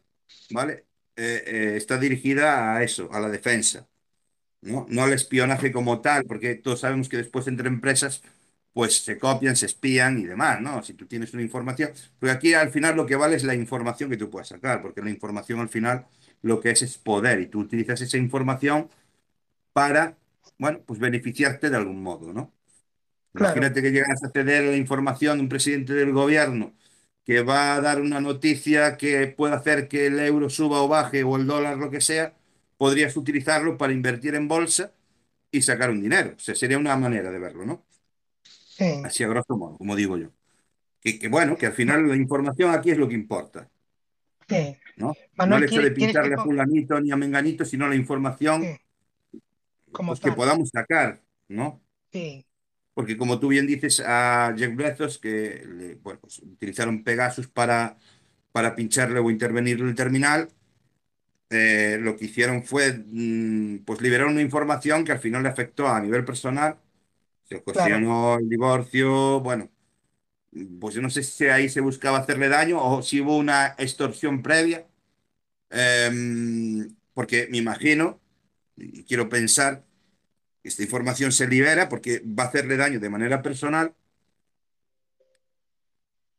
¿vale? 0.50 0.86
Eh, 1.16 1.44
eh, 1.46 1.76
está 1.76 1.98
dirigida 1.98 2.74
a 2.76 2.82
eso, 2.82 3.08
a 3.12 3.20
la 3.20 3.28
defensa. 3.30 3.88
¿no? 4.62 4.86
No 4.88 5.04
al 5.04 5.12
espionaje 5.12 5.72
como 5.72 6.00
tal, 6.00 6.24
porque 6.26 6.54
todos 6.56 6.80
sabemos 6.80 7.08
que 7.08 7.18
después 7.18 7.46
entre 7.48 7.68
empresas 7.68 8.22
pues 8.74 9.04
se 9.04 9.18
copian, 9.18 9.56
se 9.56 9.66
espían 9.66 10.18
y 10.20 10.24
demás, 10.26 10.60
¿no? 10.62 10.82
Si 10.84 10.94
tú 10.94 11.06
tienes 11.06 11.34
una 11.34 11.42
información, 11.44 11.92
porque 12.20 12.32
aquí 12.32 12.54
al 12.54 12.70
final 12.72 12.96
lo 12.96 13.06
que 13.06 13.16
vale 13.16 13.36
es 13.36 13.44
la 13.44 13.56
información 13.56 14.10
que 14.10 14.18
tú 14.18 14.30
puedas 14.30 14.48
sacar, 14.50 14.82
porque 14.82 15.02
la 15.02 15.10
información 15.10 15.60
al 15.60 15.70
final 15.70 16.06
lo 16.42 16.60
que 16.60 16.72
es 16.72 16.82
es 16.82 16.98
poder 16.98 17.40
y 17.40 17.48
tú 17.48 17.60
utilizas 17.60 18.02
esa 18.02 18.18
información 18.18 18.90
para, 19.72 20.18
bueno, 20.58 20.80
pues 20.86 21.00
beneficiarte 21.00 21.70
de 21.70 21.76
algún 21.76 22.02
modo, 22.02 22.32
¿no? 22.32 22.52
claro, 23.32 23.64
Imagínate 23.64 23.82
que 23.82 23.90
llegas 23.92 24.22
a 24.24 24.30
ceder 24.30 24.64
la 24.64 24.76
información 24.76 25.38
de 25.38 25.42
un 25.44 25.48
presidente 25.48 25.92
del 25.94 26.12
gobierno 26.12 26.74
que 27.24 27.42
va 27.42 27.74
a 27.74 27.80
dar 27.80 28.00
una 28.00 28.20
noticia 28.20 28.96
que 28.96 29.26
puede 29.28 29.54
hacer 29.54 29.88
que 29.88 30.06
el 30.06 30.20
euro 30.20 30.50
suba 30.50 30.82
o 30.82 30.88
baje 30.88 31.24
o 31.24 31.36
el 31.36 31.46
dólar, 31.46 31.78
lo 31.78 31.90
que 31.90 32.00
sea, 32.00 32.34
podrías 32.76 33.16
utilizarlo 33.16 33.76
para 33.78 33.92
invertir 33.92 34.34
en 34.36 34.46
bolsa 34.48 34.92
y 35.52 35.62
sacar 35.62 35.90
un 35.90 36.02
dinero. 36.02 36.34
O 36.36 36.40
sea, 36.40 36.54
sería 36.56 36.78
una 36.78 36.96
manera 36.96 37.30
de 37.32 37.38
verlo, 37.40 37.66
¿no? 37.66 37.84
Sí, 38.76 38.84
Así 39.02 39.24
a 39.24 39.28
grosso 39.28 39.56
modo, 39.56 39.78
como 39.78 39.96
digo 39.96 40.16
yo. 40.18 40.30
Que, 41.00 41.18
que 41.18 41.28
bueno, 41.28 41.56
que 41.58 41.66
al 41.66 41.74
final 41.74 42.08
la 42.08 42.16
información 42.16 42.70
aquí 42.72 42.90
es 42.92 42.98
lo 42.98 43.08
que 43.08 43.14
importa, 43.14 43.70
sí. 44.48 44.76
¿no? 44.96 45.18
No 45.42 45.56
el 45.56 45.62
Manuel, 45.62 45.64
hecho 45.64 45.82
de 45.82 45.90
¿quieres, 45.90 45.94
quieres 45.96 46.18
que 46.20 46.20
pincharle 46.22 46.34
a 46.34 46.38
fulanito 46.38 47.00
ni 47.00 47.10
a 47.12 47.16
menganito, 47.16 47.64
sino 47.64 47.88
la 47.88 47.94
información 47.96 48.60
sí, 48.60 48.78
como 49.92 50.12
pues, 50.12 50.20
que 50.20 50.32
podamos 50.32 50.70
sacar, 50.70 51.22
¿no? 51.48 51.82
Sí, 52.12 52.46
Porque 52.94 53.16
como 53.16 53.40
tú 53.40 53.48
bien 53.48 53.66
dices 53.66 54.00
a 54.06 54.54
Jeff 54.56 54.74
Bezos, 54.76 55.18
que 55.18 55.64
le- 55.66 55.94
bueno, 55.96 56.20
pues, 56.20 56.38
utilizaron 56.40 57.02
Pegasus 57.04 57.48
para, 57.48 57.98
para 58.52 58.76
pincharle 58.76 59.18
o 59.20 59.30
intervenir 59.30 59.80
en 59.80 59.88
el 59.88 59.94
terminal, 59.96 60.50
eh, 61.50 61.98
lo 62.00 62.16
que 62.16 62.26
hicieron 62.26 62.64
fue 62.64 62.92
mm, 63.06 63.84
pues 63.84 64.00
liberar 64.00 64.26
una 64.26 64.40
información 64.42 65.04
que 65.04 65.12
al 65.12 65.18
final 65.20 65.42
le 65.42 65.48
afectó 65.50 65.88
a 65.88 66.00
nivel 66.00 66.24
personal, 66.24 66.78
se 67.44 67.56
ocasionó 67.56 68.38
el 68.38 68.48
divorcio, 68.48 69.40
bueno, 69.40 69.70
pues 70.80 70.94
yo 70.94 71.02
no 71.02 71.10
sé 71.10 71.22
si 71.22 71.46
ahí 71.46 71.68
se 71.68 71.80
buscaba 71.80 72.18
hacerle 72.18 72.48
daño 72.48 72.82
o 72.82 73.02
si 73.02 73.20
hubo 73.20 73.36
una 73.36 73.74
extorsión 73.78 74.42
previa, 74.42 74.86
em, 75.70 76.94
porque 77.14 77.48
me 77.50 77.58
imagino, 77.58 78.20
y 78.76 79.04
quiero 79.04 79.28
pensar, 79.28 79.84
que 80.62 80.68
esta 80.70 80.82
información 80.82 81.32
se 81.32 81.48
libera 81.48 81.88
porque 81.88 82.22
va 82.24 82.44
a 82.44 82.46
hacerle 82.48 82.76
daño 82.76 83.00
de 83.00 83.10
manera 83.10 83.42
personal 83.42 83.94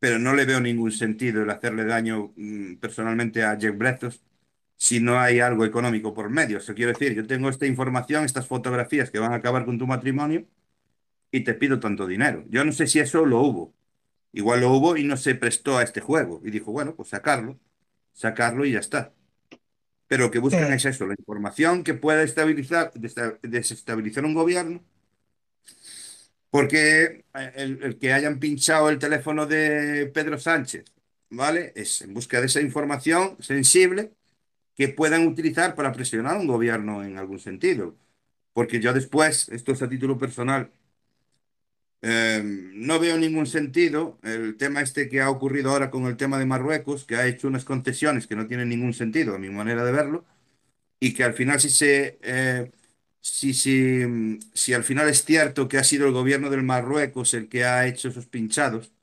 pero 0.05 0.19
no 0.19 0.35
le 0.35 0.45
veo 0.45 0.59
ningún 0.59 0.91
sentido 0.91 1.41
el 1.41 1.49
hacerle 1.49 1.83
daño 1.83 2.31
mm, 2.35 2.75
personalmente 2.75 3.43
a 3.43 3.57
Jeff 3.59 3.75
Bezos 3.75 4.21
si 4.77 4.99
no 4.99 5.19
hay 5.19 5.39
algo 5.39 5.65
económico 5.65 6.13
por 6.13 6.29
medio. 6.29 6.59
Eso 6.59 6.75
quiero 6.75 6.91
decir, 6.91 7.15
yo 7.15 7.25
tengo 7.25 7.49
esta 7.49 7.65
información, 7.65 8.23
estas 8.23 8.45
fotografías 8.47 9.09
que 9.09 9.17
van 9.19 9.33
a 9.33 9.37
acabar 9.37 9.65
con 9.65 9.79
tu 9.79 9.87
matrimonio 9.87 10.45
y 11.35 11.43
te 11.43 11.53
pido 11.55 11.79
tanto 11.79 12.07
dinero. 12.07 12.45
Yo 12.49 12.65
no 12.65 12.71
sé 12.71 12.87
si 12.87 12.99
eso 12.99 13.25
lo 13.25 13.41
hubo. 13.41 13.75
Igual 14.33 14.61
lo 14.61 14.71
hubo 14.73 14.97
y 14.97 15.03
no 15.05 15.17
se 15.17 15.35
prestó 15.35 15.77
a 15.79 15.83
este 15.83 16.01
juego. 16.01 16.41
Y 16.45 16.51
dijo, 16.51 16.71
bueno, 16.71 16.95
pues 16.95 17.09
sacarlo, 17.09 17.59
sacarlo 18.13 18.65
y 18.65 18.73
ya 18.73 18.79
está. 18.79 19.13
Pero 20.07 20.25
lo 20.25 20.31
que 20.31 20.39
buscan 20.39 20.71
Sí. 20.71 20.73
es 20.73 20.85
eso, 20.85 21.07
la 21.07 21.15
información 21.17 21.83
que 21.83 21.93
pueda 21.95 22.23
estabilizar, 22.23 22.91
desestabilizar 23.43 24.25
un 24.25 24.35
gobierno. 24.35 24.83
Porque 26.49 27.25
eh, 27.33 27.51
el, 27.55 27.83
el 27.83 27.97
que 27.99 28.13
hayan 28.13 28.39
pinchado 28.39 28.89
el 28.89 28.99
teléfono 28.99 29.45
de 29.45 30.07
Pedro 30.13 30.37
Sánchez, 30.39 30.85
¿vale? 31.29 31.73
Es 31.75 32.01
en 32.01 32.13
busca 32.13 32.39
de 32.39 32.47
esa 32.47 32.61
información 32.61 33.35
sensible 33.41 34.13
que 34.75 34.89
puedan 34.89 35.27
utilizar 35.27 35.75
para 35.75 35.93
presionar 35.93 36.37
a 36.37 36.39
un 36.39 36.47
gobierno 36.47 37.03
en 37.03 37.17
algún 37.19 37.39
sentido. 37.39 37.97
Porque 38.53 38.79
yo 38.81 38.93
después, 38.93 39.49
esto 39.49 39.73
es 39.73 39.81
a 39.83 39.89
título 39.89 40.17
personal, 40.19 40.71
eh, 42.01 42.41
no 42.43 42.99
veo 42.99 43.17
ningún 43.17 43.47
sentido 43.47 44.19
el 44.23 44.57
tema 44.57 44.81
este 44.81 45.09
que 45.09 45.21
ha 45.21 45.29
ocurrido 45.29 45.71
ahora 45.71 45.89
con 45.91 46.05
el 46.05 46.17
tema 46.17 46.37
de 46.39 46.45
Marruecos, 46.45 47.05
que 47.05 47.15
ha 47.15 47.27
hecho 47.27 47.47
unas 47.47 47.65
concesiones 47.65 48.27
que 48.27 48.35
no 48.35 48.47
tienen 48.47 48.69
ningún 48.69 48.93
sentido, 48.93 49.35
a 49.35 49.39
mi 49.39 49.49
manera 49.49 49.83
de 49.85 49.91
verlo, 49.91 50.25
y 50.99 51.13
que 51.13 51.23
al 51.23 51.33
final 51.33 51.59
si 51.61 51.69
se... 51.69 52.19
eh, 52.23 52.71
si, 53.21 53.53
si, 53.55 54.39
si 54.53 54.73
al 54.73 54.83
final 54.83 55.09
es 55.09 55.25
cierto 55.25 55.67
que 55.67 55.77
ha 55.79 55.83
sido 55.85 56.07
el 56.07 56.13
gobierno 56.13 56.49
del 56.51 56.63
Marruecos 56.63 57.33
el 57.35 57.49
que 57.49 57.65
ha 57.65 57.87
hecho 57.87 58.09
esos 58.09 58.27
pinchados, 58.27 58.93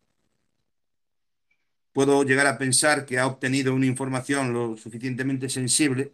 puedo 1.92 2.22
llegar 2.24 2.46
a 2.46 2.58
pensar 2.58 3.06
que 3.06 3.18
ha 3.18 3.26
obtenido 3.26 3.74
una 3.74 3.86
información 3.86 4.52
lo 4.52 4.76
suficientemente 4.76 5.48
sensible 5.48 6.12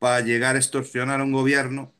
para 0.00 0.22
llegar 0.22 0.56
a 0.56 0.58
extorsionar 0.60 1.20
a 1.20 1.24
un 1.24 1.32
gobierno 1.32 1.92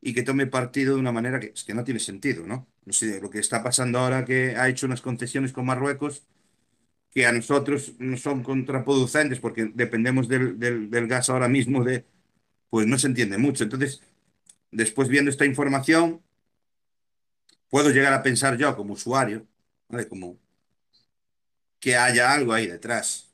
y 0.00 0.14
que 0.14 0.22
tome 0.22 0.46
partido 0.46 0.94
de 0.94 1.00
una 1.00 1.12
manera 1.12 1.40
que, 1.40 1.48
es 1.54 1.64
que 1.64 1.74
no 1.74 1.84
tiene 1.84 2.00
sentido, 2.00 2.46
¿no? 2.46 2.68
No 2.84 2.92
sé, 2.92 3.20
lo 3.20 3.30
que 3.30 3.38
está 3.40 3.62
pasando 3.62 3.98
ahora 3.98 4.24
que 4.24 4.56
ha 4.56 4.68
hecho 4.68 4.86
unas 4.86 5.00
concesiones 5.02 5.52
con 5.52 5.66
Marruecos 5.66 6.24
que 7.12 7.26
a 7.26 7.32
nosotros 7.32 7.94
no 7.98 8.16
son 8.16 8.42
contraproducentes 8.42 9.40
porque 9.40 9.70
dependemos 9.74 10.28
del, 10.28 10.58
del- 10.58 10.90
del 10.90 11.08
gas 11.08 11.30
ahora 11.30 11.48
mismo 11.48 11.84
de, 11.84 12.04
pues 12.70 12.86
no 12.86 12.98
se 12.98 13.08
entiende 13.08 13.38
mucho. 13.38 13.64
Entonces, 13.64 14.02
después 14.72 15.08
viendo 15.08 15.30
esta 15.30 15.46
información, 15.46 16.22
puedo 17.70 17.90
llegar 17.90 18.12
a 18.12 18.22
pensar 18.22 18.56
yo 18.58 18.76
como 18.76 18.92
usuario, 18.94 19.46
¿vale? 19.88 20.06
Como 20.08 20.38
que 21.80 21.96
haya 21.96 22.32
algo 22.32 22.52
ahí 22.52 22.66
detrás, 22.66 23.30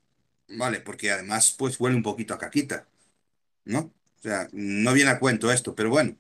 ¿vale? 0.49 0.81
Porque 0.81 1.11
además, 1.11 1.55
pues 1.59 1.79
huele 1.81 1.97
un 1.97 2.03
poquito 2.03 2.35
a 2.35 2.39
caquita, 2.39 2.87
¿no? 3.67 3.81
O 4.21 4.23
sea, 4.23 4.49
no 4.53 4.93
viene 4.95 5.11
a 5.13 5.19
cuento 5.21 5.53
esto, 5.53 5.75
pero 5.75 5.91
bueno, 5.91 6.17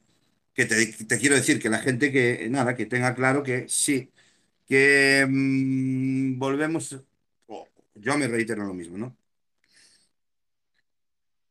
que 0.54 0.66
te, 0.66 1.18
quiero 1.18 1.34
decir 1.36 1.60
que 1.60 1.68
la 1.68 1.78
gente 1.80 2.12
que, 2.12 2.48
nada, 2.50 2.76
que 2.76 2.86
tenga 2.86 3.14
claro 3.14 3.42
que 3.42 3.68
sí, 3.68 4.12
que 4.68 5.26
mm, 5.28 6.38
volvemos, 6.38 7.04
yo 7.94 8.18
me 8.18 8.28
reitero 8.28 8.64
lo 8.64 8.74
mismo, 8.74 8.98
¿no? 8.98 9.16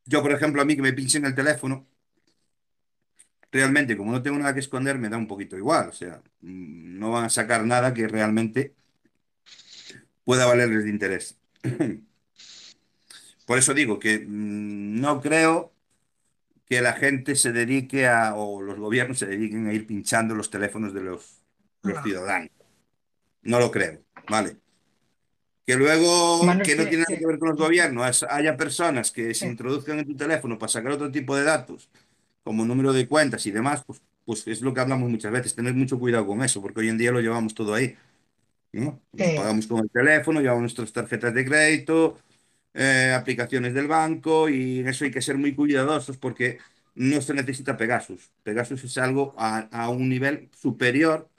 Yo, 0.06 0.22
por 0.22 0.32
ejemplo, 0.32 0.62
a 0.62 0.66
mí 0.66 0.76
que 0.76 0.82
me 0.82 0.94
pinchen 0.94 1.26
el 1.26 1.36
teléfono, 1.36 1.88
realmente, 3.52 3.96
como 3.98 4.12
no 4.12 4.22
tengo 4.22 4.38
nada 4.38 4.54
que 4.54 4.60
esconder, 4.60 4.98
me 4.98 5.10
da 5.10 5.18
un 5.18 5.28
poquito 5.28 5.58
igual, 5.58 5.90
o 5.90 5.94
sea, 5.94 6.22
mm, 6.42 7.00
no 7.00 7.12
van 7.12 7.26
a 7.26 7.30
sacar 7.30 7.66
nada 7.66 7.94
que 7.94 8.08
realmente 8.08 8.74
pueda 10.24 10.46
valerles 10.46 10.84
de 10.86 10.90
interés. 10.90 11.38
Por 13.46 13.58
eso 13.58 13.74
digo 13.74 14.00
que 14.00 14.20
mm, 14.20 15.02
no 15.02 15.22
creo 15.22 15.73
que 16.66 16.82
la 16.82 16.94
gente 16.94 17.36
se 17.36 17.52
dedique 17.52 18.08
a, 18.08 18.36
o 18.36 18.62
los 18.62 18.78
gobiernos 18.80 19.20
se 19.20 19.26
dediquen 19.28 19.68
a 19.68 19.74
ir 19.74 19.86
pinchando 19.86 20.34
los 20.36 20.50
teléfonos 20.50 20.94
de 20.94 21.02
los, 21.02 21.44
los 21.84 21.96
No. 21.96 22.04
ciudadanos. 22.04 22.50
No 23.42 23.60
lo 23.60 23.70
creo, 23.72 24.00
¿vale? 24.30 24.58
Que 25.66 25.76
luego, 25.76 26.44
Manuel, 26.44 26.66
que 26.66 26.76
no 26.76 26.84
que- 26.84 26.90
tiene 26.90 27.04
nada 27.04 27.16
que- 27.16 27.20
que 27.20 27.28
ver 27.28 27.40
con 27.40 27.50
los 27.50 27.58
gobiernos, 27.58 28.24
haya 28.30 28.58
personas 28.58 29.12
que 29.12 29.34
se 29.34 29.46
Sí. 29.46 29.46
introduzcan 29.46 30.00
en 30.00 30.06
tu 30.06 30.16
teléfono 30.16 30.58
para 30.58 30.70
sacar 30.72 30.92
otro 30.94 31.12
tipo 31.12 31.36
de 31.36 31.44
datos, 31.44 31.90
como 32.44 32.66
número 32.66 32.92
de 32.94 33.08
cuentas 33.08 33.46
y 33.46 33.52
demás, 33.52 33.84
pues, 33.86 34.02
pues 34.26 34.48
es 34.48 34.62
lo 34.62 34.74
que 34.74 34.80
hablamos 34.82 35.10
muchas 35.10 35.32
veces, 35.32 35.56
tener 35.56 35.74
mucho 35.74 36.00
cuidado 36.00 36.26
con 36.28 36.42
eso, 36.44 36.62
porque 36.62 36.80
hoy 36.82 36.90
en 36.90 36.98
día 36.98 37.12
lo 37.12 37.20
llevamos 37.22 37.54
todo 37.54 37.74
ahí, 37.74 37.96
¿no? 38.74 39.00
Sí. 39.18 39.24
pagamos 39.38 39.68
con 39.68 39.80
el 39.80 39.90
teléfono, 39.90 40.40
llevamos 40.42 40.62
nuestras 40.64 40.92
tarjetas 40.94 41.34
de 41.34 41.46
crédito, 41.46 42.18
eh, 42.74 43.14
aplicaciones 43.16 43.74
del 43.74 43.88
banco 43.88 44.50
y 44.50 44.80
en 44.80 44.88
eso 44.88 45.06
hay 45.06 45.12
que 45.12 45.22
ser 45.22 45.38
muy 45.38 45.56
cuidadosos 45.56 46.18
porque 46.18 46.60
no 46.96 47.22
se 47.22 47.34
necesita 47.34 47.78
Pegasus. 47.78 48.32
Pegasus 48.44 48.84
es 48.84 48.98
algo 48.98 49.36
a, 49.38 49.60
a 49.72 49.90
un 49.90 50.10
nivel 50.10 50.50
superior 50.60 51.30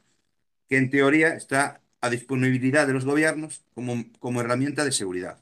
que 0.69 0.79
en 0.79 0.91
teoría 0.91 1.35
está 1.35 1.81
a 2.01 2.11
disponibilidad 2.11 2.87
de 2.87 2.93
los 2.95 3.05
gobiernos 3.05 3.65
como, 3.75 4.05
como 4.21 4.41
herramienta 4.41 4.85
de 4.85 4.93
seguridad. 4.93 5.39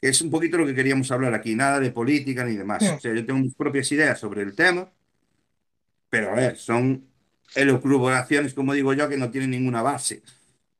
Es 0.00 0.22
un 0.22 0.30
poquito 0.30 0.58
lo 0.58 0.66
que 0.66 0.74
queríamos 0.74 1.10
hablar 1.10 1.34
aquí, 1.34 1.54
nada 1.54 1.80
de 1.80 1.92
política 1.92 2.44
ni 2.44 2.56
demás. 2.56 2.82
Sí. 2.84 2.88
O 2.88 3.00
sea, 3.00 3.14
yo 3.14 3.26
tengo 3.26 3.40
mis 3.40 3.54
propias 3.54 3.90
ideas 3.92 4.18
sobre 4.20 4.42
el 4.42 4.54
tema, 4.54 4.90
pero 6.08 6.30
a 6.30 6.34
ver, 6.34 6.56
son 6.56 7.06
elucubraciones, 7.54 8.54
como 8.54 8.74
digo 8.74 8.92
yo, 8.94 9.08
que 9.08 9.16
no 9.16 9.30
tienen 9.30 9.50
ninguna 9.50 9.82
base. 9.82 10.22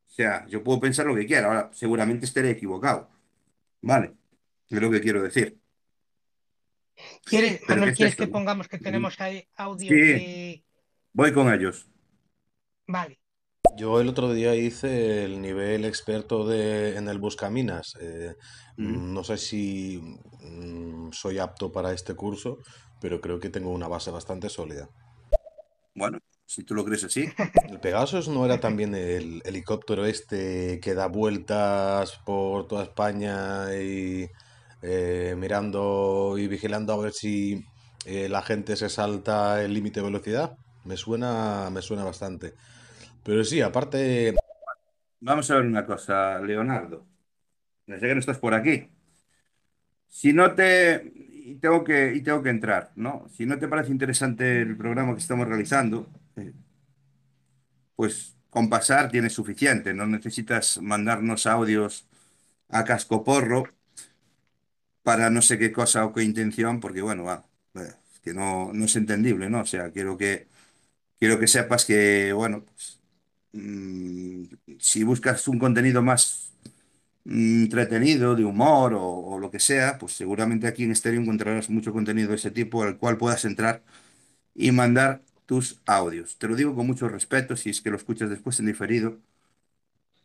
O 0.09 0.13
sea, 0.13 0.47
yo 0.49 0.63
puedo 0.63 0.81
pensar 0.81 1.07
lo 1.07 1.15
que 1.15 1.27
quiera, 1.27 1.49
ahora 1.49 1.71
seguramente 1.75 2.27
estaré 2.27 2.51
equivocado. 2.51 3.09
Vale, 3.83 4.15
es 4.77 4.83
lo 4.83 4.91
que 4.91 5.01
quiero 5.01 5.23
decir. 5.23 5.59
¿Quieres, 7.25 7.61
Pero 7.67 7.81
Manuel, 7.81 7.85
¿qué 7.89 7.91
es 7.93 7.97
quieres 7.97 8.13
esto? 8.15 8.25
que 8.25 8.31
pongamos 8.31 8.69
que 8.69 8.79
tenemos 8.79 9.21
ahí 9.21 9.47
audio 9.57 9.89
Sí. 9.89 9.97
de... 9.97 10.65
Voy 11.13 11.33
con 11.33 11.53
ellos. 11.53 11.89
Vale. 12.87 13.19
Yo 13.77 14.01
el 14.01 14.09
otro 14.09 14.33
día 14.33 14.55
hice 14.55 15.25
el 15.25 15.41
nivel 15.41 15.85
experto 15.85 16.47
de, 16.47 16.97
en 16.97 17.09
el 17.09 17.19
Buscaminas. 17.19 17.97
Eh, 18.01 18.35
Mm. 18.77 19.13
no 19.13 19.23
sé 19.25 19.37
si 19.37 20.01
mm, 20.41 21.11
soy 21.13 21.39
apto 21.39 21.71
para 21.71 21.93
este 21.93 22.15
curso, 22.15 22.59
pero 22.99 23.21
creo 23.21 23.39
que 23.39 23.51
tengo 23.51 23.71
una 23.73 23.89
base 23.89 24.11
bastante 24.11 24.49
sólida. 24.49 24.89
Bueno, 25.95 26.19
si 26.47 26.65
tú 26.65 26.75
lo 26.75 26.83
crees 26.85 27.05
así. 27.05 27.29
¿El 27.69 27.79
Pegasus 27.81 28.29
no 28.29 28.45
era 28.47 28.59
también 28.59 28.95
el 28.95 29.43
helicóptero 29.45 30.07
este 30.07 30.81
que 30.81 30.95
da 30.95 31.09
vueltas 31.09 32.19
por 32.25 32.69
toda 32.69 32.85
España 32.85 33.75
y 33.77 34.31
eh, 34.83 35.35
mirando 35.37 36.37
y 36.39 36.49
vigilando 36.49 36.93
a 36.93 36.99
ver 36.99 37.13
si 37.13 37.65
eh, 38.07 38.29
la 38.29 38.43
gente 38.43 38.77
se 38.77 38.89
salta 38.89 39.63
el 39.63 39.75
límite 39.75 40.01
de 40.01 40.07
velocidad? 40.07 40.57
Me 40.85 40.97
suena, 40.97 41.71
me 41.71 41.83
suena 41.83 42.05
bastante. 42.05 42.55
Pero 43.25 43.45
sí, 43.45 43.61
aparte, 43.61 44.35
Vamos 45.21 45.51
a 45.51 45.57
ver 45.57 45.67
una 45.67 45.85
cosa, 45.87 46.41
Leonardo. 46.41 47.07
Sé 47.87 48.01
que 48.01 48.15
no 48.15 48.21
estás 48.21 48.39
por 48.39 48.55
aquí. 48.55 48.89
Si 50.09 50.33
no 50.33 50.55
te... 50.55 51.13
Y 51.15 51.57
tengo 51.57 51.83
que, 51.85 52.15
y 52.15 52.23
tengo 52.23 52.43
que 52.43 52.51
entrar, 52.51 52.93
¿no? 52.97 53.27
Si 53.31 53.45
no 53.47 53.59
te 53.59 53.67
parece 53.69 53.91
interesante 53.91 54.61
el 54.63 54.77
programa 54.77 55.15
que 55.15 55.21
estamos 55.21 55.49
realizando, 55.49 56.09
eh, 56.37 56.53
pues 57.97 58.37
con 58.51 58.69
pasar 58.69 59.11
tienes 59.11 59.33
suficiente. 59.33 59.95
No 59.95 60.07
necesitas 60.07 60.81
mandarnos 60.83 61.47
audios 61.47 62.09
a 62.69 62.85
cascoporro 62.85 63.65
para 65.03 65.31
no 65.31 65.43
sé 65.43 65.59
qué 65.59 65.73
cosa 65.73 66.05
o 66.07 66.13
qué 66.13 66.23
intención, 66.25 66.81
porque 66.81 67.03
bueno, 67.03 67.25
va, 67.25 67.47
eh, 67.75 67.93
que 68.23 68.35
no, 68.35 68.73
no 68.73 68.85
es 68.85 68.97
entendible, 68.97 69.51
¿no? 69.51 69.61
O 69.63 69.67
sea, 69.67 69.91
quiero 69.93 70.17
que, 70.19 70.49
quiero 71.19 71.39
que 71.41 71.47
sepas 71.49 71.85
que, 71.87 72.33
bueno, 72.35 72.65
pues, 72.65 73.01
mm, 73.53 74.45
si 74.79 75.05
buscas 75.05 75.49
un 75.49 75.59
contenido 75.59 76.03
más 76.03 76.53
mm, 77.25 77.65
entretenido, 77.65 78.35
de 78.37 78.45
humor 78.45 78.95
o, 78.95 79.03
o 79.05 79.39
lo 79.39 79.51
que 79.51 79.61
sea, 79.61 79.99
pues 79.99 80.13
seguramente 80.15 80.67
aquí 80.67 80.85
en 80.85 80.95
Stereo 80.97 81.21
encontrarás 81.21 81.71
mucho 81.71 81.93
contenido 81.93 82.31
de 82.31 82.37
ese 82.37 82.51
tipo 82.51 82.83
al 82.83 82.99
cual 82.99 83.19
puedas 83.19 83.45
entrar 83.45 83.83
y 84.55 84.73
mandar 84.73 85.23
tus 85.47 85.81
audios. 85.87 86.39
Te 86.39 86.49
lo 86.49 86.57
digo 86.57 86.75
con 86.75 86.87
mucho 86.87 87.09
respeto 87.09 87.57
si 87.57 87.71
es 87.71 87.81
que 87.81 87.91
lo 87.91 87.97
escuchas 87.97 88.31
después 88.31 88.61
en 88.61 88.67
diferido, 88.67 89.19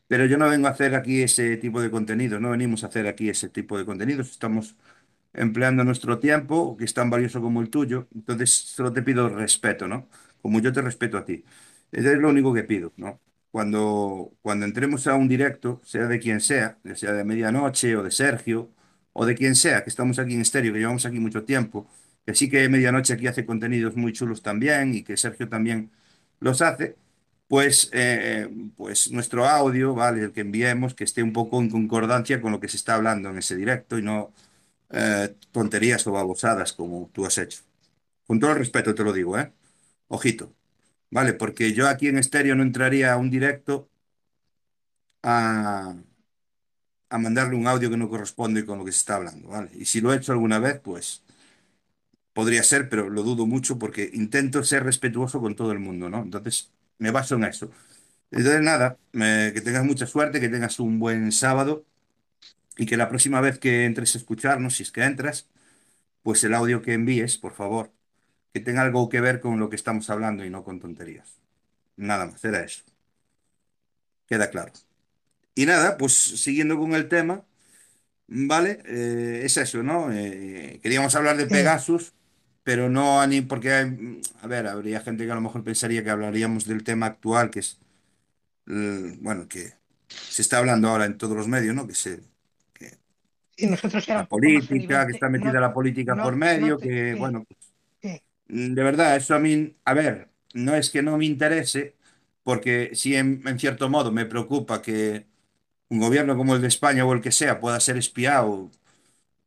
pero 0.07 0.25
yo 0.25 0.37
no 0.37 0.49
vengo 0.49 0.67
a 0.67 0.71
hacer 0.71 0.95
aquí 0.95 1.21
ese 1.23 1.57
tipo 1.57 1.81
de 1.81 1.91
contenido, 1.91 2.39
no 2.39 2.51
venimos 2.51 2.83
a 2.83 2.87
hacer 2.87 3.07
aquí 3.07 3.29
ese 3.29 3.49
tipo 3.49 3.77
de 3.77 3.85
contenidos, 3.85 4.29
estamos 4.31 4.75
empleando 5.33 5.83
nuestro 5.83 6.19
tiempo, 6.19 6.77
que 6.77 6.85
es 6.85 6.93
tan 6.93 7.09
valioso 7.09 7.41
como 7.41 7.61
el 7.61 7.69
tuyo, 7.69 8.07
entonces 8.15 8.51
solo 8.51 8.93
te 8.93 9.01
pido 9.03 9.29
respeto, 9.29 9.87
¿no? 9.87 10.07
Como 10.41 10.59
yo 10.61 10.71
te 10.73 10.81
respeto 10.81 11.17
a 11.17 11.25
ti. 11.25 11.43
Eso 11.91 12.11
es 12.11 12.17
lo 12.19 12.29
único 12.29 12.53
que 12.53 12.63
pido, 12.63 12.93
¿no? 12.97 13.19
Cuando, 13.51 14.33
cuando 14.41 14.65
entremos 14.65 15.07
a 15.07 15.15
un 15.15 15.27
directo, 15.27 15.81
sea 15.83 16.07
de 16.07 16.19
quien 16.19 16.41
sea, 16.41 16.77
sea 16.95 17.13
de 17.13 17.23
medianoche 17.23 17.95
o 17.95 18.03
de 18.03 18.11
Sergio, 18.11 18.71
o 19.13 19.25
de 19.25 19.35
quien 19.35 19.55
sea, 19.55 19.83
que 19.83 19.89
estamos 19.89 20.19
aquí 20.19 20.33
en 20.33 20.41
estéreo, 20.41 20.73
que 20.73 20.79
llevamos 20.79 21.05
aquí 21.05 21.19
mucho 21.19 21.43
tiempo, 21.45 21.87
que 22.25 22.35
sí 22.35 22.49
que 22.49 22.67
medianoche 22.69 23.13
aquí 23.13 23.27
hace 23.27 23.45
contenidos 23.45 23.95
muy 23.95 24.11
chulos 24.13 24.41
también 24.41 24.93
y 24.93 25.03
que 25.03 25.15
Sergio 25.17 25.47
también 25.47 25.91
los 26.39 26.61
hace, 26.61 26.97
pues, 27.47 27.89
eh, 27.93 28.49
pues 28.75 29.11
nuestro 29.11 29.45
audio, 29.45 29.93
¿vale? 29.95 30.23
El 30.23 30.31
que 30.33 30.41
enviemos, 30.41 30.95
que 30.95 31.03
esté 31.03 31.23
un 31.23 31.33
poco 31.33 31.59
en 31.61 31.69
concordancia 31.69 32.41
con 32.41 32.51
lo 32.51 32.59
que 32.59 32.67
se 32.67 32.77
está 32.77 32.95
hablando 32.95 33.29
en 33.29 33.37
ese 33.37 33.55
directo 33.55 33.97
y 33.97 34.01
no 34.03 34.33
eh, 34.91 35.35
tonterías 35.51 36.05
o 36.07 36.13
babosadas 36.13 36.73
como 36.73 37.09
tú 37.13 37.25
has 37.25 37.37
hecho. 37.39 37.61
Con 38.27 38.39
todo 38.39 38.51
el 38.53 38.59
respeto 38.59 38.95
te 38.95 39.03
lo 39.03 39.13
digo, 39.13 39.39
¿eh? 39.39 39.51
Ojito, 40.09 40.53
¿vale? 41.11 41.33
Porque 41.33 41.73
yo 41.73 41.87
aquí 41.89 42.07
en 42.09 42.17
estéreo 42.19 42.55
no 42.55 42.63
entraría 42.63 43.13
a 43.13 43.17
un 43.17 43.31
directo 43.31 43.89
a, 45.23 45.95
a 47.09 47.17
mandarle 47.17 47.55
un 47.55 47.67
audio 47.67 47.89
que 47.89 47.97
no 47.97 48.09
corresponde 48.09 48.65
con 48.65 48.77
lo 48.79 48.85
que 48.85 48.91
se 48.91 48.99
está 48.99 49.15
hablando, 49.15 49.49
¿vale? 49.49 49.69
Y 49.73 49.85
si 49.85 50.01
lo 50.01 50.13
he 50.13 50.17
hecho 50.17 50.31
alguna 50.33 50.59
vez, 50.59 50.79
pues 50.81 51.23
podría 52.33 52.63
ser, 52.63 52.89
pero 52.89 53.09
lo 53.09 53.23
dudo 53.23 53.45
mucho 53.45 53.79
porque 53.79 54.09
intento 54.13 54.63
ser 54.63 54.83
respetuoso 54.83 55.39
con 55.41 55.55
todo 55.55 55.71
el 55.71 55.79
mundo, 55.79 56.09
¿no? 56.09 56.21
Entonces, 56.23 56.71
me 56.97 57.11
baso 57.11 57.35
en 57.35 57.45
eso. 57.45 57.71
Entonces, 58.31 58.61
nada, 58.61 58.97
que 59.13 59.61
tengas 59.63 59.85
mucha 59.85 60.07
suerte, 60.07 60.39
que 60.41 60.49
tengas 60.49 60.79
un 60.79 60.99
buen 60.99 61.31
sábado 61.31 61.85
y 62.77 62.85
que 62.85 62.97
la 62.97 63.09
próxima 63.09 63.41
vez 63.41 63.59
que 63.59 63.85
entres 63.85 64.15
a 64.15 64.17
escucharnos, 64.17 64.75
si 64.77 64.83
es 64.83 64.91
que 64.91 65.03
entras, 65.03 65.47
pues 66.23 66.43
el 66.43 66.53
audio 66.53 66.81
que 66.81 66.93
envíes, 66.93 67.37
por 67.37 67.53
favor, 67.53 67.91
que 68.53 68.59
tenga 68.59 68.81
algo 68.81 69.09
que 69.09 69.21
ver 69.21 69.39
con 69.41 69.59
lo 69.59 69.69
que 69.69 69.75
estamos 69.75 70.09
hablando 70.09 70.45
y 70.45 70.49
no 70.49 70.63
con 70.63 70.79
tonterías. 70.79 71.39
Nada 71.97 72.25
más, 72.25 72.43
era 72.43 72.61
eso. 72.63 72.83
Queda 74.27 74.49
claro. 74.49 74.71
Y 75.55 75.65
nada, 75.65 75.97
pues 75.97 76.13
siguiendo 76.13 76.77
con 76.77 76.93
el 76.95 77.07
tema, 77.07 77.45
¿vale? 78.27 78.81
Eh, 78.85 79.41
es 79.45 79.57
eso, 79.57 79.83
¿no? 79.83 80.11
Eh, 80.11 80.79
queríamos 80.83 81.15
hablar 81.15 81.37
de 81.37 81.47
Pegasus, 81.47 82.13
pero 82.65 82.89
no 82.89 83.21
a 83.21 83.27
ni 83.27 83.41
porque, 83.43 83.73
hay- 83.73 84.21
a 84.43 84.47
ver, 84.47 84.67
habría 84.67 85.01
gente 85.01 85.25
que 85.27 85.33
a 85.33 85.35
lo 85.35 85.41
mejor 85.41 85.63
pensaría 85.65 86.03
que 86.05 86.11
hablaríamos 86.11 86.65
del 86.67 86.83
tema 86.85 87.07
actual, 87.07 87.51
que 87.51 87.61
es, 87.61 87.79
eh, 88.67 89.17
bueno, 89.21 89.47
que 89.49 89.73
se 90.09 90.41
está 90.43 90.59
hablando 90.59 90.89
ahora 90.89 91.05
en 91.05 91.17
todos 91.19 91.37
los 91.37 91.47
medios, 91.49 91.75
¿no? 91.75 91.87
Que 91.87 91.95
se, 91.95 92.23
que 92.73 92.99
sí, 93.57 93.67
nosotros 93.67 94.07
la 94.07 94.15
más 94.15 94.29
política, 94.29 95.05
que 95.05 95.13
está 95.13 95.29
metida 95.29 95.59
no, 95.59 95.61
la 95.61 95.73
política 95.73 96.19
por 96.19 96.35
no, 96.35 96.55
no 96.55 96.75
medio, 96.75 96.79
te, 96.79 96.85
que, 96.85 97.15
bueno, 97.15 97.45
sí, 98.01 98.21
Mm, 98.47 98.73
De 98.75 98.83
verdad, 98.83 99.15
eso 99.15 99.35
a 99.35 99.39
mí, 99.39 99.75
a 99.85 99.93
ver, 99.93 100.29
no 100.53 100.75
es 100.75 100.89
que 100.89 101.01
no 101.01 101.17
me 101.17 101.25
interese, 101.25 101.95
porque 102.43 102.91
sí, 102.93 103.15
en, 103.15 103.41
en 103.47 103.59
cierto 103.59 103.89
modo 103.89 104.11
me 104.11 104.25
preocupa 104.25 104.81
que 104.81 105.27
un 105.89 105.99
gobierno 105.99 106.37
como 106.37 106.55
el 106.55 106.61
de 106.61 106.67
España 106.69 107.05
o 107.05 107.13
el 107.13 107.21
que 107.21 107.31
sea 107.31 107.59
pueda 107.59 107.79
ser 107.79 107.97
espiado 107.97 108.71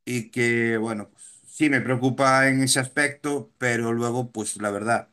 y 0.04 0.30
que, 0.30 0.78
bueno, 0.78 1.10
pues, 1.10 1.17
sí 1.58 1.70
me 1.70 1.80
preocupa 1.80 2.48
en 2.48 2.62
ese 2.62 2.80
aspecto, 2.80 3.52
pero 3.58 3.92
luego, 3.92 4.30
pues 4.32 4.56
la 4.60 4.70
verdad, 4.70 5.08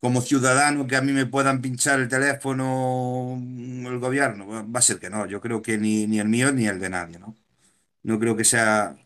como 0.00 0.20
ciudadano 0.22 0.86
que 0.86 0.96
a 0.96 1.02
mí 1.02 1.12
me 1.12 1.26
puedan 1.26 1.60
pinchar 1.62 2.00
el 2.00 2.08
teléfono 2.08 3.36
mm, 3.40 3.86
el 3.86 3.98
gobierno, 3.98 4.46
va 4.72 4.78
a 4.80 4.82
ser 4.82 4.98
que 4.98 5.10
no, 5.10 5.26
yo 5.26 5.40
creo 5.40 5.62
que 5.62 5.78
ni, 5.78 6.06
ni 6.06 6.18
el 6.20 6.28
mío 6.28 6.52
ni 6.52 6.66
el 6.66 6.80
de 6.80 6.90
nadie, 6.90 7.18
¿no? 7.18 7.36
No 8.04 8.18
creo 8.20 8.36
que 8.36 8.44
sea 8.44 8.96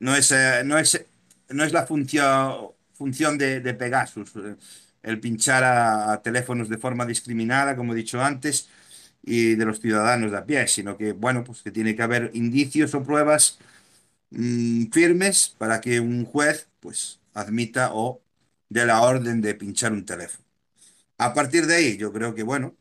no 0.00 0.14
es, 0.16 0.32
eh, 0.32 0.62
no 0.64 0.78
es, 0.78 1.06
no 1.50 1.64
es 1.64 1.72
la 1.72 1.86
función, 1.86 2.70
función 2.94 3.38
de, 3.38 3.60
de 3.60 3.74
Pegasus, 3.74 4.32
eh, 4.36 4.56
el 5.02 5.20
pinchar 5.20 5.64
a, 5.64 6.12
a 6.12 6.22
teléfonos 6.22 6.68
de 6.68 6.78
forma 6.78 7.06
discriminada, 7.06 7.76
como 7.76 7.92
he 7.92 7.96
dicho 7.96 8.20
antes, 8.22 8.68
y 9.22 9.54
de 9.56 9.64
los 9.64 9.80
ciudadanos 9.80 10.30
de 10.32 10.38
a 10.38 10.46
pie, 10.46 10.66
sino 10.68 10.96
que, 10.96 11.12
bueno, 11.12 11.44
pues 11.44 11.62
que 11.62 11.70
tiene 11.72 11.96
que 11.96 12.02
haber 12.02 12.30
indicios 12.34 12.94
o 12.94 13.02
pruebas 13.02 13.58
mm, 14.30 14.86
firmes 14.92 15.54
para 15.58 15.80
que 15.80 16.00
un 16.00 16.24
juez, 16.24 16.68
pues, 16.80 17.20
admita 17.34 17.90
o 17.94 18.22
dé 18.68 18.86
la 18.86 19.02
orden 19.02 19.40
de 19.40 19.54
pinchar 19.54 19.92
un 19.92 20.04
teléfono. 20.04 20.44
A 21.18 21.34
partir 21.34 21.66
de 21.66 21.76
ahí, 21.76 21.96
yo 21.96 22.12
creo 22.12 22.34
que, 22.34 22.42
bueno, 22.42 22.76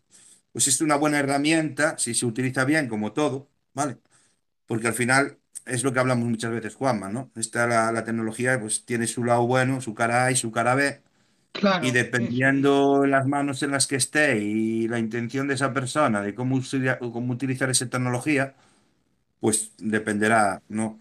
pues 0.53 0.67
es 0.67 0.81
una 0.81 0.95
buena 0.97 1.19
herramienta 1.19 1.97
si 1.99 2.13
se 2.15 2.25
utiliza 2.25 2.65
bien, 2.65 2.87
como 2.89 3.13
todo, 3.13 3.49
¿vale? 3.73 3.97
porque 4.67 4.87
al 4.87 4.93
final 4.93 5.39
es 5.65 5.83
lo 5.83 5.93
que 5.93 5.99
hablamos 5.99 6.27
muchas 6.29 6.51
veces, 6.51 6.75
Juanma, 6.75 7.09
¿no? 7.09 7.31
Esta, 7.35 7.67
la, 7.67 7.91
la 7.91 8.03
tecnología 8.03 8.59
pues 8.59 8.85
tiene 8.85 9.07
su 9.07 9.23
lado 9.23 9.45
bueno, 9.47 9.81
su 9.81 9.93
cara 9.95 10.25
A 10.25 10.31
y 10.31 10.35
su 10.35 10.51
cara 10.51 10.75
B, 10.75 11.01
y 11.79 11.91
claro, 11.91 11.99
es. 12.17 12.45
dependiendo 12.49 13.03
en 13.05 13.11
las 13.11 13.27
manos 13.27 13.63
en 13.63 13.71
las 13.71 13.87
que 13.87 13.95
esté 13.97 14.37
y 14.39 14.87
la 14.87 14.99
intención 14.99 15.47
de 15.47 15.55
esa 15.55 15.73
persona 15.73 16.21
de 16.21 16.35
cómo, 16.35 16.59
cómo 17.13 17.33
utilizar 17.33 17.69
esa 17.69 17.89
tecnología, 17.89 18.55
pues 19.39 19.71
dependerá, 19.77 20.61
¿no? 20.69 20.99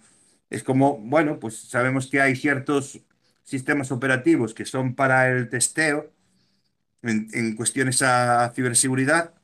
Es 0.54 0.62
como, 0.62 0.98
bueno, 0.98 1.40
pues 1.40 1.58
sabemos 1.58 2.06
que 2.06 2.20
hay 2.20 2.36
ciertos 2.36 3.00
sistemas 3.42 3.90
operativos 3.90 4.54
que 4.54 4.64
son 4.64 4.94
para 4.94 5.28
el 5.28 5.48
testeo 5.48 6.12
en, 7.02 7.28
en 7.32 7.56
cuestiones 7.56 8.02
a 8.02 8.52
ciberseguridad 8.54 9.34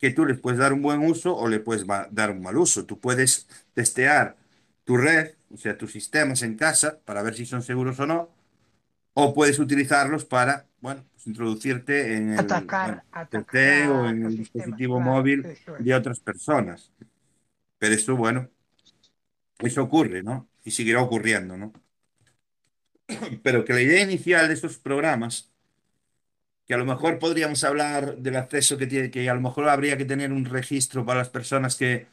que 0.00 0.10
tú 0.10 0.24
les 0.24 0.40
puedes 0.40 0.58
dar 0.58 0.72
un 0.72 0.82
buen 0.82 1.00
uso 1.00 1.36
o 1.36 1.46
le 1.46 1.60
puedes 1.60 1.86
dar 1.86 2.30
un 2.30 2.42
mal 2.42 2.56
uso. 2.56 2.84
Tú 2.84 2.98
puedes 2.98 3.46
testear 3.74 4.36
tu 4.84 4.96
red, 4.96 5.34
o 5.54 5.56
sea, 5.56 5.78
tus 5.78 5.92
sistemas 5.92 6.42
en 6.42 6.56
casa 6.56 6.98
para 7.04 7.22
ver 7.22 7.34
si 7.34 7.46
son 7.46 7.62
seguros 7.62 8.00
o 8.00 8.06
no, 8.06 8.30
o 9.14 9.32
puedes 9.34 9.58
utilizarlos 9.60 10.24
para, 10.24 10.66
bueno, 10.80 11.04
pues 11.12 11.26
introducirte 11.28 12.16
en 12.16 12.32
el, 12.32 12.40
Atacar, 12.40 12.86
bueno, 12.86 13.02
atacar 13.12 13.44
testeo, 13.44 14.08
en 14.08 14.24
el 14.24 14.36
dispositivo 14.36 14.96
claro, 14.96 15.10
móvil 15.12 15.46
de 15.78 15.94
otras 15.94 16.18
personas. 16.18 16.90
Pero 17.78 17.94
eso, 17.94 18.16
bueno, 18.16 18.48
eso 19.66 19.82
ocurre, 19.82 20.22
¿no? 20.22 20.48
Y 20.64 20.70
seguirá 20.72 21.02
ocurriendo, 21.02 21.56
¿no? 21.56 21.72
Pero 23.42 23.64
que 23.64 23.72
la 23.72 23.82
idea 23.82 24.02
inicial 24.02 24.48
de 24.48 24.54
estos 24.54 24.78
programas 24.78 25.50
que 26.66 26.74
a 26.74 26.78
lo 26.78 26.84
mejor 26.84 27.18
podríamos 27.18 27.64
hablar 27.64 28.18
del 28.18 28.36
acceso 28.36 28.78
que 28.78 28.86
tiene, 28.86 29.10
que 29.10 29.28
a 29.28 29.34
lo 29.34 29.40
mejor 29.40 29.68
habría 29.68 29.96
que 29.98 30.04
tener 30.04 30.32
un 30.32 30.44
registro 30.44 31.04
para 31.04 31.18
las 31.18 31.28
personas 31.28 31.74
que 31.74 32.06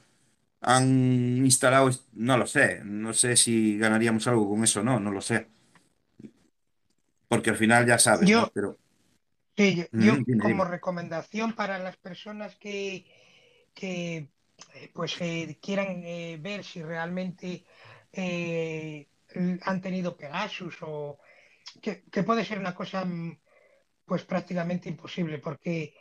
han 0.61 1.45
instalado, 1.45 1.91
no 2.13 2.37
lo 2.39 2.47
sé, 2.47 2.81
no 2.83 3.13
sé 3.13 3.37
si 3.37 3.77
ganaríamos 3.77 4.25
algo 4.27 4.49
con 4.49 4.63
eso 4.63 4.79
o 4.79 4.83
no, 4.83 4.99
no 4.99 5.11
lo 5.11 5.21
sé, 5.21 5.45
porque 7.27 7.51
al 7.51 7.57
final 7.57 7.85
ya 7.85 7.99
sabes, 7.99 8.31
¿no? 8.31 8.49
Pero, 8.51 8.77
sí, 9.55 9.75
yo, 9.75 9.85
mm, 9.91 10.23
yo 10.25 10.39
como 10.41 10.65
recomendación 10.65 11.53
para 11.53 11.77
las 11.77 11.97
personas 11.97 12.55
que, 12.55 13.05
que 13.75 14.27
pues 14.93 15.19
eh, 15.21 15.57
quieran 15.61 16.03
eh, 16.03 16.37
ver 16.39 16.63
si 16.63 16.81
realmente 16.83 17.65
eh, 18.11 19.07
han 19.61 19.81
tenido 19.81 20.17
Pegasus 20.17 20.77
o 20.81 21.19
que, 21.81 22.03
que 22.11 22.23
puede 22.23 22.45
ser 22.45 22.59
una 22.59 22.75
cosa 22.75 23.05
mm, 23.05 23.39
pues 24.05 24.23
prácticamente 24.25 24.89
imposible 24.89 25.39
porque 25.39 25.95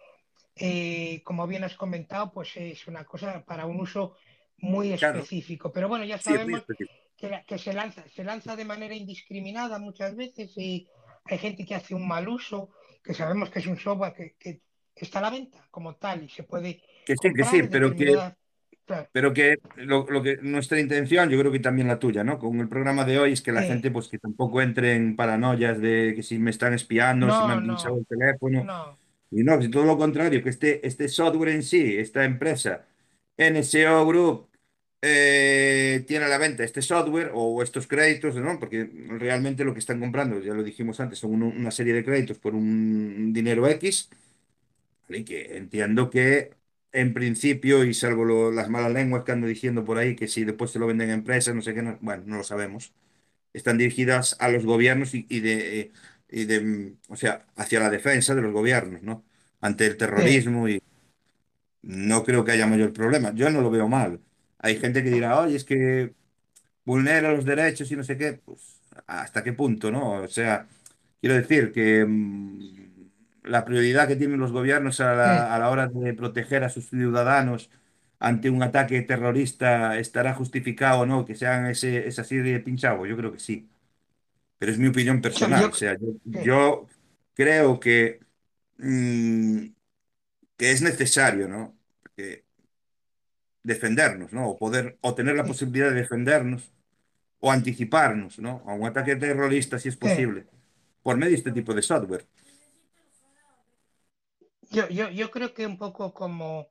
eh, 0.56 1.22
como 1.24 1.46
bien 1.46 1.64
has 1.64 1.76
comentado 1.76 2.32
pues 2.32 2.56
es 2.56 2.86
una 2.88 3.04
cosa 3.04 3.44
para 3.44 3.66
un 3.66 3.80
uso 3.80 4.16
muy 4.58 4.92
Claro, 4.98 5.20
específico. 5.20 5.72
Pero 5.72 5.88
bueno 5.88 6.04
ya 6.04 6.18
sabemos 6.18 6.62
que, 7.16 7.28
la- 7.30 7.44
que 7.44 7.58
se 7.58 7.72
lanza 7.74 8.08
se 8.08 8.24
lanza 8.24 8.56
de 8.56 8.64
manera 8.64 8.94
indiscriminada 8.94 9.78
muchas 9.78 10.16
veces 10.16 10.52
y 10.56 10.88
hay 11.24 11.38
gente 11.38 11.64
que 11.66 11.74
hace 11.74 11.94
un 11.94 12.06
mal 12.08 12.28
uso 12.28 12.70
que 13.02 13.14
sabemos 13.14 13.50
que 13.50 13.60
es 13.60 13.66
un 13.66 13.78
software 13.78 14.14
que, 14.14 14.36
que 14.38 14.62
está 14.96 15.18
a 15.20 15.22
la 15.22 15.30
venta 15.30 15.68
como 15.70 15.96
tal 15.96 16.24
y 16.24 16.28
se 16.28 16.44
puede 16.44 16.82
Que 17.06 17.14
sí, 17.20 17.28
que 17.36 17.44
sí, 17.50 17.62
pero 17.72 17.94
que, 17.96 18.06
claro, 18.86 19.10
pero 19.12 19.32
que 19.34 19.58
lo, 19.76 20.06
lo 20.10 20.22
que 20.22 20.36
nuestra 20.42 20.80
intención, 20.80 21.30
yo 21.30 21.38
creo 21.40 21.52
que 21.52 21.60
también 21.60 21.88
la 21.88 21.98
tuya, 21.98 22.24
¿no? 22.24 22.38
Con 22.38 22.60
el 22.60 22.68
programa 22.68 23.04
de 23.04 23.18
hoy 23.18 23.32
es 23.32 23.42
que 23.42 23.52
la 23.52 23.62
sí, 23.62 23.62
gente, 23.62 23.90
pues 23.90 24.08
que 24.08 24.18
tampoco 24.18 24.60
entre 24.62 24.94
en 24.94 25.16
paranoias 25.16 25.80
de 25.80 26.12
que 26.14 26.22
si 26.22 26.38
me 26.38 26.50
están 26.50 26.74
espiando, 26.74 27.32
si 27.32 27.42
me 27.44 27.52
han 27.54 27.62
pinchado 27.62 27.96
no 27.96 27.98
el 27.98 28.06
teléfono, 28.06 28.68
no 28.68 28.98
Y 29.30 29.42
no, 29.44 29.60
si 29.60 29.70
todo 29.70 29.84
lo 29.84 29.98
contrario, 29.98 30.42
que 30.42 30.50
este, 30.50 30.86
este 30.86 31.08
software 31.08 31.50
en 31.50 31.62
sí, 31.62 31.96
esta 31.98 32.24
empresa, 32.24 32.86
NSO 33.36 34.06
Group, 34.06 34.48
eh, 35.02 36.04
tiene 36.06 36.24
a 36.26 36.28
la 36.28 36.38
venta 36.38 36.64
este 36.64 36.82
software 36.82 37.30
o 37.34 37.62
estos 37.62 37.86
créditos, 37.86 38.36
¿no? 38.36 38.58
Porque 38.60 38.88
realmente 39.18 39.64
lo 39.64 39.72
que 39.74 39.80
están 39.80 40.00
comprando, 40.00 40.40
ya 40.40 40.54
lo 40.54 40.62
dijimos 40.64 41.00
antes, 41.00 41.18
son 41.18 41.32
uno- 41.34 41.46
una 41.48 41.70
serie 41.72 41.92
de 41.94 42.04
créditos 42.04 42.38
por 42.38 42.54
un 42.54 43.32
dinero 43.32 43.66
X, 43.68 44.10
¿vale? 45.08 45.18
Y 45.20 45.24
que 45.24 45.56
entiendo 45.56 46.10
que 46.10 46.54
en 46.92 47.14
principio, 47.14 47.84
y 47.84 47.94
salvo 47.94 48.24
lo- 48.24 48.50
las 48.52 48.68
malas 48.70 48.92
lenguas 48.92 49.24
que 49.24 49.32
ando 49.32 49.46
diciendo 49.46 49.84
por 49.84 49.98
ahí, 49.98 50.16
que 50.16 50.28
si 50.28 50.44
después 50.44 50.70
se 50.70 50.78
lo 50.78 50.86
venden 50.86 51.10
a 51.10 51.14
empresas, 51.14 51.54
no 51.54 51.62
sé 51.62 51.74
qué, 51.74 51.82
no- 51.82 51.98
bueno, 52.00 52.24
no 52.26 52.36
lo 52.38 52.44
sabemos 52.44 52.92
están 53.52 53.78
dirigidas 53.78 54.36
a 54.40 54.48
los 54.48 54.64
gobiernos 54.66 55.14
y, 55.14 55.26
y 55.30 55.40
de, 55.40 55.80
eh, 55.80 55.92
y 56.30 56.44
de, 56.46 56.60
mm, 56.60 56.98
o 57.10 57.16
sea, 57.16 57.46
hacia 57.56 57.80
la 57.80 57.90
defensa 57.90 58.34
de 58.34 58.42
los 58.42 58.52
gobiernos, 58.52 59.02
¿no? 59.02 59.24
Ante 59.60 59.86
el 59.86 59.96
sí, 60.14 60.36
terrorismo 60.36 60.68
y 60.68 60.82
no 61.82 62.24
creo 62.24 62.44
que 62.44 62.52
haya 62.52 62.66
mayor 62.66 62.92
problema. 62.92 63.32
Yo 63.34 63.50
no 63.50 63.60
lo 63.60 63.70
veo 63.70 63.88
mal. 63.88 64.20
Hay 64.58 64.76
gente 64.78 65.02
que 65.04 65.10
dirá, 65.10 65.40
oye, 65.40 65.56
es 65.56 65.64
que 65.64 66.14
vulnera 66.84 67.32
los 67.32 67.44
derechos 67.44 67.90
y 67.92 67.96
no 67.96 68.04
sé 68.04 68.18
qué. 68.18 68.34
Pues, 68.34 68.80
¿hasta 69.06 69.44
qué 69.44 69.52
punto, 69.54 69.90
no? 69.92 70.22
O 70.22 70.28
sea, 70.28 70.68
quiero 71.20 71.36
decir 71.36 71.72
que 71.72 72.04
mm, 72.06 72.85
la 73.46 73.64
prioridad 73.64 74.08
que 74.08 74.16
tienen 74.16 74.40
los 74.40 74.52
gobiernos 74.52 75.00
a 75.00 75.14
la, 75.14 75.54
a 75.54 75.58
la 75.58 75.70
hora 75.70 75.88
de 75.88 76.14
proteger 76.14 76.64
a 76.64 76.70
sus 76.70 76.88
ciudadanos 76.90 77.70
ante 78.18 78.50
un 78.50 78.62
ataque 78.62 79.02
terrorista 79.02 79.98
estará 79.98 80.34
justificado 80.34 81.00
o 81.02 81.06
no 81.06 81.24
que 81.26 81.34
se 81.36 81.46
hagan 81.46 81.66
ese, 81.70 82.08
esa 82.08 82.24
serie 82.24 82.52
de 82.54 82.60
pinchazos. 82.60 83.08
Yo 83.08 83.16
creo 83.16 83.32
que 83.32 83.38
sí 83.40 83.68
pero 84.58 84.72
es 84.72 84.78
mi 84.78 84.88
opinión 84.88 85.20
personal. 85.22 85.68
yo- 85.68 85.70
O 85.70 85.74
sea, 85.74 85.96
yo, 85.98 86.08
sí. 86.32 86.40
yo 86.40 86.86
creo 87.34 87.80
que 87.80 88.20
mm, 88.78 89.66
que 90.56 90.72
es 90.72 90.82
necesario, 90.82 91.48
¿no? 91.48 91.78
Porque 92.02 92.44
defendernos, 93.62 94.32
¿no? 94.32 94.48
O 94.50 94.56
poder, 94.56 94.98
o 95.02 95.14
tener 95.14 95.36
la 95.36 95.44
Sí, 95.44 95.50
posibilidad 95.50 95.88
de 95.90 95.94
defendernos 96.02 96.72
o 97.40 97.52
anticiparnos, 97.52 98.38
¿no? 98.40 98.62
A 98.66 98.74
un 98.74 98.86
ataque 98.86 99.16
terrorista, 99.16 99.78
si 99.78 99.88
es 99.90 99.96
sí. 100.02 100.10
posible, 100.16 100.46
por 101.02 101.16
medio 101.16 101.32
de 101.32 101.38
este 101.38 101.52
tipo 101.52 101.74
de 101.74 101.82
software. 101.82 102.26
Yo, 104.70 104.88
yo, 104.88 105.08
yo 105.10 105.30
creo 105.30 105.54
que 105.54 105.66
un 105.66 105.78
poco 105.78 106.12
como, 106.12 106.68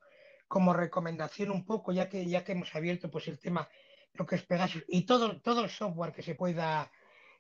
como 0.48 0.74
recomendación, 0.74 1.52
un 1.52 1.66
poco, 1.66 1.92
ya 1.92 2.10
que, 2.10 2.26
ya 2.26 2.44
que 2.44 2.52
hemos 2.52 2.74
abierto 2.76 3.10
pues 3.10 3.28
el 3.28 3.40
tema, 3.40 3.70
lo 4.14 4.26
que 4.26 4.36
es 4.36 4.44
Pegasus 4.44 4.84
y 4.88 5.06
todo, 5.06 5.42
todo 5.42 5.64
el 5.64 5.70
software 5.70 6.14
que 6.14 6.24
se 6.24 6.36
pueda, 6.36 6.92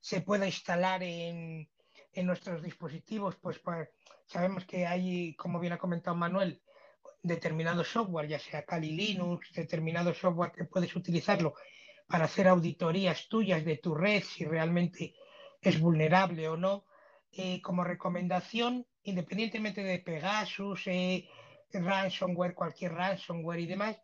se 0.01 0.21
pueda 0.21 0.45
instalar 0.45 1.03
en, 1.03 1.69
en 2.13 2.25
nuestros 2.25 2.61
dispositivos, 2.63 3.35
pues, 3.35 3.59
pues 3.59 3.89
sabemos 4.25 4.65
que 4.65 4.87
hay, 4.87 5.35
como 5.35 5.59
bien 5.59 5.73
ha 5.73 5.77
comentado 5.77 6.15
Manuel, 6.15 6.61
determinado 7.21 7.83
software, 7.83 8.27
ya 8.27 8.39
sea 8.39 8.65
Kali 8.65 8.91
Linux, 8.91 9.51
determinado 9.53 10.13
software 10.13 10.51
que 10.51 10.65
puedes 10.65 10.95
utilizarlo 10.95 11.55
para 12.07 12.25
hacer 12.25 12.47
auditorías 12.47 13.27
tuyas 13.27 13.65
de 13.65 13.77
tu 13.77 13.95
red, 13.95 14.23
si 14.23 14.45
realmente 14.45 15.15
es 15.61 15.79
vulnerable 15.79 16.47
o 16.47 16.57
no. 16.57 16.85
Eh, 17.31 17.61
como 17.61 17.83
recomendación, 17.83 18.85
independientemente 19.05 19.83
de 19.83 19.99
Pegasus, 19.99 20.87
eh, 20.87 21.27
ransomware, 21.71 22.53
cualquier 22.53 22.93
ransomware 22.93 23.59
y 23.59 23.67
demás, 23.67 23.97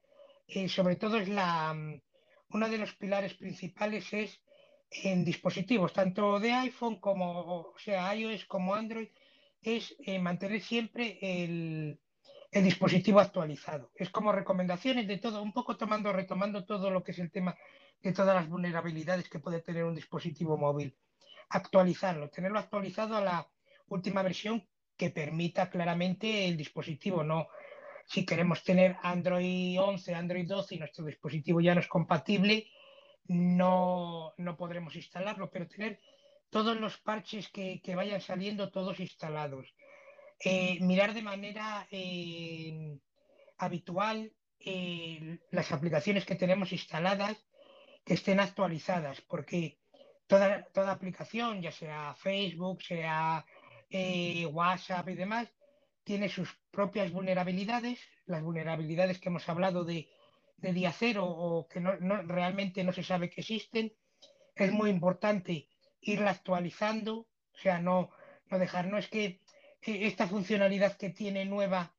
eh, 0.48 0.68
sobre 0.69 0.95
todo 0.95 1.18
es 1.18 1.30
la, 1.30 1.73
mm, 1.73 2.02
uno 2.49 2.69
de 2.69 2.78
los 2.78 2.94
pilares 2.95 3.34
principales 3.34 4.11
es 4.14 4.41
en 4.91 5.23
dispositivos, 5.23 5.94
tanto 5.94 6.40
de 6.40 6.52
iPhone 6.52 6.99
como, 6.99 7.73
sea, 7.78 8.14
iOS 8.14 8.45
como 8.45 8.76
Android, 8.76 9.07
es 9.61 9.95
eh, 9.99 10.19
mantener 10.19 10.61
siempre 10.61 11.18
el, 11.22 11.99
el 12.52 12.64
dispositivo 12.64 13.19
actualizado. 13.19 13.91
Es 13.95 14.10
como 14.10 14.34
recomendaciones 14.34 15.07
de 15.07 15.18
todo, 15.18 15.41
un 15.41 15.53
poco 15.53 15.78
tomando, 15.78 16.11
retomando 16.11 16.65
todo 16.65 16.91
lo 16.91 17.03
que 17.03 17.11
es 17.11 17.19
el 17.19 17.32
tema 17.32 17.56
de 18.02 18.11
todas 18.11 18.36
las 18.36 18.49
vulnerabilidades 18.49 19.30
que 19.30 19.40
puede 19.40 19.61
tener 19.61 19.86
un 19.86 19.95
dispositivo 19.95 20.57
móvil. 20.57 20.98
Actualizarlo, 21.49 22.30
tenerlo 22.30 22.60
actualizado 22.60 23.15
a 23.15 23.22
la 23.22 23.48
última 23.88 24.23
versión 24.23 24.68
que 25.02 25.10
permita 25.10 25.68
claramente 25.68 26.45
el 26.45 26.56
dispositivo, 26.56 27.23
no 27.23 27.48
si 28.06 28.23
queremos 28.23 28.64
tener 28.64 28.98
Android 29.02 29.82
11, 29.82 30.14
Android 30.14 30.48
12 30.48 30.76
y 30.76 30.78
nuestro 30.78 31.03
dispositivo 31.06 31.60
ya 31.60 31.73
no 31.73 31.82
es 31.82 31.88
compatible, 31.88 32.68
no, 33.26 34.32
no 34.38 34.56
podremos 34.56 34.95
instalarlo, 34.95 35.49
pero 35.49 35.68
tener 35.68 35.99
todos 36.52 36.80
los 36.80 36.99
parches 36.99 37.49
que, 37.49 37.82
que 37.82 37.95
vayan 37.95 38.22
saliendo, 38.22 38.69
todos 38.69 38.99
instalados. 38.99 39.73
Eh, 40.40 40.78
mirar 40.82 41.15
de 41.15 41.23
manera 41.23 41.88
eh, 41.90 42.99
habitual 43.57 44.32
eh, 44.60 45.40
las 45.49 45.72
aplicaciones 45.72 46.26
que 46.26 46.36
tenemos 46.36 46.72
instaladas 46.73 47.44
que 48.06 48.14
estén 48.14 48.40
actualizadas, 48.40 49.19
porque 49.22 49.80
toda, 50.28 50.64
toda 50.72 50.91
aplicación, 50.91 51.60
ya 51.64 51.72
sea 51.72 52.14
Facebook, 52.19 52.84
sea 52.84 53.44
eh, 53.91 54.45
WhatsApp 54.45 55.09
y 55.09 55.15
demás, 55.15 55.47
tiene 56.03 56.30
sus 56.30 56.49
propias 56.72 57.11
vulnerabilidades, 57.11 57.99
las 58.26 58.41
vulnerabilidades 58.41 59.19
que 59.19 59.30
hemos 59.30 59.47
hablado 59.47 59.84
de, 59.84 60.09
de 60.57 60.73
día 60.73 60.91
cero 60.91 61.26
o 61.27 61.68
que 61.68 61.80
no, 61.80 61.95
no, 61.97 62.22
realmente 62.23 62.84
no 62.84 62.93
se 62.93 63.03
sabe 63.03 63.30
que 63.30 63.41
existen. 63.41 63.93
Es 64.55 64.72
muy 64.72 64.89
importante 64.89 65.68
irla 66.01 66.31
actualizando, 66.31 67.27
o 67.53 67.57
sea, 67.57 67.80
no, 67.80 68.09
no 68.49 68.59
dejar, 68.59 68.88
no 68.88 68.97
es 68.97 69.07
que 69.07 69.41
esta 69.81 70.27
funcionalidad 70.27 70.97
que 70.97 71.09
tiene 71.09 71.45
nueva 71.45 71.93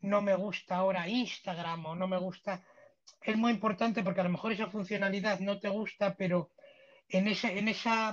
no 0.00 0.20
me 0.22 0.34
gusta 0.34 0.76
ahora 0.76 1.08
Instagram 1.08 1.86
o 1.86 1.94
no 1.94 2.08
me 2.08 2.18
gusta. 2.18 2.64
Es 3.22 3.36
muy 3.36 3.52
importante 3.52 4.02
porque 4.02 4.20
a 4.20 4.24
lo 4.24 4.30
mejor 4.30 4.52
esa 4.52 4.66
funcionalidad 4.68 5.40
no 5.40 5.58
te 5.58 5.68
gusta, 5.68 6.14
pero 6.16 6.50
en, 7.08 7.28
ese, 7.28 7.58
en 7.58 7.68
esa 7.68 8.12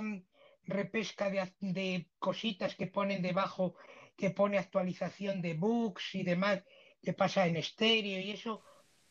repesca 0.66 1.30
de, 1.30 1.52
de, 1.60 2.08
cositas 2.18 2.74
que 2.74 2.86
ponen 2.86 3.22
debajo, 3.22 3.74
que 4.16 4.30
pone 4.30 4.58
actualización 4.58 5.42
de 5.42 5.54
bugs 5.54 6.14
y 6.14 6.22
demás, 6.22 6.62
que 7.02 7.12
pasa 7.12 7.46
en 7.46 7.56
estéreo 7.56 8.20
y 8.20 8.30
eso, 8.32 8.62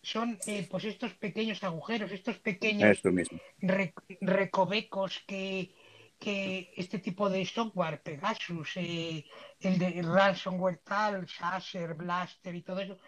son 0.02 0.38
eh, 0.45 0.68
pues 0.69 0.86
estos 0.86 1.14
pequeños 1.15 1.64
agujeros, 1.64 2.11
estos 2.11 2.38
pequeños 2.40 2.90
Esto 2.90 3.11
mismo. 3.11 3.40
re, 3.57 3.94
recovecos 4.22 5.23
que, 5.26 5.73
que 6.19 6.72
este 6.76 6.99
tipo 6.99 7.30
de 7.30 7.44
software, 7.45 8.03
Pegasus, 8.03 8.77
eh, 8.77 9.26
el 9.60 9.80
de 9.80 10.02
ransomware 10.03 10.82
tal, 10.84 11.27
Sasser, 11.27 11.95
Blaster 11.95 12.53
y 12.53 12.61
todo 12.61 12.82
eso, 12.82 12.99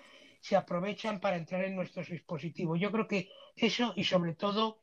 se 0.41 0.55
aprovechan 0.55 1.19
para 1.19 1.37
entrar 1.37 1.63
en 1.65 1.75
nuestros 1.75 2.09
dispositivos. 2.09 2.79
Yo 2.79 2.91
creo 2.91 3.07
que 3.07 3.29
eso 3.55 3.93
y 3.95 4.03
sobre 4.03 4.33
todo 4.33 4.79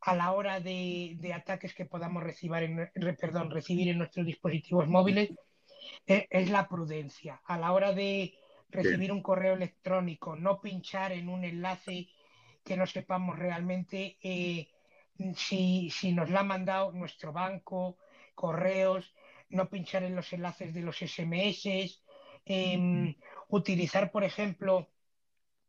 a 0.00 0.14
la 0.14 0.32
hora 0.32 0.60
de, 0.60 1.16
de 1.18 1.32
ataques 1.32 1.74
que 1.74 1.86
podamos 1.86 2.22
recibir 2.22 2.62
en, 2.62 2.90
perdón, 3.16 3.50
recibir 3.50 3.88
en 3.88 3.98
nuestros 3.98 4.26
dispositivos 4.26 4.88
móviles 4.88 5.30
eh, 6.06 6.26
es 6.30 6.50
la 6.50 6.68
prudencia. 6.68 7.40
A 7.44 7.58
la 7.58 7.72
hora 7.72 7.92
de 7.92 8.34
recibir 8.70 9.12
un 9.12 9.22
correo 9.22 9.54
electrónico, 9.54 10.36
no 10.36 10.60
pinchar 10.60 11.12
en 11.12 11.28
un 11.28 11.44
enlace 11.44 12.08
que 12.64 12.76
no 12.76 12.86
sepamos 12.86 13.38
realmente 13.38 14.18
eh, 14.22 14.68
si, 15.36 15.88
si, 15.90 16.12
nos 16.12 16.30
la 16.30 16.40
ha 16.40 16.44
mandado 16.44 16.92
nuestro 16.92 17.32
banco, 17.32 17.96
correos, 18.34 19.14
no 19.48 19.68
pinchar 19.68 20.02
en 20.02 20.16
los 20.16 20.32
enlaces 20.32 20.74
de 20.74 20.82
los 20.82 20.98
SMS, 20.98 22.02
eh, 22.44 23.16
utilizar, 23.48 24.10
por 24.10 24.24
ejemplo, 24.24 24.90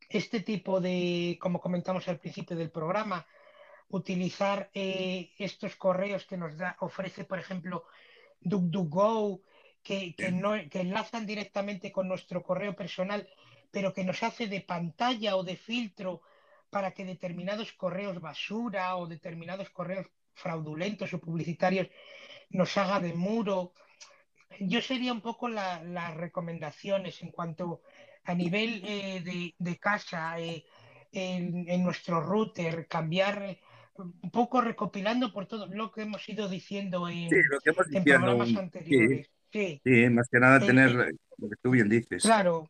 este 0.09 0.41
tipo 0.41 0.79
de, 0.81 1.37
como 1.39 1.59
comentamos 1.59 2.07
al 2.07 2.19
principio 2.19 2.55
del 2.55 2.71
programa, 2.71 3.25
utilizar 3.89 4.69
eh, 4.73 5.31
estos 5.37 5.75
correos 5.75 6.25
que 6.25 6.37
nos 6.37 6.57
da, 6.57 6.75
ofrece, 6.79 7.23
por 7.23 7.39
ejemplo, 7.39 7.85
DuckDuckGo, 8.41 9.41
que, 9.83 10.15
que, 10.15 10.31
no, 10.31 10.51
que 10.69 10.81
enlazan 10.81 11.25
directamente 11.25 11.91
con 11.91 12.07
nuestro 12.07 12.43
correo 12.43 12.75
personal, 12.75 13.27
pero 13.71 13.93
que 13.93 14.03
nos 14.03 14.21
hace 14.23 14.47
de 14.47 14.61
pantalla 14.61 15.35
o 15.35 15.43
de 15.43 15.55
filtro 15.55 16.21
para 16.69 16.91
que 16.91 17.05
determinados 17.05 17.71
correos 17.73 18.19
basura 18.19 18.97
o 18.97 19.07
determinados 19.07 19.69
correos 19.69 20.07
fraudulentos 20.33 21.13
o 21.13 21.19
publicitarios 21.19 21.87
nos 22.49 22.77
haga 22.77 22.99
de 22.99 23.13
muro. 23.13 23.73
Yo 24.59 24.81
sería 24.81 25.13
un 25.13 25.21
poco 25.21 25.47
la, 25.47 25.83
las 25.83 26.15
recomendaciones 26.15 27.21
en 27.21 27.31
cuanto 27.31 27.81
a 28.23 28.33
nivel 28.33 28.83
eh, 28.85 29.21
de, 29.21 29.55
de, 29.57 29.77
casa, 29.77 30.39
eh, 30.39 30.65
en, 31.11 31.69
en, 31.69 31.83
nuestro 31.83 32.19
router, 32.19 32.87
cambiar 32.87 33.57
un 33.99 34.31
poco 34.31 34.61
recopilando 34.61 35.31
por 35.33 35.45
todo 35.47 35.67
lo 35.67 35.91
que 35.91 36.03
hemos 36.03 36.27
ido 36.29 36.47
diciendo 36.49 37.07
en, 37.09 37.29
sí, 37.29 37.35
lo 37.49 37.59
que 37.61 37.69
hemos 37.71 37.87
en 37.87 38.03
diciendo, 38.03 38.19
programas 38.25 38.55
anteriores. 38.55 39.27
Sí, 39.51 39.81
sí. 39.81 39.81
sí, 39.83 40.09
más 40.09 40.27
que 40.29 40.39
nada 40.39 40.63
tener 40.63 40.91
lo 41.37 41.49
que 41.49 41.55
tú 41.61 41.71
bien 41.71 41.89
dices. 41.89 42.23
claro, 42.23 42.69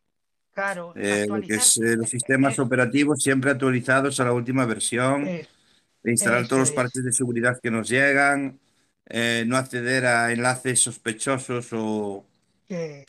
claro, 0.52 0.92
Eh, 0.96 1.26
lo 1.28 1.40
que 1.42 1.54
es 1.56 1.76
eh, 1.78 1.96
los 1.96 2.08
sistemas 2.10 2.58
eh, 2.58 2.62
operativos 2.62 3.22
siempre 3.22 3.50
actualizados 3.50 4.20
a 4.20 4.24
la 4.24 4.32
última 4.32 4.66
versión, 4.66 5.38
instalar 6.04 6.46
todos 6.48 6.60
los 6.60 6.70
es. 6.70 6.74
parches 6.74 7.04
de 7.04 7.12
seguridad 7.12 7.58
que 7.62 7.70
nos 7.70 7.88
llegan, 7.88 8.58
eh, 9.06 9.44
no 9.46 9.56
acceder 9.56 10.06
a 10.06 10.32
enlaces 10.32 10.80
sospechosos 10.80 11.68
o... 11.72 12.24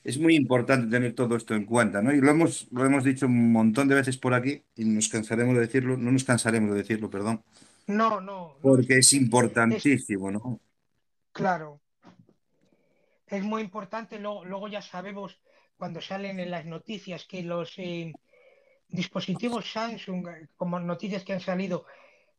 Es 0.03 0.17
muy 0.17 0.35
importante 0.35 0.89
tener 0.89 1.13
todo 1.13 1.35
esto 1.35 1.53
en 1.53 1.65
cuenta, 1.65 2.01
¿no? 2.01 2.13
Y 2.13 2.21
lo 2.21 2.31
hemos, 2.31 2.67
lo 2.71 2.85
hemos 2.85 3.03
dicho 3.03 3.25
un 3.25 3.51
montón 3.51 3.89
de 3.89 3.95
veces 3.95 4.17
por 4.17 4.33
aquí 4.33 4.63
y 4.75 4.85
nos 4.85 5.09
cansaremos 5.09 5.53
de 5.55 5.61
decirlo, 5.61 5.97
no 5.97 6.11
nos 6.13 6.23
cansaremos 6.23 6.71
de 6.71 6.77
decirlo, 6.77 7.09
perdón, 7.09 7.43
no, 7.87 8.21
no, 8.21 8.57
porque 8.61 8.87
que 8.87 8.97
es 8.99 9.13
importantísimo, 9.13 10.31
¿no? 10.31 10.59
claro. 11.31 11.81
Es 13.27 13.43
muy 13.43 13.61
importante, 13.61 14.17
luego, 14.17 14.43
luego 14.43 14.67
ya 14.67 14.81
sabemos 14.81 15.39
cuando 15.77 16.01
salen 16.01 16.39
en 16.39 16.49
las 16.49 16.65
noticias 16.65 17.25
que 17.25 17.43
los 17.43 17.77
eh, 17.77 18.11
dispositivos 18.87 19.71
Samsung, 19.71 20.27
como 20.57 20.79
noticias 20.79 21.23
que 21.23 21.33
han 21.33 21.39
salido, 21.39 21.85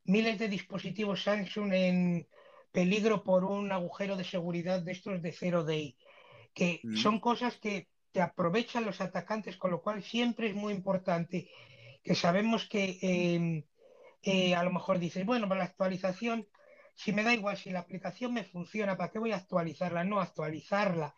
miles 0.04 0.38
de 0.38 0.48
dispositivos 0.48 1.22
Samsung 1.22 1.72
en 1.72 2.26
peligro 2.72 3.22
por 3.22 3.44
un 3.44 3.70
agujero 3.70 4.16
de 4.16 4.24
seguridad 4.24 4.82
de 4.82 4.92
estos 4.92 5.22
de 5.22 5.32
Zero 5.32 5.64
Day, 5.64 5.96
que 6.54 6.80
Mm. 6.82 6.96
son 6.96 7.20
cosas 7.20 7.56
que 7.58 7.86
te 8.12 8.20
aprovechan 8.20 8.84
los 8.84 9.00
atacantes, 9.00 9.56
con 9.56 9.70
lo 9.70 9.82
cual 9.82 10.02
siempre 10.02 10.48
es 10.48 10.54
muy 10.54 10.72
importante 10.72 11.48
que 12.02 12.14
sabemos 12.14 12.68
que 12.68 12.98
eh, 13.02 13.64
eh, 14.22 14.54
a 14.54 14.62
lo 14.64 14.72
mejor 14.72 14.98
dices, 14.98 15.24
bueno, 15.26 15.48
para 15.48 15.60
la 15.60 15.64
actualización, 15.66 16.48
si 16.94 17.12
me 17.12 17.22
da 17.24 17.34
igual, 17.34 17.56
si 17.56 17.70
la 17.70 17.80
aplicación 17.80 18.34
me 18.34 18.44
funciona, 18.44 18.96
¿para 18.96 19.10
qué 19.10 19.18
voy 19.18 19.32
a 19.32 19.36
actualizarla? 19.36 20.04
No, 20.04 20.20
actualizarla. 20.20 21.14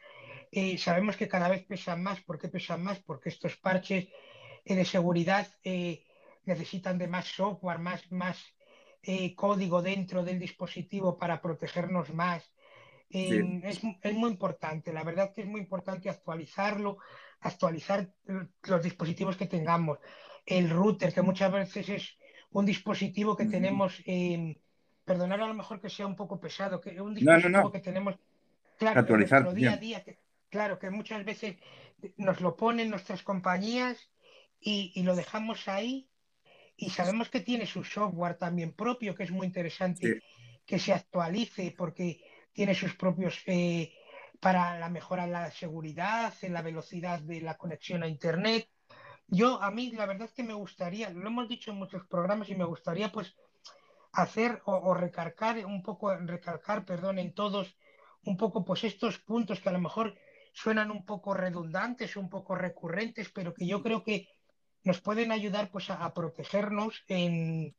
Eh, 0.50 0.78
sabemos 0.78 1.16
que 1.16 1.28
cada 1.28 1.48
vez 1.48 1.64
pesan 1.66 2.02
más. 2.02 2.22
¿Por 2.22 2.38
qué 2.38 2.48
pesan 2.48 2.82
más? 2.82 3.00
Porque 3.02 3.28
estos 3.30 3.56
parches 3.56 4.08
eh, 4.64 4.74
de 4.76 4.84
seguridad 4.84 5.48
eh, 5.64 6.04
necesitan 6.44 6.98
de 6.98 7.08
más 7.08 7.26
software, 7.28 7.78
más, 7.78 8.10
más 8.12 8.38
eh, 9.02 9.34
código 9.34 9.82
dentro 9.82 10.24
del 10.24 10.38
dispositivo 10.38 11.18
para 11.18 11.40
protegernos 11.42 12.12
más. 12.14 12.52
Sí, 13.28 13.34
Eh, 13.34 13.60
es, 13.64 13.80
es 14.02 14.14
muy 14.14 14.30
importante, 14.30 14.92
la 14.92 15.04
verdad 15.04 15.32
que 15.34 15.42
es 15.42 15.46
muy 15.46 15.60
importante 15.60 16.08
actualizarlo, 16.08 16.98
actualizar 17.40 18.14
los 18.62 18.82
dispositivos 18.82 19.36
que 19.36 19.46
tengamos, 19.46 19.98
el 20.46 20.70
router, 20.70 21.12
que 21.12 21.22
muchas 21.22 21.52
veces 21.52 21.88
es 21.90 22.18
un 22.52 22.66
dispositivo 22.66 23.36
que 23.36 23.46
tenemos, 23.46 24.02
eh, 24.06 24.56
perdonar 25.04 25.40
a 25.40 25.46
lo 25.46 25.54
mejor 25.54 25.80
que 25.80 25.90
sea 25.90 26.06
un 26.06 26.16
poco 26.16 26.38
pesado, 26.38 26.80
que 26.80 27.00
un 27.00 27.14
dispositivo 27.14 27.72
que 27.72 27.80
tenemos, 27.80 28.16
claro, 28.78 29.00
en 29.00 29.18
nuestro 29.18 29.52
día 29.52 29.72
a 29.72 29.76
día, 29.76 30.04
claro, 30.48 30.78
que 30.78 30.90
muchas 30.90 31.24
veces 31.24 31.56
nos 32.16 32.40
lo 32.40 32.56
ponen 32.56 32.90
nuestras 32.90 33.22
compañías 33.22 34.10
y, 34.60 35.02
lo 35.02 35.16
dejamos 35.16 35.68
ahí. 35.68 36.08
Y 36.76 36.90
sabemos 36.90 37.28
que 37.28 37.40
tiene 37.40 37.66
su 37.66 37.84
software 37.84 38.36
también 38.36 38.72
propio, 38.72 39.14
que 39.14 39.24
es 39.24 39.30
muy 39.30 39.46
interesante 39.46 40.22
que 40.64 40.78
se 40.78 40.92
actualice 40.92 41.74
porque 41.76 42.22
tiene 42.52 42.74
sus 42.74 42.94
propios 42.94 43.42
eh, 43.46 43.92
para 44.40 44.78
la 44.78 44.88
mejora 44.88 45.26
de 45.26 45.32
la 45.32 45.50
seguridad, 45.50 46.32
en 46.42 46.52
la 46.52 46.62
velocidad 46.62 47.20
de 47.20 47.40
la 47.40 47.56
conexión 47.56 48.02
a 48.02 48.08
Internet. 48.08 48.68
Yo, 49.28 49.62
a 49.62 49.70
mí, 49.70 49.90
la 49.92 50.06
verdad 50.06 50.28
es 50.28 50.32
que 50.32 50.42
me 50.42 50.54
gustaría, 50.54 51.10
lo 51.10 51.26
hemos 51.26 51.48
dicho 51.48 51.70
en 51.70 51.78
muchos 51.78 52.06
programas 52.06 52.48
y 52.48 52.54
me 52.54 52.64
gustaría 52.64 53.10
pues 53.10 53.34
hacer 54.12 54.60
o, 54.66 54.94
recalcar 54.94 55.64
un 55.64 55.82
poco, 55.82 56.14
recalcar, 56.14 56.84
perdón, 56.84 57.18
en 57.18 57.34
todos 57.34 57.76
un 58.24 58.36
poco 58.36 58.64
pues 58.64 58.84
estos 58.84 59.18
puntos 59.18 59.60
que 59.60 59.68
a 59.68 59.72
lo 59.72 59.80
mejor 59.80 60.14
suenan 60.52 60.90
un 60.90 61.04
poco 61.04 61.34
redundantes, 61.34 62.16
un 62.16 62.28
poco 62.28 62.54
recurrentes, 62.54 63.30
pero 63.30 63.54
que 63.54 63.66
yo 63.66 63.82
creo 63.82 64.04
que 64.04 64.28
nos 64.84 65.00
pueden 65.00 65.32
ayudar 65.32 65.70
pues 65.70 65.90
a, 65.90 66.12
protegernos 66.12 67.02
en, 67.08 67.74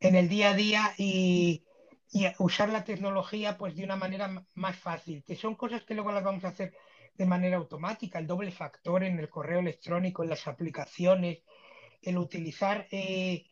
en, 0.00 0.14
el 0.14 0.28
día 0.28 0.50
a 0.50 0.54
día 0.54 0.94
y, 0.96 1.64
y 2.12 2.26
usar 2.38 2.68
la 2.68 2.84
tecnología 2.84 3.58
pues 3.58 3.74
de 3.74 3.84
una 3.84 3.96
manera 3.96 4.46
más 4.54 4.76
fácil, 4.76 5.24
que 5.24 5.34
son 5.34 5.56
cosas 5.56 5.82
que 5.82 5.94
luego 5.94 6.12
las 6.12 6.24
vamos 6.24 6.44
a 6.44 6.48
hacer 6.48 6.72
de 7.16 7.26
manera 7.26 7.56
automática, 7.56 8.18
el 8.18 8.26
doble 8.26 8.50
factor 8.50 9.04
en 9.04 9.18
el 9.18 9.28
correo 9.28 9.60
electrónico, 9.60 10.22
en 10.22 10.30
las 10.30 10.46
aplicaciones, 10.46 11.38
el 12.02 12.18
utilizar 12.18 12.86
eh, 12.90 13.46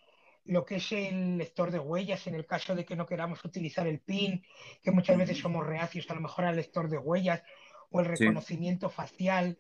lo 0.45 0.65
que 0.65 0.77
es 0.77 0.93
el 0.93 1.39
lector 1.39 1.71
de 1.71 1.79
huellas 1.79 2.27
en 2.27 2.35
el 2.35 2.47
caso 2.47 2.75
de 2.75 2.85
que 2.85 2.97
no 2.97 3.07
queramos 3.07 3.45
utilizar 3.45 3.87
el 3.87 4.01
PIN, 4.01 4.45
que 4.83 4.91
muchas 4.91 5.17
veces 5.17 5.39
somos 5.39 5.67
reacios 5.67 6.11
a 6.11 6.15
lo 6.15 6.21
mejor 6.21 6.45
al 6.45 6.57
lector 6.57 6.89
de 6.89 6.99
huellas 6.99 7.43
o 7.91 8.01
el 8.01 8.07
reconocimiento 8.07 8.91
facial 8.91 9.59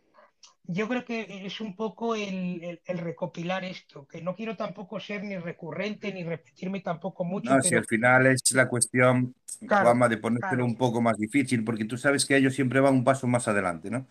yo 0.65 0.89
creo 0.89 1.05
que 1.05 1.45
es 1.45 1.61
un 1.61 1.75
poco 1.75 2.15
el, 2.15 2.81
recopilar 2.87 3.65
esto, 3.65 4.07
que 4.07 4.23
no 4.23 4.35
quiero 4.35 4.57
tampoco 4.57 5.01
ser 5.01 5.25
ni 5.25 5.37
recurrente 5.37 6.13
ni 6.13 6.23
repetirme 6.23 6.81
tampoco 6.81 7.25
mucho. 7.25 7.55
No, 7.55 7.61
si 7.63 7.75
al 7.75 7.85
final 7.85 8.27
es 8.27 8.53
la 8.53 8.69
cuestión, 8.69 9.35
claro, 9.67 10.09
de 10.09 10.17
ponértelo 10.19 10.65
un 10.65 10.77
poco 10.77 11.03
más 11.03 11.19
difícil, 11.19 11.65
porque 11.65 11.85
tú 11.85 11.99
sabes 11.99 12.25
que 12.25 12.37
ellos 12.37 12.55
siempre 12.55 12.81
van 12.81 12.95
un 12.95 13.05
paso 13.05 13.27
más 13.27 13.49
adelante, 13.49 13.91
¿no? 13.91 14.07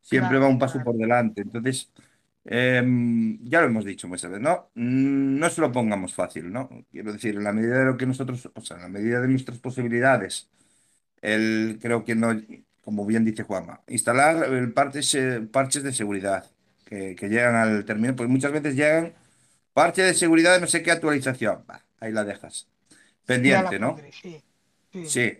Siempre 0.00 0.38
va 0.38 0.48
un 0.48 0.58
paso 0.58 0.82
por 0.82 0.96
delante. 0.96 1.42
Entonces, 1.42 1.92
em, 2.44 3.38
ya 3.42 3.60
lo 3.60 3.66
hemos 3.66 3.84
dicho 3.84 4.08
muchas 4.08 4.30
veces, 4.30 4.42
¿no? 4.42 4.70
Mm, 4.74 5.38
no 5.38 5.50
se 5.50 5.60
lo 5.60 5.72
pongamos 5.72 6.14
fácil, 6.14 6.52
¿no? 6.52 6.68
Quiero 6.90 7.12
decir, 7.12 7.34
en 7.34 7.44
la 7.44 7.52
medida 7.52 7.78
de 7.78 7.84
lo 7.84 7.96
que 7.96 8.06
nosotros, 8.06 8.48
o 8.54 8.60
sea, 8.60 8.76
en 8.76 8.82
la 8.84 8.88
medida 8.88 9.20
de 9.20 9.28
nuestras 9.28 9.58
posibilidades, 9.58 10.48
el, 11.20 11.78
creo 11.80 12.04
que 12.04 12.14
no 12.14 12.30
como 12.82 13.06
bien 13.06 13.24
dice 13.24 13.42
Juanma, 13.42 13.82
instalar 13.88 14.72
parches, 14.72 15.16
parches 15.52 15.82
de 15.82 15.92
seguridad 15.92 16.50
que, 16.84 17.14
llegan 17.28 17.54
al 17.54 17.84
término, 17.84 18.16
pues 18.16 18.28
muchas 18.28 18.52
veces 18.52 18.74
llegan 18.74 19.12
parches 19.72 20.06
de 20.06 20.14
seguridad 20.14 20.54
de 20.54 20.60
no 20.60 20.66
sé 20.66 20.82
qué 20.82 20.90
actualización. 20.90 21.64
ahí 22.00 22.12
la 22.12 22.24
dejas. 22.24 22.68
Pendiente, 23.24 23.78
¿no? 23.78 23.96
sí, 25.06 25.38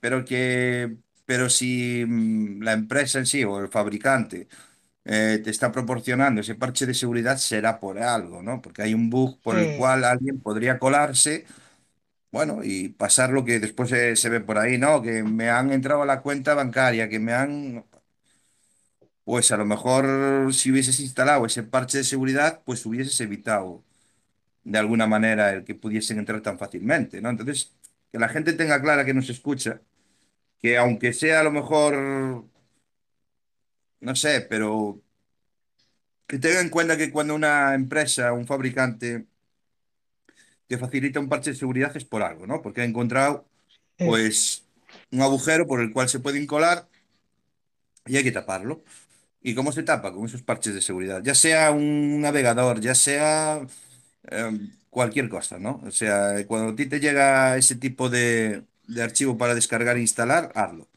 pero 0.00 0.24
que 0.24 0.96
pero 1.26 1.50
si 1.50 2.04
mm, 2.06 2.62
la 2.62 2.72
empresa 2.72 3.18
en 3.18 3.26
sí 3.26 3.44
o 3.44 3.58
el 3.58 3.68
fabricante 3.68 4.48
eh, 5.04 5.40
te 5.42 5.50
está 5.50 5.70
proporcionando 5.72 6.40
ese 6.40 6.54
parche 6.54 6.86
de 6.86 6.94
seguridad, 6.94 7.36
será 7.36 7.78
por 7.80 7.98
algo, 7.98 8.42
¿no? 8.42 8.62
Porque 8.62 8.82
hay 8.82 8.94
un 8.94 9.10
bug 9.10 9.40
por 9.42 9.58
el 9.58 9.76
cual 9.76 10.04
alguien 10.04 10.40
podría 10.40 10.78
colarse 10.78 11.44
bueno, 12.36 12.62
y 12.62 12.90
pasar 12.90 13.30
lo 13.30 13.44
que 13.46 13.60
después 13.60 13.88
se, 13.90 14.28
ve 14.28 14.40
por 14.40 14.58
ahí, 14.58 14.78
¿no? 14.78 15.00
Que 15.02 15.22
me 15.22 15.48
han 15.50 15.72
entrado 15.72 16.02
a 16.02 16.06
la 16.06 16.20
cuenta 16.22 16.54
bancaria, 16.54 17.08
que 17.08 17.18
me 17.18 17.32
han... 17.32 17.84
Pues 19.24 19.50
a 19.50 19.56
lo 19.56 19.64
mejor 19.64 20.52
si 20.54 20.70
hubieses 20.70 21.00
instalado 21.00 21.46
ese 21.46 21.62
parche 21.62 21.98
de 21.98 22.04
seguridad, 22.04 22.62
pues 22.64 22.86
hubieses 22.86 23.20
evitado 23.20 23.82
de 24.64 24.78
alguna 24.78 25.06
manera 25.06 25.52
el 25.52 25.64
que 25.64 25.74
pudiesen 25.74 26.18
entrar 26.18 26.42
tan 26.42 26.58
fácilmente, 26.58 27.20
¿no? 27.22 27.30
Entonces, 27.30 27.72
que 28.12 28.18
la 28.18 28.28
gente 28.28 28.52
tenga 28.54 28.82
clara 28.82 29.04
que 29.04 29.14
nos 29.14 29.30
escucha, 29.30 29.82
que 30.60 30.78
aunque 30.78 31.12
sea 31.14 31.40
a 31.40 31.44
lo 31.44 31.52
mejor, 31.52 32.46
no 34.00 34.14
sé, 34.16 34.40
pero 34.48 35.02
que 36.26 36.38
tenga 36.38 36.60
en 36.60 36.70
cuenta 36.70 36.96
que 36.96 37.10
cuando 37.10 37.34
una 37.34 37.74
empresa, 37.74 38.32
un 38.32 38.46
fabricante, 38.46 39.26
te 40.66 40.78
facilita 40.78 41.20
un 41.20 41.28
parche 41.28 41.50
de 41.50 41.56
seguridad 41.56 41.96
es 41.96 42.04
por 42.04 42.22
algo, 42.22 42.46
¿no? 42.46 42.62
Porque 42.62 42.80
ha 42.82 42.84
encontrado, 42.84 43.46
pues, 43.98 44.64
un 45.12 45.22
agujero 45.22 45.66
por 45.66 45.80
el 45.80 45.92
cual 45.92 46.08
se 46.08 46.20
puede 46.20 46.46
colar 46.46 46.88
y 48.06 48.16
hay 48.16 48.24
que 48.24 48.32
taparlo. 48.32 48.82
¿Y 49.42 49.54
cómo 49.54 49.72
se 49.72 49.82
tapa? 49.84 50.12
Con 50.12 50.26
esos 50.26 50.42
parches 50.42 50.74
de 50.74 50.82
seguridad. 50.82 51.22
Ya 51.22 51.34
sea 51.34 51.70
un 51.72 52.20
navegador, 52.20 52.80
ya 52.80 52.94
sea 52.94 53.66
em, 54.24 54.72
cualquier 54.90 55.28
cosa, 55.28 55.58
¿no? 55.58 55.82
O 55.86 55.90
sea, 55.90 56.44
cuando 56.46 56.72
a 56.72 56.76
ti 56.76 56.86
te 56.86 57.00
llega 57.00 57.56
ese 57.56 57.76
tipo 57.76 58.08
de, 58.08 58.64
archivo 59.02 59.38
para 59.38 59.54
descargar 59.54 59.96
e 59.96 60.00
instalar, 60.02 60.52
hazlo. 60.54 60.88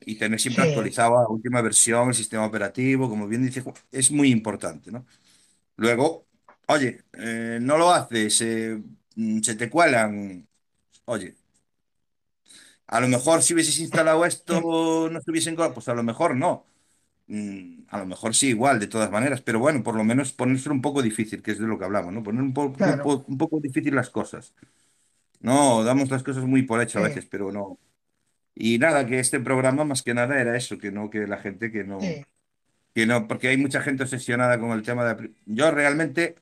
Y 0.00 0.16
tener 0.16 0.40
siempre 0.40 0.64
actualizado 0.64 1.22
la 1.22 1.28
última 1.28 1.60
versión, 1.62 2.08
el 2.08 2.14
sistema 2.14 2.46
operativo, 2.46 3.08
como 3.08 3.28
bien 3.28 3.44
dice, 3.44 3.62
es 3.92 4.10
muy 4.10 4.30
importante, 4.30 4.90
¿no? 4.90 5.06
Luego, 5.76 6.26
Oye, 6.72 7.02
eh, 7.14 7.58
no 7.60 7.76
lo 7.76 7.90
haces, 7.92 8.44
mm, 9.16 9.40
se 9.40 9.54
te 9.56 9.68
cuelan. 9.68 10.46
Oye, 11.06 11.34
a 12.86 13.00
lo 13.00 13.08
mejor 13.08 13.42
si 13.42 13.54
hubieses 13.54 13.78
instalado 13.80 14.24
esto, 14.24 15.08
no 15.10 15.20
se 15.20 15.30
hubiesen 15.30 15.56
colado, 15.56 15.74
pues 15.74 15.88
a 15.88 15.94
lo 15.94 16.04
mejor 16.04 16.36
no. 16.36 16.64
Mm, 17.26 17.82
a 17.88 17.98
lo 17.98 18.06
mejor 18.06 18.34
sí, 18.36 18.48
igual, 18.48 18.78
de 18.78 18.86
todas 18.86 19.10
maneras, 19.10 19.40
pero 19.42 19.58
bueno, 19.58 19.82
por 19.82 19.96
lo 19.96 20.04
menos 20.04 20.32
ponérselo 20.32 20.74
un 20.74 20.82
poco 20.82 21.02
difícil, 21.02 21.42
que 21.42 21.52
es 21.52 21.58
de 21.58 21.66
lo 21.66 21.78
que 21.78 21.86
hablamos, 21.86 22.12
¿no? 22.12 22.22
Poner 22.22 22.42
un, 22.42 22.54
un, 22.56 23.38
poco 23.38 23.60
difícil 23.60 23.94
las 23.96 24.10
cosas. 24.10 24.54
No, 25.40 25.82
damos 25.84 26.10
las 26.10 26.22
cosas 26.22 26.44
muy 26.44 26.62
por 26.62 26.80
hecho 26.82 27.00
a 27.00 27.02
veces, 27.02 27.26
pero 27.26 27.50
no. 27.50 27.78
Y 28.54 28.78
nada, 28.78 29.06
que 29.06 29.18
este 29.18 29.40
programa 29.40 29.84
más 29.84 30.02
que 30.02 30.14
nada 30.14 30.40
era 30.40 30.56
eso, 30.56 30.78
que 30.78 30.92
no, 30.92 31.10
que 31.10 31.26
la 31.26 31.38
gente 31.38 31.72
que 31.72 31.84
no, 31.84 31.98
que 32.94 33.06
no, 33.06 33.26
porque 33.26 33.48
hay 33.48 33.56
mucha 33.56 33.82
gente 33.82 34.04
obsesionada 34.04 34.60
con 34.60 34.70
el 34.72 34.82
tema 34.82 35.04
de... 35.14 35.32
Yo 35.46 35.70
realmente 35.72 36.36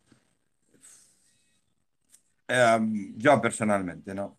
Em, 2.49 3.15
yo 3.19 3.41
personalmente, 3.41 4.15
¿no? 4.15 4.37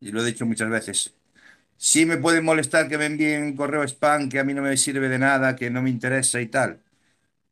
Y 0.00 0.12
lo 0.12 0.22
he 0.22 0.26
dicho 0.26 0.46
muchas 0.46 0.70
veces. 0.70 1.14
Sí 1.76 2.06
me 2.06 2.18
puede 2.18 2.42
molestar 2.42 2.88
que 2.88 2.98
me 2.98 3.06
envíen 3.06 3.56
correo 3.56 3.84
spam 3.84 4.28
que 4.30 4.40
a 4.40 4.44
mí 4.44 4.54
no 4.54 4.62
me 4.62 4.76
sirve 4.76 5.08
de 5.08 5.18
nada, 5.18 5.56
que 5.56 5.70
no 5.70 5.82
me 5.82 5.90
interesa 5.90 6.40
y 6.40 6.48
tal. 6.48 6.82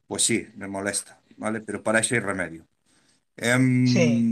Pues 0.09 0.25
sí, 0.25 0.49
me 0.57 0.69
molesta, 0.69 1.21
¿vale? 1.39 1.61
Pero 1.63 1.83
para 1.83 2.01
eso 2.01 2.15
hay 2.17 2.21
remedio. 2.23 2.67
Em, 3.37 3.87
sí. 3.87 4.25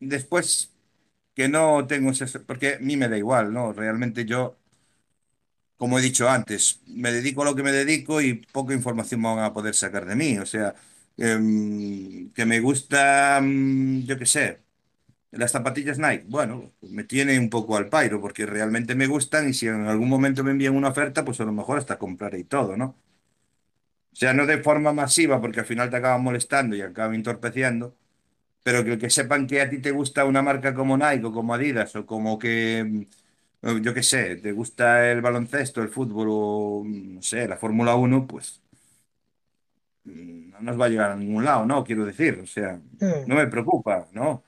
Después, 0.00 0.70
que 1.34 1.48
no 1.48 1.86
tengo 1.86 2.10
ese... 2.12 2.40
Porque 2.40 2.76
a 2.76 2.78
mí 2.80 2.96
me 2.96 3.08
da 3.08 3.18
igual, 3.18 3.52
¿no? 3.52 3.72
Realmente 3.72 4.24
yo, 4.26 4.58
como 5.76 5.98
he 5.98 6.02
dicho 6.02 6.28
antes, 6.28 6.80
me 6.86 7.12
dedico 7.12 7.42
a 7.42 7.44
lo 7.46 7.54
que 7.54 7.62
me 7.62 7.72
dedico 7.72 8.20
y 8.20 8.34
poca 8.34 8.72
información 8.74 9.22
van 9.22 9.38
a 9.40 9.52
poder 9.52 9.74
sacar 9.74 10.06
de 10.06 10.16
mí. 10.16 10.38
O 10.38 10.46
sea, 10.46 10.74
Em, 11.18 12.30
que 12.34 12.44
me 12.44 12.60
gusta, 12.60 13.40
mm, 13.42 14.04
yo 14.04 14.18
qué 14.18 14.26
sé, 14.26 14.60
las 15.32 15.52
zapatillas 15.52 15.98
Nike. 15.98 16.24
Bueno, 16.28 16.72
pues 16.80 16.92
me 16.92 17.04
tiene 17.04 17.38
un 17.38 17.50
poco 17.50 17.76
al 17.76 17.88
pairo 17.90 18.20
porque 18.20 18.46
realmente 18.46 18.94
me 18.96 19.06
gustan 19.08 19.48
y 19.50 19.54
si 19.54 19.68
en 19.68 19.86
algún 19.88 20.08
momento 20.10 20.44
me 20.44 20.52
envían 20.52 20.76
una 20.76 20.88
oferta, 20.90 21.24
pues 21.24 21.40
a 21.40 21.44
lo 21.46 21.52
mejor 21.52 21.78
hasta 21.78 21.98
compraré 21.98 22.40
y 22.40 22.44
todo, 22.44 22.76
¿no? 22.76 22.96
O 24.12 24.16
sea, 24.18 24.32
no 24.32 24.46
de 24.46 24.58
forma 24.62 24.92
masiva 24.92 25.40
porque 25.40 25.60
al 25.60 25.66
final 25.66 25.90
te 25.90 25.96
acaban 25.96 26.22
molestando 26.22 26.74
y 26.74 26.80
acaban 26.82 27.14
entorpeciendo, 27.14 27.94
pero 28.64 28.84
que, 28.84 28.98
que 28.98 29.10
sepan 29.10 29.46
que 29.48 29.60
a 29.62 29.70
ti 29.70 29.80
te 29.80 29.92
gusta 29.92 30.24
una 30.26 30.42
marca 30.42 30.74
como 30.74 30.96
Nike 30.98 31.26
o 31.26 31.32
como 31.32 31.54
Adidas 31.54 31.96
o 31.96 32.06
como 32.06 32.38
que, 32.38 32.84
mm, 33.62 33.82
yo 33.82 33.94
qué 33.94 34.02
sé, 34.04 34.36
te 34.36 34.52
gusta 34.52 35.10
el 35.12 35.22
baloncesto, 35.22 35.82
el 35.82 35.90
fútbol 35.90 36.28
o, 36.30 36.84
mm, 36.84 37.14
no 37.16 37.22
sé, 37.22 37.48
la 37.48 37.56
Fórmula 37.58 37.96
1, 37.96 38.26
pues 38.26 38.62
no 40.04 40.45
nos 40.60 40.80
va 40.80 40.86
a 40.86 40.88
llegar 40.88 41.10
a 41.12 41.16
ningún 41.16 41.44
lado, 41.44 41.66
¿no? 41.66 41.84
Quiero 41.84 42.04
decir, 42.04 42.40
o 42.42 42.46
sea, 42.46 42.80
no 43.24 43.34
me 43.36 43.46
preocupa, 43.48 44.08
¿no? 44.12 44.44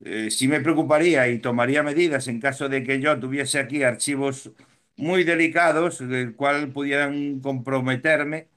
Eh, 0.00 0.30
sí 0.30 0.48
me 0.48 0.60
preocuparía 0.60 1.28
y 1.28 1.40
tomaría 1.40 1.82
medidas 1.82 2.28
en 2.28 2.40
caso 2.40 2.68
de 2.68 2.84
que 2.84 3.00
yo 3.00 3.18
tuviese 3.20 3.58
aquí 3.60 3.82
archivos 3.84 4.52
muy 4.96 5.24
delicados, 5.24 5.98
del 6.00 6.36
cual 6.36 6.72
pudieran 6.72 7.40
comprometerme, 7.40 8.48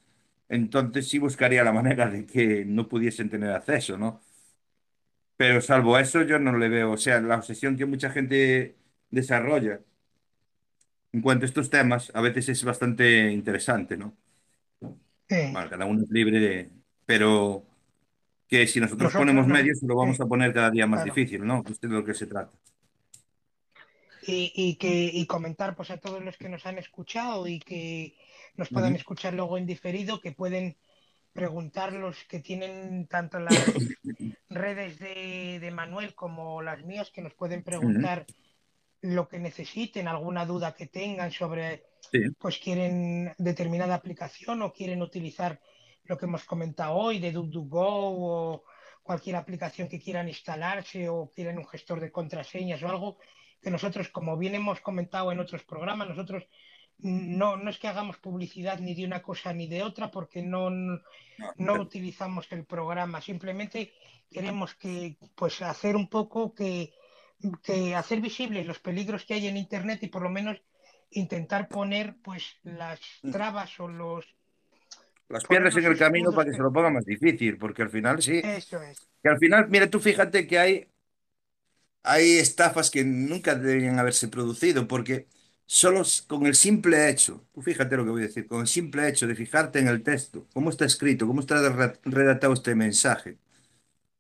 entonces 0.49 1.07
sí 1.09 1.19
buscaría 1.19 1.63
la 1.63 1.73
manera 1.73 2.09
de 2.09 2.25
que 2.27 2.65
no 2.65 2.87
pudiesen 2.89 3.29
tener 3.29 3.51
acceso, 3.51 3.97
¿no? 3.97 4.21
Pero 5.37 5.61
salvo 5.61 5.97
eso, 5.97 6.23
yo 6.23 6.37
no 6.39 6.57
le 6.57 6.67
veo, 6.69 6.91
o 6.91 6.97
sea, 6.97 7.21
la 7.21 7.37
obsesión 7.37 7.77
que 7.77 7.85
mucha 7.85 8.09
gente 8.11 8.77
desarrolla 9.09 9.81
en 11.13 11.21
cuanto 11.21 11.45
a 11.45 11.47
estos 11.49 11.69
temas, 11.69 12.11
a 12.15 12.21
veces 12.21 12.49
es 12.49 12.63
bastante 12.63 13.31
interesante, 13.31 13.95
¿no? 13.97 14.17
Eh, 15.29 15.49
Bueno, 15.51 15.69
cada 15.69 15.85
uno 15.85 16.03
es 16.03 16.09
libre 16.11 16.39
de... 16.39 16.71
Pero 17.09 17.63
que 18.47 18.67
si 18.67 18.79
nosotros 18.79 19.05
nosotros 19.05 19.21
ponemos 19.21 19.47
no, 19.47 19.53
medios, 19.55 19.81
lo 19.81 19.95
vamos 19.95 20.21
a 20.21 20.27
poner 20.27 20.53
cada 20.53 20.69
día 20.69 20.85
más 20.85 21.01
claro. 21.01 21.15
difícil, 21.15 21.43
¿no? 21.43 21.57
Esto 21.67 21.71
es 21.71 21.81
de 21.81 21.87
lo 21.89 22.05
que 22.05 22.13
se 22.13 22.27
trata. 22.27 22.55
y, 24.27 24.51
y 24.55 24.75
que, 24.75 25.09
y 25.11 25.25
comentar 25.25 25.75
pues 25.75 25.89
a 25.89 25.97
todos 25.97 26.23
los 26.23 26.37
que 26.37 26.49
nos 26.49 26.67
han 26.67 26.77
escuchado 26.77 27.47
y 27.47 27.57
que 27.59 28.15
nos 28.57 28.69
puedan 28.69 28.95
escuchar 28.95 29.33
luego 29.33 29.57
en 29.57 29.65
diferido, 29.65 30.21
que 30.21 30.33
pueden 30.33 30.77
preguntar 31.33 31.93
los 31.93 32.15
que 32.25 32.41
tienen 32.41 33.07
tanto 33.07 33.39
las 33.39 33.55
redes 34.49 34.99
de, 34.99 35.57
de 35.59 35.71
Manuel 35.71 36.13
como 36.13 36.61
las 36.61 36.83
mías, 36.85 37.09
que 37.09 37.23
nos 37.23 37.33
pueden 37.33 37.63
preguntar 37.63 38.27
lo 39.01 39.27
que 39.27 39.39
necesiten, 39.39 40.07
alguna 40.07 40.45
duda 40.45 40.75
que 40.75 40.85
tengan 40.85 41.31
sobre, 41.31 41.85
Sí. 42.11 42.19
pues 42.39 42.59
quieren 42.59 43.33
determinada 43.39 43.95
aplicación 43.95 44.61
o 44.61 44.71
quieren 44.73 45.01
utilizar 45.01 45.59
lo 46.09 46.17
que 46.17 46.25
hemos 46.25 46.43
comentado 46.43 46.95
hoy 46.95 47.19
de 47.19 47.31
DuckDuckGo 47.31 47.85
o 47.85 48.63
cualquier 49.03 49.35
aplicación 49.35 49.87
que 49.87 50.01
quieran 50.01 50.27
instalarse 50.27 51.07
o 51.07 51.29
quieren 51.29 51.59
un 51.59 51.67
gestor 51.67 51.99
de 51.99 52.11
contraseñas 52.11 52.81
o 52.81 52.89
algo, 52.89 53.17
que 53.61 53.69
nosotros, 53.69 54.09
como 54.09 54.35
bien 54.35 54.55
hemos 54.55 54.81
comentado 54.81 55.31
en 55.31 55.39
otros 55.39 55.63
programas, 55.63 56.09
nosotros 56.09 56.47
no, 56.97 57.57
no 57.57 57.69
es 57.69 57.77
que 57.77 57.87
hagamos 57.87 58.17
publicidad 58.17 58.79
ni 58.79 58.95
de 58.95 59.05
una 59.05 59.21
cosa 59.21 59.53
ni 59.53 59.67
de 59.67 59.83
otra 59.83 60.09
porque 60.09 60.41
no, 60.41 60.71
no 60.71 60.99
No, 61.57 61.73
utilizamos 61.79 62.51
el 62.51 62.65
programa, 62.65 63.21
simplemente 63.21 63.93
queremos 64.31 64.73
que 64.75 65.17
pues 65.35 65.61
hacer 65.61 65.95
un 65.95 66.09
poco 66.09 66.53
que, 66.55 66.91
que 67.63 67.95
hacer 67.95 68.19
visibles 68.19 68.65
los 68.65 68.79
peligros 68.79 69.25
que 69.25 69.35
hay 69.35 69.47
en 69.47 69.57
internet 69.57 69.99
y 70.01 70.07
por 70.07 70.23
lo 70.23 70.29
menos 70.29 70.57
intentar 71.11 71.67
poner 71.67 72.17
pues 72.23 72.57
las 72.63 72.99
trabas 73.31 73.79
o 73.79 73.87
los 73.87 74.38
las 75.29 75.45
piedras 75.45 75.75
en 75.77 75.85
el 75.85 75.97
camino 75.97 76.33
para 76.33 76.49
que 76.51 76.55
se 76.57 76.61
lo 76.63 76.71
ponga 76.73 76.89
más 76.89 77.05
difícil, 77.05 77.57
porque 77.57 77.83
al 77.83 77.89
final 77.89 78.21
sí, 78.21 78.41
eso 78.41 78.81
es. 78.83 79.07
que 79.23 79.29
al 79.29 79.39
final, 79.39 79.69
mira, 79.69 79.89
tú 79.89 79.99
fíjate 79.99 80.47
que 80.47 80.59
hay, 80.59 80.87
hay 82.03 82.37
estafas 82.39 82.89
que 82.91 83.03
nunca 83.03 83.55
deberían 83.55 83.99
haberse 83.99 84.27
producido, 84.27 84.87
porque 84.87 85.27
solo 85.65 86.03
con 86.27 86.45
el 86.47 86.55
simple 86.55 87.09
hecho, 87.09 87.45
tú 87.53 87.61
fíjate 87.61 87.97
lo 87.97 88.05
que 88.05 88.11
voy 88.11 88.23
a 88.23 88.27
decir, 88.27 88.47
con 88.47 88.61
el 88.61 88.67
simple 88.67 89.07
hecho 89.07 89.27
de 89.27 89.35
fijarte 89.35 89.79
en 89.79 89.87
el 89.87 90.01
texto, 90.03 90.47
cómo 90.53 90.69
está 90.69 90.85
escrito, 90.85 91.27
cómo 91.27 91.41
está 91.41 91.67
re- 91.69 91.99
redactado 92.03 92.53
este 92.53 92.73
mensaje, 92.75 93.37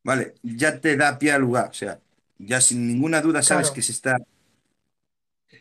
¿vale? 0.03 0.35
Ya 0.43 0.79
te 0.81 0.97
da 0.97 1.19
pie 1.19 1.33
al 1.33 1.41
lugar, 1.43 1.69
o 1.71 1.73
sea, 1.73 2.01
ya 2.39 2.61
sin 2.61 2.87
ninguna 2.87 3.21
duda 3.21 3.43
sabes 3.43 3.71
Claro. 3.71 3.73
que 3.73 3.81
se 3.83 3.93
está, 3.93 4.17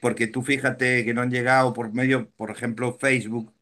porque 0.00 0.26
tú 0.26 0.42
fíjate 0.42 1.04
que 1.04 1.14
no 1.14 1.22
han 1.22 1.30
llegado 1.30 1.72
por 1.72 1.92
medio, 1.92 2.30
por 2.32 2.50
ejemplo, 2.50 2.96
Facebook, 2.98 3.52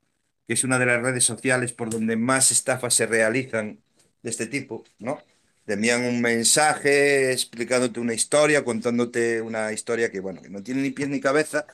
que 0.46 0.54
es 0.54 0.64
una 0.64 0.78
de 0.78 0.86
las 0.86 1.02
redes 1.02 1.24
sociales 1.24 1.72
por 1.72 1.90
donde 1.90 2.16
más 2.16 2.52
estafas 2.52 2.94
se 2.94 3.06
realizan 3.06 3.78
de 4.22 4.30
este 4.30 4.46
tipo, 4.46 4.84
¿no? 4.98 5.20
Te 5.64 5.74
envían 5.74 6.04
un 6.04 6.20
mensaje 6.20 7.32
explicándote 7.32 8.00
una 8.00 8.14
historia, 8.14 8.64
contándote 8.64 9.42
una 9.42 9.72
historia 9.72 10.10
que, 10.10 10.20
bueno, 10.20 10.40
que 10.42 10.48
no 10.50 10.62
tiene 10.62 10.82
ni 10.82 10.90
pies 10.90 11.08
ni 11.08 11.20
cabeza 11.20 11.66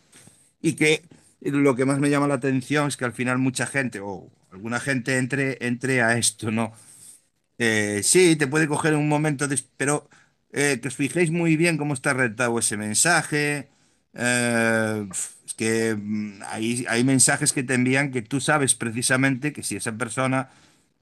y 0.61 0.75
que 0.75 1.03
lo 1.41 1.75
que 1.77 1.85
más 1.85 1.99
me 1.99 2.11
llama 2.11 2.29
la 2.29 2.35
atención 2.35 2.89
es 2.89 2.97
que 2.97 3.05
al 3.05 3.13
final 3.13 3.39
mucha 3.39 3.67
gente 3.67 4.01
o 4.01 4.31
alguna 4.51 4.81
gente 4.81 5.19
entre, 5.19 5.59
entre 5.67 6.03
a 6.03 6.17
esto, 6.19 6.51
¿no? 6.51 6.73
Eh, 7.59 8.01
sí, 8.03 8.37
te 8.37 8.47
puede 8.47 8.69
coger 8.69 8.95
en 8.95 9.01
un 9.01 9.09
momento, 9.09 9.49
de, 9.49 9.59
pero 9.77 10.09
eh, 10.53 10.79
que 10.83 10.89
os 10.89 10.97
fijéis 10.97 11.31
muy 11.31 11.57
bien 11.57 11.79
cómo 11.79 11.95
está 11.95 12.13
redactado 12.15 12.59
ese 12.59 12.77
mensaje. 12.77 13.69
Eh, 14.15 15.09
que 15.63 15.97
mm, 15.97 16.43
hay, 16.47 16.87
hay 16.89 17.05
mensajes 17.05 17.53
que 17.53 17.63
te 17.63 17.75
envían 17.75 18.11
que 18.13 18.23
tú 18.23 18.41
sabes 18.41 18.75
precisamente 18.75 19.53
que 19.53 19.63
si 19.63 19.77
esa 19.77 19.93
persona 19.97 20.51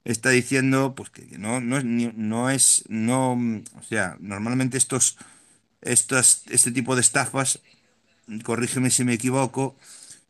está 0.05 0.29
diciendo, 0.31 0.95
pues 0.95 1.09
que, 1.11 1.23
no, 1.39 1.61
no 1.61 1.77
es, 1.77 1.85
no 1.85 2.49
es, 2.51 2.83
no, 2.89 3.35
mm, 3.37 3.63
o 3.79 3.83
sea, 3.83 4.17
normalmente 4.21 4.77
estos, 4.77 5.17
estas, 5.81 6.43
este 6.49 6.71
tipo 6.71 6.95
de 6.95 7.01
estafas, 7.01 7.61
corrígeme 8.43 8.89
si 8.89 9.03
me 9.03 9.13
equivoco, 9.13 9.75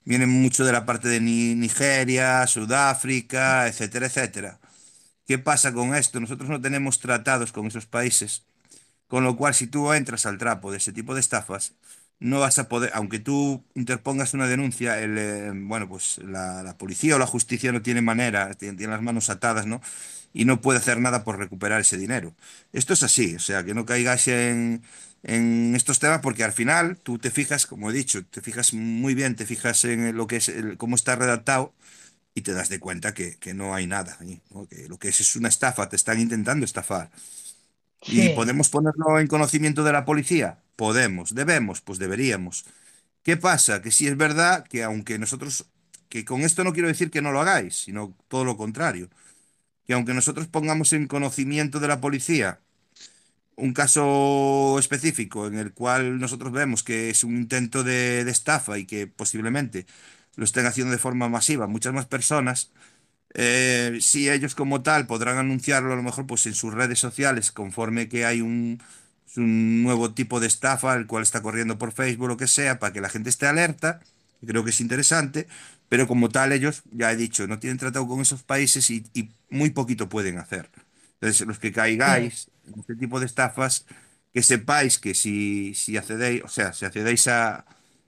vienen 0.05 0.29
mucho 0.29 0.65
de 0.65 0.71
la 0.73 0.85
parte 0.85 1.09
de 1.09 1.21
Ni- 1.21 1.55
Nigeria, 1.55 2.47
Sudáfrica, 2.47 3.67
etcétera, 3.67 4.07
etcétera. 4.07 4.59
¿Qué 5.27 5.39
pasa 5.39 5.73
con 5.73 5.95
esto? 5.95 6.19
Nosotros 6.19 6.49
no 6.49 6.61
tenemos 6.61 6.99
tratados 6.99 7.51
con 7.51 7.67
esos 7.67 7.85
países, 7.87 8.45
con 9.07 9.23
lo 9.23 9.37
cual 9.37 9.53
si 9.55 9.67
tú 9.67 9.93
entras 9.93 10.25
al 10.25 10.37
trapo 10.39 10.71
de 10.71 10.77
ese 10.79 10.93
tipo 10.93 11.13
de 11.15 11.21
estafas, 11.21 11.73
no 12.21 12.39
vas 12.39 12.59
a 12.59 12.69
poder, 12.69 12.91
aunque 12.93 13.19
tú 13.19 13.65
interpongas 13.75 14.33
una 14.33 14.47
denuncia, 14.47 14.99
el, 14.99 15.17
eh, 15.17 15.51
bueno, 15.53 15.89
pues 15.89 16.19
la, 16.19 16.75
policía 16.77 17.15
o 17.15 17.19
la 17.19 17.27
justicia 17.27 17.71
no 17.71 17.81
tiene 17.81 18.01
manera, 18.01 18.53
tiene, 18.53 18.87
las 18.87 19.01
manos 19.01 19.29
atadas, 19.29 19.65
¿no? 19.65 19.81
Y 20.33 20.45
no 20.45 20.61
puede 20.61 20.79
hacer 20.79 20.99
nada 20.99 21.23
por 21.23 21.39
recuperar 21.39 21.81
ese 21.81 21.97
dinero. 21.97 22.35
Esto 22.73 22.93
es 22.93 23.03
así, 23.03 23.35
o 23.35 23.39
sea, 23.39 23.65
que 23.65 23.73
no 23.73 23.85
caigas 23.85 24.27
en, 24.27 24.83
en 25.23 25.75
estos 25.75 25.99
temas 25.99 26.21
porque 26.21 26.43
al 26.43 26.53
final 26.53 26.97
tú 26.97 27.17
te 27.19 27.31
fijas, 27.31 27.65
como 27.65 27.89
he 27.89 27.93
dicho, 27.93 28.23
te 28.25 28.41
fijas 28.41 28.73
muy 28.73 29.15
bien, 29.15 29.35
te 29.35 29.45
fijas 29.47 29.83
en 29.85 30.15
lo 30.15 30.27
que 30.27 30.37
es, 30.37 30.51
cómo 30.77 30.95
está 30.95 31.15
redactado 31.15 31.73
y 32.35 32.41
te 32.41 32.53
das 32.53 32.69
de 32.69 32.79
cuenta 32.79 33.13
que, 33.13 33.37
que 33.37 33.53
no 33.53 33.75
hay 33.75 33.87
nada 33.87 34.17
lo 34.89 34.99
que 34.99 35.09
es 35.09 35.21
es 35.21 35.35
una 35.35 35.49
estafa, 35.49 35.89
te 35.89 35.95
están 35.95 36.19
intentando 36.19 36.65
estafar. 36.65 37.11
¿Y 38.05 38.29
podemos 38.29 38.69
ponerlo 38.69 39.19
en 39.19 39.27
conocimiento 39.27 39.83
de 39.83 39.91
la 39.93 40.05
policía? 40.05 40.63
Podemos. 40.75 41.35
¿Debemos? 41.35 41.81
Pues 41.81 41.99
deberíamos. 41.99 42.65
¿Qué 43.23 43.37
pasa? 43.37 43.81
Que 43.81 43.91
sí 43.91 44.07
es 44.07 44.17
verdad 44.17 44.65
que 44.67 44.83
aunque 44.83 45.19
nosotros, 45.19 45.67
que 46.09 46.25
con 46.25 46.41
esto 46.41 46.63
no 46.63 46.73
quiero 46.73 46.87
decir 46.89 47.11
que 47.11 47.21
no 47.21 47.31
lo 47.31 47.41
hagáis, 47.41 47.75
sino 47.77 48.15
todo 48.27 48.45
lo 48.45 48.57
contrario, 48.57 49.09
que 49.85 49.93
aunque 49.93 50.13
nosotros 50.15 50.47
pongamos 50.47 50.93
en 50.93 51.07
conocimiento 51.07 51.79
de 51.79 51.87
la 51.89 52.01
policía 52.01 52.61
un 53.55 53.73
caso 53.73 54.77
específico 54.79 55.47
en 55.47 55.57
el 55.57 55.73
cual 55.73 56.19
nosotros 56.19 56.51
vemos 56.51 56.83
que 56.83 57.09
es 57.09 57.23
un 57.23 57.35
intento 57.37 57.83
de, 57.83 58.23
de 58.25 58.31
estafa 58.31 58.77
y 58.77 58.85
que 58.85 59.07
posiblemente 59.07 59.85
lo 60.35 60.45
estén 60.45 60.65
haciendo 60.65 60.91
de 60.91 60.97
forma 60.97 61.29
masiva 61.29 61.67
muchas 61.67 61.93
más 61.93 62.05
personas, 62.07 62.71
eh, 63.33 63.97
sí, 64.01 64.29
ellos 64.29 64.55
como 64.55 64.81
tal 64.83 65.07
podrán 65.07 65.37
anunciarlo 65.37 65.93
a 65.93 65.95
lo 65.95 66.03
mejor 66.03 66.27
pues 66.27 66.45
en 66.47 66.53
sus 66.55 66.73
redes 66.73 66.99
sociales 66.99 67.51
conforme 67.51 68.09
que 68.09 68.25
hay 68.25 68.41
un, 68.41 68.81
un 69.37 69.83
nuevo 69.83 70.13
tipo 70.13 70.39
de 70.39 70.47
estafa 70.47 70.95
el 70.95 71.07
cual 71.07 71.23
está 71.23 71.41
corriendo 71.41 71.77
por 71.77 71.91
Facebook 71.93 72.25
o 72.25 72.27
lo 72.29 72.37
que 72.37 72.47
sea 72.47 72.79
para 72.79 72.93
que 72.93 73.01
la 73.01 73.09
gente 73.09 73.29
esté 73.29 73.47
alerta, 73.47 73.99
creo 74.45 74.63
que 74.63 74.71
es 74.71 74.81
interesante, 74.81 75.47
pero 75.89 76.07
como 76.07 76.29
tal 76.29 76.51
ellos, 76.51 76.83
ya 76.91 77.11
he 77.11 77.15
dicho, 77.15 77.47
no 77.47 77.59
tienen 77.59 77.77
tratado 77.77 78.07
con 78.07 78.21
esos 78.21 78.43
países 78.43 78.89
y, 78.89 79.05
y 79.13 79.29
muy 79.49 79.69
poquito 79.71 80.09
pueden 80.09 80.37
hacer. 80.37 80.69
Entonces, 81.19 81.45
los 81.47 81.59
que 81.59 81.71
caigáis 81.71 82.49
en 82.67 82.79
este 82.79 82.95
tipo 82.95 83.19
de 83.19 83.25
estafas, 83.27 83.85
que 84.33 84.41
sepáis 84.43 84.97
que 84.99 85.13
si, 85.13 85.73
si 85.75 85.97
accedéis, 85.97 86.43
o 86.43 86.47
sea, 86.47 86.73
si 86.73 86.85
accedéis 86.85 87.27
a, 87.27 87.65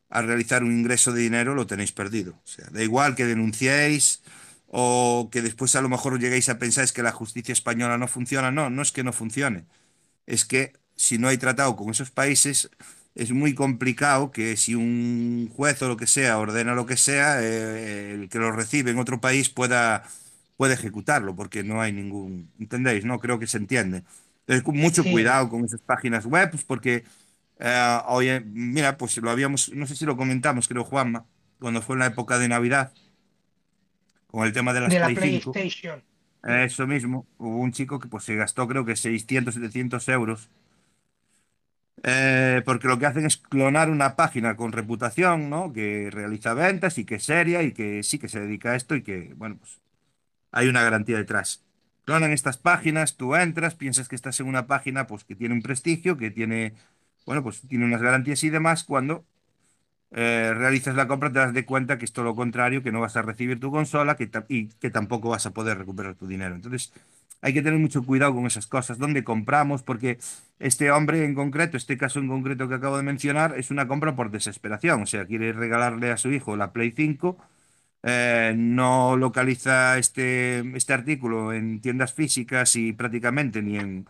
a 0.10 0.22
realizar 0.22 0.64
un 0.64 0.72
ingreso 0.72 1.12
de 1.12 1.22
dinero, 1.22 1.54
lo 1.56 1.68
tenéis 1.68 1.92
perdido. 1.92 2.34
O 2.44 2.48
sea, 2.48 2.66
da 2.72 2.82
igual 2.84 3.16
que 3.16 3.26
denunciéis 3.26 4.22
o 4.76 5.30
que 5.32 5.42
después 5.44 5.76
a 5.76 5.82
lo 5.82 5.90
mejor 5.90 6.20
lleguéis 6.20 6.50
a 6.50 6.58
pensar 6.60 6.84
es 6.84 6.94
que 6.94 7.04
la 7.04 7.12
justicia 7.12 7.54
española 7.54 7.98
no 7.98 8.08
funciona. 8.08 8.52
No, 8.52 8.70
no 8.70 8.82
es 8.82 8.92
que 8.92 9.04
no 9.04 9.14
funcione. 9.14 9.66
Es 10.26 10.46
que 10.46 10.74
si 10.96 11.18
no 11.18 11.28
hay 11.28 11.38
tratado 11.38 11.76
con 11.76 11.90
esos 11.92 12.12
países, 12.12 12.70
es 13.16 13.32
muy 13.32 13.54
complicado 13.56 14.32
que 14.32 14.58
si 14.58 14.76
un 14.76 15.50
juez 15.56 15.82
o 15.82 15.88
lo 15.88 15.98
que 15.98 16.08
sea 16.08 16.38
ordena 16.40 16.76
lo 16.76 16.86
que 16.86 16.98
sea, 16.98 17.42
eh, 17.44 18.14
el 18.14 18.30
que 18.30 18.40
lo 18.40 18.52
recibe 18.52 18.92
en 18.92 19.00
otro 19.00 19.22
país 19.22 19.50
pueda, 19.50 20.04
pueda 20.58 20.74
ejecutarlo, 20.74 21.36
porque 21.36 21.64
no 21.64 21.82
hay 21.82 21.92
ningún... 21.94 22.52
¿Entendéis? 22.60 23.06
No, 23.06 23.20
creo 23.20 23.40
que 23.40 23.48
se 23.48 23.58
entiende. 23.58 24.04
Entonces, 24.48 24.66
mucho 24.76 25.04
sí, 25.04 25.12
cuidado 25.12 25.50
con 25.50 25.66
esas 25.66 25.82
páginas 25.82 26.26
web, 26.26 26.52
pues 26.52 26.64
porque, 26.64 27.04
eh, 27.60 28.00
oye, 28.08 28.42
mira, 28.42 28.98
pues 28.98 29.18
lo 29.18 29.30
habíamos, 29.32 29.72
no 29.74 29.88
sé 29.88 29.96
si 29.96 30.06
lo 30.06 30.18
comentamos, 30.18 30.68
creo, 30.68 30.84
Juanma, 30.84 31.26
cuando 31.60 31.82
fue 31.82 31.96
en 31.96 32.00
la 32.00 32.08
época 32.08 32.38
de 32.40 32.48
Navidad, 32.50 32.94
con 34.34 34.48
el 34.48 34.52
tema 34.52 34.74
de 34.74 34.82
las 34.82 34.90
de 34.90 35.00
la 35.00 35.06
Play 35.06 35.40
5. 35.42 35.52
PlayStation. 35.52 36.04
Eso 36.44 36.88
mismo, 36.88 37.28
hubo 37.38 37.60
un 37.60 37.72
chico 37.72 38.00
que 38.00 38.08
pues 38.08 38.24
se 38.24 38.36
gastó 38.36 38.68
creo 38.68 38.84
que 38.84 38.96
600, 38.96 39.54
700 39.54 40.10
euros, 40.10 40.50
eh, 42.02 42.64
porque 42.66 42.88
lo 42.88 42.98
que 42.98 43.06
hacen 43.06 43.28
es 43.28 43.38
clonar 43.38 43.92
una 43.92 44.16
página 44.16 44.56
con 44.56 44.72
reputación, 44.72 45.52
¿no? 45.52 45.72
Que 45.72 46.10
realiza 46.12 46.56
ventas 46.56 46.98
y 46.98 47.06
que 47.06 47.16
es 47.16 47.24
seria 47.24 47.62
y 47.62 47.74
que 47.74 48.02
sí 48.02 48.18
que 48.18 48.28
se 48.28 48.40
dedica 48.40 48.72
a 48.72 48.76
esto 48.76 48.96
y 48.96 49.04
que, 49.04 49.36
bueno, 49.36 49.58
pues 49.60 49.80
hay 50.52 50.68
una 50.68 50.82
garantía 50.82 51.18
detrás. 51.18 51.64
Clonan 52.04 52.32
estas 52.32 52.58
páginas, 52.58 53.16
tú 53.16 53.36
entras, 53.36 53.76
piensas 53.76 54.10
que 54.10 54.16
estás 54.16 54.40
en 54.40 54.48
una 54.48 54.66
página 54.66 55.06
pues 55.06 55.24
que 55.24 55.36
tiene 55.36 55.54
un 55.54 55.62
prestigio, 55.62 56.18
que 56.18 56.32
tiene, 56.32 56.74
bueno, 57.28 57.44
pues 57.44 57.62
tiene 57.62 57.86
unas 57.86 58.02
garantías 58.02 58.44
y 58.44 58.50
demás, 58.50 58.84
cuando 58.84 59.26
eh, 60.14 60.54
realizas 60.56 60.96
la 60.96 61.08
compra 61.08 61.32
te 61.32 61.40
das 61.40 61.54
de 61.54 61.66
cuenta 61.66 61.98
que 61.98 62.06
es 62.06 62.14
todo 62.14 62.26
lo 62.26 62.36
contrario, 62.36 62.84
que 62.84 62.92
no 62.92 63.02
vas 63.02 63.18
a 63.18 63.24
recibir 63.24 63.60
tu 63.60 63.72
consola 63.72 64.16
y 64.48 64.68
que 64.68 64.90
tampoco 64.92 65.30
vas 65.30 65.46
a 65.48 65.52
poder 65.52 65.78
recuperar 65.80 66.16
tu 66.16 66.28
dinero. 66.28 66.56
Entonces, 66.56 66.94
hay 67.42 67.54
que 67.54 67.62
tener 67.62 67.80
mucho 67.80 68.04
cuidado 68.06 68.34
con 68.34 68.46
esas 68.46 68.68
cosas, 68.68 69.00
dónde 69.00 69.24
compramos, 69.24 69.84
porque 69.84 70.20
este 70.60 70.92
hombre 70.92 71.26
en 71.26 71.36
concreto, 71.36 71.78
este 71.78 71.98
caso 71.98 72.20
en 72.20 72.28
concreto 72.30 72.70
que 72.70 72.76
acabo 72.76 72.98
de 72.98 73.04
mencionar, 73.04 73.58
es 73.58 73.72
una 73.72 73.88
compra 73.88 74.16
por 74.16 74.32
desesperación, 74.32 75.02
o 75.04 75.06
sea, 75.08 75.26
quiere 75.26 75.52
regalarle 75.52 76.12
a 76.12 76.18
su 76.18 76.32
hijo 76.32 76.56
la 76.56 76.72
Play 76.74 76.94
5, 76.96 77.38
eh, 78.04 78.54
no 78.58 79.18
localiza 79.18 79.98
este, 79.98 80.60
este 80.78 80.94
artículo 80.94 81.54
en 81.54 81.82
tiendas 81.82 82.14
físicas 82.14 82.76
y 82.76 82.94
prácticamente 82.94 83.62
ni 83.62 83.78
en, 83.78 84.08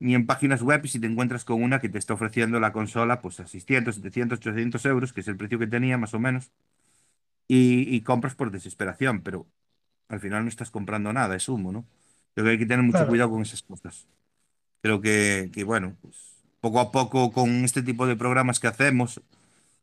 ni 0.00 0.14
en 0.14 0.26
páginas 0.26 0.62
web 0.62 0.82
y 0.84 0.88
si 0.88 1.00
te 1.00 1.06
encuentras 1.06 1.44
con 1.44 1.62
una 1.62 1.80
que 1.80 1.88
te 1.88 1.98
está 1.98 2.14
ofreciendo 2.14 2.60
la 2.60 2.72
consola 2.72 3.20
pues 3.22 3.40
a 3.40 3.46
600, 3.46 3.96
700, 3.96 4.38
800 4.40 4.84
euros, 4.86 5.12
que 5.12 5.20
es 5.22 5.28
el 5.28 5.36
precio 5.36 5.58
que 5.58 5.66
tenía 5.66 5.98
más 5.98 6.14
o 6.14 6.18
menos, 6.20 6.50
y, 7.48 7.94
y 7.94 8.02
compras 8.02 8.34
por 8.34 8.50
desesperación, 8.50 9.22
pero 9.22 9.46
al 10.08 10.20
final 10.20 10.44
no 10.44 10.48
estás 10.50 10.70
comprando 10.70 11.12
nada, 11.12 11.36
es 11.36 11.48
humo, 11.48 11.72
¿no? 11.72 11.86
Creo 12.34 12.46
que 12.46 12.52
hay 12.52 12.58
que 12.58 12.66
tener 12.66 12.84
mucho 12.84 13.06
Claro. 13.06 13.08
cuidado 13.08 13.30
con 13.30 13.42
esas 13.42 13.62
cosas. 13.62 14.08
Creo 14.82 15.00
que, 15.00 15.50
que, 15.52 15.64
bueno, 15.64 15.96
pues 16.02 16.36
poco 16.60 16.80
a 16.80 16.92
poco 16.92 17.32
con 17.32 17.64
este 17.64 17.82
tipo 17.82 18.06
de 18.06 18.16
programas 18.16 18.60
que 18.60 18.68
hacemos, 18.68 19.22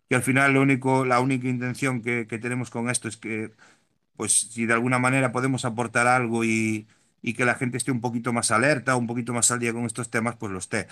que 0.10 0.15
al 0.15 0.23
final 0.23 0.53
lo 0.53 0.61
único, 0.61 1.06
la 1.06 1.19
única 1.22 1.48
intención 1.49 2.02
que, 2.03 2.27
que 2.27 2.40
tenemos 2.40 2.69
con 2.72 2.90
esto 2.90 3.07
es 3.07 3.18
que, 3.18 3.52
pues 4.18 4.34
si 4.52 4.65
de 4.65 4.73
alguna 4.73 4.99
manera 4.99 5.31
podemos 5.31 5.65
aportar 5.65 6.07
algo 6.07 6.44
y, 6.45 6.88
y 7.23 7.33
que 7.35 7.45
la 7.45 7.55
gente 7.55 7.77
esté 7.77 7.91
un 7.91 8.01
poquito 8.01 8.33
más 8.33 8.51
alerta, 8.51 8.97
un 8.97 9.07
poquito 9.07 9.33
más 9.33 9.49
al 9.51 9.59
día 9.59 9.73
con 9.73 9.85
estos 9.85 10.11
temas, 10.11 10.35
pues 10.37 10.51
lo 10.51 10.59
esté. 10.59 10.87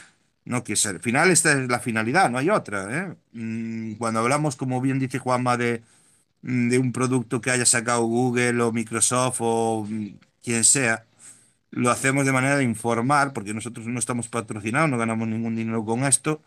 No, 0.45 0.63
que 0.63 0.73
al 0.85 0.99
final 1.01 1.29
esta 1.31 1.53
es 1.53 1.69
la 1.69 1.79
finalidad, 1.79 2.31
no 2.31 2.39
hay 2.39 2.49
otra, 2.49 2.87
¿eh? 3.11 3.15
Mm, 3.33 3.95
Cuando 3.95 4.21
hablamos, 4.21 4.55
como 4.55 4.81
bien 4.81 4.99
dice 4.99 5.19
Juanma, 5.19 5.57
de, 5.57 5.83
mm, 6.43 6.69
de 6.69 6.79
un 6.79 6.91
producto 6.93 7.41
que 7.41 7.51
haya 7.51 7.65
sacado 7.65 8.03
Google 8.05 8.61
o 8.63 8.71
Microsoft 8.71 9.37
o 9.41 9.85
mm, 9.89 10.07
quien 10.43 10.63
sea, 10.63 11.05
lo 11.71 11.91
hacemos 11.91 12.25
de 12.25 12.31
manera 12.33 12.57
de 12.57 12.63
informar, 12.65 13.33
porque 13.33 13.53
nosotros 13.53 13.87
no 13.87 13.99
estamos 13.99 14.29
patrocinados, 14.29 14.89
no 14.89 14.97
ganamos 14.97 15.27
ningún 15.27 15.55
dinero 15.55 15.85
con 15.85 16.03
esto, 16.05 16.41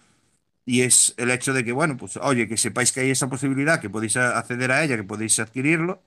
y 0.67 0.83
es 0.83 1.15
el 1.19 1.31
hecho 1.31 1.53
de 1.55 1.65
que, 1.65 1.73
bueno, 1.73 1.97
pues 1.97 2.17
oye, 2.19 2.49
que 2.49 2.57
sepáis 2.57 2.93
que 2.93 3.01
hay 3.01 3.11
esa 3.11 3.29
posibilidad, 3.29 3.81
que 3.81 3.91
podéis 3.91 4.17
acceder 4.17 4.73
a 4.73 4.83
ella, 4.85 4.97
que 4.97 5.05
podéis 5.05 5.39
adquirirlo, 5.41 6.03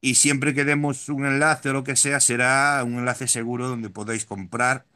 y 0.00 0.16
siempre 0.16 0.54
que 0.54 0.64
demos 0.64 1.08
un 1.08 1.26
enlace 1.26 1.70
o 1.70 1.72
lo 1.72 1.84
que 1.84 1.96
sea, 1.96 2.20
será 2.20 2.82
un 2.84 2.94
enlace 2.98 3.28
seguro 3.28 3.68
donde 3.68 3.90
podéis 3.90 4.24
comprar 4.26 4.86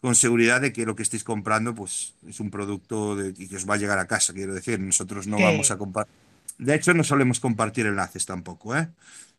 con 0.00 0.14
seguridad 0.14 0.60
de 0.60 0.72
que 0.72 0.86
lo 0.86 0.94
que 0.96 1.02
estéis 1.02 1.24
comprando, 1.24 1.74
pues 1.74 2.14
es 2.26 2.40
un 2.40 2.50
producto 2.50 3.16
de, 3.16 3.34
y 3.36 3.48
que 3.48 3.56
os 3.56 3.68
va 3.68 3.74
a 3.74 3.78
llegar 3.78 3.98
a 3.98 4.06
casa, 4.06 4.32
quiero 4.32 4.54
decir, 4.54 4.78
nosotros 4.80 5.26
no 5.26 5.40
vamos 5.40 5.70
a 5.70 5.78
compartir. 5.78 6.14
De 6.58 6.74
hecho, 6.74 6.94
no 6.94 7.04
solemos 7.04 7.40
compartir 7.40 7.86
enlaces 7.86 8.26
tampoco, 8.26 8.76
¿eh? 8.76 8.88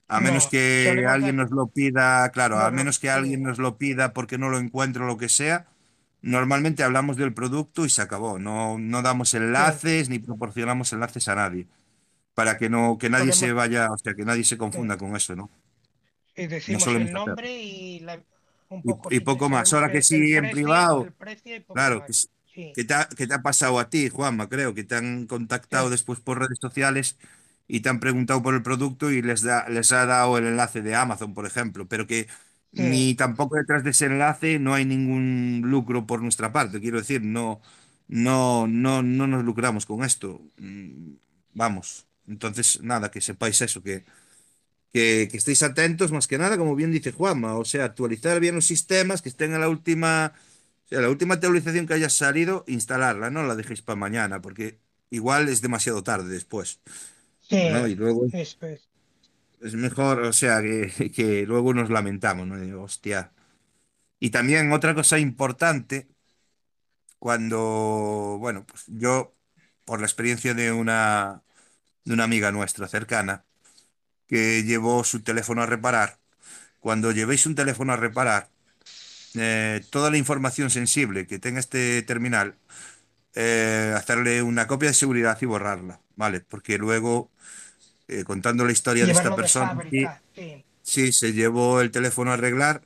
A 0.07 0.19
menos 0.21 0.47
No, 0.47 0.49
que 0.49 1.05
alguien 1.07 1.35
nos 1.37 1.51
lo 1.51 1.67
pida, 1.67 2.29
claro, 2.31 2.59
a 2.59 2.71
No, 2.71 2.71
no, 2.71 2.83
menos 2.83 2.99
que 2.99 3.09
alguien 3.09 3.43
nos 3.43 3.59
lo 3.59 3.77
pida 3.77 4.13
porque 4.13 4.37
no 4.37 4.49
lo 4.49 4.57
encuentro 4.59 5.05
o 5.05 5.07
lo 5.07 5.17
que 5.17 5.29
sea, 5.29 5.67
normalmente 6.21 6.83
hablamos 6.83 7.15
del 7.17 7.33
producto 7.33 7.85
y 7.85 7.89
se 7.89 8.01
acabó. 8.01 8.39
No, 8.39 8.77
no 8.79 9.01
damos 9.03 9.33
enlaces 9.35 10.09
ni 10.09 10.19
proporcionamos 10.19 10.93
enlaces 10.93 11.27
a 11.29 11.35
nadie 11.35 11.67
para 12.39 12.57
que 12.57 12.69
no, 12.69 12.97
que 12.97 13.09
nadie 13.09 13.33
se 13.33 13.51
vaya, 13.53 13.91
o 13.91 13.97
sea, 13.97 14.13
que 14.13 14.23
nadie 14.23 14.45
se 14.45 14.57
confunda 14.57 14.95
con 14.97 15.13
eso, 15.15 15.35
¿no? 15.35 15.49
Y 16.37 16.47
decimos 16.47 16.87
el 16.87 17.01
hacer. 17.03 17.13
nombre 17.13 17.51
y, 17.61 17.99
la- 17.99 18.21
un 18.69 18.79
Y- 18.79 18.87
poco, 18.87 19.13
y 19.13 19.19
poco 19.19 19.49
más. 19.49 19.73
Ahora 19.73 19.91
que 19.91 19.97
el 19.97 20.03
sí, 20.03 20.15
en 20.33 20.45
precio- 20.45 20.51
privado, 20.55 21.07
Claro, 21.73 22.05
que, 22.05 22.11
s- 22.13 22.29
Sí. 22.55 22.71
que 22.75 22.83
te 22.85 22.93
ha, 22.93 23.09
que 23.09 23.27
te 23.27 23.33
ha 23.33 23.41
pasado 23.41 23.77
a 23.79 23.89
ti, 23.89 24.07
Juanma, 24.09 24.47
creo, 24.47 24.73
que 24.73 24.85
te 24.85 24.95
han 24.95 25.27
contactado 25.27 25.87
Sí. 25.87 25.91
después 25.91 26.19
por 26.21 26.39
redes 26.39 26.59
sociales 26.61 27.17
y 27.67 27.81
te 27.81 27.89
han 27.89 27.99
preguntado 27.99 28.41
por 28.41 28.53
el 28.55 28.63
producto 28.63 29.11
y 29.11 29.21
les, 29.21 29.41
da, 29.41 29.67
les 29.69 29.91
ha 29.91 30.05
dado 30.05 30.37
el 30.37 30.45
enlace 30.47 30.81
de 30.81 30.95
Amazon, 30.95 31.33
por 31.33 31.45
ejemplo, 31.45 31.87
pero 31.87 32.07
que 32.07 32.27
Sí. 32.73 32.83
ni 32.83 33.15
tampoco 33.15 33.57
detrás 33.57 33.83
de 33.83 33.89
ese 33.91 34.05
enlace 34.05 34.59
no 34.59 34.73
hay 34.75 34.85
ningún 34.85 35.61
lucro 35.65 36.05
por 36.07 36.21
nuestra 36.21 36.51
parte. 36.53 36.79
Quiero 36.79 36.99
decir, 36.99 37.21
no, 37.23 37.61
no, 38.07 38.65
no, 38.67 39.03
no 39.03 39.27
nos 39.27 39.43
lucramos 39.43 39.85
con 39.85 40.03
esto. 40.05 40.41
Mm, 40.57 41.15
Vamos. 41.53 42.05
Entonces, 42.29 42.81
nada, 42.83 43.11
que 43.11 43.21
sepáis 43.21 43.61
eso, 43.61 43.83
que, 43.83 44.05
que, 44.93 45.27
que 45.31 45.37
estéis 45.37 45.63
atentos, 45.63 46.11
más 46.11 46.27
que 46.27 46.37
nada, 46.37 46.57
como 46.57 46.75
bien 46.75 46.91
dice 46.91 47.11
Juanma, 47.11 47.55
o 47.57 47.65
sea, 47.65 47.85
actualizar 47.85 48.39
bien 48.39 48.55
los 48.55 48.65
sistemas, 48.65 49.21
que 49.21 49.29
estén 49.29 49.53
en 49.53 49.61
la 49.61 49.69
última, 49.69 50.33
o 50.85 50.87
sea, 50.89 51.01
la 51.01 51.09
última 51.09 51.35
actualización 51.35 51.87
que 51.87 51.95
haya 51.95 52.09
salido, 52.09 52.63
instalarla, 52.67 53.29
no 53.31 53.43
la 53.43 53.55
dejéis 53.55 53.81
para 53.81 53.97
mañana, 53.97 54.41
porque 54.41 54.79
igual 55.11 55.49
es 55.49 55.61
demasiado 55.61 56.03
tarde 56.03 56.29
después, 56.33 56.81
Sí, 57.39 57.57
¿no? 57.67 57.87
Y 57.87 57.95
luego 57.95 58.25
es. 58.27 58.57
es 59.61 59.75
mejor, 59.75 60.21
o 60.21 60.33
sea, 60.33 60.61
que, 60.61 61.11
que 61.15 61.45
luego 61.45 61.73
nos 61.73 61.89
lamentamos, 61.89 62.47
¿no? 62.47 62.63
Y, 62.63 62.71
hostia. 62.73 63.31
Y 64.19 64.31
también 64.31 64.71
otra 64.73 64.95
cosa 64.95 65.19
importante, 65.19 66.09
cuando, 67.19 68.37
bueno, 68.39 68.65
pues 68.65 68.85
yo, 68.87 69.35
por 69.85 69.99
la 69.99 70.05
experiencia 70.07 70.53
de 70.53 70.71
una, 70.71 71.43
de 72.05 72.13
una 72.13 72.23
amiga 72.25 72.51
nuestra 72.51 72.87
cercana, 72.87 73.45
que 74.27 74.63
llevó 74.63 75.03
su 75.03 75.21
teléfono 75.21 75.61
a 75.61 75.65
reparar, 75.65 76.19
cuando 76.79 77.11
llevéis 77.11 77.45
un 77.45 77.55
teléfono 77.55 77.93
a 77.93 77.97
reparar, 77.97 78.49
eh, 79.35 79.83
toda 79.89 80.09
la 80.09 80.17
información 80.17 80.69
sensible 80.69 81.27
que 81.27 81.39
tenga 81.39 81.59
este 81.59 82.01
terminal, 82.03 82.55
eh, 83.35 83.93
hacerle 83.95 84.41
una 84.41 84.67
copia 84.67 84.89
de 84.89 84.95
seguridad 84.95 85.37
y 85.41 85.45
borrarla, 85.45 86.01
¿vale? 86.15 86.41
Porque 86.41 86.77
luego, 86.77 87.31
eh, 88.07 88.23
contando 88.23 88.65
la 88.65 88.71
historia 88.71 89.05
de 89.05 89.11
esta 89.11 89.23
Llevarlo 89.29 89.37
de 89.37 89.41
persona, 89.43 89.83
sí, 89.89 90.07
sí. 90.35 90.65
Sí, 90.81 91.11
se 91.11 91.33
llevó 91.33 91.81
el 91.81 91.91
teléfono 91.91 92.31
a 92.31 92.35
arreglar. 92.35 92.81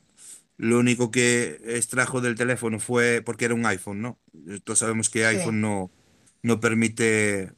Lo 0.58 0.78
único 0.78 1.10
que 1.10 1.60
extrajo 1.64 2.20
del 2.20 2.34
teléfono 2.34 2.78
fue 2.78 3.22
porque 3.24 3.46
era 3.46 3.54
un 3.54 3.64
iPhone, 3.66 4.02
¿no? 4.02 4.18
Todos 4.64 4.80
sabemos 4.80 5.08
que 5.10 5.20
Sí. 5.20 5.36
iPhone 5.36 5.60
no, 5.60 5.90
no 6.42 6.60
permite 6.60 7.52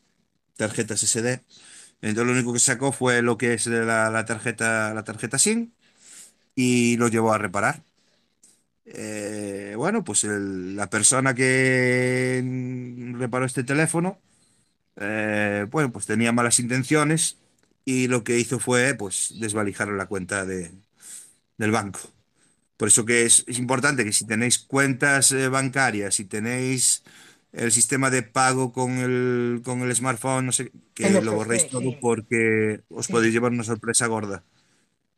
tarjetas 0.56 1.02
SD. 1.02 1.42
Entonces 2.02 2.26
lo 2.26 2.32
único 2.32 2.52
que 2.52 2.58
sacó 2.60 2.92
fue 2.92 3.22
lo 3.22 3.38
que 3.38 3.54
es 3.54 3.66
la, 3.66 4.24
tarjeta, 4.26 4.94
la 4.94 5.04
tarjeta 5.04 5.38
SIM 5.38 5.72
y 6.56 6.96
lo 6.98 7.08
llevó 7.08 7.32
a 7.34 7.38
reparar. 7.38 7.82
Eh, 8.84 9.74
bueno, 9.76 10.04
pues 10.04 10.24
el- 10.24 10.76
la 10.76 10.88
persona 10.88 11.34
que 11.34 12.42
reparó 13.18 13.44
este 13.44 13.64
teléfono, 13.64 14.20
eh, 14.96 15.66
bueno, 15.70 15.92
pues 15.92 16.06
tenía 16.06 16.32
malas 16.32 16.60
intenciones 16.60 17.38
y 17.84 18.08
lo 18.08 18.24
que 18.24 18.38
hizo 18.38 18.60
fue, 18.60 18.94
pues, 18.96 19.34
desvalijar 19.40 19.88
la 19.90 20.06
cuenta 20.06 20.46
de, 20.46 20.72
del 21.58 21.72
banco. 21.72 22.00
Por 22.76 22.88
eso 22.88 23.04
que 23.06 23.24
es, 23.26 23.44
es 23.48 23.58
importante 23.58 24.04
que 24.04 24.12
si 24.12 24.26
tenéis 24.26 24.58
cuentas 24.60 25.32
eh, 25.32 25.48
bancarias, 25.48 26.14
si 26.16 26.24
tenéis 26.26 27.04
el 27.56 27.72
sistema 27.72 28.10
de 28.10 28.22
pago 28.22 28.72
con 28.72 28.92
el, 28.98 29.62
con 29.64 29.82
el 29.82 29.94
smartphone, 29.96 30.46
no 30.46 30.52
sé, 30.52 30.72
que 30.94 31.08
lo 31.22 31.34
borréis 31.34 31.68
todo 31.68 31.98
porque 32.00 32.82
os 32.90 33.08
podéis 33.08 33.32
llevar 33.34 33.52
una 33.52 33.64
sorpresa 33.64 34.06
gorda. 34.08 34.44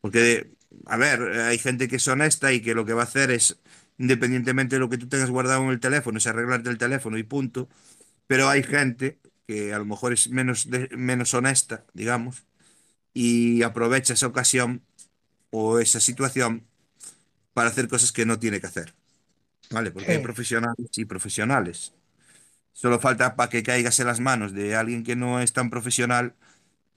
Porque, 0.00 0.52
a 0.86 0.96
ver, 0.96 1.22
hay 1.40 1.58
gente 1.58 1.88
que 1.88 1.96
es 1.96 2.08
honesta 2.08 2.52
y 2.52 2.60
que 2.62 2.74
lo 2.74 2.84
que 2.86 2.94
va 2.94 3.02
a 3.02 3.04
hacer 3.04 3.30
es, 3.30 3.58
independientemente 3.98 4.76
de 4.76 4.80
lo 4.80 4.88
que 4.90 4.98
tú 4.98 5.08
tengas 5.08 5.30
guardado 5.30 5.64
en 5.64 5.70
el 5.70 5.80
teléfono, 5.80 6.18
es 6.18 6.26
arreglarte 6.26 6.70
el 6.70 6.78
teléfono 6.78 7.18
y 7.18 7.24
punto. 7.24 7.68
Pero 8.28 8.48
hay 8.48 8.62
gente 8.64 9.18
que 9.46 9.74
a 9.74 9.78
lo 9.78 9.86
mejor 9.86 10.12
es 10.14 10.30
menos, 10.30 10.70
de- 10.70 10.88
menos 10.96 11.34
honesta, 11.34 11.86
digamos, 11.94 12.44
y 13.14 13.62
aprovecha 13.62 14.14
esa 14.14 14.28
ocasión 14.28 14.82
o 15.50 15.78
esa 15.80 16.00
situación 16.00 16.66
para 17.54 17.70
hacer 17.70 17.88
cosas 17.88 18.12
que 18.12 18.26
no 18.26 18.38
tiene 18.38 18.60
que 18.60 18.66
hacer. 18.68 18.94
¿Vale? 19.70 19.90
Porque 19.92 20.12
hay 20.12 20.18
Sí. 20.18 20.24
profesionales 20.24 20.88
y 20.96 21.04
profesionales. 21.06 21.94
Solo 22.82 23.00
falta 23.00 23.34
para 23.36 23.50
que 23.50 23.62
caigas 23.68 23.98
en 24.00 24.06
las 24.06 24.20
manos 24.20 24.52
de 24.54 24.76
alguien 24.76 25.02
que 25.06 25.16
no 25.16 25.40
es 25.40 25.52
tan 25.52 25.68
profesional 25.70 26.34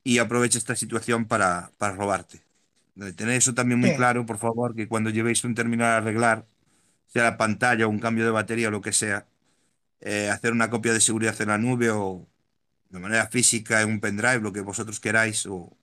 y 0.03 0.20
aproveche 0.20 0.58
esta 0.60 0.76
situación 0.76 1.26
para, 1.28 1.72
para 1.80 1.95
robarte. 1.95 2.41
Tened 3.18 3.36
eso 3.36 3.53
también 3.53 3.80
muy 3.82 3.91
Sí. 3.91 3.95
claro, 3.98 4.26
por 4.26 4.38
favor, 4.38 4.76
que 4.76 4.88
cuando 4.88 5.10
llevéis 5.10 5.44
un 5.45 5.56
terminal 5.56 5.90
a 5.94 5.98
arreglar, 5.98 6.45
sea 7.08 7.24
la 7.24 7.38
pantalla 7.38 7.88
o 7.88 7.90
un 7.90 7.99
cambio 7.99 8.26
de 8.26 8.32
batería 8.32 8.70
o 8.70 8.72
lo 8.72 8.82
que 8.82 8.94
sea, 8.94 9.28
eh, 10.02 10.30
hacer 10.30 10.52
una 10.53 10.70
copia 10.70 10.94
de 10.94 11.02
seguridad 11.02 11.40
en 11.41 11.49
la 11.49 11.58
nube 11.58 11.91
o 11.91 12.28
de 12.90 12.99
manera 12.99 13.28
física 13.28 13.82
en 13.82 13.90
un 13.90 13.99
pendrive, 14.02 14.41
lo 14.41 14.53
que 14.53 14.62
vosotros 14.62 14.99
queráis 14.99 15.45
o, 15.48 15.78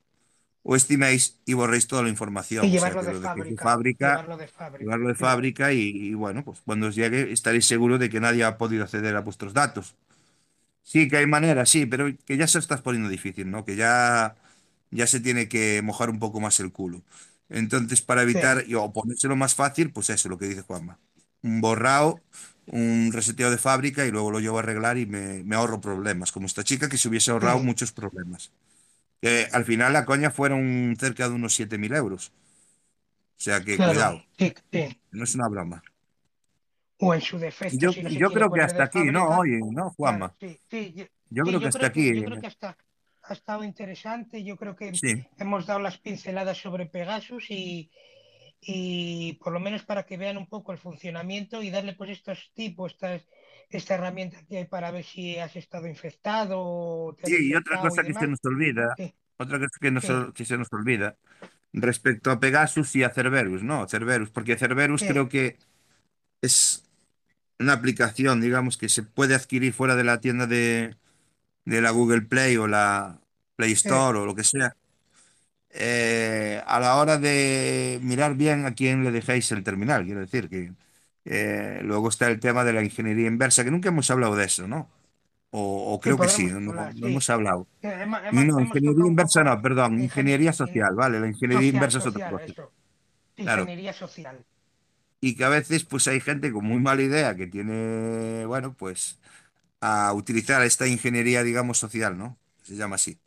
o 0.63 0.77
estiméis 0.77 1.41
y 1.47 1.55
borréis 1.55 1.87
toda 1.87 2.03
la 2.03 2.09
información. 2.11 2.65
Y 2.67 2.69
O 2.77 2.79
sea, 2.79 2.79
llevarlo 2.91 3.03
de 3.05 3.15
fábrica. 3.15 3.65
fábrica, 3.65 4.09
Llevarlo 4.09 4.37
de 4.37 4.49
fábrica. 4.49 4.85
llevarlo 4.85 5.09
de 5.09 5.15
Sí. 5.15 5.21
fábrica 5.21 5.73
y, 5.73 5.81
y, 5.81 6.15
bueno, 6.15 6.45
pues 6.45 6.61
cuando 6.65 6.89
os 6.89 6.95
llegue 6.97 7.33
estaréis 7.33 7.67
seguros 7.67 8.01
de 8.01 8.11
que 8.11 8.21
nadie 8.21 8.45
ha 8.45 8.59
podido 8.59 8.85
acceder 8.85 9.17
a 9.17 9.21
vuestros 9.23 9.55
datos. 9.55 9.97
Sí, 10.83 11.09
que 11.09 11.19
hay 11.19 11.27
maneras, 11.27 11.69
sí, 11.71 11.87
pero 11.87 12.07
que 12.25 12.37
ya 12.37 12.47
se 12.47 12.59
estás 12.59 12.81
poniendo 12.83 13.09
difícil, 13.11 13.51
¿no? 13.51 13.65
Que 13.65 13.77
ya, 13.77 14.37
ya 14.91 15.07
se 15.07 15.21
tiene 15.21 15.49
que 15.49 15.83
mojar 15.83 16.11
un 16.11 16.19
poco 16.19 16.41
más 16.41 16.61
el 16.61 16.73
culo. 16.73 17.03
Entonces, 17.51 18.01
para 18.03 18.23
evitar 18.23 18.65
y- 18.67 18.75
o 18.75 18.93
ponérselo 18.93 19.37
más 19.37 19.55
fácil, 19.55 19.93
pues 19.93 20.11
eso, 20.11 20.29
lo 20.29 20.39
que 20.39 20.47
dice 20.49 20.63
Juanma. 20.63 20.99
Un 21.43 21.61
borrado, 21.61 22.21
un 22.67 23.11
reseteo 23.13 23.51
de 23.51 23.59
fábrica 23.59 24.07
y 24.07 24.11
luego 24.11 24.31
lo 24.31 24.41
llevo 24.41 24.59
a 24.59 24.61
arreglar 24.63 24.99
y 24.99 25.07
me, 25.07 25.45
me 25.45 25.57
ahorro 25.57 25.81
problemas. 25.81 26.33
Como 26.33 26.47
esta 26.47 26.65
chica 26.65 26.89
que 26.89 26.99
se 26.99 27.09
hubiese 27.09 27.31
ahorrado 27.31 27.59
Sí. 27.59 27.65
muchos 27.65 27.93
problemas. 27.93 28.51
Que 29.21 29.49
al 29.53 29.65
final 29.65 29.93
la 29.93 30.05
coña 30.05 30.31
fueron 30.31 30.97
cerca 30.99 31.29
de 31.29 31.35
unos 31.35 31.59
7.000 31.59 31.95
euros. 31.97 32.33
O 33.37 33.41
sea 33.41 33.63
que 33.63 33.77
Claro, 33.77 33.93
cuidado, 33.93 34.25
sí, 34.37 34.55
sí. 34.73 35.01
no 35.13 35.25
es 35.25 35.35
una 35.35 35.49
broma. 35.49 35.83
O 36.99 37.15
en 37.15 37.21
su 37.21 37.39
defecto, 37.39 37.77
yo, 37.79 37.93
si 37.93 38.19
no 38.19 38.31
creo 38.31 38.51
que 38.51 38.61
hasta 38.61 38.85
aquí, 38.85 39.05
¿no? 39.05 39.39
Oye, 39.39 39.59
¿no, 39.59 39.71
claro, 39.71 39.91
Juanma? 39.97 40.35
sí, 40.41 40.59
sí, 40.69 40.95
yo, 41.31 41.45
creo 41.45 41.61
que 41.61 41.67
hasta 41.67 41.79
creo 41.79 41.93
que, 41.93 42.01
aquí, 42.01 42.21
yo 42.21 42.25
creo 42.25 42.41
que 42.41 42.47
hasta 42.49 42.77
ha 43.23 43.33
estado 43.33 43.63
interesante, 43.63 44.43
yo 44.43 44.57
creo 44.57 44.75
que 44.75 44.93
hemos 45.39 45.67
dado 45.67 45.81
las 45.81 45.99
pinceladas 45.99 46.59
sobre 46.59 46.87
Pegasus 46.87 47.51
y, 47.51 47.91
y 48.61 49.35
por 49.35 49.53
lo 49.53 49.61
menos 49.61 49.85
para 49.85 50.05
que 50.05 50.17
vean 50.17 50.37
un 50.37 50.47
poco 50.47 50.73
el 50.73 50.79
funcionamiento 50.79 51.63
y 51.63 51.71
darle 51.71 51.93
pues 51.93 52.11
estos 52.11 52.51
tipos, 52.55 52.93
estas, 52.93 53.23
esta 53.77 53.95
herramienta 53.95 54.45
que 54.47 54.59
hay 54.59 54.67
para 54.67 54.91
ver 54.91 55.05
si 55.05 55.39
has 55.39 55.57
estado 55.57 55.87
infectado 55.89 56.61
o 56.61 57.15
te 57.15 57.27
sí, 57.27 57.49
y 57.51 57.55
otra 57.55 57.79
y 57.79 57.81
cosa 57.81 58.05
que 58.05 58.15
se 58.15 58.27
nos 58.27 58.39
olvida, 58.45 58.97
Sí, 58.97 59.15
otra 59.37 59.59
cosa 59.59 59.79
que, 59.81 59.91
nos, 59.91 60.07
sí, 60.07 60.29
que 60.35 60.45
se 60.45 60.59
nos 60.59 60.69
olvida 60.73 61.17
respecto 61.73 62.31
a 62.31 62.41
Pegasus 62.41 62.97
y 62.97 63.05
a 63.05 63.11
Cerberus, 63.11 63.63
¿no? 63.63 63.89
Cerberus, 63.89 64.31
porque 64.31 64.57
Cerberus 64.59 65.05
sí, 65.05 65.07
creo 65.07 65.29
que 65.29 65.59
es 66.43 66.85
una 67.61 67.75
aplicación, 67.75 68.41
digamos, 68.41 68.79
que 68.79 68.89
se 68.89 69.03
puede 69.05 69.35
adquirir 69.37 69.73
fuera 69.75 69.97
de 69.97 70.05
la 70.05 70.21
tienda 70.21 70.47
de, 70.47 70.97
de 71.67 71.83
la 71.83 71.91
Google 71.93 72.23
Play 72.23 72.57
o 72.59 72.67
la 72.69 73.21
Play 73.57 73.73
Store 73.73 74.19
o 74.21 74.27
lo 74.27 74.35
que 74.35 74.45
sea. 74.45 74.77
eh, 75.71 76.63
a 76.67 76.81
la 76.81 76.97
hora 76.97 77.19
de 77.19 77.99
mirar 78.03 78.35
bien 78.37 78.67
a 78.67 78.75
quién 78.75 79.05
le 79.05 79.11
dejáis 79.13 79.51
el 79.53 79.65
terminal, 79.65 80.05
quiero 80.05 80.21
decir 80.21 80.49
que 80.49 80.73
eh, 81.29 81.81
luego 81.85 82.11
está 82.11 82.29
el 82.31 82.41
tema 82.41 82.65
de 82.65 82.73
la 82.75 82.83
ingeniería 82.85 83.29
inversa, 83.29 83.65
que 83.65 83.71
nunca 83.73 83.91
hemos 83.91 84.11
hablado 84.11 84.37
de 84.37 84.47
eso, 84.47 84.69
¿no? 84.69 84.91
O, 85.51 85.95
o 85.95 86.01
sí, 86.01 86.13
creo 86.13 86.19
que 86.21 86.29
sí, 86.29 86.47
no, 86.47 86.61
hablar, 86.67 86.95
no 86.95 87.07
sí. 87.07 87.09
hemos 87.09 87.31
hablado. 87.31 87.69
Hemos, 87.83 88.21
No, 88.31 88.43
hemos, 88.43 88.45
no, 88.45 88.61
hemos 88.61 88.79
ingeniería 88.79 89.07
inversa 89.09 89.45
no, 89.45 89.63
perdón, 89.63 90.01
ingenie- 90.01 90.03
ingeniería 90.03 90.53
in- 90.53 90.55
social, 90.55 90.95
vale, 90.97 91.21
la 91.21 91.29
ingeniería 91.29 91.69
social, 91.71 91.71
inversa 91.71 91.99
es 91.99 92.07
otra 92.07 92.23
cosa. 92.23 92.45
eso, 92.47 92.73
Claro, 93.43 93.69
ingeniería 93.69 93.93
social. 93.93 94.45
y 95.21 95.37
que 95.37 95.45
a 95.45 95.49
veces 95.49 95.85
pues 95.85 96.07
hay 96.09 96.21
gente 96.21 96.53
con 96.53 96.65
muy 96.65 96.81
mala 96.81 97.03
idea 97.03 97.35
que 97.37 97.47
tiene, 97.47 98.45
bueno, 98.47 98.75
pues 98.77 99.19
a 99.81 100.13
utilizar 100.15 100.63
esta 100.65 100.87
ingeniería, 100.89 101.43
digamos, 101.45 101.79
social, 101.79 102.19
¿no? 102.19 102.39
Se 102.65 102.77
llama 102.77 102.97
así. 102.97 103.21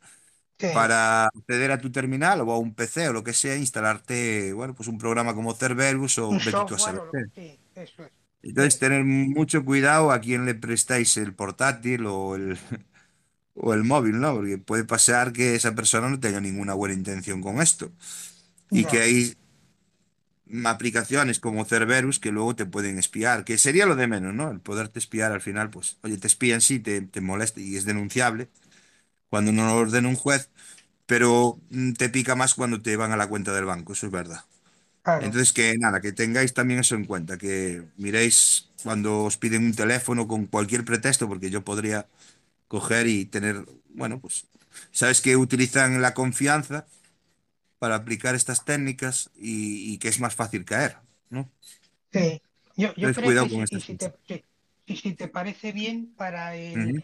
Sí, 0.58 0.68
Para 0.72 1.26
acceder 1.28 1.72
a 1.72 1.78
tu 1.80 1.92
terminal 1.92 2.40
o 2.42 2.52
a 2.52 2.58
un 2.58 2.74
PC 2.74 3.08
o 3.10 3.12
lo 3.14 3.24
que 3.24 3.32
sea, 3.34 3.56
instalarte, 3.56 4.52
bueno, 4.54 4.74
pues 4.74 4.88
un 4.88 4.98
programa 4.98 5.34
como 5.34 5.54
Cerberus 5.54 6.18
o 6.18 6.28
un 6.30 6.40
a 6.40 6.40
software 6.40 7.04
eso 7.74 8.04
es. 8.04 8.12
Entonces, 8.42 8.78
tener 8.78 9.04
mucho 9.04 9.64
cuidado 9.64 10.10
a 10.10 10.20
quién 10.20 10.46
le 10.46 10.54
prestáis 10.54 11.16
el 11.16 11.34
portátil 11.34 12.06
o 12.06 12.34
el, 12.36 12.58
o 13.54 13.74
el 13.74 13.84
móvil, 13.84 14.20
¿no? 14.20 14.34
Porque 14.36 14.58
puede 14.58 14.84
pasar 14.84 15.32
que 15.32 15.54
esa 15.56 15.74
persona 15.74 16.08
no 16.10 16.20
tenga 16.20 16.40
ninguna 16.40 16.74
buena 16.74 16.94
intención 16.96 17.42
con 17.42 17.60
esto 17.62 17.92
y 18.70 18.86
que 18.86 19.00
hay 19.00 19.34
aplicaciones 20.64 21.40
como 21.40 21.64
Cerberus 21.64 22.18
que 22.20 22.32
luego 22.32 22.54
te 22.56 22.66
pueden 22.66 22.98
espiar, 22.98 23.44
que 23.44 23.58
sería 23.58 23.86
lo 23.86 23.96
de 23.96 24.06
menos, 24.06 24.34
¿no? 24.34 24.50
El 24.50 24.60
poderte 24.60 24.98
espiar 24.98 25.32
al 25.32 25.40
final, 25.40 25.70
pues, 25.70 25.98
oye, 26.02 26.18
te 26.18 26.26
espían, 26.26 26.60
sí, 26.60 26.78
te, 26.80 27.00
te 27.02 27.20
molesta 27.20 27.60
y 27.60 27.76
es 27.76 27.84
denunciable 27.84 28.50
cuando 29.30 29.52
no 29.52 29.66
lo 29.66 29.76
ordena 29.76 30.08
un 30.08 30.16
juez, 30.16 30.50
pero 31.06 31.60
mm, 31.70 31.94
te 31.94 32.10
pica 32.10 32.36
más 32.36 32.54
cuando 32.54 32.82
te 32.82 32.96
van 32.96 33.12
a 33.12 33.18
la 33.18 33.28
cuenta 33.28 33.52
del 33.54 33.66
banco, 33.66 33.94
eso 33.94 34.06
es 34.06 34.12
verdad. 34.12 34.44
Claro, 35.02 35.36
Entonces, 35.36 35.52
que 35.52 35.76
nada, 35.78 36.00
que 36.00 36.12
tengáis 36.12 36.54
también 36.54 36.80
eso 36.80 36.94
en 36.96 37.04
cuenta, 37.04 37.38
que 37.38 37.84
miréis 37.96 38.70
cuando 38.82 39.24
os 39.24 39.36
piden 39.36 39.64
un 39.66 39.74
teléfono 39.74 40.26
con 40.28 40.46
cualquier 40.46 40.84
pretexto, 40.84 41.28
porque 41.28 41.50
yo 41.50 41.64
podría 41.64 42.08
coger 42.68 43.06
y 43.08 43.26
tener, 43.26 43.66
bueno, 43.90 44.20
pues, 44.20 44.46
sabes 44.92 45.20
que 45.22 45.36
utilizan 45.36 46.02
la 46.02 46.14
confianza 46.14 46.86
para 47.78 47.96
aplicar 47.96 48.34
estas 48.36 48.64
técnicas 48.64 49.30
y, 49.36 49.94
y 49.94 49.98
que 49.98 50.08
es 50.08 50.20
más 50.20 50.34
fácil 50.36 50.64
caer, 50.64 50.98
¿no? 51.30 51.50
sí. 52.12 52.42
Yo, 52.76 52.94
yo 52.96 53.12
Entonces, 53.12 53.12
creo 53.12 53.34
cuidado 53.34 53.48
que 53.48 53.50
con 53.50 53.66
si, 53.66 53.66
y 53.68 53.80
si 53.80 53.96
te, 53.96 54.14
sí, 54.26 54.44
y 54.86 54.96
si 54.96 55.14
te 55.14 55.28
parece 55.28 55.72
bien 55.72 56.14
para 56.16 56.56
el, 56.56 56.96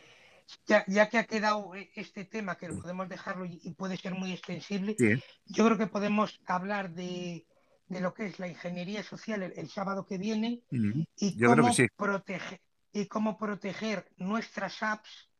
ya, 0.66 0.84
ya 0.88 1.10
que 1.10 1.18
ha 1.18 1.26
quedado 1.26 1.74
e- 1.76 1.90
este 1.96 2.26
tema, 2.26 2.58
que 2.58 2.74
podemos 2.74 3.08
dejarlo 3.10 3.46
y, 3.46 3.60
y 3.64 3.74
puede 3.74 3.98
ser 3.98 4.14
muy 4.16 4.32
extensible, 4.34 4.98
Sí, 4.98 5.22
yo 5.46 5.66
creo 5.66 5.78
que 5.78 5.88
podemos 5.88 6.40
hablar 6.46 6.92
de, 6.94 7.47
de 7.88 8.00
lo 8.00 8.12
que 8.14 8.26
es 8.26 8.38
la 8.38 8.48
ingeniería 8.48 9.02
social 9.02 9.42
el, 9.42 9.52
el 9.56 9.68
sábado 9.68 10.06
que 10.06 10.18
viene 10.18 10.62
y 10.70 11.36
Yo 11.36 11.50
creo 11.52 11.56
que 11.56 11.60
cómo 11.62 11.72
sí. 11.72 11.88
proteger 11.96 12.60
y 12.92 13.06
cómo 13.06 13.38
proteger 13.38 14.08
nuestras 14.16 14.82
apps, 14.82 15.30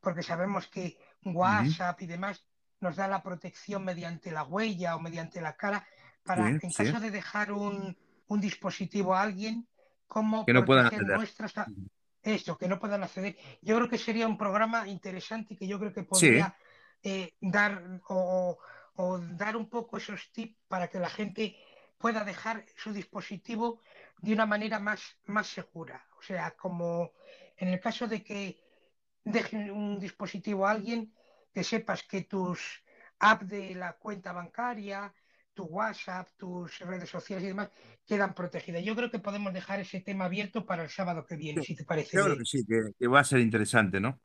porque 0.00 0.22
sabemos 0.22 0.66
que 0.68 0.98
WhatsApp 1.24 2.00
y 2.02 2.06
demás 2.06 2.44
nos 2.80 2.96
da 2.96 3.08
la 3.08 3.22
protección 3.22 3.84
mediante 3.84 4.30
la 4.30 4.42
huella 4.44 4.96
o 4.96 5.00
mediante 5.00 5.40
la 5.40 5.56
cara 5.56 5.86
para, 6.24 6.48
Sí, 6.48 6.58
en 6.62 6.70
sí. 6.70 6.84
caso 6.84 7.00
de 7.00 7.10
dejar 7.10 7.52
un, 7.52 7.96
un 8.26 8.40
dispositivo 8.40 9.14
a 9.14 9.22
alguien, 9.22 9.66
cómo 10.06 10.44
Que 10.44 10.52
no 10.52 10.64
puedan 10.64 10.84
proteger 10.84 11.02
acceder. 11.04 11.18
nuestras. 11.18 11.54
Eso, 12.22 12.58
que 12.58 12.66
no 12.68 12.78
puedan 12.80 13.02
acceder. 13.04 13.36
Yo 13.62 13.76
creo 13.76 13.88
que 13.88 13.98
sería 13.98 14.26
un 14.26 14.36
programa 14.36 14.88
interesante 14.88 15.54
y 15.54 15.56
que 15.56 15.68
yo 15.68 15.78
creo 15.78 15.92
que 15.92 16.02
podría 16.02 16.56
eh, 17.02 17.34
dar 17.40 18.00
o, 18.08 18.58
o 18.96 19.18
dar 19.18 19.56
un 19.56 19.68
poco 19.68 19.96
esos 19.96 20.32
tips 20.32 20.56
para 20.66 20.88
que 20.88 20.98
la 20.98 21.08
gente 21.08 21.56
pueda 21.98 22.24
dejar 22.24 22.64
su 22.76 22.92
dispositivo 22.92 23.80
de 24.18 24.32
una 24.32 24.46
manera 24.46 24.78
más, 24.78 25.00
más 25.26 25.46
segura. 25.48 26.06
O 26.18 26.22
sea, 26.22 26.52
como 26.56 27.12
en 27.56 27.68
el 27.68 27.80
caso 27.80 28.06
de 28.06 28.22
que 28.22 28.58
dejen 29.24 29.70
un 29.70 29.98
dispositivo 29.98 30.66
a 30.66 30.72
alguien, 30.72 31.12
que 31.54 31.64
sepas 31.64 32.02
que 32.10 32.22
tus 32.22 32.58
apps 33.18 33.48
de 33.48 33.74
la 33.74 33.94
cuenta 33.94 34.32
bancaria, 34.32 35.12
tu 35.54 35.64
WhatsApp, 35.64 36.28
tus 36.36 36.78
redes 36.80 37.08
sociales 37.10 37.44
y 37.44 37.48
demás 37.48 37.70
quedan 38.06 38.34
protegidas. 38.34 38.84
Yo 38.84 38.94
creo 38.96 39.10
que 39.10 39.18
podemos 39.26 39.52
dejar 39.54 39.80
ese 39.80 40.00
tema 40.00 40.26
abierto 40.26 40.66
para 40.66 40.84
el 40.84 40.90
sábado 40.90 41.26
que 41.26 41.36
viene, 41.36 41.60
Sí, 41.60 41.62
si 41.62 41.74
te 41.74 41.84
parece 41.84 42.18
yo 42.18 42.24
creo 42.24 42.36
que 42.36 42.44
sí, 42.44 42.64
que, 42.66 42.80
que 42.98 43.06
va 43.08 43.20
a 43.20 43.24
ser 43.24 43.40
interesante, 43.40 44.00
¿no? 44.00 44.20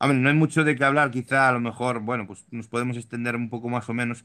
A 0.00 0.08
ver, 0.08 0.16
no 0.16 0.28
hay 0.30 0.36
mucho 0.36 0.64
de 0.64 0.76
qué 0.76 0.84
hablar, 0.84 1.10
quizá 1.10 1.48
a 1.48 1.52
lo 1.52 1.60
mejor, 1.60 2.00
bueno, 2.00 2.26
pues 2.26 2.46
nos 2.52 2.68
podemos 2.68 2.96
extender 2.96 3.36
un 3.36 3.50
poco 3.50 3.68
más 3.70 3.88
o 3.88 3.94
menos, 3.94 4.24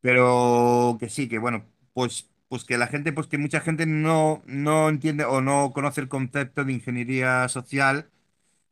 pero 0.00 0.96
que 1.00 1.08
sí, 1.10 1.28
que 1.28 1.38
bueno, 1.38 1.66
pues, 1.92 2.30
pues 2.48 2.64
que 2.64 2.78
la 2.78 2.86
gente, 2.88 3.12
pues 3.12 3.26
que 3.26 3.38
mucha 3.38 3.60
gente 3.60 3.86
no, 3.86 4.42
no 4.46 4.88
entiende 4.88 5.24
o 5.24 5.40
no 5.40 5.72
conoce 5.72 6.00
el 6.00 6.08
concepto 6.08 6.64
de 6.64 6.72
ingeniería 6.72 7.48
social 7.48 8.10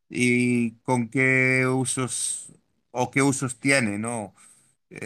y 0.08 0.72
con 0.82 1.08
qué 1.08 1.66
usos 1.68 2.52
o 2.90 3.10
qué 3.10 3.22
usos 3.22 3.58
tiene, 3.60 3.98
¿no? 3.98 4.34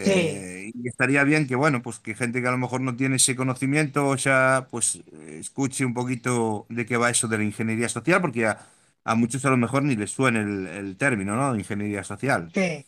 Sí, 0.03 0.47
Eh, 0.49 0.71
y 0.73 0.87
estaría 0.89 1.23
bien 1.23 1.47
que, 1.47 1.55
bueno, 1.55 1.81
pues 1.83 1.99
que 1.99 2.15
gente 2.15 2.41
que 2.41 2.47
a 2.47 2.51
lo 2.51 2.57
mejor 2.57 2.81
no 2.81 2.95
tiene 2.95 3.17
ese 3.17 3.35
conocimiento, 3.35 4.07
o 4.07 4.17
sea, 4.17 4.67
pues 4.71 4.97
eh, 5.13 5.37
escuche 5.39 5.85
un 5.85 5.93
poquito 5.93 6.65
de 6.69 6.85
qué 6.85 6.97
va 6.97 7.09
eso 7.11 7.27
de 7.27 7.37
la 7.39 7.43
ingeniería 7.45 7.89
social, 7.89 8.21
porque 8.21 8.47
a, 8.47 8.67
a 9.03 9.15
muchos 9.15 9.45
a 9.45 9.49
lo 9.51 9.57
mejor 9.57 9.83
ni 9.83 9.95
les 9.95 10.11
suena 10.11 10.41
el, 10.41 10.67
el 10.67 10.97
término, 10.97 11.35
¿no? 11.35 11.53
De 11.53 11.59
ingeniería 11.59 12.03
social. 12.03 12.53
sí. 12.53 12.85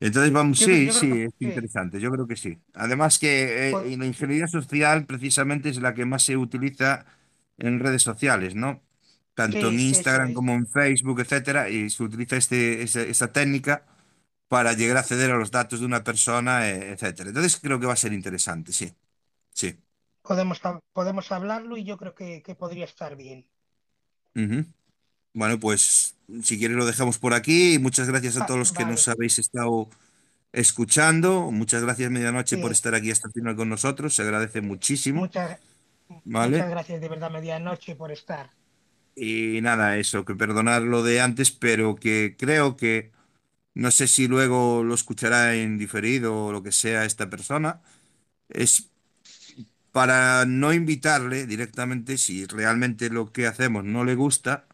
Entonces, 0.00 0.32
vamos, 0.32 0.60
Yo, 0.60 0.68
sí, 0.68 0.90
yo 0.90 0.92
sí, 0.92 1.22
es 1.22 1.32
interesante, 1.40 2.00
yo 2.00 2.10
creo 2.12 2.26
que 2.28 2.36
sí. 2.36 2.58
Además 2.74 3.18
que 3.18 3.72
eh, 3.72 3.96
la 3.96 4.06
ingeniería 4.06 4.46
social 4.46 5.06
precisamente 5.06 5.68
es 5.70 5.80
la 5.80 5.94
que 5.94 6.04
más 6.06 6.22
se 6.24 6.36
utiliza 6.36 7.06
en 7.58 7.80
redes 7.80 8.02
sociales, 8.02 8.54
¿no? 8.54 8.82
Tanto 9.34 9.68
en 9.68 9.80
sí, 9.80 9.96
eso 9.96 10.20
Instagram 10.20 10.32
es. 10.32 10.34
como 10.34 10.52
en 10.54 10.66
Facebook, 10.68 11.20
etcétera, 11.20 11.68
y 11.70 11.90
se 11.90 12.02
utiliza 12.04 12.36
este, 12.36 12.82
esa 12.82 13.32
técnica 13.32 13.84
para 14.48 14.72
llegar 14.74 14.96
a 14.98 15.00
acceder 15.00 15.30
a 15.32 15.36
los 15.38 15.50
datos 15.50 15.80
de 15.80 15.86
una 15.86 16.04
persona, 16.04 16.68
eh, 16.70 16.92
etcétera. 16.92 17.30
Entonces 17.30 17.58
creo 17.60 17.80
que 17.80 17.86
va 17.86 17.92
a 17.94 17.96
ser 17.96 18.12
interesante, 18.12 18.72
sí, 18.72 18.92
sí. 19.54 19.76
Podemos, 20.28 20.58
hab- 20.64 20.80
podemos 20.92 21.32
hablarlo 21.32 21.76
y 21.76 21.82
yo 21.82 21.96
creo 21.98 22.14
que, 22.14 22.40
que 22.44 22.54
podría 22.54 22.84
estar 22.84 23.16
bien. 23.16 23.48
Ujú. 24.34 24.64
Bueno, 25.34 25.60
pues 25.60 26.17
si 26.42 26.58
quieres 26.58 26.76
lo 26.76 26.86
dejamos 26.86 27.18
por 27.18 27.34
aquí 27.34 27.78
muchas 27.78 28.08
gracias 28.08 28.36
a 28.36 28.46
todos 28.46 28.58
los 28.58 28.72
que 28.72 28.84
nos 28.84 29.08
habéis 29.08 29.38
estado 29.38 29.88
escuchando. 30.52 31.50
Muchas 31.52 31.82
gracias, 31.82 32.10
Medianoche, 32.10 32.58
por 32.58 32.72
estar 32.72 32.94
aquí 32.94 33.10
hasta 33.10 33.28
el 33.28 33.34
final 33.34 33.56
con 33.56 33.68
nosotros. 33.68 34.14
Se 34.14 34.22
agradece 34.22 34.60
muchísimo, 34.60 35.22
Muchas, 35.22 35.60
muchas 36.08 36.24
¿vale? 36.24 36.58
gracias 36.68 37.00
de 37.00 37.08
verdad, 37.08 37.30
medianoche, 37.30 37.96
por 37.96 38.12
estar. 38.12 38.50
Y 39.14 39.60
nada, 39.62 39.96
eso, 39.98 40.24
que 40.24 40.34
perdonar 40.36 40.82
lo 40.82 41.02
de 41.02 41.20
antes, 41.20 41.50
pero 41.50 41.96
que 41.96 42.36
creo 42.38 42.76
que 42.76 43.12
no 43.74 43.90
sé 43.92 44.08
si 44.08 44.28
luego 44.28 44.84
lo 44.84 44.94
escuchará 44.94 45.56
en 45.56 45.78
diferido 45.78 46.46
o 46.46 46.52
lo 46.52 46.62
que 46.62 46.72
sea 46.72 47.04
esta 47.04 47.30
persona. 47.30 47.82
Es 48.50 48.90
para 49.92 50.44
no 50.46 50.72
invitarle 50.72 51.46
directamente, 51.46 52.18
si 52.18 52.46
realmente 52.46 53.10
lo 53.10 53.32
que 53.32 53.46
hacemos 53.46 53.84
no 53.84 54.04
le 54.04 54.14
gusta, 54.14 54.67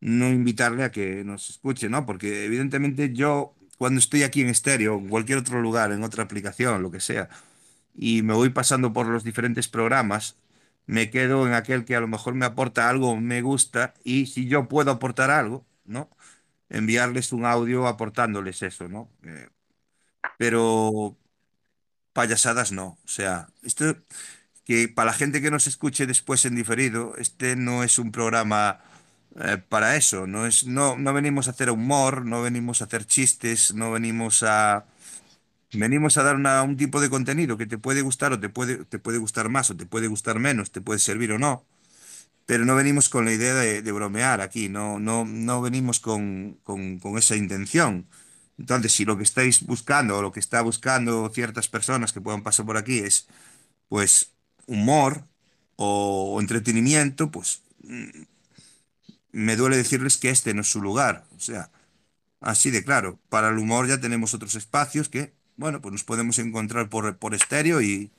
no 0.00 0.28
invitarle 0.28 0.84
a 0.84 0.90
que 0.90 1.24
nos 1.24 1.50
escuche, 1.50 1.88
¿no? 1.88 2.06
Porque 2.06 2.44
evidentemente 2.46 3.12
yo, 3.12 3.54
cuando 3.78 3.98
estoy 4.00 4.22
aquí 4.22 4.42
en 4.42 4.48
estéreo, 4.48 4.96
en 4.98 5.08
cualquier 5.08 5.38
otro 5.38 5.60
lugar, 5.60 5.92
en 5.92 6.02
otra 6.04 6.24
aplicación, 6.24 6.82
lo 6.82 6.90
que 6.90 7.00
sea, 7.00 7.28
y 7.94 8.22
me 8.22 8.34
voy 8.34 8.50
pasando 8.50 8.92
por 8.92 9.06
los 9.06 9.24
diferentes 9.24 9.68
programas, 9.68 10.36
me 10.86 11.10
quedo 11.10 11.46
en 11.46 11.54
aquel 11.54 11.84
que 11.84 11.96
a 11.96 12.00
lo 12.00 12.08
mejor 12.08 12.34
me 12.34 12.46
aporta 12.46 12.88
algo, 12.88 13.16
me 13.16 13.42
gusta, 13.42 13.94
y 14.04 14.26
si 14.26 14.48
yo 14.48 14.68
puedo 14.68 14.90
aportar 14.92 15.30
algo, 15.30 15.66
¿no? 15.84 16.10
Enviarles 16.70 17.32
un 17.32 17.46
audio 17.46 17.86
aportándoles 17.88 18.62
eso, 18.62 18.88
¿no? 18.88 19.10
Eh, 19.24 19.48
pero 20.38 21.18
payasadas 22.12 22.72
no. 22.72 22.98
O 23.04 23.08
sea, 23.08 23.48
esto 23.62 23.96
que 24.64 24.88
para 24.88 25.08
la 25.12 25.14
gente 25.14 25.42
que 25.42 25.50
nos 25.50 25.66
escuche 25.66 26.06
después 26.06 26.44
en 26.46 26.56
diferido, 26.56 27.16
este 27.18 27.56
no 27.56 27.84
es 27.84 27.98
un 27.98 28.12
programa 28.12 28.80
eh, 29.40 29.58
para 29.68 29.96
eso, 29.96 30.26
no 30.26 30.46
es, 30.46 30.66
no, 30.66 30.96
no 30.96 31.12
venimos 31.12 31.48
a 31.48 31.52
hacer 31.52 31.70
humor, 31.70 32.24
no 32.26 32.42
venimos 32.42 32.80
a 32.82 32.84
hacer 32.86 33.06
chistes, 33.06 33.74
no 33.74 33.92
venimos 33.92 34.42
a, 34.42 34.86
venimos 35.72 36.16
a 36.18 36.22
dar 36.24 36.36
una- 36.36 36.62
un 36.62 36.76
tipo 36.76 37.00
de 37.00 37.10
contenido 37.10 37.56
que 37.58 37.66
te 37.66 37.78
puede 37.78 38.02
gustar 38.02 38.32
o 38.32 38.40
te 38.40 38.48
puede, 38.48 38.84
te 38.86 38.98
puede 38.98 39.18
gustar 39.18 39.48
más 39.48 39.70
o 39.70 39.76
te 39.76 39.86
puede 39.86 40.08
gustar 40.08 40.38
menos, 40.38 40.70
te 40.72 40.80
puede 40.80 40.98
servir 41.00 41.32
o 41.32 41.38
no, 41.38 41.64
pero 42.46 42.64
no 42.64 42.74
venimos 42.76 43.08
con 43.08 43.24
la 43.24 43.32
idea 43.32 43.54
de, 43.54 43.82
de 43.82 43.92
bromear 43.92 44.40
aquí, 44.40 44.68
no, 44.68 44.98
no, 44.98 45.24
no 45.24 45.62
venimos 45.62 46.00
con, 46.00 46.58
con, 46.64 46.98
con 46.98 47.16
esa 47.18 47.36
intención. 47.36 48.06
Entonces, 48.58 48.92
si 48.92 49.04
lo 49.04 49.16
que 49.16 49.22
estáis 49.22 49.64
buscando 49.66 50.18
o 50.18 50.22
lo 50.22 50.32
que 50.32 50.40
está 50.40 50.60
buscando 50.62 51.30
ciertas 51.30 51.68
personas 51.68 52.12
que 52.12 52.20
puedan 52.20 52.42
pasar 52.42 52.66
por 52.66 52.76
aquí 52.76 52.98
es, 52.98 53.26
pues, 53.88 54.32
humor 54.66 55.24
o, 55.76 56.34
o 56.36 56.40
entretenimiento, 56.40 57.30
pues 57.30 57.62
mm, 57.84 58.22
me 59.32 59.56
duele 59.56 59.76
decirles 59.76 60.18
que 60.18 60.30
este 60.30 60.54
no 60.54 60.62
es 60.62 60.70
su 60.70 60.80
lugar. 60.82 61.26
O 61.36 61.40
sea, 61.40 61.70
así 62.40 62.70
de 62.70 62.84
claro. 62.84 63.20
Para 63.28 63.50
el 63.50 63.58
humor 63.58 63.88
ya 63.88 64.00
tenemos 64.00 64.34
otros 64.34 64.54
espacios 64.56 65.08
que, 65.08 65.34
bueno, 65.56 65.80
pues 65.80 65.92
nos 65.92 66.04
podemos 66.04 66.38
encontrar 66.38 66.88
por, 66.90 67.18
por 67.18 67.34
estéreo 67.34 67.82
y, 67.82 68.10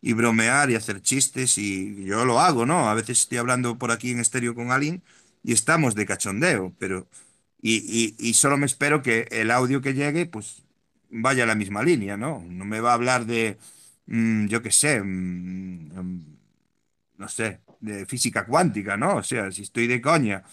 y 0.00 0.12
bromear 0.14 0.70
y 0.70 0.76
hacer 0.76 1.02
chistes 1.02 1.58
y 1.58 2.04
yo 2.04 2.24
lo 2.24 2.40
hago, 2.40 2.66
¿no? 2.66 2.88
A 2.90 2.94
veces 2.94 3.20
estoy 3.20 3.38
hablando 3.38 3.78
por 3.78 3.90
aquí 3.92 4.10
en 4.12 4.20
estéreo 4.20 4.54
con 4.54 4.70
alguien 4.72 5.02
y 5.42 5.52
estamos 5.52 5.94
de 5.94 6.06
cachondeo, 6.06 6.74
pero 6.78 7.08
y, 7.62 8.14
y, 8.18 8.34
solo 8.34 8.56
me 8.58 8.66
espero 8.66 9.02
que 9.02 9.26
el 9.30 9.50
audio 9.50 9.80
que 9.80 9.94
llegue, 9.94 10.26
pues 10.26 10.62
vaya 11.10 11.44
a 11.44 11.46
la 11.46 11.54
misma 11.56 11.82
línea, 11.82 12.16
¿no? 12.16 12.44
No 12.48 12.64
me 12.64 12.80
va 12.80 12.92
a 12.92 12.94
hablar 12.94 13.26
de, 13.26 13.58
mm, 14.06 14.46
yo 14.46 14.62
qué 14.62 14.70
sé, 14.70 15.00
mm, 15.02 15.98
mm, 15.98 16.38
no 17.18 17.28
sé, 17.28 17.60
de 17.80 18.06
física 18.06 18.46
cuántica, 18.46 18.96
¿no? 18.96 19.16
O 19.16 19.22
sea, 19.22 19.50
si 19.52 19.62
estoy 19.62 19.86
de 19.86 20.00
coña 20.00 20.44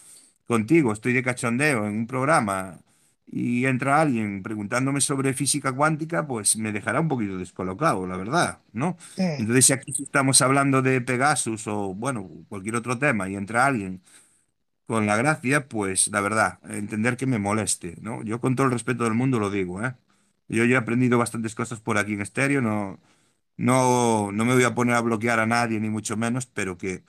contigo, 0.47 0.93
estoy 0.93 1.13
de 1.13 1.23
cachondeo 1.23 1.85
en 1.87 1.93
un 1.97 2.07
programa 2.07 2.79
y 3.25 3.65
entra 3.65 4.01
alguien 4.01 4.43
preguntándome 4.43 5.01
sobre 5.01 5.33
física 5.33 5.71
cuántica, 5.73 6.27
pues 6.27 6.55
me 6.57 6.71
dejará 6.71 6.99
un 6.99 7.07
poquito 7.07 7.37
descolocado, 7.37 8.05
la 8.07 8.17
verdad, 8.17 8.59
¿no? 8.73 8.97
Entonces, 9.37 9.65
si 9.65 9.73
aquí 9.73 9.91
estamos 10.03 10.41
hablando 10.41 10.81
de 10.81 11.01
Pegasus 11.01 11.67
o, 11.67 11.93
bueno, 11.95 12.29
cualquier 12.49 12.75
otro 12.75 12.99
tema 12.99 13.29
y 13.29 13.35
entra 13.35 13.65
alguien 13.65 14.01
con 14.85 15.05
la 15.07 15.15
gracia, 15.17 15.67
pues 15.67 16.09
la 16.09 16.21
verdad, 16.21 16.59
entender 16.69 17.17
que 17.17 17.25
me 17.25 17.39
moleste, 17.39 17.97
¿no? 18.01 18.23
Yo 18.23 18.39
con 18.41 18.55
todo 18.55 18.67
el 18.67 18.73
respeto 18.73 19.03
del 19.05 19.13
mundo 19.13 19.39
lo 19.39 19.49
digo, 19.49 19.83
¿eh? 19.83 19.95
Yo 20.49 20.65
ya 20.65 20.75
he 20.75 20.77
aprendido 20.77 21.17
bastantes 21.17 21.55
cosas 21.55 21.79
por 21.79 21.97
aquí 21.97 22.13
en 22.13 22.21
estéreo, 22.21 22.61
no, 22.61 22.99
no, 23.57 24.31
no 24.31 24.45
me 24.45 24.53
voy 24.55 24.63
a 24.63 24.75
poner 24.75 24.95
a 24.95 25.01
bloquear 25.01 25.39
a 25.39 25.45
nadie, 25.45 25.79
ni 25.79 25.89
mucho 25.89 26.17
menos, 26.17 26.45
pero 26.47 26.77
que 26.77 27.03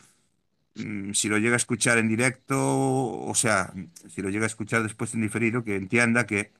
mm, 0.76 1.12
si 1.14 1.28
lo 1.28 1.38
llega 1.38 1.54
a 1.54 1.58
escuchar 1.58 1.98
en 1.98 2.08
directo, 2.08 2.56
o 2.58 3.34
sea, 3.34 3.72
si 4.08 4.22
lo 4.22 4.30
llega 4.30 4.44
a 4.44 4.48
escuchar 4.48 4.82
después 4.82 5.14
en 5.14 5.22
diferido, 5.22 5.64
que 5.64 5.76
entienda 5.76 6.26
que, 6.26 6.52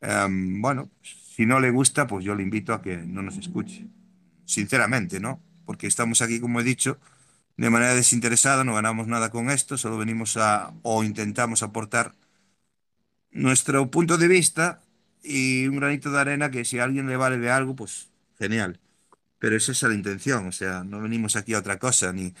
em, 0.00 0.60
bueno, 0.62 0.90
si 1.02 1.46
no 1.46 1.60
le 1.60 1.70
gusta, 1.70 2.06
pues 2.06 2.24
yo 2.24 2.34
le 2.34 2.42
invito 2.42 2.74
a 2.74 2.82
que 2.82 2.96
no 2.98 3.22
nos 3.22 3.36
escuche, 3.38 3.86
sinceramente, 4.44 5.20
¿no? 5.20 5.42
Porque 5.66 5.86
estamos 5.88 6.22
aquí, 6.22 6.40
como 6.40 6.60
he 6.60 6.64
dicho, 6.64 6.98
de 7.58 7.70
manera 7.70 7.94
desinteresada, 7.94 8.64
no 8.64 8.74
ganamos 8.74 9.08
nada 9.08 9.30
con 9.30 9.50
esto, 9.50 9.78
solo 9.78 9.98
venimos 9.98 10.36
a, 10.38 10.74
o 10.82 11.04
intentamos 11.04 11.62
aportar 11.64 12.14
nuestro 13.30 13.90
punto 13.90 14.18
de 14.18 14.28
vista 14.28 14.82
y 15.22 15.66
un 15.66 15.76
granito 15.76 16.10
de 16.10 16.20
arena 16.20 16.50
que 16.50 16.64
si 16.64 16.78
a 16.78 16.84
alguien 16.84 17.06
le 17.08 17.16
vale 17.16 17.38
de 17.38 17.50
algo, 17.50 17.74
pues 17.76 18.10
genial. 18.38 18.80
Pero 19.42 19.56
esa 19.56 19.72
es 19.72 19.82
la 19.82 19.92
intención, 19.92 20.46
o 20.46 20.52
sea, 20.52 20.84
no 20.84 21.00
venimos 21.00 21.34
aquí 21.34 21.52
a 21.52 21.58
otra 21.58 21.76
cosa, 21.76 22.12
ni, 22.12 22.32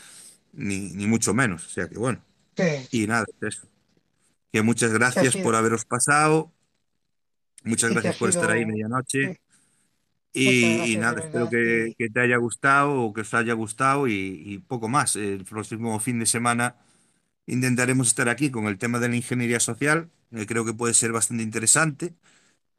ni, 0.52 0.92
ni 0.92 1.08
mucho 1.08 1.34
menos. 1.34 1.66
O 1.66 1.68
sea 1.68 1.88
que 1.88 1.98
bueno, 1.98 2.24
sí, 2.56 3.02
y 3.02 3.06
nada, 3.08 3.24
es 3.40 3.56
eso. 3.56 3.68
Que 4.52 4.62
muchas 4.62 4.92
gracias 4.92 5.36
por 5.38 5.56
haberos 5.56 5.84
pasado, 5.84 6.52
muchas 7.64 7.90
gracias 7.90 8.16
por 8.18 8.28
estar 8.28 8.52
ahí 8.52 8.64
medianoche. 8.64 9.40
sí, 10.32 10.40
Y, 10.44 10.76
gracias 10.76 10.98
nada, 11.00 11.20
espero 11.22 11.50
que, 11.50 12.08
te 12.14 12.20
haya 12.20 12.36
gustado 12.36 12.92
o 12.92 13.12
que 13.12 13.22
os 13.22 13.34
haya 13.34 13.54
gustado 13.54 14.06
y, 14.06 14.40
y 14.46 14.58
poco 14.58 14.88
más. 14.88 15.16
El 15.16 15.44
próximo 15.44 15.98
fin 15.98 16.20
de 16.20 16.26
semana 16.26 16.76
intentaremos 17.46 18.06
estar 18.06 18.28
aquí 18.28 18.52
con 18.52 18.68
el 18.68 18.78
tema 18.78 19.00
de 19.00 19.08
la 19.08 19.16
ingeniería 19.16 19.58
social, 19.58 20.08
que 20.30 20.46
creo 20.46 20.64
que 20.64 20.72
puede 20.72 20.94
ser 20.94 21.10
bastante 21.10 21.42
interesante, 21.42 22.14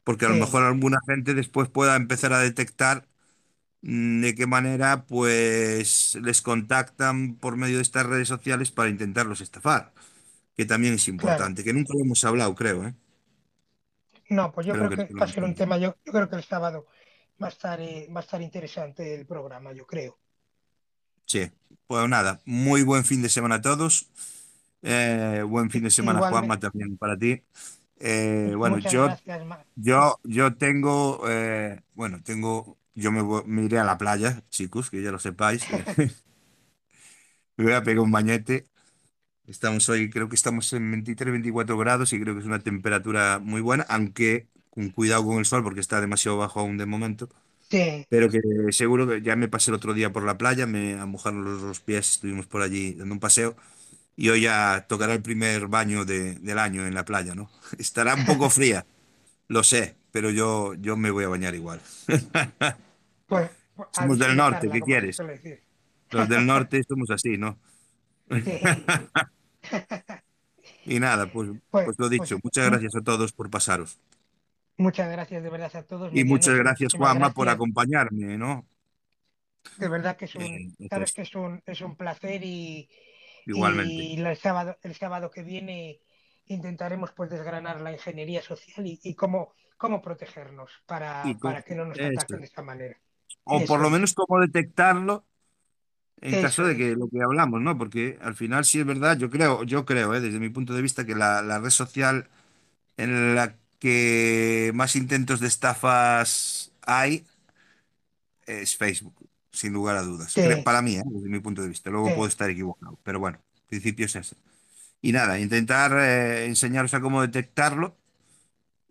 porque 0.02 0.24
a 0.24 0.30
lo 0.30 0.36
mejor 0.36 0.62
alguna 0.62 0.96
gente 1.06 1.34
después 1.34 1.68
pueda 1.68 1.94
empezar 1.94 2.32
a 2.32 2.38
detectar 2.38 3.06
de 3.86 4.34
qué 4.34 4.46
manera 4.46 5.04
pues 5.04 6.18
les 6.22 6.40
contactan 6.40 7.34
por 7.36 7.56
medio 7.56 7.76
de 7.76 7.82
estas 7.82 8.06
redes 8.06 8.28
sociales 8.28 8.70
para 8.70 8.88
intentarlos 8.88 9.42
estafar, 9.42 9.92
que 10.56 10.64
también 10.64 10.94
es 10.94 11.04
claro. 11.04 11.14
importante, 11.14 11.64
que 11.64 11.74
nunca 11.74 11.92
lo 11.94 12.00
hemos 12.00 12.24
hablado, 12.24 12.54
creo, 12.54 12.86
¿eh? 12.86 12.94
No, 14.30 14.50
pues 14.52 14.66
yo 14.66 14.72
Creo 14.72 14.88
creo 14.88 15.06
que 15.06 15.14
va 15.14 15.24
a 15.26 15.28
ser 15.28 15.44
un 15.44 15.54
tema, 15.54 15.76
yo, 15.76 15.96
yo 16.04 16.12
creo 16.12 16.30
que 16.30 16.36
el 16.36 16.44
sábado 16.44 16.86
va 17.42 17.48
a 17.48 17.50
estar, 17.50 17.78
eh, 17.80 18.08
va 18.14 18.20
a 18.20 18.22
estar 18.22 18.40
interesante 18.40 19.14
el 19.14 19.26
programa, 19.26 19.72
yo 19.72 19.86
creo. 19.86 20.16
Sí, 21.26 21.50
pues 21.86 22.08
nada, 22.08 22.40
muy 22.46 22.82
buen 22.84 23.04
fin 23.04 23.20
de 23.20 23.28
semana 23.28 23.56
a 23.56 23.60
todos. 23.60 24.08
Eh, 24.80 25.44
buen 25.46 25.70
fin 25.70 25.84
de 25.84 25.90
semana, 25.90 26.20
Juanma, 26.20 26.38
igualmente, 26.38 26.70
también 26.70 26.96
para 26.96 27.18
ti. 27.18 27.42
Eh, 28.00 28.54
bueno, 28.56 28.76
muchas 28.76 28.92
yo, 28.92 29.04
gracias, 29.04 29.42
yo, 29.76 30.20
yo 30.24 30.56
tengo, 30.56 31.22
bueno, 31.94 32.22
tengo, 32.22 32.78
yo 32.94 33.12
me, 33.12 33.22
voy- 33.22 33.42
me 33.46 33.64
iré 33.64 33.78
a 33.78 33.84
la 33.84 33.98
playa, 33.98 34.42
chicos, 34.50 34.90
que 34.90 35.02
ya 35.02 35.10
lo 35.12 35.18
sepáis. 35.18 35.66
Me 37.56 37.64
voy 37.64 37.72
a 37.74 37.82
pegar 37.82 38.00
un 38.00 38.10
bañete. 38.12 38.66
Estamos 39.46 39.88
hoy, 39.90 40.10
creo 40.10 40.28
que 40.28 40.36
estamos 40.36 40.72
en 40.74 40.90
23, 40.90 41.32
24 41.32 41.78
grados 41.78 42.12
y 42.12 42.20
creo 42.20 42.34
que 42.34 42.40
es 42.40 42.46
una 42.46 42.60
temperatura 42.60 43.40
muy 43.40 43.60
buena, 43.62 43.84
aunque 43.88 44.48
con 44.70 44.90
cuidado 44.90 45.24
con 45.26 45.38
el 45.38 45.46
sol 45.46 45.62
porque 45.64 45.80
está 45.80 46.00
demasiado 46.00 46.38
bajo 46.38 46.60
aún 46.60 46.78
de 46.78 46.86
momento. 46.86 47.28
Sí, 47.70 48.06
Pero 48.08 48.30
que 48.30 48.40
seguro 48.72 49.08
que 49.08 49.22
ya 49.22 49.36
me 49.36 49.48
pasé 49.48 49.70
el 49.70 49.76
otro 49.76 49.94
día 49.94 50.12
por 50.12 50.24
la 50.24 50.38
playa, 50.38 50.66
me 50.66 50.94
a 51.00 51.06
mojar 51.06 51.34
los, 51.34 51.62
los 51.62 51.80
pies, 51.80 52.10
estuvimos 52.12 52.46
por 52.46 52.62
allí 52.62 52.94
dando 52.94 53.14
un 53.14 53.20
paseo. 53.20 53.56
Y 54.16 54.30
hoy 54.30 54.42
ya 54.42 54.86
tocará 54.88 55.14
el 55.14 55.22
primer 55.22 55.68
baño 55.68 56.04
de- 56.04 56.34
del 56.36 56.58
año 56.58 56.86
en 56.86 56.94
la 56.94 57.04
playa, 57.06 57.34
¿no? 57.34 57.50
Estará 57.78 58.14
un 58.16 58.24
poco 58.24 58.50
fría, 58.50 58.86
lo 59.48 59.64
sé, 59.64 59.96
pero 60.12 60.30
yo, 60.30 60.74
yo 60.74 60.96
me 60.96 61.10
voy 61.12 61.24
a 61.24 61.28
bañar 61.28 61.54
igual. 61.54 61.80
Pues, 63.26 63.50
pues 63.74 63.88
Somos 63.92 64.18
del 64.18 64.36
norte, 64.36 64.70
¿qué 64.70 64.82
quieres? 64.82 65.18
Los 66.10 66.28
del 66.28 66.46
norte 66.46 66.82
somos 66.84 67.10
así, 67.10 67.36
¿no? 67.38 67.58
Sí, 68.44 68.94
Y 70.86 70.98
nada, 71.00 71.30
pues, 71.30 71.50
pues, 71.70 71.86
pues 71.86 71.98
lo 71.98 72.08
dicho, 72.08 72.38
muchas 72.42 72.66
mu- 72.66 72.70
gracias 72.70 72.94
a 72.96 73.02
todos 73.02 73.32
por 73.32 73.50
pasaros. 73.50 73.98
muchas 74.76 75.10
gracias 75.10 75.42
de 75.42 75.50
verdad 75.50 75.74
a 75.76 75.82
todos, 75.86 76.12
Y 76.12 76.24
muchas 76.24 76.54
gracias, 76.56 76.94
Juanma, 76.94 77.32
por 77.32 77.48
acompañarme, 77.48 78.38
¿no? 78.38 78.66
De 79.76 79.88
verdad 79.88 80.16
que 80.16 80.26
es 80.26 80.34
un, 80.36 80.44
Eh, 80.44 80.68
es 80.78 80.90
sabes 80.90 81.12
que 81.12 81.22
es 81.22 81.34
un, 81.34 81.62
es 81.66 81.80
un 81.80 81.96
placer 81.96 82.40
y, 82.44 82.88
Igualmente. 83.46 84.02
y 84.02 84.20
el 84.20 84.36
sábado, 84.36 84.76
el 84.82 84.94
sábado 84.94 85.30
que 85.30 85.42
viene 85.42 86.00
intentaremos 86.46 87.12
pues 87.12 87.30
desgranar 87.30 87.80
la 87.80 87.92
ingeniería 87.92 88.42
social 88.42 88.86
y, 88.86 89.00
y 89.02 89.14
cómo, 89.14 89.54
cómo 89.76 90.02
protegernos 90.02 90.70
para, 90.86 91.38
para 91.42 91.62
que 91.62 91.74
no 91.74 91.84
nos 91.86 92.02
ataquen 92.04 92.40
de 92.40 92.46
esta 92.46 92.62
manera. 92.62 92.96
O 93.44 93.64
por 93.64 93.78
Eso 93.78 93.82
lo 93.82 93.90
es, 93.90 93.94
menos 93.94 94.14
cómo 94.14 94.40
detectarlo 94.40 95.26
en 96.20 96.38
caso 96.38 96.64
eso 96.64 96.66
de 96.66 96.76
es. 96.76 96.78
que 96.78 96.96
lo 96.96 97.08
que 97.08 97.22
hablamos, 97.22 97.60
¿no? 97.62 97.78
Porque 97.78 98.18
al 98.22 98.34
final 98.34 98.64
sí 98.64 98.80
es 98.80 98.86
verdad, 98.86 99.18
yo 99.18 99.30
creo, 99.30 99.64
yo 99.64 99.84
creo, 99.86 100.14
¿eh? 100.14 100.20
desde 100.20 100.40
mi 100.40 100.48
punto 100.50 100.74
de 100.74 100.82
vista, 100.82 101.04
que 101.06 101.14
la, 101.14 101.42
la 101.42 101.58
red 101.60 101.70
social 101.70 102.28
en 102.98 103.34
la 103.36 103.56
que 103.80 104.72
más 104.74 104.96
intentos 104.96 105.40
de 105.40 105.48
estafas 105.48 106.72
hay 106.82 107.26
es 108.46 108.76
Facebook, 108.76 109.14
sin 109.52 109.72
lugar 109.72 109.96
a 109.96 110.02
dudas. 110.02 110.40
Cre- 110.40 110.62
Sí, 110.62 110.62
Para 110.62 110.82
mí, 110.82 110.96
¿eh? 110.96 111.02
Desde 111.06 111.28
mi 111.28 111.40
punto 111.40 111.62
de 111.62 111.68
vista. 111.68 111.90
Luego 111.90 112.12
puedo 112.12 112.28
sí, 112.28 112.28
estar 112.28 112.50
equivocado, 112.50 112.98
pero 113.02 113.20
bueno, 113.20 113.38
en 113.62 113.66
principio 113.68 114.06
es 114.06 114.16
ese. 114.16 114.36
Y 115.02 115.12
nada, 115.12 115.38
intentar 115.40 115.92
eh, 115.98 116.46
enseñaros 116.46 116.94
a 116.94 117.00
cómo 117.02 117.22
detectarlo 117.22 117.96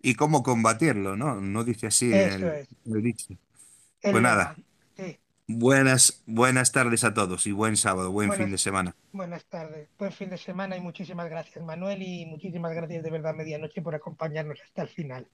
y 0.01 0.15
cómo 0.15 0.43
combatirlo, 0.43 1.15
¿no? 1.17 1.41
No 1.41 1.63
dice 1.63 1.87
así 1.87 2.11
eso 2.11 2.47
el, 2.47 2.51
es. 2.51 2.69
el 2.85 3.03
dicho. 3.03 3.35
Pues 4.11 4.21
nada. 4.21 4.55
Sí. 4.95 5.17
buenas, 5.47 6.21
buenas 6.25 6.71
tardes 6.71 7.03
a 7.03 7.13
todos 7.13 7.47
y 7.47 7.51
buen 7.51 7.77
sábado, 7.77 8.11
buen 8.11 8.31
fin 8.33 8.51
de 8.51 8.57
semana. 8.57 8.95
buenas 9.11 9.45
tardes. 9.45 9.89
Buen 9.97 10.11
fin 10.11 10.29
de 10.29 10.37
semana 10.37 10.75
y 10.77 10.81
muchísimas 10.81 11.29
gracias, 11.29 11.63
Manuel, 11.63 12.01
y 12.01 12.25
muchísimas 12.25 12.73
gracias 12.73 13.03
de 13.03 13.09
verdad, 13.09 13.33
medianoche, 13.33 13.81
por 13.81 13.95
acompañarnos 13.95 14.59
hasta 14.61 14.81
el 14.83 14.89
final. 14.89 15.27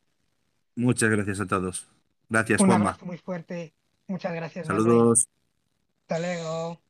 Muchas 0.76 1.10
gracias 1.10 1.40
a 1.42 1.48
todos. 1.48 1.88
Gracias, 2.30 2.62
Un 2.62 2.68
Juanma. 2.68 2.90
abrazo 2.90 3.06
muy 3.06 3.18
fuerte. 3.18 3.74
Muchas 4.08 4.34
gracias, 4.34 4.68
Manuel. 4.68 4.84
Saludos. 4.86 5.28
Hasta 6.02 6.20
luego. 6.20 6.82